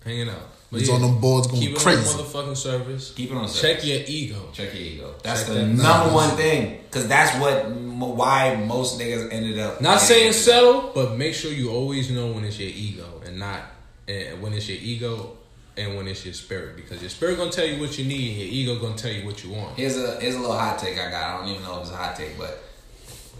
hanging 0.05 0.29
out. 0.29 0.47
But 0.73 0.81
He's 0.81 0.91
on 0.91 1.03
them 1.03 1.19
boards 1.21 1.49
going 1.49 1.61
keep 1.61 1.73
it 1.73 1.79
crazy. 1.79 1.99
on 2.01 2.07
motherfucking 2.25 2.57
service. 2.57 3.11
Keep 3.17 3.33
it 3.33 3.37
on 3.37 3.49
Check 3.53 3.85
your 3.85 4.03
ego. 4.07 4.51
Check 4.53 4.73
your 4.73 4.83
ego. 4.85 5.15
That's 5.25 5.41
Check 5.41 5.49
the 5.49 5.55
that- 5.55 5.67
number 5.67 5.83
Nah, 5.83 6.15
one 6.15 6.31
thing. 6.37 6.79
Because 6.85 7.09
that's 7.09 7.37
what 7.41 7.69
why 7.71 8.55
most 8.55 8.99
niggas 9.01 9.33
ended 9.33 9.59
up. 9.59 9.81
Not 9.81 10.01
saying 10.01 10.33
settle, 10.33 10.93
but 10.95 11.19
make 11.19 11.35
sure 11.35 11.51
you 11.51 11.71
always 11.73 12.09
know 12.11 12.29
when 12.29 12.45
it's 12.45 12.59
your 12.59 12.71
ego 12.71 13.21
and 13.27 13.39
not 13.39 13.63
and 14.07 14.41
when 14.41 14.53
it's 14.53 14.69
your 14.69 14.79
ego 14.81 15.37
and 15.77 15.97
when 15.97 16.07
it's 16.07 16.25
your 16.25 16.35
spirit 16.35 16.77
because 16.77 17.01
your 17.01 17.11
spirit 17.11 17.37
gonna 17.37 17.51
tell 17.51 17.67
you 17.67 17.81
what 17.81 17.99
you 17.99 18.05
need 18.05 18.31
and 18.31 18.39
your 18.39 18.75
ego 18.75 18.81
gonna 18.81 18.97
tell 18.97 19.11
you 19.13 19.25
what 19.27 19.43
you 19.43 19.51
want. 19.51 19.77
Here's 19.77 19.97
a 19.97 20.21
here's 20.21 20.37
a 20.37 20.41
little 20.41 20.57
hot 20.57 20.79
take 20.79 20.97
I 21.01 21.11
got. 21.11 21.23
I 21.35 21.39
don't 21.41 21.49
even 21.49 21.65
know 21.65 21.77
if 21.79 21.83
it's 21.83 21.91
a 21.91 21.97
hot 21.97 22.15
take, 22.17 22.39
but 22.39 22.63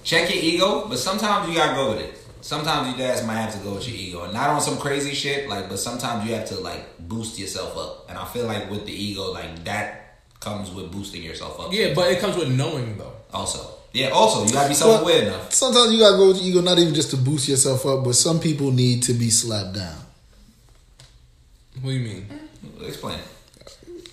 check 0.03 0.35
your 0.35 0.43
ego. 0.43 0.87
But 0.89 0.99
sometimes 0.99 1.49
you 1.49 1.55
gotta 1.55 1.75
go 1.77 1.91
with 1.93 2.01
it. 2.01 2.15
Sometimes 2.43 2.91
you 2.97 3.03
guys 3.03 3.25
might 3.27 3.37
have 3.37 3.53
to 3.53 3.59
go 3.61 3.75
with 3.75 3.89
your 3.89 3.97
ego, 3.97 4.25
and 4.25 4.33
not 4.33 4.51
on 4.51 4.61
some 4.61 4.79
crazy 4.79 5.15
shit. 5.15 5.49
Like, 5.49 5.69
but 5.69 5.79
sometimes 5.79 6.29
you 6.29 6.35
have 6.35 6.47
to 6.49 6.61
like 6.61 6.99
boost 6.99 7.39
yourself 7.39 7.77
up. 7.77 8.09
And 8.09 8.19
I 8.19 8.25
feel 8.27 8.47
like 8.47 8.71
with 8.71 8.87
the 8.87 8.93
ego, 8.93 9.33
like 9.33 9.65
that 9.65 10.19
comes 10.41 10.71
with 10.71 10.91
boosting 10.91 11.23
yourself 11.23 11.61
up. 11.61 11.73
Yeah, 11.73 11.93
but 11.95 12.11
it 12.11 12.19
comes 12.21 12.37
with 12.37 12.51
knowing 12.51 12.97
though. 12.97 13.13
also, 13.33 13.75
yeah, 13.93 14.09
also 14.09 14.47
you 14.47 14.53
gotta 14.53 14.69
be 14.69 14.75
self 14.75 15.03
aware 15.03 15.23
enough. 15.23 15.53
Sometimes 15.53 15.93
you 15.93 15.99
gotta 15.99 16.17
go 16.17 16.29
with 16.29 16.39
your 16.39 16.47
ego, 16.47 16.61
not 16.63 16.79
even 16.79 16.95
just 16.95 17.11
to 17.11 17.17
boost 17.17 17.49
yourself 17.49 17.85
up, 17.87 18.05
but 18.05 18.15
some 18.15 18.41
people 18.41 18.71
need 18.71 19.03
to 19.05 19.13
be 19.13 19.31
slapped 19.31 19.75
down. 19.75 19.97
What 21.83 21.91
do 21.91 21.97
you 21.97 22.09
mean? 22.09 22.27
Explain. 22.83 23.19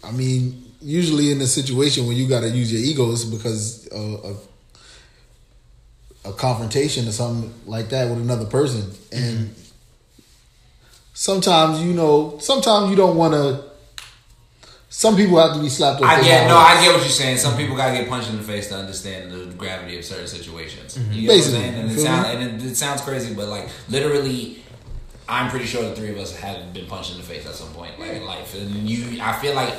I 0.04 0.12
mean, 0.12 0.72
usually 0.82 1.32
in 1.32 1.42
a 1.42 1.48
situation 1.48 2.08
when 2.08 2.16
you 2.16 2.28
got 2.28 2.42
to 2.42 2.50
use 2.50 2.72
your 2.72 2.82
ego, 2.82 3.12
it's 3.12 3.26
because 3.26 3.90
uh, 3.92 3.98
a, 3.98 4.36
a 6.28 6.34
confrontation 6.34 7.08
or 7.08 7.12
something 7.12 7.54
like 7.66 7.90
that 7.90 8.10
with 8.10 8.20
another 8.20 8.46
person, 8.46 8.92
and 9.12 9.50
mm-hmm. 9.50 10.22
sometimes 11.14 11.82
you 11.82 11.94
know, 11.94 12.38
sometimes 12.40 12.90
you 12.90 12.96
don't 12.96 13.18
want 13.18 13.34
to. 13.34 13.64
Some 14.90 15.18
people 15.18 15.38
have 15.38 15.56
to 15.56 15.62
be 15.62 15.70
slapped. 15.70 16.02
I 16.02 16.22
get 16.22 16.48
no. 16.48 16.58
I 16.58 16.82
get 16.82 16.94
what 16.94 17.02
you're 17.02 17.10
saying. 17.10 17.38
Some 17.38 17.58
people 17.58 17.76
gotta 17.76 17.94
get 17.94 18.08
punched 18.08 18.30
in 18.30 18.38
the 18.38 18.44
face 18.44 18.70
to 18.70 18.76
understand 18.76 19.32
the 19.32 19.54
gravity 19.54 19.98
of 19.98 20.06
certain 20.06 20.28
situations. 20.28 20.98
Mm-hmm. 20.98 21.12
You 21.12 21.22
get 21.22 21.28
Basically, 21.28 21.64
And 21.64 21.92
it, 21.92 22.00
sound, 22.00 22.26
and 22.26 22.62
it, 22.62 22.66
it 22.72 22.76
sounds 22.76 23.02
crazy, 23.02 23.34
but 23.34 23.48
like 23.50 23.70
literally, 23.90 24.64
I'm 25.28 25.50
pretty 25.50 25.66
sure 25.66 25.84
the 25.84 25.96
three 25.96 26.10
of 26.10 26.18
us 26.18 26.36
have 26.38 26.74
been 26.74 26.88
punched 26.88 27.12
in 27.12 27.18
the 27.18 27.24
face 27.24 27.46
at 27.46 27.54
some 27.54 27.74
point, 27.74 28.00
like 28.00 28.12
in 28.12 28.26
life. 28.26 28.56
And 28.56 28.90
you, 28.90 29.22
I 29.22 29.34
feel 29.34 29.56
like 29.56 29.74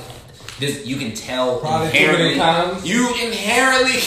this. 0.59 0.87
You 0.87 0.97
can 0.97 1.15
tell 1.15 1.59
Probably 1.59 1.89
many 1.93 1.99
inherently. 2.35 2.37
times. 2.39 2.89
You 2.89 3.09
inherently. 3.25 4.01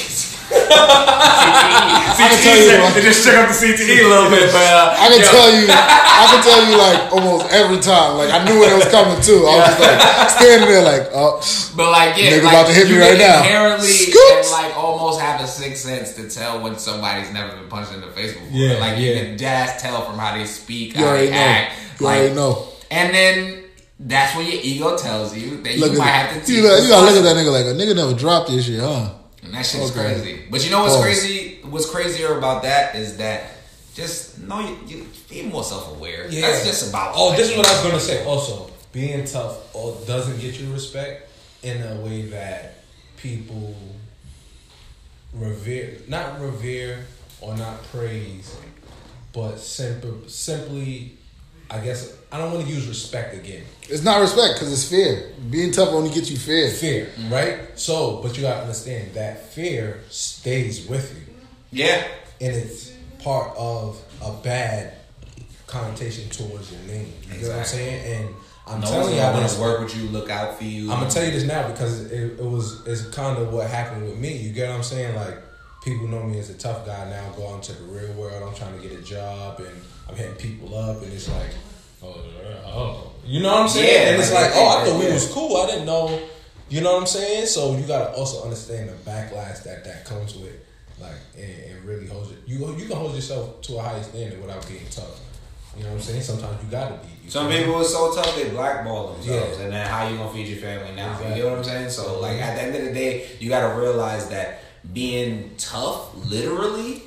I 0.51 2.27
can 2.27 2.39
tell 2.43 2.59
you, 2.59 2.99
It 2.99 3.03
just 3.07 3.23
shook 3.23 3.35
up 3.35 3.47
the 3.47 3.55
CTE 3.55 4.03
a 4.03 4.07
little 4.07 4.29
bit, 4.29 4.51
but 4.51 4.59
uh, 4.67 4.95
I 4.99 5.07
can 5.07 5.19
yo, 5.23 5.31
tell 5.31 5.49
you, 5.55 5.65
I 5.71 6.23
can 6.27 6.41
tell 6.43 6.61
you 6.67 6.75
like 6.77 6.99
almost 7.13 7.47
every 7.53 7.79
time. 7.79 8.17
Like 8.17 8.31
I 8.35 8.43
knew 8.43 8.59
when 8.59 8.69
it 8.69 8.75
was 8.75 8.89
coming 8.91 9.15
too. 9.23 9.47
I 9.47 9.55
was 9.57 9.67
just 9.71 9.79
like 9.79 10.29
standing 10.29 10.67
there, 10.67 10.83
like, 10.83 11.07
oh, 11.13 11.39
But 11.75 11.91
like, 11.91 12.17
yeah, 12.17 12.31
Nigga 12.35 12.43
like, 12.43 12.53
about 12.53 12.67
to 12.67 12.73
hit 12.73 12.87
me 12.87 12.95
you 12.95 13.01
right 13.01 13.15
can 13.17 13.19
now. 13.19 13.39
Inherently, 13.47 13.87
Scoot! 13.87 14.37
and 14.43 14.51
like 14.51 14.75
almost 14.77 15.21
have 15.21 15.39
a 15.41 15.47
sixth 15.47 15.83
sense 15.87 16.13
to 16.15 16.29
tell 16.29 16.61
when 16.61 16.77
somebody's 16.77 17.31
never 17.31 17.55
been 17.55 17.67
punched 17.69 17.93
in 17.93 18.01
the 18.01 18.07
face 18.11 18.33
before. 18.33 18.49
Yeah, 18.51 18.77
like 18.79 18.97
you 18.99 19.11
yeah. 19.11 19.23
can 19.23 19.37
just 19.37 19.79
tell 19.79 20.01
from 20.03 20.19
how 20.19 20.35
they 20.37 20.45
speak, 20.45 20.95
You 20.95 21.05
how 21.05 21.11
already 21.11 21.27
they 21.27 21.31
know. 21.31 21.39
act. 21.39 21.73
You 21.99 22.05
like, 22.05 22.19
already 22.19 22.35
know. 22.35 22.67
And 22.91 23.15
then 23.15 23.60
that's 24.03 24.35
when 24.35 24.45
your 24.47 24.59
ego 24.61 24.97
tells 24.97 25.35
you 25.37 25.57
that 25.61 25.77
look 25.77 25.91
you 25.93 25.97
might 25.99 26.07
have 26.07 26.33
to 26.39 26.45
teach. 26.45 26.57
You, 26.57 26.63
gotta- 26.63 26.81
you 26.83 26.89
gotta 26.89 27.05
look 27.05 27.15
at 27.17 27.23
that 27.23 27.35
nigga 27.35 27.51
like 27.51 27.65
a 27.65 27.77
nigga 27.77 27.95
never 27.95 28.13
dropped 28.13 28.49
this 28.49 28.65
shit, 28.65 28.79
huh? 28.79 29.13
and 29.43 29.53
that 29.53 29.65
shit's 29.65 29.91
Okay. 29.91 30.13
crazy. 30.13 30.45
But 30.49 30.63
you 30.63 30.71
know 30.71 30.81
what's 30.81 30.95
Pause. 30.95 31.03
crazy? 31.03 31.59
What's 31.63 31.89
crazier 31.89 32.37
about 32.37 32.63
that 32.63 32.95
is 32.95 33.17
that 33.17 33.43
just 33.95 34.39
know 34.39 34.59
you, 34.59 34.77
you 34.87 35.07
be 35.29 35.43
more 35.43 35.63
self 35.63 35.95
aware. 35.95 36.27
Yeah. 36.29 36.41
That's 36.41 36.65
just 36.65 36.89
about. 36.89 37.13
Oh, 37.15 37.35
this 37.35 37.49
is 37.51 37.57
what 37.57 37.67
I 37.67 37.71
was 37.73 37.81
gonna 37.83 37.99
say. 37.99 38.23
Also, 38.25 38.71
being 38.91 39.25
tough 39.25 39.57
oh, 39.75 39.95
doesn't 40.05 40.39
get 40.39 40.59
you 40.59 40.71
respect 40.73 41.29
in 41.63 41.81
a 41.81 41.95
way 42.01 42.23
that 42.23 42.83
people 43.17 43.75
revere, 45.33 45.97
not 46.07 46.39
revere 46.41 47.05
or 47.39 47.55
not 47.55 47.81
praise, 47.85 48.55
but 49.33 49.57
simply, 49.57 50.27
simply, 50.27 51.17
I 51.71 51.79
guess 51.79 52.15
I 52.31 52.37
don't 52.37 52.53
want 52.53 52.67
to 52.67 52.71
use 52.73 52.87
respect 52.87 53.33
again. 53.33 53.63
It's 53.89 54.03
not 54.03 54.19
respect 54.21 54.55
because 54.55 54.71
it's 54.71 54.87
fear. 54.89 55.31
Being 55.49 55.71
tough 55.71 55.89
only 55.89 56.09
gets 56.13 56.29
you 56.29 56.37
fear. 56.37 56.69
Fear, 56.69 57.09
right? 57.29 57.59
So, 57.75 58.21
but 58.21 58.35
you 58.35 58.43
gotta 58.43 58.61
understand 58.61 59.13
that 59.13 59.51
fear 59.53 60.01
stays 60.09 60.87
with 60.87 61.13
you. 61.15 61.33
Yeah. 61.71 62.05
and 62.41 62.55
it's 62.55 62.91
part 63.23 63.55
of 63.55 64.01
a 64.21 64.33
bad 64.43 64.93
connotation 65.67 66.29
towards 66.29 66.71
your 66.71 66.81
name. 66.81 67.13
You 67.33 67.43
know 67.43 67.49
what 67.49 67.59
I'm 67.59 67.65
saying? 67.65 68.25
And 68.25 68.35
I'm 68.67 68.81
No 68.81 68.87
telling 68.87 69.15
y'all 69.15 69.33
want 69.33 69.49
to 69.49 69.59
work 69.59 69.79
with 69.81 69.95
you, 69.95 70.09
look 70.09 70.29
out 70.29 70.57
for 70.57 70.63
you. 70.65 70.91
I'm 70.91 70.99
gonna 70.99 71.09
tell 71.09 71.23
you 71.23 71.31
this 71.31 71.43
now 71.45 71.67
because 71.69 72.11
it, 72.11 72.39
it 72.39 72.43
was 72.45 72.85
it's 72.87 73.05
kind 73.15 73.37
of 73.37 73.53
what 73.53 73.69
happened 73.69 74.05
with 74.05 74.17
me. 74.17 74.35
You 74.37 74.51
get 74.51 74.69
what 74.69 74.75
I'm 74.77 74.83
saying? 74.83 75.15
Like 75.15 75.37
people 75.83 76.07
know 76.07 76.23
me 76.23 76.39
as 76.39 76.49
a 76.49 76.57
tough 76.57 76.85
guy 76.85 77.09
now. 77.09 77.29
going 77.35 77.61
to 77.61 77.73
the 77.73 77.83
real 77.83 78.13
world. 78.13 78.43
I'm 78.43 78.55
trying 78.55 78.79
to 78.79 78.87
get 78.87 78.97
a 78.97 79.01
job 79.01 79.59
and 79.59 79.81
I'm 80.07 80.15
hitting 80.15 80.35
people 80.35 80.77
up, 80.77 81.01
and 81.01 81.11
it's 81.11 81.29
like, 81.29 81.51
oh, 82.03 82.23
oh. 82.65 82.71
oh. 82.73 83.11
you 83.25 83.41
know 83.41 83.51
what 83.51 83.61
I'm 83.61 83.69
saying? 83.69 83.87
Yeah, 83.87 84.11
and 84.11 84.21
it's 84.21 84.33
like, 84.33 84.51
oh, 84.55 84.79
I 84.81 84.85
thought 84.85 84.99
we 84.99 85.11
was 85.11 85.31
cool. 85.31 85.57
I 85.57 85.67
didn't 85.67 85.85
know. 85.85 86.19
You 86.69 86.81
know 86.81 86.93
what 86.93 87.01
I'm 87.01 87.07
saying? 87.07 87.47
So 87.47 87.75
you 87.75 87.85
gotta 87.85 88.13
also 88.13 88.43
understand 88.43 88.89
the 88.89 88.93
backlash 89.09 89.63
that 89.63 89.83
that 89.83 90.05
comes 90.05 90.35
with, 90.35 90.55
like, 90.99 91.11
and, 91.37 91.71
and 91.71 91.85
really 91.85 92.07
hold 92.07 92.31
it. 92.31 92.37
You 92.45 92.59
you 92.75 92.87
can 92.87 92.95
hold 92.95 93.13
yourself 93.13 93.61
to 93.63 93.77
a 93.77 93.81
higher 93.81 94.01
standard 94.03 94.39
without 94.41 94.65
being 94.67 94.85
tough. 94.89 95.19
You 95.75 95.83
know 95.83 95.89
what 95.89 95.95
I'm 95.95 96.01
saying? 96.01 96.21
Sometimes 96.21 96.63
you 96.63 96.69
gotta 96.69 96.95
be. 96.95 97.25
You 97.25 97.29
Some 97.29 97.49
people 97.49 97.75
are 97.75 97.83
so 97.83 98.13
tough 98.13 98.35
they 98.35 98.49
blackball 98.49 99.13
themselves, 99.13 99.57
Yeah. 99.57 99.63
and 99.63 99.73
then 99.73 99.87
how 99.87 100.07
you 100.07 100.17
gonna 100.17 100.31
feed 100.31 100.47
your 100.47 100.59
family 100.59 100.95
now? 100.95 101.11
Exactly. 101.11 101.37
You 101.37 101.43
know 101.43 101.49
what 101.49 101.57
I'm 101.59 101.63
saying? 101.63 101.89
So 101.89 102.19
like 102.19 102.37
at 102.37 102.55
the 102.55 102.61
end 102.63 102.75
of 102.75 102.85
the 102.85 102.93
day, 102.93 103.27
you 103.39 103.49
gotta 103.49 103.77
realize 103.79 104.29
that 104.29 104.61
being 104.93 105.51
tough, 105.57 106.13
literally, 106.29 107.03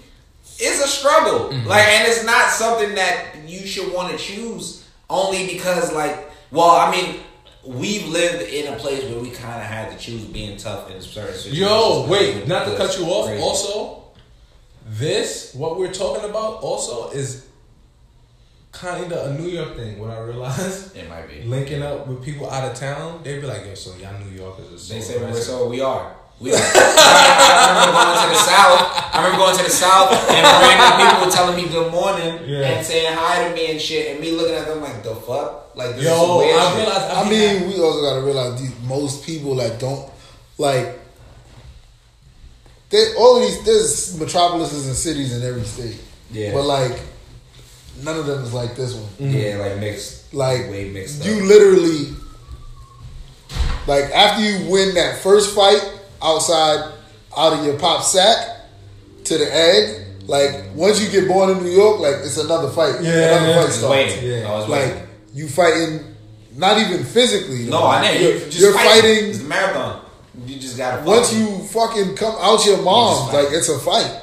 is 0.61 0.81
a 0.83 0.87
struggle. 0.87 1.51
Mm-hmm. 1.51 1.67
Like, 1.67 1.87
and 1.87 2.09
it's 2.09 2.25
not 2.25 2.51
something 2.51 2.95
that 2.95 3.37
you 3.47 3.67
should 3.67 3.93
want 3.93 4.13
to 4.13 4.19
choose 4.19 4.87
only 5.11 5.47
because, 5.47 5.93
like, 5.93 6.31
well, 6.51 6.71
I 6.71 6.91
mean. 6.91 7.21
We've 7.67 8.07
lived 8.09 8.43
in 8.53 8.75
a 8.75 8.77
place 8.77 9.03
where 9.05 9.19
we 9.21 9.31
kind 9.31 9.55
of 9.59 9.67
had 9.67 9.91
to 9.91 9.97
choose 9.97 10.23
being 10.27 10.59
tough 10.59 10.91
in 10.91 11.01
certain 11.01 11.33
situations. 11.35 11.59
Yo, 11.59 12.07
wait, 12.11 12.47
not 12.47 12.67
to 12.67 12.77
cut 12.77 12.99
you 12.99 13.07
off. 13.07 13.29
Crazy. 13.29 13.43
Also, 13.43 14.05
this 14.87 15.55
what 15.55 15.79
we're 15.79 15.91
talking 15.91 16.29
about 16.29 16.61
also 16.61 17.09
is 17.13 17.47
kind 18.73 19.11
of 19.11 19.31
a 19.31 19.41
New 19.41 19.49
York 19.49 19.77
thing. 19.77 19.99
What 19.99 20.11
I 20.11 20.19
realized, 20.19 20.95
It 20.99 21.09
might 21.09 21.27
be. 21.27 21.43
linking 21.45 21.83
up 21.83 22.07
with 22.07 22.23
people 22.23 22.51
out 22.51 22.71
of 22.71 22.77
town, 22.77 23.23
they'd 23.23 23.41
be 23.41 23.47
like, 23.47 23.65
"Yo, 23.65 23.75
so 23.75 23.97
y'all 23.97 24.19
New 24.19 24.37
Yorkers 24.37 24.71
are 24.73 24.79
so 24.79 24.95
They 24.95 25.01
say 25.01 25.19
we're 25.19 25.33
so 25.35 25.67
we 25.69 25.81
are. 25.81 26.15
We 26.41 26.53
are. 26.53 26.57
I 26.61 27.69
remember 27.71 27.93
going 27.95 28.19
to 28.27 28.29
the 28.35 28.43
south. 28.45 29.15
I 29.15 29.17
remember 29.23 29.39
going 29.39 29.57
to 29.57 29.65
the 29.65 29.71
south 29.71 30.11
and 30.31 30.43
random 30.45 31.07
people 31.09 31.25
were 31.27 31.33
telling 31.33 31.57
me 31.57 31.69
good 31.71 31.93
morning 31.93 32.41
Yeah. 32.47 32.67
and 32.75 32.85
saying 32.87 33.15
hi 33.17 33.49
to 33.49 33.55
me 33.55 33.71
and 33.73 33.81
shit, 33.81 34.11
and 34.13 34.21
me 34.21 34.33
looking 34.33 34.55
at 34.55 34.67
them 34.67 34.81
like 34.81 35.03
the 35.03 35.15
fuck, 35.15 35.75
like 35.77 35.91
this 35.97 36.01
is 36.01 36.05
Yo, 36.07 36.39
weird 36.39 36.57
I 36.59 36.69
shit. 36.71 36.79
realized. 36.79 37.11
I 37.15 37.31
mean, 37.31 37.69
we 37.69 37.81
also 37.81 38.03
gotta 38.03 38.23
realize 38.23 38.61
these 38.61 38.75
most 38.87 39.25
people 39.25 39.55
that 39.57 39.79
don't 39.79 40.11
like 40.59 40.99
they 42.91 43.15
all 43.19 43.37
of 43.37 43.43
these 43.43 43.65
there's 43.65 44.19
metropolises 44.19 44.87
and 44.87 44.97
cities 44.97 45.37
in 45.37 45.43
every 45.49 45.65
state. 45.65 46.01
Yeah. 46.31 46.53
But 46.53 46.65
like 46.65 47.01
none 48.03 48.19
of 48.19 48.27
them 48.27 48.43
is 48.43 48.53
like 48.53 48.75
this 48.75 48.95
one. 48.95 49.05
Mm-hmm. 49.05 49.31
yeah, 49.37 49.57
like 49.59 49.79
mixed, 49.79 50.35
Like 50.35 50.69
way 50.71 50.91
mixed. 50.91 51.25
you 51.25 51.37
up. 51.37 51.43
literally 51.45 52.15
like 53.87 54.05
after 54.13 54.43
you 54.43 54.69
win 54.71 54.95
that 54.95 55.19
first 55.19 55.55
fight 55.55 55.94
outside 56.25 56.93
out 57.37 57.53
of 57.59 57.65
your 57.65 57.79
pop 57.79 58.03
sack 58.03 58.57
to 59.25 59.39
the 59.39 59.55
egg, 59.55 60.07
like 60.27 60.75
once 60.75 61.03
you 61.03 61.11
get 61.11 61.29
born 61.29 61.51
in 61.51 61.63
New 61.63 61.71
York, 61.71 62.01
like 62.01 62.17
it's 62.17 62.39
another 62.39 62.71
fight. 62.71 63.03
Yeah, 63.03 63.11
another 63.39 63.47
yeah. 63.49 63.57
fight 63.57 63.67
I 63.67 63.71
starts. 63.71 63.91
waiting. 63.91 64.31
Yeah. 64.31 64.49
I 64.51 64.59
was 64.59 64.69
Like 64.69 65.09
you 65.35 65.49
fighting 65.49 66.01
not 66.57 66.79
even 66.79 67.05
physically. 67.05 67.65
No, 67.69 67.85
I 67.87 68.03
know. 68.03 68.13
You're, 68.13 68.33
You 68.35 68.39
just 68.47 68.61
you're 68.61 68.73
fighting. 68.73 68.91
fighting 69.03 69.29
It's 69.31 69.41
a 69.41 69.45
marathon. 69.45 70.01
You 70.47 70.59
just 70.59 70.77
gotta. 70.77 70.99
fight. 70.99 71.07
once 71.07 71.35
you 71.35 71.59
fucking 71.69 72.17
come 72.17 72.35
out 72.39 72.65
your 72.65 72.81
mom's, 72.83 73.31
fight. 73.31 73.45
like 73.45 73.53
it's 73.53 73.69
a 73.69 73.79
fight. 73.79 74.21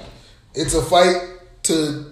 It's 0.54 0.74
a 0.74 0.82
fight 0.82 1.16
to 1.64 2.06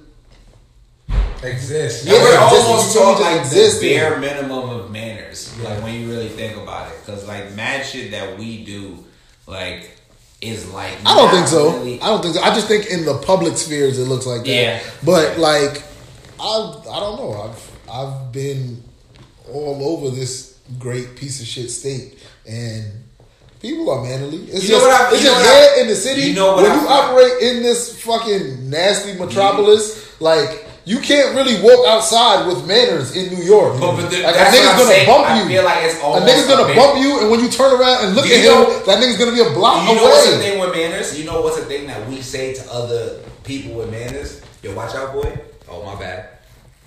exist. 1.44 2.06
Yeah, 2.06 2.16
And 2.16 2.24
we're 2.24 2.32
just- 2.34 2.68
almost 2.68 2.94
you 2.96 3.02
taught 3.02 3.22
like 3.22 3.40
exist, 3.42 3.80
the 3.82 3.88
yeah. 3.88 4.10
bare 4.10 4.20
minimum 4.20 4.70
of 4.70 4.92
manners. 4.92 5.54
Like 5.64 5.82
when 5.84 5.94
you 6.02 6.10
really 6.10 6.30
think 6.30 6.58
about 6.58 6.92
it, 6.92 7.00
because 7.06 7.28
like 7.28 7.54
mad 7.56 7.86
shit 7.86 8.12
that 8.12 8.38
we 8.38 8.64
do, 8.66 9.04
like 9.50 9.92
is 10.42 10.72
like. 10.72 10.94
I 11.06 11.16
don't 11.16 11.32
think 11.32 11.48
so. 11.48 11.72
really- 11.78 12.02
I 12.02 12.08
don't 12.08 12.22
think 12.22 12.36
so. 12.36 12.42
I 12.42 12.54
just 12.54 12.68
think 12.68 12.86
in 12.86 13.04
the 13.06 13.18
public 13.18 13.58
spheres 13.58 14.00
it 14.00 14.06
looks 14.06 14.26
like 14.26 14.42
that. 14.44 14.48
Yeah. 14.50 14.80
But 15.04 15.38
like 15.38 15.84
I 16.40 16.46
I 16.90 17.00
don't 17.00 17.18
know. 17.18 17.34
I've 17.52 17.72
I've 17.92 18.32
been 18.32 18.84
all 19.52 19.80
over 19.84 20.16
this 20.16 20.58
great 20.78 21.16
piece 21.16 21.42
of 21.42 21.48
shit 21.48 21.72
state 21.72 22.20
and 22.48 22.86
people 23.62 23.90
are 23.90 24.04
manly. 24.04 24.38
It's 24.46 24.64
You 24.64 24.76
know 24.76 24.80
just 24.80 24.88
what 24.88 25.02
I- 25.02 25.14
it's 25.14 25.24
just 25.24 25.46
I- 25.78 25.82
in 25.82 25.88
the 25.88 25.96
city. 25.96 26.22
you 26.22 26.34
know 26.36 26.54
what 26.54 26.64
when 26.64 26.72
I 26.72 26.82
you 26.82 26.88
operate 26.88 27.42
in 27.42 27.64
this 27.64 28.00
fucking 28.02 28.70
nasty 28.70 29.14
metropolis, 29.14 30.06
like 30.22 30.68
you 30.86 31.00
can't 31.00 31.36
really 31.36 31.62
walk 31.62 31.86
outside 31.88 32.48
with 32.48 32.66
manners 32.66 33.16
in 33.16 33.34
New 33.34 33.44
York. 33.44 33.80
But- 33.80 33.96
but 33.98 34.10
the- 34.10 34.24
like 34.24 34.36
a 34.36 34.38
that's 34.38 34.52
what 34.56 34.60
nigga's 34.60 34.68
I'm 34.70 34.78
gonna 34.78 34.90
saying. 34.90 35.08
bump 35.08 35.26
I 35.30 35.48
feel 35.48 35.64
like 35.64 35.84
it's 35.84 35.96
a 35.96 36.22
nigga's 36.26 36.48
gonna 36.48 36.72
a 36.72 36.76
bump 36.76 37.00
you, 37.00 37.20
and 37.22 37.30
when 37.32 37.40
you 37.42 37.50
turn 37.50 37.72
around 37.80 38.06
and 38.06 38.16
look 38.16 38.26
Do 38.26 38.34
at 38.34 38.40
you 38.40 38.52
him, 38.52 38.84
that 38.86 38.98
nigga's 39.00 39.18
gonna 39.18 39.32
be 39.34 39.42
a 39.42 39.50
block 39.52 39.88
You 39.88 39.96
know 39.96 40.02
away. 40.02 40.12
what's 40.12 40.30
the 40.30 40.38
thing 40.40 40.60
with 40.60 40.72
manners? 40.76 41.18
You 41.20 41.26
know 41.26 41.42
what's 41.42 41.58
the 41.58 41.66
thing 41.66 41.88
that 41.88 42.08
we 42.10 42.22
say 42.22 42.54
to 42.54 42.64
other 42.74 43.20
people 43.44 43.76
with 43.76 43.92
manners? 43.92 44.42
Yo, 44.64 44.74
watch 44.74 44.96
out, 44.96 45.14
boy. 45.14 45.32
Oh 45.70 45.84
my 45.84 45.96
bad. 45.96 46.26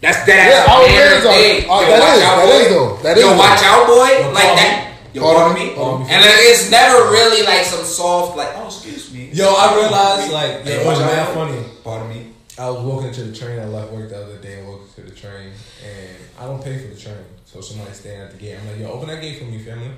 That's 0.00 0.18
that 0.26 0.50
Yeah, 0.50 0.72
our 0.72 0.82
manner 0.82 0.98
manners 0.98 1.26
are- 1.26 1.32
thing. 1.32 1.70
uh, 1.70 1.80
Yo, 1.80 1.86
that 1.86 2.00
watch 2.00 2.16
is- 2.16 2.22
out, 2.24 2.36
that 2.36 2.46
boy. 2.46 2.58
is 2.58 2.68
though. 2.68 2.98
That 3.04 3.16
Yo, 3.16 3.30
is 3.32 3.38
watch 3.38 3.60
though. 3.60 3.66
out, 3.68 3.86
boy. 3.86 4.10
Yo, 4.18 4.30
like 4.32 4.56
that. 4.56 4.84
me. 4.86 4.88
Yo, 5.14 5.22
Pardon 5.22 5.42
pardon 5.42 5.54
me. 5.62 5.68
me. 5.70 5.76
Pardon 5.76 6.00
me. 6.00 6.06
And 6.10 6.24
like, 6.24 6.34
it's 6.40 6.70
never 6.70 6.98
really 7.12 7.42
like 7.44 7.64
some 7.64 7.84
soft, 7.84 8.36
like, 8.36 8.48
oh, 8.56 8.66
excuse 8.66 9.12
me. 9.12 9.28
Yo, 9.32 9.52
I 9.54 9.74
realized 9.76 10.32
like 10.32 10.66
yo, 10.66 10.72
Hey, 10.72 10.80
it 10.80 10.86
was 10.86 10.98
mad 10.98 11.28
funny. 11.34 11.58
Pardon 11.84 12.08
me. 12.08 12.31
I 12.62 12.70
was 12.70 12.84
walking 12.84 13.12
to 13.12 13.24
the 13.24 13.36
train. 13.36 13.58
I 13.58 13.64
left 13.64 13.90
work 13.92 14.08
the 14.08 14.22
other 14.22 14.38
day 14.38 14.60
and 14.60 14.68
walked 14.68 14.94
to 14.94 15.02
the 15.02 15.10
train, 15.10 15.50
and 15.84 16.16
I 16.38 16.46
don't 16.46 16.62
pay 16.62 16.78
for 16.78 16.94
the 16.94 17.00
train. 17.00 17.16
So 17.44 17.60
somebody's 17.60 17.96
standing 17.98 18.22
at 18.22 18.30
the 18.30 18.36
gate. 18.38 18.56
I'm 18.56 18.66
like, 18.68 18.78
yo, 18.78 18.92
open 18.92 19.08
that 19.08 19.20
gate 19.20 19.38
for 19.40 19.46
me, 19.46 19.58
family. 19.58 19.90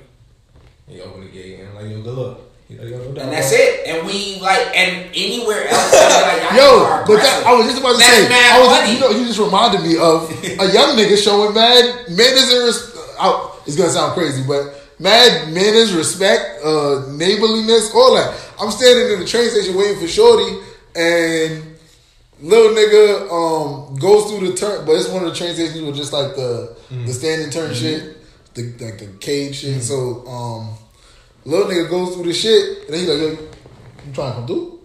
And 0.86 0.96
he 0.96 1.02
opened 1.02 1.24
the 1.24 1.28
gate, 1.32 1.60
and 1.60 1.68
I'm 1.68 1.74
like, 1.74 1.90
yo, 1.90 2.00
good 2.02 2.14
luck. 2.14 2.38
Like, 2.70 2.88
yo, 2.88 2.96
no. 3.12 3.20
And 3.20 3.32
that's 3.32 3.52
it. 3.52 3.86
And 3.86 4.06
we 4.06 4.40
like, 4.40 4.74
and 4.74 5.10
anywhere 5.14 5.68
else, 5.68 5.92
like, 5.92 6.56
Yo, 6.56 7.04
but 7.06 7.20
that, 7.20 7.42
aggressive. 7.42 7.46
I 7.46 7.52
was 7.54 7.66
just 7.66 7.78
about 7.80 7.92
to 7.92 7.98
That's 7.98 8.16
say, 8.16 8.28
mad 8.30 8.56
I 8.56 8.60
was, 8.60 8.78
funny. 8.78 8.92
you 8.94 9.00
know, 9.00 9.10
you 9.10 9.26
just 9.26 9.38
reminded 9.38 9.82
me 9.82 9.98
of 10.00 10.30
a 10.64 10.72
young 10.72 10.96
nigga 10.96 11.22
showing 11.22 11.52
mad 11.52 12.08
manners 12.08 12.48
and 12.50 12.64
res- 12.64 12.96
I, 13.20 13.58
it's 13.66 13.76
gonna 13.76 13.90
sound 13.90 14.14
crazy, 14.14 14.42
but 14.48 14.80
mad 14.98 15.52
manners, 15.52 15.92
respect, 15.92 16.64
uh, 16.64 17.04
neighborliness, 17.12 17.92
all 17.94 18.14
that. 18.14 18.32
I'm 18.58 18.70
standing 18.70 19.12
in 19.12 19.20
the 19.20 19.26
train 19.26 19.50
station 19.50 19.76
waiting 19.76 20.00
for 20.00 20.08
Shorty, 20.08 20.56
and 20.96 21.73
little 22.40 22.74
nigga 22.74 23.30
um 23.30 23.94
goes 23.96 24.30
through 24.30 24.50
the 24.50 24.56
turn, 24.56 24.84
but 24.86 24.92
it's 24.96 25.08
one 25.08 25.24
of 25.24 25.30
the 25.30 25.36
train 25.36 25.54
stations 25.54 25.80
with 25.82 25.96
just 25.96 26.12
like 26.12 26.34
the 26.36 26.76
the 26.90 27.12
standing 27.12 27.50
turn 27.50 27.74
shit, 27.74 28.16
the 28.54 28.62
like 28.84 28.98
the 28.98 29.06
cage 29.20 29.56
shit. 29.56 29.82
So 29.82 30.26
um, 30.26 30.74
little 31.44 31.66
nigga 31.66 31.88
goes 31.88 32.14
through 32.14 32.24
the 32.24 32.32
shit, 32.34 32.84
and 32.86 32.94
then 32.94 33.00
he 33.00 33.06
like, 33.06 33.18
yo, 33.20 33.28
you 34.06 34.12
trying 34.12 34.30
to 34.32 34.36
come 34.38 34.46
through? 34.46 34.80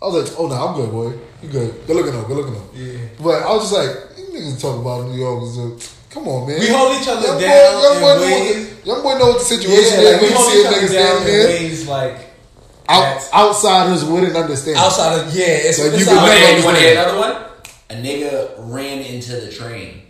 I 0.00 0.06
was 0.06 0.30
like, 0.30 0.38
oh 0.40 0.46
no, 0.48 0.54
I'm 0.54 0.74
good, 0.74 0.90
boy. 0.90 1.18
You 1.42 1.48
good? 1.48 1.86
Good 1.86 1.96
looking 1.96 2.12
though. 2.12 2.24
Good 2.26 2.36
looking 2.36 2.54
though. 2.54 2.70
Yeah. 2.74 2.98
But 3.22 3.42
I 3.42 3.52
was 3.54 3.70
just 3.70 3.74
like, 3.74 4.18
you 4.18 4.24
niggas 4.34 4.60
talk 4.60 4.80
about 4.80 5.06
New 5.08 5.18
York. 5.18 5.44
So, 5.54 5.78
come 6.10 6.26
on, 6.28 6.48
man. 6.48 6.58
We 6.58 6.68
hold 6.68 7.00
each 7.00 7.06
other 7.08 7.26
young 7.26 7.40
down 7.40 7.50
Boy, 7.50 7.82
young, 7.82 8.00
boy 8.00 8.26
know 8.26 8.66
young 8.84 9.02
boy 9.02 9.18
know 9.18 9.26
what 9.30 9.38
the 9.38 9.44
situation 9.44 10.00
Yeah, 10.02 10.08
is 10.08 10.12
like, 10.12 10.20
when 10.22 10.30
we 10.30 10.36
you 10.38 10.42
see 10.42 10.62
a 10.62 10.70
nigga 10.70 10.88
standing 10.88 11.26
there. 11.26 11.46
ways 11.46 11.86
like 11.88 12.31
Out, 12.88 13.22
outsiders 13.32 14.04
wouldn't 14.04 14.36
understand. 14.36 14.78
Outsiders, 14.78 15.36
yeah. 15.36 15.46
It's, 15.46 15.78
Like, 15.78 15.92
it's 15.92 16.00
you 16.00 16.06
could 16.06 16.16
never 16.16 16.58
you 16.58 16.64
want 16.64 16.76
to 16.76 16.82
hear 16.82 16.92
another 16.92 17.18
one? 17.18 17.36
A 17.90 17.94
nigga 17.94 18.54
ran 18.58 18.98
into 19.00 19.36
the 19.40 19.50
train. 19.50 20.02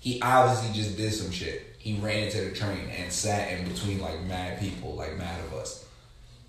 He 0.00 0.20
obviously 0.22 0.74
just 0.74 0.96
did 0.96 1.12
some 1.12 1.30
shit. 1.30 1.62
He 1.78 1.98
ran 1.98 2.24
into 2.24 2.40
the 2.40 2.54
train 2.54 2.88
and 2.96 3.12
sat 3.12 3.52
in 3.52 3.68
between 3.68 4.00
like 4.00 4.20
mad 4.22 4.60
people, 4.60 4.94
like 4.94 5.16
mad 5.18 5.40
of 5.44 5.54
us. 5.54 5.86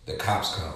The 0.05 0.13
cops 0.13 0.55
come. 0.55 0.73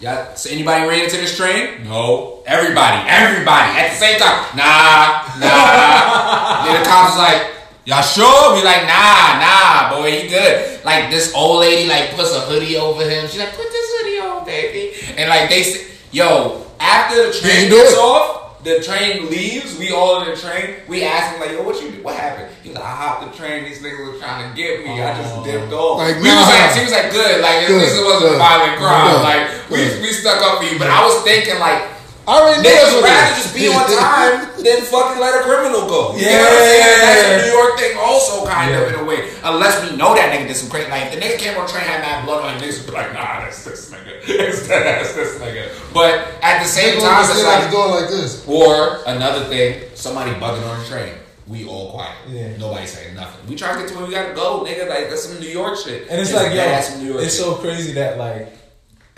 Y'all, 0.00 0.34
so 0.34 0.48
anybody 0.50 0.88
ran 0.88 1.04
into 1.04 1.18
this 1.18 1.36
train? 1.36 1.84
No. 1.84 2.42
Everybody, 2.46 3.06
everybody 3.06 3.78
at 3.78 3.90
the 3.90 3.96
same 3.96 4.18
time. 4.18 4.56
Nah, 4.56 5.28
nah. 5.38 6.64
then 6.64 6.82
the 6.82 6.88
cops 6.88 7.18
like, 7.18 7.52
y'all 7.84 8.00
sure? 8.00 8.54
We 8.56 8.64
like, 8.64 8.86
nah, 8.86 9.38
nah, 9.38 10.00
boy, 10.00 10.22
he 10.22 10.28
good. 10.28 10.69
Like 10.84 11.10
this 11.10 11.34
old 11.34 11.60
lady 11.60 11.88
like 11.88 12.14
puts 12.14 12.34
a 12.34 12.40
hoodie 12.40 12.76
over 12.76 13.02
him. 13.08 13.26
She's 13.28 13.38
like, 13.38 13.54
put 13.54 13.70
this 13.70 13.86
hoodie 13.94 14.20
on, 14.20 14.44
baby. 14.44 14.96
And 15.16 15.28
like 15.28 15.48
they 15.50 15.62
say, 15.62 15.86
yo, 16.12 16.66
after 16.80 17.26
the 17.26 17.32
train 17.32 17.68
Didn't 17.68 17.70
gets 17.70 17.96
off, 17.96 18.62
the 18.64 18.80
train 18.82 19.30
leaves. 19.30 19.78
We 19.78 19.90
all 19.92 20.22
in 20.22 20.30
the 20.30 20.36
train. 20.36 20.76
We 20.88 21.04
ask 21.04 21.32
him 21.34 21.40
like, 21.40 21.50
yo, 21.52 21.62
what 21.62 21.80
you 21.82 21.90
do? 21.92 22.02
What 22.02 22.14
happened? 22.16 22.52
He 22.62 22.68
was 22.70 22.76
like, 22.76 22.84
I 22.84 22.94
hopped 22.94 23.30
the 23.30 23.36
train. 23.36 23.64
These 23.64 23.82
niggas 23.82 24.12
were 24.12 24.18
trying 24.18 24.50
to 24.50 24.56
get 24.56 24.84
me. 24.84 25.00
I 25.00 25.16
just 25.16 25.34
oh. 25.36 25.44
dipped 25.44 25.72
off. 25.72 25.98
Like, 25.98 26.16
we 26.16 26.28
was 26.28 26.48
like, 26.48 26.70
she 26.72 26.82
was 26.84 26.92
like, 26.92 27.10
good. 27.12 27.40
Like 27.40 27.64
at 27.64 27.68
Good, 27.68 27.80
least 27.80 27.96
it 27.96 28.04
wasn't 28.04 28.34
a 28.34 28.38
violent 28.38 28.76
crime. 28.78 29.10
good, 29.10 29.22
like 29.22 29.70
we 29.70 29.78
we 30.00 30.12
stuck 30.12 30.42
up 30.42 30.58
for 30.58 30.64
you. 30.64 30.78
But 30.78 30.88
I 30.88 31.04
was 31.04 31.22
thinking 31.22 31.58
like. 31.58 31.99
I 32.30 32.38
already 32.38 32.62
know 32.62 32.70
that's 32.70 32.94
what 32.94 33.02
rather 33.10 33.34
just 33.42 33.50
be 33.58 33.66
on 33.66 33.82
time 33.90 34.62
than 34.62 34.78
fucking 34.86 35.18
let 35.18 35.34
a 35.34 35.42
criminal 35.42 35.88
go. 35.90 36.14
You 36.14 36.22
Yeah. 36.30 36.38
know 36.38 36.44
what 36.46 36.52
I'm 36.54 36.70
saying? 36.70 37.00
That's 37.02 37.26
a 37.26 37.36
New 37.42 37.52
York 37.58 37.72
thing 37.80 37.92
also 37.98 38.46
kind 38.46 38.70
of 38.74 38.82
in 38.86 38.94
a 39.00 39.04
way. 39.04 39.34
Unless 39.42 39.74
we 39.90 39.96
know 39.96 40.14
that 40.14 40.30
nigga 40.30 40.46
did 40.46 40.56
some 40.56 40.70
crazy 40.70 40.88
like 40.90 41.10
the 41.10 41.18
nigga 41.18 41.38
came 41.38 41.58
on 41.58 41.66
train 41.66 41.82
had 41.82 42.00
mad 42.06 42.24
blood 42.24 42.44
on 42.46 42.54
him, 42.54 42.62
niggas 42.62 42.78
would 42.78 42.86
be 42.86 42.92
like, 42.92 43.12
nah, 43.12 43.40
that's 43.42 43.64
this 43.64 43.90
nigga. 43.90 44.22
It's 44.30 44.68
that 44.68 44.84
that's 44.84 45.12
this 45.14 45.38
nigga. 45.42 45.74
But 45.92 46.22
at 46.42 46.62
the 46.62 46.68
same 46.68 46.98
Nigga 46.98 47.02
time, 47.02 47.24
it's 47.24 47.34
sit 47.34 47.46
at 47.46 47.58
the 47.58 47.64
like 47.66 47.70
door 47.72 47.88
like 48.00 48.10
this. 48.10 48.44
or 48.46 49.00
another 49.06 49.44
thing, 49.46 49.82
somebody 49.94 50.30
bugging 50.32 50.62
on 50.70 50.78
the 50.78 50.86
train. 50.86 51.14
We 51.48 51.66
all 51.66 51.90
quiet. 51.90 52.14
Yeah. 52.28 52.56
Nobody 52.58 52.86
saying 52.86 53.16
nothing. 53.16 53.40
We 53.48 53.56
try 53.56 53.72
to 53.74 53.78
get 53.80 53.88
to 53.88 53.96
where 53.96 54.06
we 54.06 54.12
gotta 54.14 54.34
go, 54.34 54.62
nigga. 54.64 54.86
Like 54.88 55.08
that's 55.10 55.24
some 55.24 55.40
New 55.40 55.48
York 55.48 55.76
shit. 55.76 56.06
And 56.08 56.20
it's 56.20 56.32
like, 56.32 56.50
yo, 56.50 56.62
that's 56.62 56.94
New 56.96 57.10
York 57.12 57.24
it's 57.24 57.34
shit. 57.34 57.44
so 57.44 57.54
crazy 57.56 57.90
that 57.94 58.18
like, 58.18 58.54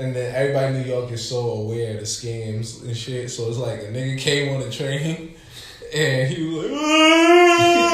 and 0.03 0.15
then 0.15 0.35
everybody 0.35 0.75
in 0.75 0.83
New 0.83 0.89
York 0.89 1.11
is 1.13 1.27
so 1.29 1.53
aware 1.53 1.95
of 1.95 2.01
the 2.01 2.07
scams 2.07 2.83
and 2.83 2.97
shit. 2.97 3.31
So 3.31 3.49
it's 3.49 3.59
like 3.59 3.81
a 3.81 3.85
nigga 3.85 4.19
came 4.19 4.55
on 4.55 4.61
the 4.61 4.71
train, 4.71 5.35
and 5.95 6.29
he 6.29 6.45
was 6.45 6.71
like, 6.71 6.73
"Ah, 6.75 7.93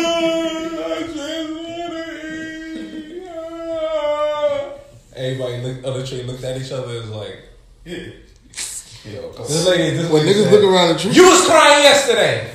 I 0.86 1.02
just 1.02 1.50
wanna 1.50 2.04
eat, 2.24 3.22
ah." 3.28 4.72
Everybody 5.16 5.62
looked 5.62 5.84
on 5.84 5.98
the 6.00 6.06
train, 6.06 6.26
looked 6.26 6.44
at 6.44 6.60
each 6.60 6.72
other, 6.72 6.96
and 6.98 7.10
was 7.10 7.10
like, 7.10 7.38
Yo, 7.84 9.32
this 9.32 9.66
lady, 9.66 9.96
this 9.96 10.10
When 10.10 10.22
niggas 10.24 10.44
said, 10.44 10.52
look 10.52 10.64
around 10.64 10.88
the 10.92 10.98
tree. 10.98 11.12
You 11.12 11.24
was 11.24 11.46
crying 11.46 11.82
yesterday. 11.82 12.50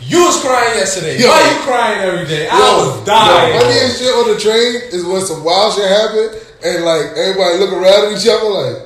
You 0.00 0.24
was 0.24 0.40
crying 0.40 0.78
yesterday. 0.78 1.18
Yo. 1.18 1.28
Why 1.28 1.50
you 1.52 1.60
crying 1.62 2.00
every 2.00 2.26
day? 2.26 2.48
I 2.50 2.58
was 2.58 3.04
dying. 3.04 3.52
The 3.52 3.60
funniest 3.60 3.98
shit 4.00 4.14
on 4.14 4.34
the 4.34 4.40
train 4.40 4.82
is 4.92 5.04
when 5.04 5.20
some 5.22 5.44
wild 5.44 5.74
shit 5.74 5.88
happen 5.88 6.45
and 6.64 6.84
like 6.84 7.06
everybody 7.16 7.58
look 7.58 7.72
around 7.72 8.06
at 8.12 8.18
each 8.20 8.28
other 8.28 8.48
like, 8.50 8.82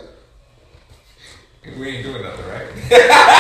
We 1.79 1.89
ain't 1.89 2.05
doing 2.05 2.23
nothing, 2.23 2.47
right? 2.49 2.67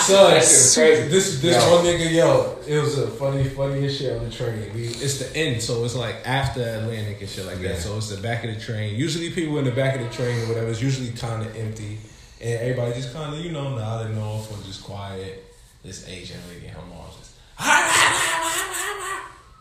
So 0.00 0.28
That 0.28 0.40
shit's 0.42 0.74
crazy. 0.74 1.08
This 1.08 1.40
this 1.40 1.56
Yo. 1.56 1.74
one 1.74 1.84
nigga, 1.84 2.12
yo, 2.12 2.58
it 2.68 2.78
was 2.80 2.98
a 2.98 3.08
funny, 3.08 3.44
funniest 3.44 3.98
shit 3.98 4.12
on 4.16 4.24
the 4.24 4.30
train. 4.30 4.70
We, 4.74 4.88
it's 4.88 5.18
the 5.18 5.34
end, 5.36 5.60
so 5.62 5.84
it's 5.84 5.94
like 5.96 6.16
after 6.26 6.60
Atlantic 6.62 7.20
and 7.22 7.28
shit 7.28 7.46
like 7.46 7.58
Yeah. 7.60 7.68
that. 7.72 7.78
So 7.80 7.96
it's 7.96 8.10
the 8.14 8.20
back 8.20 8.44
of 8.44 8.54
the 8.54 8.60
train. 8.60 8.94
Usually, 8.94 9.30
people 9.30 9.58
in 9.58 9.64
the 9.64 9.70
back 9.72 9.96
of 9.98 10.02
the 10.02 10.10
train 10.14 10.38
or 10.44 10.48
whatever 10.48 10.68
is 10.68 10.82
usually 10.82 11.10
kind 11.12 11.44
of 11.44 11.56
empty, 11.56 11.98
and 12.42 12.60
everybody 12.60 12.92
just 12.92 13.12
kind 13.14 13.34
of 13.34 13.40
you 13.40 13.50
know 13.52 13.74
nodding 13.74 14.18
off 14.18 14.50
or 14.52 14.62
just 14.64 14.84
quiet. 14.84 15.44
This 15.82 16.06
Asian 16.08 16.38
lady, 16.52 16.66
her 16.66 16.82
mom 16.90 17.06
just 17.18 17.32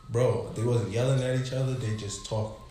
Bro, 0.09 0.51
they 0.55 0.63
wasn't 0.63 0.91
yelling 0.91 1.23
at 1.23 1.39
each 1.39 1.53
other. 1.53 1.73
They 1.73 1.95
just 1.95 2.25
talking. 2.25 2.61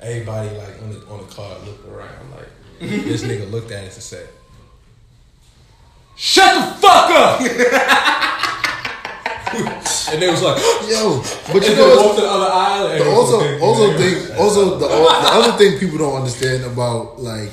Everybody 0.00 0.50
like 0.56 0.82
on 0.82 0.90
the 0.90 1.06
on 1.06 1.26
the 1.26 1.34
car 1.34 1.58
looked 1.64 1.88
around 1.88 2.30
like 2.30 2.48
this 2.80 3.22
nigga 3.22 3.50
looked 3.50 3.70
at 3.70 3.84
us 3.84 3.94
and 3.94 4.02
said, 4.02 4.28
"Shut 6.16 6.54
the 6.54 6.80
fuck 6.80 7.10
up!" 7.10 7.40
and 9.56 10.22
they 10.22 10.30
was 10.30 10.42
like, 10.42 10.56
Yo, 10.88 11.22
but 11.52 11.62
you 11.62 11.74
know 11.74 11.88
then 11.88 11.88
what's 11.88 12.02
walked 12.02 12.16
to 12.16 12.22
the 12.22 12.28
other 12.28 12.50
aisle. 12.52 12.98
But 12.98 13.06
also, 13.08 13.58
also 13.60 13.98
think, 13.98 14.38
also 14.38 14.78
the, 14.78 14.86
the 14.88 14.94
other 14.94 15.52
thing 15.58 15.78
people 15.78 15.98
don't 15.98 16.16
understand 16.16 16.64
about 16.64 17.20
like, 17.20 17.50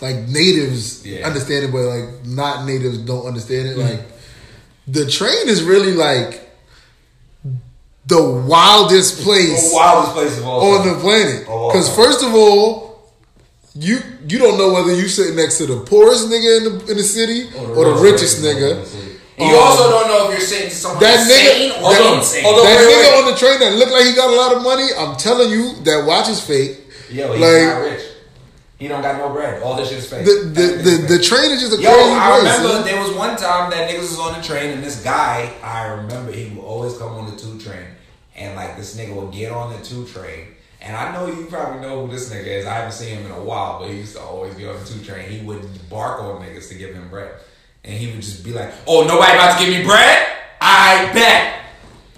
like 0.00 0.16
natives 0.28 1.06
Yeah. 1.06 1.26
understand 1.26 1.66
it, 1.66 1.72
but 1.72 1.82
like 1.82 2.24
not 2.24 2.64
natives 2.66 2.98
don't 2.98 3.26
understand 3.26 3.68
it. 3.68 3.76
Mm. 3.76 3.90
Like, 3.90 4.06
the 4.88 5.10
train 5.10 5.48
is 5.48 5.62
really 5.62 5.92
like 5.92 6.41
the 8.06 8.22
wildest 8.48 9.22
place 9.22 9.70
The 9.70 9.76
wildest 9.76 10.12
place 10.14 10.38
of 10.38 10.46
all 10.46 10.74
on 10.74 10.84
time. 10.84 10.94
the 10.94 11.00
planet. 11.00 11.40
Because 11.40 11.94
first 11.94 12.22
of 12.24 12.34
all, 12.34 13.12
you 13.74 13.98
you 14.28 14.38
don't 14.38 14.58
know 14.58 14.72
whether 14.72 14.92
you 14.94 15.08
sitting 15.08 15.36
next 15.36 15.58
to 15.58 15.66
the 15.66 15.80
poorest 15.80 16.28
nigga 16.28 16.58
in 16.58 16.64
the 16.64 16.90
in 16.92 16.96
the 16.96 17.02
city 17.04 17.46
or 17.56 17.84
the, 17.86 18.02
richest 18.02 18.42
nigga. 18.42 18.82
And 19.38 19.48
you 19.48 19.56
um, 19.56 19.62
also 19.62 19.88
don't 19.90 20.08
know 20.08 20.26
if 20.30 20.38
you're 20.38 20.46
sitting 20.46 20.68
to 20.68 20.74
someone 20.74 21.00
That 21.00 21.20
insane 21.20 21.70
nigga, 21.72 21.82
or 21.82 21.90
that, 21.94 22.18
insane. 22.18 22.44
although- 22.44 22.62
that 22.64 22.76
wait, 22.76 22.92
nigga 22.92 23.12
wait. 23.16 23.24
on 23.24 23.32
the 23.32 23.38
train 23.38 23.58
that 23.60 23.72
looked 23.78 23.92
like 23.92 24.04
he 24.04 24.14
got 24.14 24.28
a 24.28 24.36
lot 24.36 24.52
of 24.54 24.62
money, 24.62 24.88
I'm 24.98 25.16
telling 25.16 25.50
you, 25.50 25.72
that 25.84 26.04
watch 26.06 26.28
is 26.28 26.38
fake. 26.40 26.80
Yo, 27.10 27.32
he's 27.32 27.40
like 27.40 27.62
not 27.74 27.80
rich. 27.80 28.02
He 28.78 28.88
don't 28.88 29.00
got 29.00 29.16
no 29.16 29.30
bread. 29.32 29.62
All 29.62 29.74
this 29.76 29.88
shit 29.88 29.98
is 29.98 30.10
fake. 30.10 30.26
the 30.26 30.32
the, 30.52 30.62
Everything's 30.62 30.84
the, 30.84 30.96
fake. 30.98 31.08
the 31.08 31.18
train 31.24 31.50
is 31.52 31.60
just 31.62 31.78
a 31.78 31.80
Yo, 31.80 31.88
crazy 31.94 32.10
I 32.12 32.28
place. 32.28 32.42
remember 32.42 32.68
son. 32.76 32.84
there 32.84 33.00
was 33.00 33.10
one 33.16 33.36
time 33.36 33.70
that 33.70 33.88
niggas 33.88 34.00
was 34.12 34.18
on 34.18 34.32
the 34.38 34.46
train 34.46 34.70
and 34.70 34.82
this 34.84 35.02
guy, 35.02 35.50
I 35.62 35.86
remember 35.86 36.30
he 36.32 36.50
would 36.50 36.62
always 36.64 36.98
come 36.98 37.12
on 37.14 37.30
the 37.30 37.36
two 37.40 37.58
train 37.58 37.86
and 38.36 38.54
like 38.56 38.76
this 38.76 38.96
nigga 38.96 39.14
would 39.14 39.32
get 39.32 39.52
on 39.52 39.72
the 39.72 39.84
two 39.84 40.04
train. 40.06 40.48
And 40.80 40.96
I 40.96 41.12
know 41.12 41.26
you 41.26 41.46
probably 41.46 41.80
know 41.80 42.04
who 42.06 42.12
this 42.12 42.28
nigga 42.32 42.46
is. 42.46 42.66
I 42.66 42.74
haven't 42.74 42.92
seen 42.92 43.16
him 43.18 43.26
in 43.26 43.32
a 43.32 43.40
while, 43.42 43.78
but 43.78 43.90
he 43.90 43.98
used 43.98 44.16
to 44.16 44.20
always 44.22 44.54
be 44.56 44.66
on 44.66 44.76
the 44.78 44.84
two 44.84 45.00
train. 45.04 45.28
He 45.30 45.44
would 45.46 45.64
bark 45.88 46.20
on 46.20 46.42
niggas 46.42 46.68
to 46.70 46.74
give 46.74 46.92
him 46.94 47.08
bread. 47.08 47.34
And 47.84 47.94
he 47.94 48.06
would 48.08 48.16
just 48.22 48.44
be 48.44 48.52
like, 48.52 48.72
Oh, 48.86 49.04
nobody 49.06 49.32
about 49.32 49.58
to 49.58 49.64
give 49.64 49.76
me 49.78 49.84
bread? 49.84 50.26
I 50.60 51.10
bet. 51.12 51.60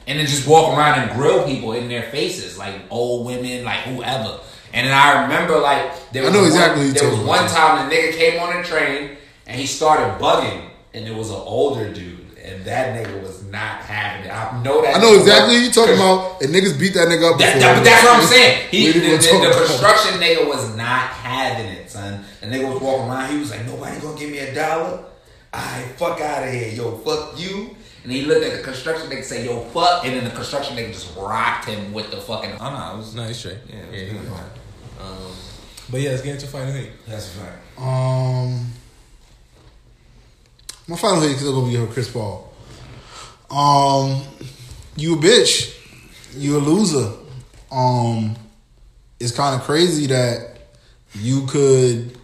And 0.06 0.18
then 0.18 0.26
just 0.26 0.46
walk 0.46 0.76
around 0.76 1.00
and 1.00 1.12
grill 1.12 1.44
people 1.46 1.72
in 1.72 1.88
their 1.88 2.04
faces, 2.04 2.58
like 2.58 2.74
old 2.90 3.26
women, 3.26 3.64
like 3.64 3.80
whoever. 3.80 4.40
And 4.74 4.86
then 4.86 4.92
I 4.94 5.22
remember 5.22 5.58
like 5.60 6.10
there 6.12 6.22
I 6.22 6.26
was 6.26 6.34
know 6.34 6.40
one- 6.40 6.48
exactly 6.48 6.84
you're 6.86 6.94
there 6.94 7.10
was 7.10 7.20
one 7.20 7.46
time 7.48 7.88
the 7.88 7.94
nigga 7.94 8.12
came 8.12 8.40
on 8.42 8.56
the 8.56 8.62
train 8.66 9.16
and 9.46 9.60
he 9.60 9.66
started 9.66 10.20
bugging, 10.22 10.68
and 10.94 11.06
it 11.06 11.14
was 11.14 11.30
an 11.30 11.36
older 11.36 11.92
dude, 11.92 12.36
and 12.42 12.64
that 12.64 12.94
nigga 13.06 13.22
was 13.22 13.43
not 13.54 13.80
having 13.86 14.26
it. 14.26 14.30
I 14.34 14.60
know 14.62 14.82
that. 14.82 14.96
I 14.96 15.00
know 15.00 15.14
exactly 15.14 15.54
was- 15.54 15.62
who 15.62 15.66
you 15.68 15.72
talking 15.72 15.94
about, 15.94 16.42
and 16.42 16.52
niggas 16.52 16.78
beat 16.78 16.92
that 16.94 17.06
nigga 17.08 17.32
up 17.32 17.38
That, 17.38 17.54
before. 17.54 17.60
that- 17.62 17.74
but 17.78 17.84
that's 17.84 18.04
what 18.04 18.16
I'm 18.20 18.26
saying. 18.26 18.68
He, 18.70 18.90
the, 18.92 18.98
the, 19.00 19.16
the 19.16 19.64
construction 19.66 20.20
nigga 20.20 20.46
was 20.46 20.76
not 20.76 21.08
having 21.14 21.66
it, 21.66 21.90
son. 21.90 22.24
The 22.40 22.46
nigga 22.48 22.72
was 22.72 22.82
walking 22.82 23.08
around. 23.08 23.30
He 23.32 23.38
was 23.38 23.50
like, 23.50 23.64
"Nobody 23.66 24.00
gonna 24.00 24.18
give 24.18 24.30
me 24.30 24.38
a 24.40 24.54
dollar. 24.54 25.04
I 25.52 25.82
fuck 25.96 26.20
out 26.20 26.42
of 26.46 26.52
here, 26.52 26.68
yo. 26.70 26.98
Fuck 26.98 27.38
you." 27.40 27.76
And 28.02 28.12
he 28.12 28.22
looked 28.26 28.44
at 28.44 28.52
the 28.58 28.62
construction 28.62 29.08
nigga, 29.08 29.24
say, 29.24 29.46
"Yo, 29.46 29.60
fuck," 29.72 30.04
and 30.04 30.14
then 30.14 30.24
the 30.24 30.30
construction 30.30 30.76
nigga 30.76 30.92
just 30.92 31.16
rocked 31.16 31.66
him 31.66 31.92
with 31.94 32.10
the 32.10 32.18
fucking. 32.18 32.52
Oh 32.60 32.70
no, 32.70 32.94
it 32.94 32.96
was 32.98 33.14
Nice 33.14 33.38
straight. 33.38 33.58
Yeah, 33.68 33.76
it 33.76 33.90
was 33.90 34.10
he 34.12 34.18
was 34.18 34.28
fine. 34.28 34.50
Um, 35.00 35.32
but 35.90 36.00
yeah, 36.00 36.10
let's 36.10 36.22
get 36.22 36.34
into 36.34 36.46
final 36.48 36.72
hate. 36.72 36.90
that's 37.06 37.26
a 37.34 37.38
fact. 37.38 37.78
Um, 37.78 38.72
my 40.86 40.96
final 40.96 41.20
hit 41.22 41.30
is 41.32 41.42
gonna 41.42 41.66
be 41.66 41.76
for 41.76 41.86
Chris 41.92 42.10
Paul. 42.10 42.52
Um, 43.54 44.22
you 44.96 45.14
a 45.14 45.16
bitch. 45.16 45.72
You 46.36 46.56
a 46.56 46.58
loser. 46.58 47.12
Um, 47.70 48.34
it's 49.20 49.30
kind 49.30 49.54
of 49.54 49.64
crazy 49.64 50.08
that 50.08 50.58
you 51.14 51.46
could 51.46 52.18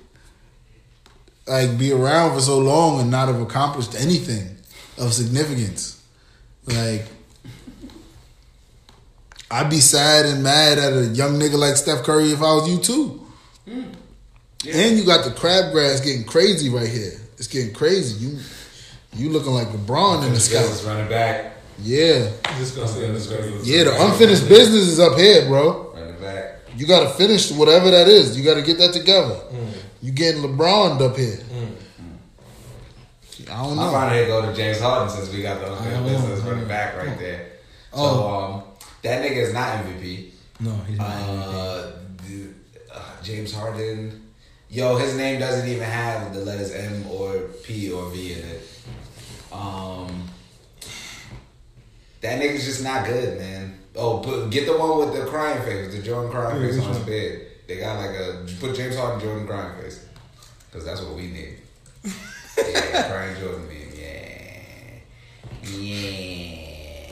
like 1.47 1.78
be 1.78 1.93
around 1.93 2.35
for 2.35 2.41
so 2.41 2.59
long 2.59 3.01
and 3.01 3.11
not 3.11 3.28
have 3.28 3.41
accomplished 3.41 3.95
anything 3.95 4.57
of 4.99 5.12
significance. 5.12 6.03
Like, 6.66 7.05
I'd 9.51 9.70
be 9.70 9.81
sad 9.81 10.26
and 10.26 10.43
mad 10.43 10.78
at 10.78 10.93
a 10.93 11.07
young 11.07 11.39
nigga 11.39 11.59
like 11.59 11.76
Steph 11.76 12.05
Curry 12.05 12.33
if 12.33 12.39
I 12.39 12.55
was 12.55 12.68
you 12.68 12.78
too. 12.78 13.26
And 13.68 14.99
you 14.99 15.05
got 15.05 15.24
the 15.24 15.31
crabgrass 15.31 16.05
getting 16.05 16.24
crazy 16.24 16.68
right 16.68 16.89
here. 16.89 17.12
It's 17.39 17.47
getting 17.47 17.72
crazy. 17.72 18.26
You 18.26 18.39
you 19.15 19.29
looking 19.31 19.53
like 19.53 19.69
LeBron 19.69 20.27
in 20.27 20.33
the 20.35 20.41
sky. 20.41 20.65
Running 20.89 21.09
back, 21.09 21.57
Yeah. 21.83 22.31
Just 22.59 22.77
gonna 22.77 22.89
say 22.89 23.11
this 23.11 23.27
Yeah, 23.67 23.85
the 23.85 24.05
unfinished 24.05 24.49
business 24.49 24.87
is 24.87 25.01
up 25.01 25.17
here, 25.19 25.47
bro. 25.47 25.93
running 25.95 26.21
back. 26.21 26.59
You 26.77 26.87
gotta 26.87 27.11
finish 27.11 27.51
whatever 27.51 27.91
that 27.91 28.09
is. 28.09 28.37
You 28.39 28.45
gotta 28.45 28.63
get 28.63 28.79
that 28.79 28.93
together. 28.93 29.37
You 30.03 30.13
getting 30.13 30.43
LeBron 30.43 31.01
up 31.01 31.17
here. 31.17 31.41
I 33.51 33.57
don't 33.63 33.77
know. 33.77 33.83
I'm 33.83 33.87
know. 33.87 33.91
trying 33.91 34.21
to 34.23 34.27
go 34.27 34.47
to 34.47 34.55
James 34.55 34.79
Harden 34.81 35.09
since 35.09 35.33
we 35.33 35.43
got 35.43 35.61
the 35.61 35.73
unfinished 35.73 36.05
business 36.05 36.41
running 36.41 36.69
back 36.69 36.97
right 36.97 37.19
there. 37.19 37.47
So 37.93 37.99
Oh. 38.01 38.45
um, 38.55 38.63
that 39.03 39.23
nigga 39.25 39.37
is 39.37 39.53
not 39.55 39.79
MVP. 39.85 40.33
No, 40.61 40.73
he's 40.87 40.99
not. 40.99 41.07
Uh, 41.09 41.87
the- 42.29 42.95
uh, 42.95 43.01
James 43.23 43.53
Harden, 43.53 44.21
yo, 44.69 44.97
his 44.97 45.15
name 45.17 45.41
doesn't 45.41 45.67
even 45.69 45.83
have 45.85 46.35
the 46.35 46.41
letters 46.41 46.71
M 46.73 47.05
or 47.11 47.33
P 47.65 47.91
or 47.91 48.11
V 48.11 48.35
in 48.35 48.39
it. 48.41 48.69
Um, 49.53 50.29
that 52.21 52.41
nigga's 52.41 52.65
just 52.65 52.83
not 52.85 53.07
good, 53.07 53.39
man. 53.39 53.79
Oh, 53.97 54.19
put, 54.19 54.51
get 54.51 54.67
the 54.67 54.77
one 54.77 54.99
with 54.99 55.15
the 55.15 55.25
crying 55.27 55.61
face, 55.63 55.95
the 55.95 56.03
Jordan 56.03 56.31
crying 56.31 56.61
face 56.61 56.79
on 56.81 56.89
his 56.95 56.99
bed. 57.01 57.47
They 57.67 57.79
got 57.79 57.99
like 57.99 58.15
a 58.17 58.47
put 58.61 58.77
James 58.77 58.97
Harden 58.97 59.21
Jordan 59.21 59.47
crying 59.47 59.81
face, 59.81 60.07
because 60.67 60.85
that's 60.85 61.01
what 61.03 61.15
we 61.17 61.29
need. 61.29 61.57
yeah, 62.05 63.09
crying 63.11 63.37
Jordan 63.41 63.67
meme. 63.67 63.93
Yeah, 63.97 65.01
yeah, 65.65 67.11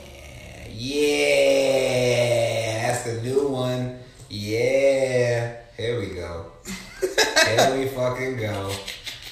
yeah. 0.69 2.87
That's 2.87 3.03
the 3.03 3.21
new 3.21 3.47
one. 3.47 3.99
Yeah, 4.29 5.55
here 5.75 5.99
we 5.99 6.07
go. 6.07 6.45
Here 7.01 7.77
we 7.77 7.87
fucking 7.87 8.37
go. 8.37 8.71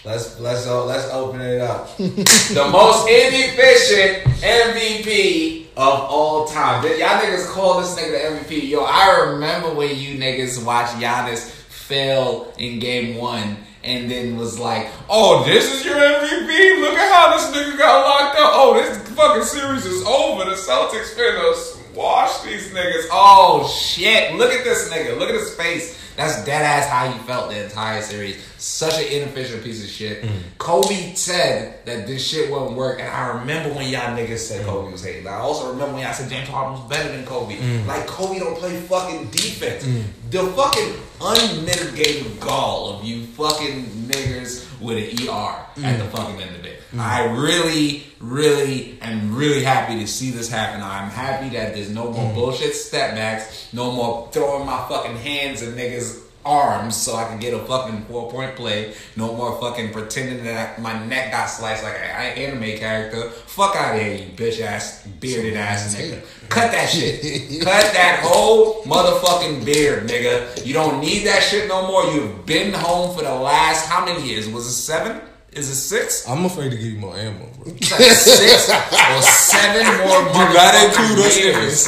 Let's 0.08 0.40
let's 0.40 0.66
o- 0.68 0.86
let's 0.86 1.12
open 1.12 1.42
it 1.42 1.60
up. 1.60 1.98
the 1.98 2.70
most 2.72 3.10
inefficient 3.10 4.24
MVP 4.42 5.66
of 5.76 6.00
all 6.00 6.48
time. 6.48 6.82
Y'all 6.86 7.20
niggas 7.20 7.48
call 7.48 7.82
this 7.82 7.94
nigga 8.00 8.40
the 8.40 8.56
MVP. 8.56 8.70
Yo, 8.70 8.86
I 8.86 9.32
remember 9.32 9.74
when 9.74 9.98
you 9.98 10.18
niggas 10.18 10.64
watched 10.64 10.94
Giannis 10.94 11.50
fail 11.50 12.54
in 12.58 12.80
game 12.80 13.18
one. 13.18 13.58
And 13.84 14.12
then 14.12 14.36
was 14.36 14.60
like, 14.60 14.90
oh, 15.10 15.46
this 15.46 15.74
is 15.74 15.86
your 15.86 15.96
MVP? 15.96 16.82
Look 16.82 16.98
at 16.98 17.14
how 17.14 17.38
this 17.38 17.56
nigga 17.56 17.78
got 17.78 18.04
locked 18.04 18.38
up. 18.38 18.52
Oh, 18.54 18.74
this 18.74 18.98
fucking 19.12 19.44
series 19.44 19.86
is 19.86 20.06
over. 20.06 20.44
The 20.44 20.56
Celtics 20.58 21.16
finna 21.16 21.96
wash 21.96 22.42
these 22.42 22.74
niggas. 22.74 23.08
Oh, 23.12 23.66
shit. 23.68 24.36
Look 24.36 24.52
at 24.52 24.66
this 24.66 24.90
nigga. 24.90 25.18
Look 25.18 25.30
at 25.30 25.36
his 25.36 25.54
face. 25.56 25.98
That's 26.18 26.44
dead 26.46 26.64
ass 26.64 26.90
how 26.90 27.12
he 27.12 27.20
felt 27.28 27.52
the 27.52 27.64
entire 27.64 28.02
series. 28.02 28.44
Such 28.58 28.98
an 28.98 29.06
inefficient 29.06 29.64
piece 29.64 29.84
of 29.84 29.90
shit. 29.90 30.24
Mm. 30.24 30.32
Kobe 30.58 31.14
said 31.14 31.86
that 31.86 32.08
this 32.08 32.28
shit 32.28 32.50
wouldn't 32.52 32.72
work, 32.72 33.00
and 33.00 33.08
I 33.08 33.38
remember 33.40 33.76
when 33.76 33.88
y'all 33.88 34.18
niggas 34.18 34.40
said 34.40 34.66
mm. 34.66 34.66
Kobe 34.66 34.92
was 34.92 35.04
hating. 35.04 35.28
I 35.28 35.36
also 35.36 35.72
remember 35.72 35.94
when 35.94 36.02
y'all 36.02 36.14
said 36.14 36.28
James 36.28 36.50
Harden 36.50 36.80
was 36.80 36.90
better 36.90 37.16
than 37.16 37.24
Kobe. 37.24 37.58
Mm. 37.58 37.86
Like 37.86 38.08
Kobe 38.08 38.40
don't 38.40 38.58
play 38.58 38.76
fucking 38.80 39.30
defense. 39.30 39.88
The 40.32 40.40
fucking 40.40 40.96
unmitigated 41.22 42.40
gall 42.40 42.96
of 42.96 43.06
you 43.06 43.24
fucking 43.28 43.86
niggers 43.86 44.66
with 44.82 44.98
an 44.98 45.30
ER 45.30 45.86
at 45.86 46.00
the 46.00 46.06
fucking 46.06 46.42
end 46.42 46.56
of 46.56 46.66
it. 46.66 46.77
Mm. 46.94 47.00
I 47.00 47.26
really, 47.36 48.04
really 48.20 48.98
am 49.02 49.36
really 49.36 49.64
happy 49.64 50.00
to 50.00 50.08
see 50.08 50.32
this 50.32 50.50
happen. 50.50 50.82
I'm 50.82 51.10
happy 51.10 51.50
that 51.50 51.74
there's 51.74 51.90
no 51.90 52.12
more 52.12 52.32
mm. 52.32 52.36
bullshit 52.36 52.76
step 52.76 53.16
backs, 53.16 53.70
no 53.74 53.92
more 53.92 54.30
throwing 54.32 54.66
my 54.66 54.86
fucking 54.88 55.18
hands 55.18 55.62
in 55.62 55.74
niggas' 55.74 56.24
arms 56.48 56.96
so 56.96 57.16
I 57.16 57.26
can 57.26 57.40
get 57.40 57.54
a 57.54 57.60
fucking 57.60 58.06
four 58.06 58.32
point 58.32 58.56
play, 58.56 58.94
no 59.16 59.36
more 59.36 59.60
fucking 59.60 59.92
pretending 59.92 60.46
that 60.46 60.82
my 60.82 61.06
neck 61.06 61.32
got 61.32 61.48
sliced 61.48 61.84
like 61.84 61.96
an 61.96 62.38
anime 62.38 62.78
character. 62.78 63.30
Fuck 63.30 63.76
out 63.76 63.96
of 63.96 64.02
here, 64.02 64.16
you 64.16 64.32
bitch 64.32 64.62
ass, 64.62 65.06
bearded 65.20 65.56
ass 65.56 65.94
nigga. 65.94 66.22
Cut 66.50 66.72
that 66.72 66.90
shit. 66.90 67.22
Cut 67.64 67.94
that 67.94 68.22
whole 68.24 68.84
motherfucking 68.84 69.66
beard, 69.66 70.08
nigga. 70.08 70.66
You 70.66 70.74
don't 70.74 71.02
need 71.02 71.26
that 71.28 71.44
shit 71.44 71.68
no 71.68 71.86
more. 71.86 72.06
You've 72.14 72.46
been 72.46 72.74
home 72.74 73.16
for 73.16 73.24
the 73.24 73.36
last 73.36 73.88
how 73.88 74.06
many 74.06 74.26
years? 74.26 74.48
Was 74.48 74.68
it 74.68 74.72
seven? 74.72 75.22
Is 75.58 75.70
it 75.70 75.76
six? 75.76 76.28
I'm 76.28 76.46
afraid 76.46 76.70
to 76.70 76.78
give 76.78 76.86
you 76.86 77.00
more 77.00 77.16
ammo, 77.18 77.48
bro. 77.58 77.72
Like 77.74 77.82
six 77.82 78.70
or 78.70 79.22
seven 79.24 79.86
more 80.06 80.22
You 80.30 80.54
gotta 80.54 80.86
include 80.88 81.26
us 81.26 81.38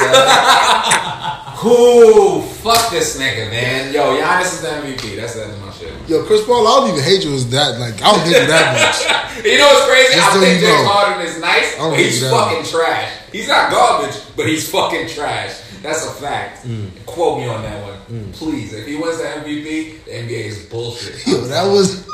Who? 1.60 2.42
Fuck 2.42 2.90
this 2.90 3.16
nigga, 3.16 3.48
man. 3.50 3.94
Yo, 3.94 4.16
Giannis 4.20 4.54
is 4.54 4.60
the 4.62 4.68
MVP. 4.68 5.16
That's 5.16 5.34
the 5.34 5.44
end 5.44 5.52
of 5.52 5.60
my 5.60 5.70
shit. 5.72 5.92
Yo, 6.08 6.24
Chris 6.24 6.44
Paul, 6.44 6.66
I 6.66 6.80
don't 6.80 6.90
even 6.90 7.04
hate 7.04 7.24
you 7.24 7.32
as 7.34 7.48
that. 7.50 7.78
Like, 7.78 8.02
I 8.02 8.10
don't 8.10 8.20
hate 8.26 8.40
you 8.40 8.46
that 8.48 8.74
much. 8.74 9.16
You 9.40 9.56
know 9.56 9.68
what's 9.68 9.86
crazy? 9.88 10.14
Just 10.16 10.36
I 10.36 10.40
think 10.40 10.60
James. 10.60 10.86
Harden 10.86 11.26
is 11.26 11.40
nice, 11.40 11.76
but 11.78 11.96
he's 11.98 12.28
fucking 12.28 12.64
trash. 12.64 13.10
He's 13.32 13.48
not 13.48 13.70
garbage, 13.70 14.20
but 14.36 14.46
he's 14.46 14.68
fucking 14.70 15.08
trash. 15.08 15.60
That's 15.82 16.04
a 16.04 16.10
fact. 16.10 16.66
Mm. 16.66 16.90
Quote 17.06 17.38
me 17.38 17.46
on 17.48 17.62
that 17.62 17.82
one, 17.82 18.32
please. 18.32 18.74
If 18.74 18.86
he 18.86 18.96
wins 18.96 19.16
the 19.16 19.24
MVP, 19.24 20.04
the 20.04 20.10
NBA 20.10 20.44
is 20.44 20.66
bullshit. 20.66 21.26
Yo, 21.26 21.40
that 21.42 21.66
was 21.70 22.06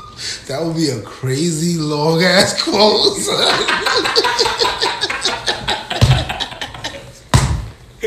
that 0.49 0.63
would 0.63 0.77
be 0.77 0.89
a 0.91 1.01
crazy 1.03 1.77
long 1.79 2.23
ass 2.23 2.63
quote. 2.65 3.17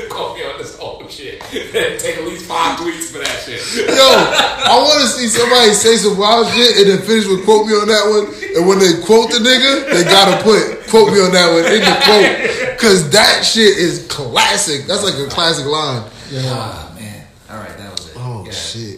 Quote 0.10 0.38
me 0.38 0.44
on 0.46 0.58
this 0.60 0.78
whole 0.78 1.06
shit. 1.10 1.42
Take 1.52 2.18
at 2.18 2.24
least 2.24 2.46
five 2.46 2.80
tweets 2.80 3.12
for 3.12 3.18
that 3.20 3.42
shit. 3.44 3.60
Yo, 3.90 3.96
I 3.96 4.78
want 4.80 5.02
to 5.02 5.08
see 5.08 5.28
somebody 5.28 5.72
say 5.74 5.98
some 5.98 6.18
wild 6.18 6.48
shit 6.54 6.78
and 6.78 6.90
then 6.90 7.02
finish 7.06 7.26
with 7.28 7.44
quote 7.44 7.66
me 7.68 7.74
on 7.74 7.88
that 7.88 8.06
one. 8.08 8.26
And 8.56 8.68
when 8.68 8.80
they 8.80 9.02
quote 9.06 9.32
the 9.32 9.40
nigga, 9.40 9.92
they 9.92 10.04
gotta 10.04 10.42
put 10.44 10.88
quote 10.90 11.12
me 11.12 11.20
on 11.20 11.32
that 11.34 11.52
one 11.52 11.66
in 11.66 11.82
the 11.82 11.96
quote. 12.06 12.80
Cause 12.80 13.10
that 13.12 13.44
shit 13.44 13.78
is 13.78 14.08
classic. 14.08 14.86
That's 14.86 15.04
like 15.04 15.16
a 15.16 15.28
classic 15.30 15.66
line. 15.66 16.04
Ah 16.46 16.92
man. 16.96 17.26
All 17.50 17.58
right, 17.58 17.76
that 17.78 17.92
was 17.92 18.08
it. 18.10 18.14
Oh 18.18 18.44
Yeah. 18.46 18.52
shit. 18.52 18.89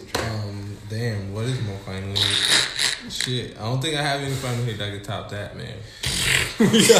Shit, 3.22 3.56
I 3.56 3.62
don't 3.62 3.80
think 3.80 3.94
I 3.96 4.02
have 4.02 4.20
any 4.20 4.34
final 4.34 4.64
hit 4.64 4.78
that 4.78 4.92
can 4.92 5.00
top 5.00 5.30
that, 5.30 5.56
man. 5.56 5.76
yeah. 6.58 6.98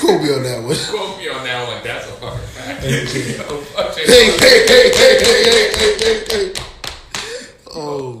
Quote 0.00 0.22
me 0.22 0.32
on 0.32 0.42
that 0.42 0.62
one. 0.64 0.74
Quote 0.88 1.18
me 1.18 1.28
on 1.28 1.44
that 1.44 1.68
one. 1.68 1.84
That's 1.84 2.08
a 2.08 2.12
fucking 2.12 2.48
fact. 2.48 2.80
hey, 2.80 3.04
hey, 3.04 3.22
hey, 3.92 4.24
hey, 4.64 4.88
hey, 4.88 5.20
hey, 5.20 5.68
hey, 5.76 5.96
hey, 6.00 6.24
hey. 6.30 6.52
Oh, 7.76 8.20